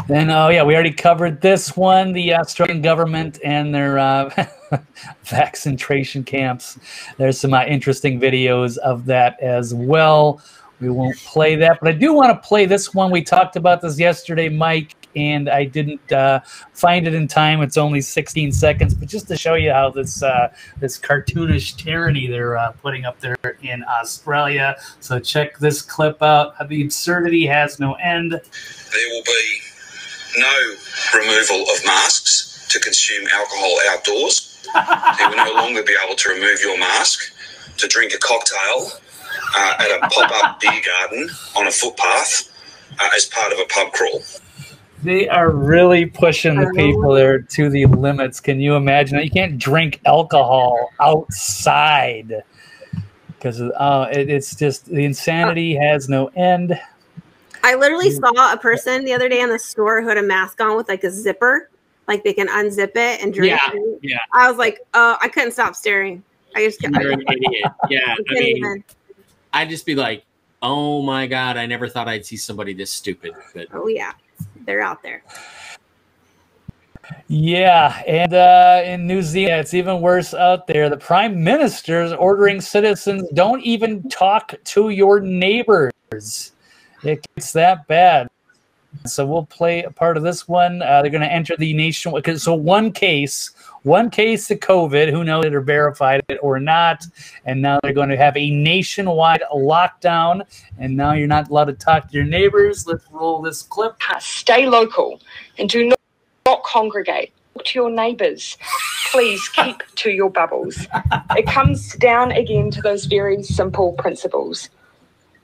Then, 0.06 0.30
oh 0.30 0.48
yeah, 0.48 0.62
we 0.62 0.74
already 0.74 0.92
covered 0.92 1.40
this 1.40 1.76
one. 1.76 2.12
The 2.12 2.34
Australian 2.34 2.82
government 2.82 3.40
and 3.42 3.74
their 3.74 3.98
uh, 3.98 4.46
vaccination 5.24 6.24
camps. 6.24 6.78
There's 7.16 7.38
some 7.38 7.54
uh, 7.54 7.64
interesting 7.64 8.20
videos 8.20 8.76
of 8.78 9.06
that 9.06 9.40
as 9.40 9.74
well. 9.74 10.40
We 10.84 10.90
won't 10.90 11.16
play 11.16 11.56
that, 11.56 11.80
but 11.80 11.88
I 11.88 11.92
do 11.92 12.12
want 12.12 12.30
to 12.30 12.46
play 12.46 12.66
this 12.66 12.92
one. 12.92 13.10
We 13.10 13.22
talked 13.22 13.56
about 13.56 13.80
this 13.80 13.98
yesterday, 13.98 14.50
Mike, 14.50 14.94
and 15.16 15.48
I 15.48 15.64
didn't 15.64 16.12
uh, 16.12 16.40
find 16.74 17.06
it 17.06 17.14
in 17.14 17.26
time. 17.26 17.62
It's 17.62 17.78
only 17.78 18.02
16 18.02 18.52
seconds, 18.52 18.92
but 18.92 19.08
just 19.08 19.26
to 19.28 19.36
show 19.36 19.54
you 19.54 19.72
how 19.72 19.88
this 19.88 20.22
uh, 20.22 20.52
this 20.80 20.98
cartoonish 20.98 21.76
tyranny 21.76 22.26
they're 22.26 22.58
uh, 22.58 22.72
putting 22.72 23.06
up 23.06 23.18
there 23.20 23.36
in 23.62 23.82
Australia. 23.84 24.76
So 25.00 25.18
check 25.18 25.58
this 25.58 25.80
clip 25.80 26.22
out. 26.22 26.52
The 26.68 26.82
absurdity 26.82 27.46
has 27.46 27.80
no 27.80 27.94
end. 27.94 28.32
There 28.32 29.08
will 29.10 29.22
be 29.24 29.60
no 30.36 30.74
removal 31.14 31.62
of 31.62 31.84
masks 31.86 32.68
to 32.68 32.78
consume 32.78 33.26
alcohol 33.32 33.74
outdoors. 33.88 34.68
you 34.74 35.28
will 35.30 35.36
no 35.36 35.52
longer 35.54 35.82
be 35.82 35.96
able 36.04 36.16
to 36.16 36.28
remove 36.28 36.60
your 36.60 36.78
mask 36.78 37.32
to 37.78 37.88
drink 37.88 38.12
a 38.12 38.18
cocktail 38.18 39.00
uh, 39.56 39.74
at 39.78 39.90
a 39.90 40.08
pop-up 40.08 40.60
beer 40.60 40.80
garden 40.84 41.28
on 41.56 41.66
a 41.66 41.70
footpath 41.70 42.50
uh, 42.98 43.08
as 43.14 43.26
part 43.26 43.52
of 43.52 43.58
a 43.58 43.66
pub 43.66 43.92
crawl. 43.92 44.22
They 45.02 45.28
are 45.28 45.50
really 45.50 46.06
pushing 46.06 46.58
the 46.58 46.72
people 46.74 47.12
there 47.12 47.38
to 47.42 47.68
the 47.68 47.84
limits. 47.86 48.40
Can 48.40 48.58
you 48.58 48.74
imagine 48.74 49.18
that? 49.18 49.24
You 49.24 49.30
can't 49.30 49.58
drink 49.58 50.00
alcohol 50.06 50.90
outside 50.98 52.42
because 53.44 53.60
uh, 53.60 54.08
it, 54.10 54.30
it's 54.30 54.56
just 54.56 54.86
the 54.86 55.04
insanity 55.04 55.74
has 55.74 56.08
no 56.08 56.28
end. 56.28 56.80
I 57.62 57.74
literally 57.74 58.10
saw 58.10 58.52
a 58.52 58.56
person 58.56 59.04
the 59.04 59.12
other 59.12 59.28
day 59.28 59.40
in 59.40 59.50
the 59.50 59.58
store 59.58 60.00
who 60.00 60.08
had 60.08 60.16
a 60.16 60.22
mask 60.22 60.62
on 60.62 60.76
with 60.76 60.88
like 60.88 61.04
a 61.04 61.10
zipper, 61.10 61.68
like 62.08 62.24
they 62.24 62.32
can 62.32 62.48
unzip 62.48 62.96
it 62.96 63.22
and 63.22 63.34
drink. 63.34 63.50
Yeah, 63.50 63.70
it. 63.74 63.98
yeah. 64.02 64.18
I 64.32 64.48
was 64.48 64.56
like, 64.56 64.80
uh, 64.94 65.18
I 65.20 65.28
couldn't 65.28 65.52
stop 65.52 65.74
staring. 65.74 66.22
I 66.56 66.64
just 66.64 66.80
You're 66.82 67.12
an 67.12 67.22
idiot. 67.28 67.72
Yeah, 67.90 68.00
I 68.06 68.12
I 68.12 68.16
couldn't 68.16 68.34
mean, 68.42 68.56
even. 68.56 68.84
I'd 69.54 69.70
just 69.70 69.86
be 69.86 69.94
like, 69.94 70.24
"Oh 70.60 71.02
my 71.02 71.26
god, 71.26 71.56
I 71.56 71.64
never 71.64 71.88
thought 71.88 72.08
I'd 72.08 72.26
see 72.26 72.36
somebody 72.36 72.74
this 72.74 72.90
stupid." 72.90 73.32
But 73.54 73.68
Oh 73.72 73.86
yeah, 73.86 74.12
they're 74.66 74.82
out 74.82 75.02
there. 75.02 75.22
Yeah, 77.28 78.02
and 78.06 78.34
uh, 78.34 78.82
in 78.84 79.06
New 79.06 79.22
Zealand, 79.22 79.60
it's 79.60 79.74
even 79.74 80.00
worse 80.00 80.34
out 80.34 80.66
there. 80.66 80.88
The 80.90 80.96
prime 80.96 81.42
minister 81.42 82.02
is 82.02 82.12
ordering 82.12 82.60
citizens 82.60 83.28
don't 83.34 83.62
even 83.62 84.08
talk 84.08 84.54
to 84.64 84.90
your 84.90 85.20
neighbors. 85.20 85.92
It 87.02 87.26
gets 87.34 87.52
that 87.52 87.86
bad. 87.86 88.28
So 89.06 89.26
we'll 89.26 89.46
play 89.46 89.82
a 89.82 89.90
part 89.90 90.16
of 90.16 90.22
this 90.22 90.46
one. 90.46 90.80
Uh, 90.80 91.02
they're 91.02 91.10
going 91.10 91.20
to 91.22 91.32
enter 91.32 91.56
the 91.56 91.74
nation. 91.74 92.14
So 92.38 92.54
one 92.54 92.92
case, 92.92 93.50
one 93.84 94.10
case 94.10 94.50
of 94.50 94.58
COVID. 94.58 95.10
Who 95.10 95.24
knows 95.24 95.44
if 95.44 95.52
they're 95.52 95.60
verified 95.60 96.22
it 96.28 96.38
or 96.42 96.58
not? 96.58 97.04
And 97.44 97.62
now 97.62 97.78
they're 97.82 97.92
going 97.92 98.08
to 98.08 98.16
have 98.16 98.36
a 98.36 98.50
nationwide 98.50 99.42
lockdown. 99.54 100.42
And 100.78 100.96
now 100.96 101.12
you're 101.12 101.28
not 101.28 101.48
allowed 101.48 101.66
to 101.66 101.74
talk 101.74 102.08
to 102.08 102.14
your 102.14 102.24
neighbors. 102.24 102.86
Let's 102.86 103.04
roll 103.10 103.40
this 103.40 103.62
clip. 103.62 103.96
Stay 104.18 104.66
local 104.66 105.20
and 105.58 105.68
do 105.68 105.88
not, 105.88 106.00
not 106.46 106.64
congregate. 106.64 107.32
Talk 107.54 107.66
to 107.66 107.78
your 107.78 107.90
neighbours. 107.90 108.58
Please 109.12 109.48
keep 109.50 109.82
to 109.96 110.10
your 110.10 110.30
bubbles. 110.30 110.88
It 111.36 111.46
comes 111.46 111.94
down 111.96 112.32
again 112.32 112.70
to 112.72 112.82
those 112.82 113.04
very 113.04 113.42
simple 113.44 113.92
principles. 113.92 114.70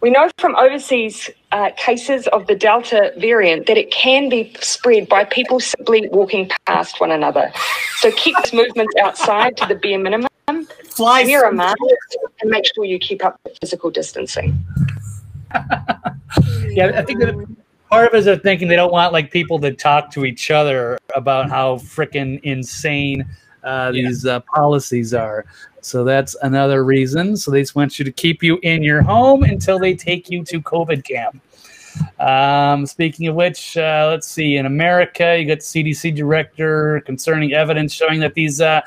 We 0.01 0.09
know 0.11 0.31
from 0.39 0.57
overseas 0.57 1.29
uh, 1.53 1.71
cases 1.77 2.27
of 2.29 2.47
the 2.47 2.55
Delta 2.55 3.13
variant 3.19 3.67
that 3.67 3.77
it 3.77 3.91
can 3.91 4.31
be 4.31 4.55
spread 4.61 5.09
by 5.09 5.25
people 5.25 5.61
simply 5.61 6.09
walking 6.11 6.51
past 6.67 7.01
one 7.01 7.11
another. 7.11 7.53
So 7.97 8.11
keep 8.13 8.35
those 8.37 8.55
movements 8.55 8.95
outside 9.03 9.59
to 9.59 9.67
the 9.67 9.75
bare 9.75 9.99
minimum. 9.99 10.29
Fly 10.87 11.25
wear 11.25 11.49
a 11.49 11.53
mask 11.53 11.77
and 12.41 12.51
make 12.51 12.65
sure 12.75 12.85
you 12.85 12.99
keep 12.99 13.25
up 13.25 13.39
with 13.45 13.59
physical 13.61 13.91
distancing. 13.91 14.65
Yeah, 16.69 16.93
I 16.95 17.03
think 17.03 17.19
that 17.19 17.35
part 17.91 18.07
of 18.07 18.15
it 18.15 18.19
is 18.19 18.25
they're 18.25 18.39
thinking 18.39 18.69
they 18.69 18.77
don't 18.77 18.93
want 18.93 19.13
like 19.13 19.33
people 19.33 19.59
to 19.59 19.73
talk 19.73 20.13
to 20.13 20.25
each 20.25 20.51
other 20.53 20.97
about 21.17 21.51
how 21.51 21.77
freaking 21.77 22.41
insane 22.45 23.27
uh, 23.65 23.93
these 23.93 24.27
uh, 24.27 24.41
policies 24.41 25.15
are. 25.15 25.45
So 25.83 26.05
that's 26.05 26.37
another 26.43 26.85
reason. 26.85 27.37
So 27.37 27.51
they 27.51 27.61
just 27.63 27.75
want 27.75 27.99
you 27.99 28.05
to 28.05 28.13
keep 28.13 28.43
you 28.43 28.59
in 28.63 28.83
your 28.83 29.03
home 29.03 29.43
until 29.43 29.79
they 29.79 29.95
take 29.95 30.31
you 30.31 30.45
to 30.45 30.61
COVID 30.61 31.05
camp. 31.05 31.41
Um, 32.19 32.87
speaking 32.87 33.27
of 33.27 33.35
which, 33.35 33.77
uh, 33.77 34.09
let's 34.11 34.27
see. 34.27 34.57
In 34.57 34.67
America, 34.67 35.39
you 35.39 35.47
got 35.47 35.59
CDC 35.59 36.15
director 36.15 37.01
concerning 37.07 37.53
evidence 37.53 37.93
showing 37.93 38.21
that 38.21 38.35
these 38.35 38.61
uh, 38.61 38.83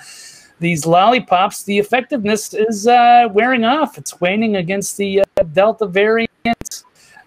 these 0.60 0.86
lollipops, 0.86 1.64
the 1.64 1.78
effectiveness 1.78 2.54
is 2.54 2.88
uh, 2.88 3.28
wearing 3.32 3.66
off. 3.66 3.98
It's 3.98 4.22
waning 4.22 4.56
against 4.56 4.98
the 4.98 5.22
uh, 5.22 5.44
Delta 5.52 5.86
variant. 5.86 6.32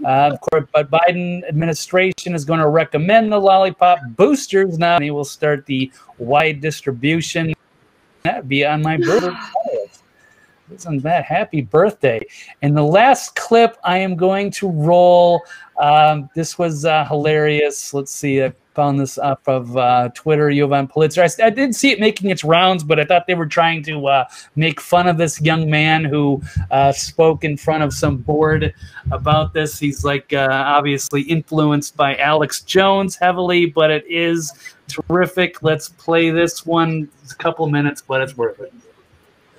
Uh, 0.04 0.30
of 0.32 0.40
course, 0.40 0.66
but 0.72 0.90
Biden 0.90 1.46
administration 1.48 2.34
is 2.34 2.44
going 2.44 2.60
to 2.60 2.68
recommend 2.68 3.32
the 3.32 3.38
lollipop 3.38 3.98
boosters 4.16 4.78
now. 4.78 4.96
And 4.96 5.04
he 5.04 5.10
will 5.10 5.24
start 5.24 5.66
the 5.66 5.90
wide 6.18 6.60
distribution. 6.60 7.54
That'd 8.22 8.48
be 8.48 8.64
on 8.64 8.82
my 8.82 8.96
birthday. 8.96 9.36
Isn't 10.74 11.02
that 11.02 11.24
happy 11.24 11.62
birthday? 11.62 12.20
And 12.62 12.76
the 12.76 12.82
last 12.82 13.36
clip 13.36 13.76
I 13.84 13.98
am 13.98 14.16
going 14.16 14.50
to 14.52 14.68
roll. 14.68 15.42
Um, 15.78 16.28
this 16.34 16.58
was 16.58 16.84
uh, 16.84 17.04
hilarious. 17.04 17.94
Let's 17.94 18.10
see. 18.10 18.42
I 18.42 18.52
found 18.76 19.00
this 19.00 19.18
off 19.18 19.40
of 19.48 19.76
uh, 19.76 20.10
Twitter. 20.14 20.52
Jovan 20.52 20.86
Pulitzer. 20.86 21.22
I, 21.22 21.28
I 21.42 21.50
did 21.50 21.74
see 21.74 21.90
it 21.90 21.98
making 21.98 22.30
its 22.30 22.44
rounds, 22.44 22.84
but 22.84 23.00
I 23.00 23.04
thought 23.04 23.26
they 23.26 23.34
were 23.34 23.46
trying 23.46 23.82
to 23.84 24.06
uh, 24.06 24.24
make 24.54 24.80
fun 24.80 25.08
of 25.08 25.16
this 25.16 25.40
young 25.40 25.68
man 25.68 26.04
who 26.04 26.42
uh, 26.70 26.92
spoke 26.92 27.42
in 27.42 27.56
front 27.56 27.82
of 27.82 27.92
some 27.92 28.18
board 28.18 28.74
about 29.10 29.54
this. 29.54 29.78
He's 29.80 30.04
like 30.04 30.32
uh, 30.32 30.48
obviously 30.50 31.22
influenced 31.22 31.96
by 31.96 32.16
Alex 32.18 32.60
Jones 32.60 33.16
heavily, 33.16 33.66
but 33.66 33.90
it 33.90 34.04
is 34.08 34.52
terrific. 34.86 35.62
Let's 35.62 35.88
play 35.88 36.30
this 36.30 36.66
one. 36.66 37.08
It's 37.22 37.32
a 37.32 37.36
couple 37.36 37.66
minutes, 37.68 38.02
but 38.06 38.20
it's 38.20 38.36
worth 38.36 38.60
it. 38.60 38.72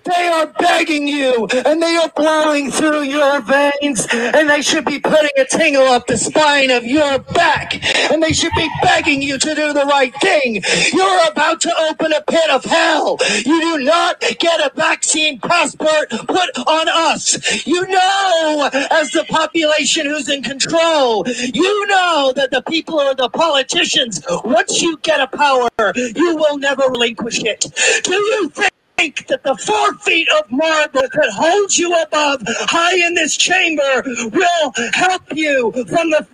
They 0.07 0.27
are 0.27 0.47
begging 0.59 1.07
you, 1.07 1.47
and 1.65 1.81
they 1.81 1.97
are 1.97 2.09
blowing 2.15 2.71
through 2.71 3.03
your 3.03 3.41
veins, 3.41 4.07
and 4.13 4.49
they 4.49 4.61
should 4.61 4.85
be 4.85 4.99
putting 4.99 5.31
a 5.37 5.45
tingle 5.45 5.83
up 5.83 6.07
the 6.07 6.17
spine 6.17 6.71
of 6.71 6.85
your 6.85 7.19
back, 7.19 7.83
and 8.11 8.23
they 8.23 8.31
should 8.31 8.53
be 8.55 8.69
begging 8.81 9.21
you 9.21 9.37
to 9.37 9.53
do 9.53 9.73
the 9.73 9.85
right 9.85 10.13
thing. 10.21 10.63
You're 10.93 11.27
about 11.29 11.59
to 11.61 11.73
open 11.89 12.13
a 12.13 12.21
pit 12.21 12.49
of 12.49 12.63
hell. 12.63 13.17
You 13.45 13.59
do 13.59 13.83
not 13.83 14.21
get 14.39 14.61
a 14.61 14.71
vaccine 14.75 15.39
passport 15.39 16.09
put 16.09 16.57
on 16.67 16.87
us. 16.87 17.65
You 17.67 17.85
know, 17.87 18.69
as 18.91 19.11
the 19.11 19.25
population 19.29 20.05
who's 20.05 20.29
in 20.29 20.41
control, 20.41 21.25
you 21.27 21.87
know 21.87 22.31
that 22.35 22.51
the 22.51 22.61
people 22.61 22.99
are 22.99 23.15
the 23.15 23.29
politicians. 23.29 24.21
Once 24.45 24.81
you 24.81 24.97
get 25.01 25.19
a 25.19 25.27
power, 25.27 25.69
you 26.15 26.35
will 26.35 26.57
never 26.57 26.83
relinquish 26.83 27.43
it. 27.43 27.65
Do 28.03 28.13
you 28.13 28.49
think? 28.49 28.71
Think 28.97 29.27
that 29.27 29.43
the 29.43 29.55
four 29.57 29.93
feet 29.99 30.27
of 30.39 30.51
marble 30.51 31.01
that 31.01 31.31
holds 31.33 31.77
you 31.77 31.93
above 32.01 32.41
high 32.47 32.95
in 32.95 33.13
this 33.13 33.37
chamber 33.37 34.03
will 34.05 34.73
help 34.93 35.23
you 35.35 35.71
from 35.87 36.09
the 36.11 36.27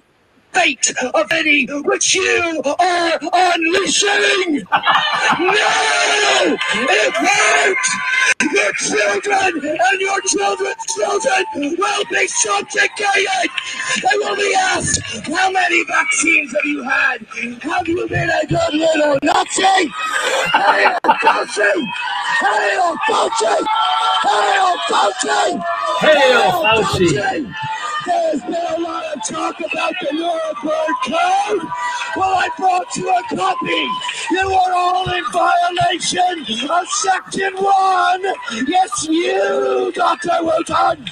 fate 0.53 0.93
of 1.13 1.31
any 1.31 1.65
which 1.65 2.15
you 2.15 2.61
are 2.79 3.19
unleashing. 3.33 4.63
No! 5.39 6.57
It 6.73 7.13
won't! 7.21 7.85
Your 8.53 8.73
children 8.73 9.77
and 9.79 10.01
your 10.01 10.21
children's 10.21 10.85
children 10.95 11.45
will 11.77 12.03
be 12.11 12.27
subjugated! 12.27 13.49
They 14.01 14.17
will 14.17 14.35
be 14.35 14.53
asked, 14.57 15.01
how 15.27 15.51
many 15.51 15.83
vaccines 15.85 16.53
have 16.53 16.65
you 16.65 16.83
had? 16.83 17.25
Have 17.61 17.87
you 17.87 18.07
been 18.07 18.29
a 18.29 18.45
good 18.47 18.73
little 18.73 19.17
Nazi? 19.23 19.91
Hail 20.53 20.99
Fauci! 21.05 21.71
Hail 22.41 22.95
Fauci! 23.07 23.65
Hail 24.23 24.77
Fauci! 24.89 25.63
Hail 25.99 26.51
Fauci! 26.63 27.53
There's 28.05 28.41
been 28.41 28.53
a 28.53 28.79
lot 28.81 28.92
talk 29.29 29.55
about 29.59 29.93
the 30.01 30.09
Nuremberg 30.11 30.95
Code. 31.05 31.69
Well, 32.15 32.35
I 32.35 32.49
brought 32.57 32.95
you 32.97 33.09
a 33.09 33.35
copy. 33.35 33.87
You 34.31 34.51
are 34.51 34.73
all 34.73 35.09
in 35.11 35.23
violation 35.31 36.69
of 36.69 36.87
Section 36.89 37.53
1. 37.55 38.21
Yes, 38.67 39.07
you, 39.09 39.91
Dr. 39.95 40.43
Wooten. 40.43 41.07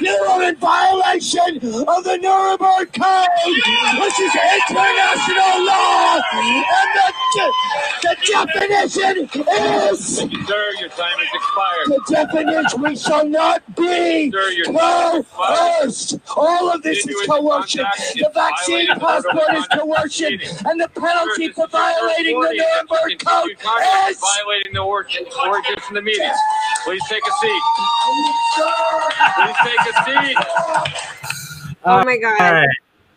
You 0.00 0.12
are 0.12 0.42
in 0.42 0.56
violation 0.56 1.56
of 1.56 2.04
the 2.04 2.18
Nuremberg 2.20 2.92
Code, 2.92 3.28
which 4.00 4.20
is 4.20 4.34
international 4.34 5.64
law 5.64 6.20
And 6.36 6.90
the, 6.94 7.52
the 8.02 8.16
definition 8.30 9.28
is. 9.92 10.16
Sir, 10.18 10.72
your 10.80 10.88
time 10.90 11.18
has 11.18 11.30
expired. 11.34 11.86
The 11.86 12.00
definition, 12.10 12.82
we 12.82 12.96
shall 12.96 13.26
not 13.26 13.62
be 13.76 14.30
Sir, 14.30 14.64
coerced. 14.66 16.18
All 16.36 16.70
of 16.70 16.82
this 16.82 16.98
is 16.98 17.04
Continuous 17.04 17.28
coercion. 17.54 17.86
The 18.16 18.30
vaccine 18.34 18.86
passport 18.86 19.54
is 19.54 19.66
coercion. 19.68 20.40
And 20.66 20.80
the 20.80 20.88
penalty 20.88 21.48
for 21.52 21.66
violating 21.68 22.40
the 22.40 22.52
Nuremberg 22.52 23.18
Code 23.24 23.50
is. 23.50 24.18
Violating 24.20 24.72
the 24.72 24.80
origin, 24.80 25.26
origins 25.46 25.82
in 25.88 25.94
the 25.94 26.02
meeting. 26.02 26.30
Please 26.84 27.02
take 27.08 27.22
a 27.26 27.32
seat. 27.40 27.62
Please 29.36 29.56
take 29.64 29.80
a 29.80 30.04
seat. 30.04 30.36
Oh 31.84 32.02
my 32.04 32.16
god. 32.16 32.40
All 32.40 32.52
right. 32.52 32.68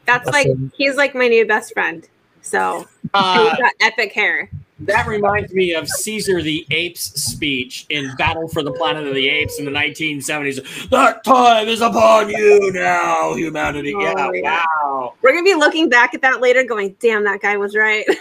That's 0.05 0.29
like 0.29 0.47
he's 0.75 0.95
like 0.95 1.15
my 1.15 1.27
new 1.27 1.45
best 1.45 1.73
friend. 1.73 2.07
So 2.41 2.87
Uh, 3.13 3.49
he's 3.49 3.57
got 3.57 3.73
epic 3.81 4.13
hair. 4.13 4.49
That 4.81 5.07
reminds 5.07 5.53
me 5.53 5.73
of 5.73 5.87
Caesar 5.87 6.41
the 6.43 6.65
Ape's 6.69 7.01
speech 7.19 7.87
in 7.89 8.15
Battle 8.15 8.47
for 8.47 8.61
the 8.61 8.71
Planet 8.71 9.07
of 9.07 9.15
the 9.15 9.27
Apes 9.27 9.57
in 9.57 9.65
the 9.65 9.71
1970s. 9.71 10.89
That 10.89 11.23
time 11.23 11.67
is 11.67 11.81
upon 11.81 12.29
you 12.29 12.71
now, 12.73 13.33
humanity. 13.33 13.95
Oh, 13.95 14.01
yeah, 14.01 14.31
yeah. 14.33 14.65
wow. 14.83 15.15
We're 15.21 15.31
gonna 15.31 15.43
be 15.43 15.55
looking 15.55 15.89
back 15.89 16.13
at 16.13 16.21
that 16.21 16.41
later, 16.41 16.63
going, 16.63 16.95
"Damn, 16.99 17.23
that 17.23 17.41
guy 17.41 17.57
was 17.57 17.75
right." 17.75 18.05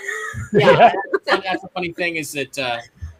Yeah, 0.53 0.93
that's, 1.25 1.45
that's 1.45 1.63
the 1.63 1.69
funny 1.69 1.93
thing 1.93 2.17
is 2.17 2.33
that 2.33 2.59
uh, 2.59 2.79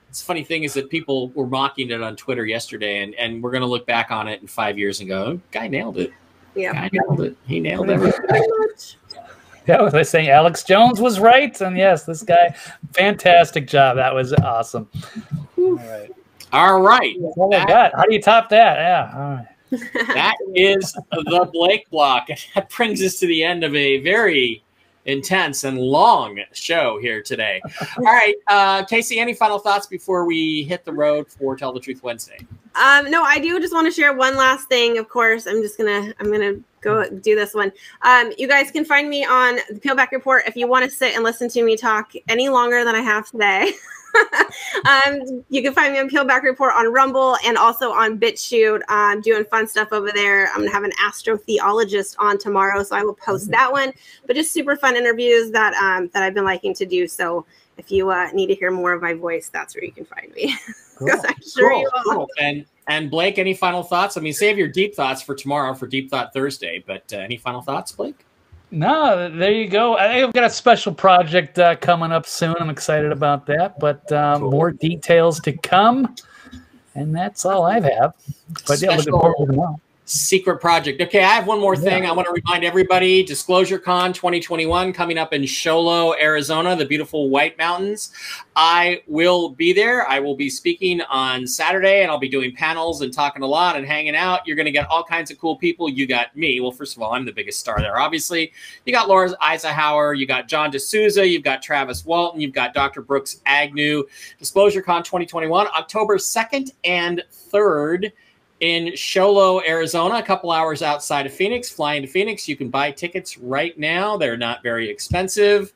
it's 0.09 0.21
the 0.21 0.27
funny 0.27 0.45
thing 0.45 0.65
is 0.65 0.75
that 0.75 0.89
people 0.91 1.31
were 1.31 1.47
mocking 1.47 1.91
it 1.91 2.03
on 2.03 2.15
Twitter 2.15 2.47
yesterday, 2.47 3.03
and, 3.03 3.15
and 3.17 3.43
we're 3.43 3.51
gonna 3.51 3.67
look 3.67 3.87
back 3.87 4.11
on 4.11 4.29
it 4.29 4.41
in 4.41 4.47
five 4.47 4.79
years 4.79 5.01
and 5.01 5.09
go, 5.09 5.41
"Guy 5.51 5.67
nailed 5.67 5.99
it. 5.99 6.13
yeah. 6.55 6.73
Guy 6.73 6.91
nailed 6.93 7.21
it. 7.23 7.37
He 7.47 7.59
nailed 7.61 7.91
everything." 7.91 8.43
Yeah, 9.69 9.89
they're 9.89 10.05
saying 10.05 10.29
Alex 10.29 10.63
Jones 10.63 11.01
was 11.01 11.19
right, 11.19 11.61
and 11.61 11.77
yes, 11.77 12.05
this 12.05 12.23
guy, 12.23 12.55
fantastic 12.93 13.67
job. 13.67 13.97
That 13.97 14.15
was 14.15 14.33
awesome. 14.35 14.89
All 15.59 15.73
right, 15.73 16.11
All 16.53 16.81
right, 16.81 17.17
That's 17.21 17.37
all 17.37 17.53
I. 17.53 17.91
How 17.97 18.05
do 18.05 18.15
you 18.15 18.23
top 18.23 18.49
that? 18.51 18.77
Yeah, 18.77 19.13
all 19.13 19.31
right. 19.35 19.47
that 20.15 20.37
is 20.55 20.93
the 21.11 21.51
Blake 21.53 21.91
block. 21.91 22.31
And 22.31 22.39
that 22.55 22.71
brings 22.71 23.03
us 23.03 23.19
to 23.19 23.27
the 23.27 23.43
end 23.43 23.65
of 23.65 23.75
a 23.75 23.99
very 23.99 24.63
intense 25.07 25.65
and 25.65 25.79
long 25.79 26.39
show 26.53 27.01
here 27.01 27.21
today. 27.21 27.61
All 27.99 28.05
right, 28.05 28.35
uh, 28.47 28.85
Casey, 28.85 29.19
any 29.19 29.35
final 29.35 29.59
thoughts 29.59 29.89
before 29.89 30.27
we 30.27 30.63
hit 30.63 30.85
the 30.85 30.93
road 30.93 31.29
for 31.29 31.57
Tell 31.57 31.73
the 31.73 31.81
Truth 31.81 32.05
Wednesday? 32.05 32.39
Um, 32.77 33.11
no, 33.11 33.23
I 33.25 33.39
do 33.39 33.59
just 33.59 33.73
want 33.73 33.87
to 33.87 33.91
share 33.91 34.15
one 34.15 34.37
last 34.37 34.69
thing. 34.69 34.99
Of 34.99 35.09
course, 35.09 35.47
I'm 35.47 35.63
just 35.63 35.77
gonna 35.79 36.13
I'm 36.21 36.31
gonna 36.31 36.55
go 36.87 37.09
do 37.11 37.35
this 37.35 37.55
one. 37.55 37.73
Um, 38.03 38.33
you 38.39 38.49
guys 38.49 38.71
can 38.71 38.85
find 38.85 39.09
me 39.09 39.25
on 39.25 39.57
the 39.71 39.81
Peelback 39.81 40.13
Report 40.13 40.45
if 40.47 40.57
you 40.57 40.67
want 40.67 40.85
to 40.85 40.91
sit 40.91 41.15
and 41.15 41.25
listen 41.25 41.49
to 41.51 41.63
me 41.63 41.77
talk 41.77 42.13
any 42.29 42.49
longer 42.49 42.85
than 42.85 42.95
I 42.95 43.01
have 43.01 43.31
today. 43.31 43.73
um, 44.87 45.45
you 45.49 45.63
can 45.63 45.73
find 45.73 45.93
me 45.93 45.99
on 45.99 46.09
Peelback 46.09 46.43
Report 46.43 46.73
on 46.75 46.93
Rumble 46.93 47.37
and 47.45 47.57
also 47.57 47.91
on 47.91 48.19
BitChute. 48.19 48.81
I'm 48.89 49.21
doing 49.21 49.45
fun 49.45 49.67
stuff 49.67 49.89
over 49.93 50.11
there. 50.13 50.49
I'm 50.49 50.61
gonna 50.61 50.73
have 50.73 50.85
an 50.85 50.93
astrotheologist 50.93 52.17
on 52.19 52.39
tomorrow, 52.39 52.83
so 52.83 52.97
I 52.97 53.03
will 53.03 53.15
post 53.15 53.51
that 53.51 53.71
one. 53.71 53.93
But 54.27 54.37
just 54.37 54.53
super 54.53 54.77
fun 54.77 54.97
interviews 54.97 55.51
that 55.51 55.75
um, 55.75 56.09
that 56.15 56.23
I've 56.23 56.35
been 56.35 56.45
liking 56.45 56.75
to 56.75 56.87
do. 56.87 57.07
So 57.07 57.45
if 57.79 57.91
you 57.91 58.11
uh, 58.11 58.31
need 58.33 58.47
to 58.49 58.55
hear 58.55 58.71
more 58.71 58.93
of 58.93 59.03
my 59.03 59.15
voice, 59.15 59.49
that's 59.49 59.75
where 59.75 59.85
you 59.85 59.93
can 59.93 60.05
find 60.05 60.33
me. 60.35 60.55
'Cause 60.99 61.25
I'm 61.27 61.35
sure 61.47 61.71
Cool, 61.71 61.81
you 61.81 61.91
will. 62.07 62.15
cool. 62.15 62.29
And 62.41 62.65
and 62.89 63.11
Blake, 63.11 63.39
any 63.39 63.53
final 63.53 63.83
thoughts? 63.83 64.17
I 64.17 64.21
mean, 64.21 64.33
save 64.33 64.57
your 64.57 64.69
deep 64.69 64.95
thoughts 64.95 65.21
for 65.21 65.35
tomorrow 65.35 65.75
for 65.75 65.87
Deep 65.87 66.09
Thought 66.11 66.33
Thursday. 66.33 66.83
But 66.87 67.13
uh, 67.13 67.17
any 67.19 67.37
final 67.37 67.61
thoughts, 67.61 67.93
Blake? 67.93 68.25
No, 68.71 69.29
there 69.29 69.51
you 69.53 69.69
go. 69.69 69.97
I 69.99 70.09
think 70.09 70.27
I've 70.29 70.33
got 70.33 70.45
a 70.45 70.51
special 70.51 70.95
project 70.95 71.59
uh, 71.59 71.77
coming 71.77 72.13
up 72.13 72.27
soon. 72.27 72.55
I'm 72.59 72.71
excited 72.71 73.13
about 73.13 73.45
that, 73.47 73.79
but 73.79 74.11
um, 74.13 74.43
more 74.43 74.71
details 74.71 75.39
to 75.41 75.53
come. 75.53 76.15
And 76.95 77.15
that's 77.15 77.45
all 77.45 77.65
I 77.65 77.75
have. 77.81 78.15
But 78.67 78.81
yeah, 78.81 78.91
looking 78.91 79.03
Special- 79.03 79.21
forward 79.21 79.37
to 79.39 79.47
tomorrow. 79.53 79.81
Secret 80.09 80.61
project. 80.61 81.01
Okay, 81.01 81.25
I 81.25 81.35
have 81.35 81.49
one 81.49 81.59
more 81.59 81.77
thing. 81.77 82.07
I 82.07 82.13
want 82.13 82.27
to 82.27 82.33
remind 82.33 82.63
everybody 82.63 83.25
Disclosure 83.25 83.77
Con 83.77 84.13
2021 84.13 84.93
coming 84.93 85.19
up 85.19 85.33
in 85.33 85.45
Show 85.45 85.81
Low, 85.81 86.15
Arizona, 86.15 86.77
the 86.77 86.85
beautiful 86.85 87.29
White 87.29 87.59
Mountains. 87.59 88.13
I 88.55 89.03
will 89.09 89.49
be 89.49 89.73
there. 89.73 90.09
I 90.09 90.21
will 90.21 90.37
be 90.37 90.49
speaking 90.49 91.01
on 91.01 91.45
Saturday 91.45 92.03
and 92.03 92.11
I'll 92.13 92.21
be 92.21 92.29
doing 92.29 92.55
panels 92.55 93.01
and 93.03 93.13
talking 93.13 93.43
a 93.43 93.47
lot 93.47 93.77
and 93.77 93.85
hanging 93.85 94.15
out. 94.15 94.47
You're 94.47 94.55
going 94.55 94.67
to 94.67 94.71
get 94.71 94.87
all 94.89 95.03
kinds 95.03 95.33
of 95.33 95.39
cool 95.39 95.57
people. 95.57 95.89
You 95.89 96.07
got 96.07 96.37
me. 96.37 96.61
Well, 96.61 96.71
first 96.71 96.97
of 96.97 97.03
all, 97.03 97.13
I'm 97.13 97.25
the 97.25 97.33
biggest 97.33 97.59
star 97.59 97.81
there, 97.81 97.99
obviously. 97.99 98.53
You 98.85 98.93
got 98.93 99.09
Laura 99.09 99.35
Eisenhower, 99.41 100.15
you 100.15 100.25
got 100.25 100.47
John 100.47 100.71
DeSouza, 100.71 101.29
you've 101.29 101.43
got 101.43 101.63
Travis 101.63 102.05
Walton, 102.05 102.41
you've 102.41 102.55
got 102.55 102.75
Dr. 102.75 103.03
Brooks 103.03 103.41
Agnew. 103.45 104.05
Disclosure 104.39 104.83
Con 104.83 105.03
2021, 105.03 105.67
October 105.77 106.17
2nd 106.17 106.71
and 106.85 107.25
3rd 107.53 108.13
in 108.61 108.95
Show 108.97 109.33
Low, 109.33 109.61
Arizona, 109.61 110.17
a 110.17 110.23
couple 110.23 110.51
hours 110.51 110.83
outside 110.83 111.27
of 111.27 111.33
Phoenix. 111.33 111.71
Flying 111.71 112.03
to 112.03 112.09
Phoenix, 112.09 112.49
you 112.49 112.57
can 112.57 112.71
buy 112.71 112.91
tickets 112.91 113.39
right 113.39 113.79
now. 113.79 114.17
They're 114.17 114.37
not 114.37 114.63
very 114.63 114.89
expensive. 114.89 115.73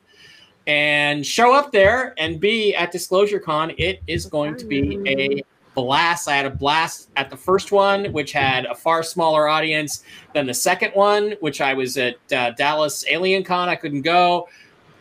And 0.67 1.25
show 1.25 1.53
up 1.53 1.71
there 1.71 2.13
and 2.17 2.39
be 2.39 2.75
at 2.75 2.91
Disclosure 2.91 3.39
Con. 3.39 3.73
It 3.77 4.01
is 4.07 4.25
going 4.25 4.55
to 4.57 4.65
be 4.65 4.99
a 5.07 5.43
blast. 5.75 6.27
I 6.27 6.35
had 6.35 6.45
a 6.45 6.51
blast 6.51 7.09
at 7.15 7.29
the 7.29 7.37
first 7.37 7.71
one, 7.71 8.05
which 8.11 8.31
had 8.31 8.65
a 8.65 8.75
far 8.75 9.03
smaller 9.03 9.47
audience 9.47 10.03
than 10.33 10.45
the 10.45 10.53
second 10.53 10.91
one, 10.91 11.35
which 11.39 11.61
I 11.61 11.73
was 11.73 11.97
at 11.97 12.15
uh, 12.31 12.51
Dallas 12.51 13.05
Alien 13.09 13.43
Con. 13.43 13.69
I 13.69 13.75
couldn't 13.75 14.01
go. 14.01 14.49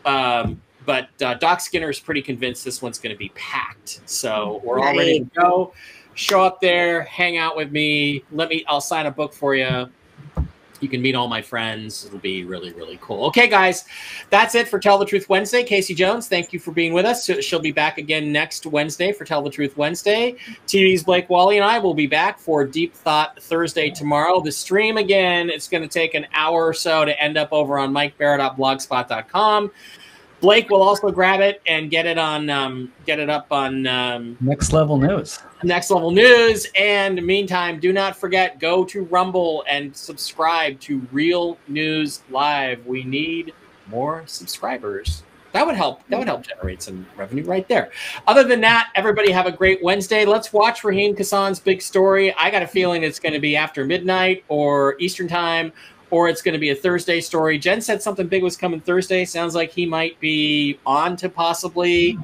Um, 0.04 0.60
but 0.86 1.08
uh, 1.22 1.34
Doc 1.34 1.60
Skinner 1.60 1.90
is 1.90 2.00
pretty 2.00 2.22
convinced 2.22 2.64
this 2.64 2.80
one's 2.80 2.98
going 2.98 3.14
to 3.14 3.18
be 3.18 3.30
packed. 3.34 4.00
So 4.06 4.60
we're 4.64 4.80
all 4.80 4.96
ready 4.96 5.20
to 5.20 5.30
go. 5.38 5.72
Show 6.20 6.42
up 6.42 6.60
there, 6.60 7.04
hang 7.04 7.38
out 7.38 7.56
with 7.56 7.72
me. 7.72 8.22
Let 8.30 8.50
me. 8.50 8.62
I'll 8.68 8.82
sign 8.82 9.06
a 9.06 9.10
book 9.10 9.32
for 9.32 9.54
you. 9.54 9.88
You 10.80 10.88
can 10.88 11.00
meet 11.00 11.14
all 11.14 11.28
my 11.28 11.40
friends. 11.40 12.04
It'll 12.04 12.18
be 12.18 12.44
really, 12.44 12.74
really 12.74 12.98
cool. 13.00 13.24
Okay, 13.26 13.48
guys, 13.48 13.86
that's 14.28 14.54
it 14.54 14.68
for 14.68 14.78
Tell 14.78 14.98
the 14.98 15.06
Truth 15.06 15.30
Wednesday. 15.30 15.62
Casey 15.62 15.94
Jones, 15.94 16.28
thank 16.28 16.52
you 16.52 16.58
for 16.58 16.72
being 16.72 16.92
with 16.92 17.06
us. 17.06 17.24
She'll 17.40 17.58
be 17.58 17.72
back 17.72 17.96
again 17.96 18.32
next 18.32 18.66
Wednesday 18.66 19.12
for 19.12 19.24
Tell 19.24 19.40
the 19.40 19.48
Truth 19.48 19.78
Wednesday. 19.78 20.36
TV's 20.66 21.04
Blake 21.04 21.30
Wally 21.30 21.56
and 21.56 21.64
I 21.64 21.78
will 21.78 21.94
be 21.94 22.06
back 22.06 22.38
for 22.38 22.66
Deep 22.66 22.94
Thought 22.94 23.42
Thursday 23.42 23.88
tomorrow. 23.88 24.42
The 24.42 24.52
stream 24.52 24.98
again, 24.98 25.48
it's 25.48 25.68
going 25.68 25.82
to 25.82 25.88
take 25.88 26.12
an 26.12 26.26
hour 26.34 26.66
or 26.66 26.74
so 26.74 27.06
to 27.06 27.18
end 27.18 27.38
up 27.38 27.50
over 27.50 27.78
on 27.78 27.92
mikebara.blogspot.com. 27.92 29.70
Blake 30.40 30.70
will 30.70 30.82
also 30.82 31.10
grab 31.10 31.40
it 31.40 31.60
and 31.66 31.90
get 31.90 32.06
it 32.06 32.18
on, 32.18 32.48
um, 32.48 32.92
get 33.06 33.18
it 33.18 33.28
up 33.28 33.46
on 33.50 33.86
um, 33.86 34.36
Next 34.40 34.72
level 34.72 34.96
news. 34.96 35.38
Next 35.62 35.90
Level 35.90 36.10
News. 36.10 36.66
And 36.74 37.22
meantime, 37.24 37.80
do 37.80 37.92
not 37.92 38.16
forget, 38.16 38.58
go 38.58 38.84
to 38.86 39.04
Rumble 39.04 39.64
and 39.68 39.94
subscribe 39.94 40.80
to 40.80 41.06
Real 41.12 41.58
News 41.68 42.22
Live. 42.30 42.84
We 42.86 43.04
need 43.04 43.52
more 43.88 44.22
subscribers. 44.26 45.22
That 45.52 45.66
would 45.66 45.76
help. 45.76 46.06
That 46.08 46.18
would 46.18 46.28
help 46.28 46.46
generate 46.46 46.80
some 46.80 47.06
revenue 47.16 47.44
right 47.44 47.66
there. 47.66 47.90
Other 48.26 48.44
than 48.44 48.60
that, 48.60 48.90
everybody 48.94 49.32
have 49.32 49.46
a 49.46 49.52
great 49.52 49.82
Wednesday. 49.82 50.24
Let's 50.24 50.52
watch 50.52 50.84
Raheem 50.84 51.16
Kassam's 51.16 51.58
big 51.58 51.82
story. 51.82 52.32
I 52.34 52.50
got 52.50 52.62
a 52.62 52.68
feeling 52.68 53.02
it's 53.02 53.18
going 53.18 53.32
to 53.32 53.40
be 53.40 53.56
after 53.56 53.84
midnight 53.84 54.44
or 54.48 54.96
Eastern 55.00 55.26
time, 55.26 55.72
or 56.10 56.28
it's 56.28 56.42
going 56.42 56.52
to 56.52 56.58
be 56.58 56.70
a 56.70 56.74
Thursday 56.74 57.20
story. 57.20 57.58
Jen 57.58 57.80
said 57.80 58.02
something 58.02 58.26
big 58.26 58.42
was 58.42 58.56
coming 58.56 58.80
Thursday. 58.80 59.24
Sounds 59.24 59.54
like 59.54 59.70
he 59.70 59.86
might 59.86 60.18
be 60.20 60.78
on 60.84 61.16
to 61.16 61.28
possibly 61.28 62.18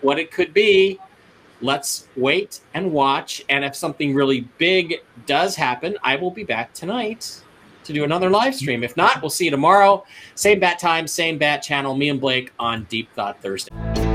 what 0.00 0.18
it 0.18 0.30
could 0.30 0.52
be 0.52 0.98
let's 1.62 2.08
wait 2.16 2.60
and 2.74 2.92
watch. 2.92 3.42
And 3.48 3.64
if 3.64 3.74
something 3.74 4.14
really 4.14 4.42
big 4.58 4.96
does 5.26 5.56
happen, 5.56 5.96
I 6.02 6.16
will 6.16 6.30
be 6.30 6.44
back 6.44 6.74
tonight 6.74 7.40
to 7.84 7.92
do 7.92 8.04
another 8.04 8.28
live 8.28 8.54
stream. 8.54 8.84
If 8.84 8.96
not, 8.96 9.22
we'll 9.22 9.30
see 9.30 9.46
you 9.46 9.50
tomorrow. 9.50 10.04
Same 10.34 10.60
bat 10.60 10.78
time, 10.78 11.06
same 11.06 11.38
bat 11.38 11.62
channel. 11.62 11.96
Me 11.96 12.10
and 12.10 12.20
Blake 12.20 12.52
on 12.58 12.84
Deep 12.84 13.12
Thought 13.14 13.40
Thursday. 13.40 14.11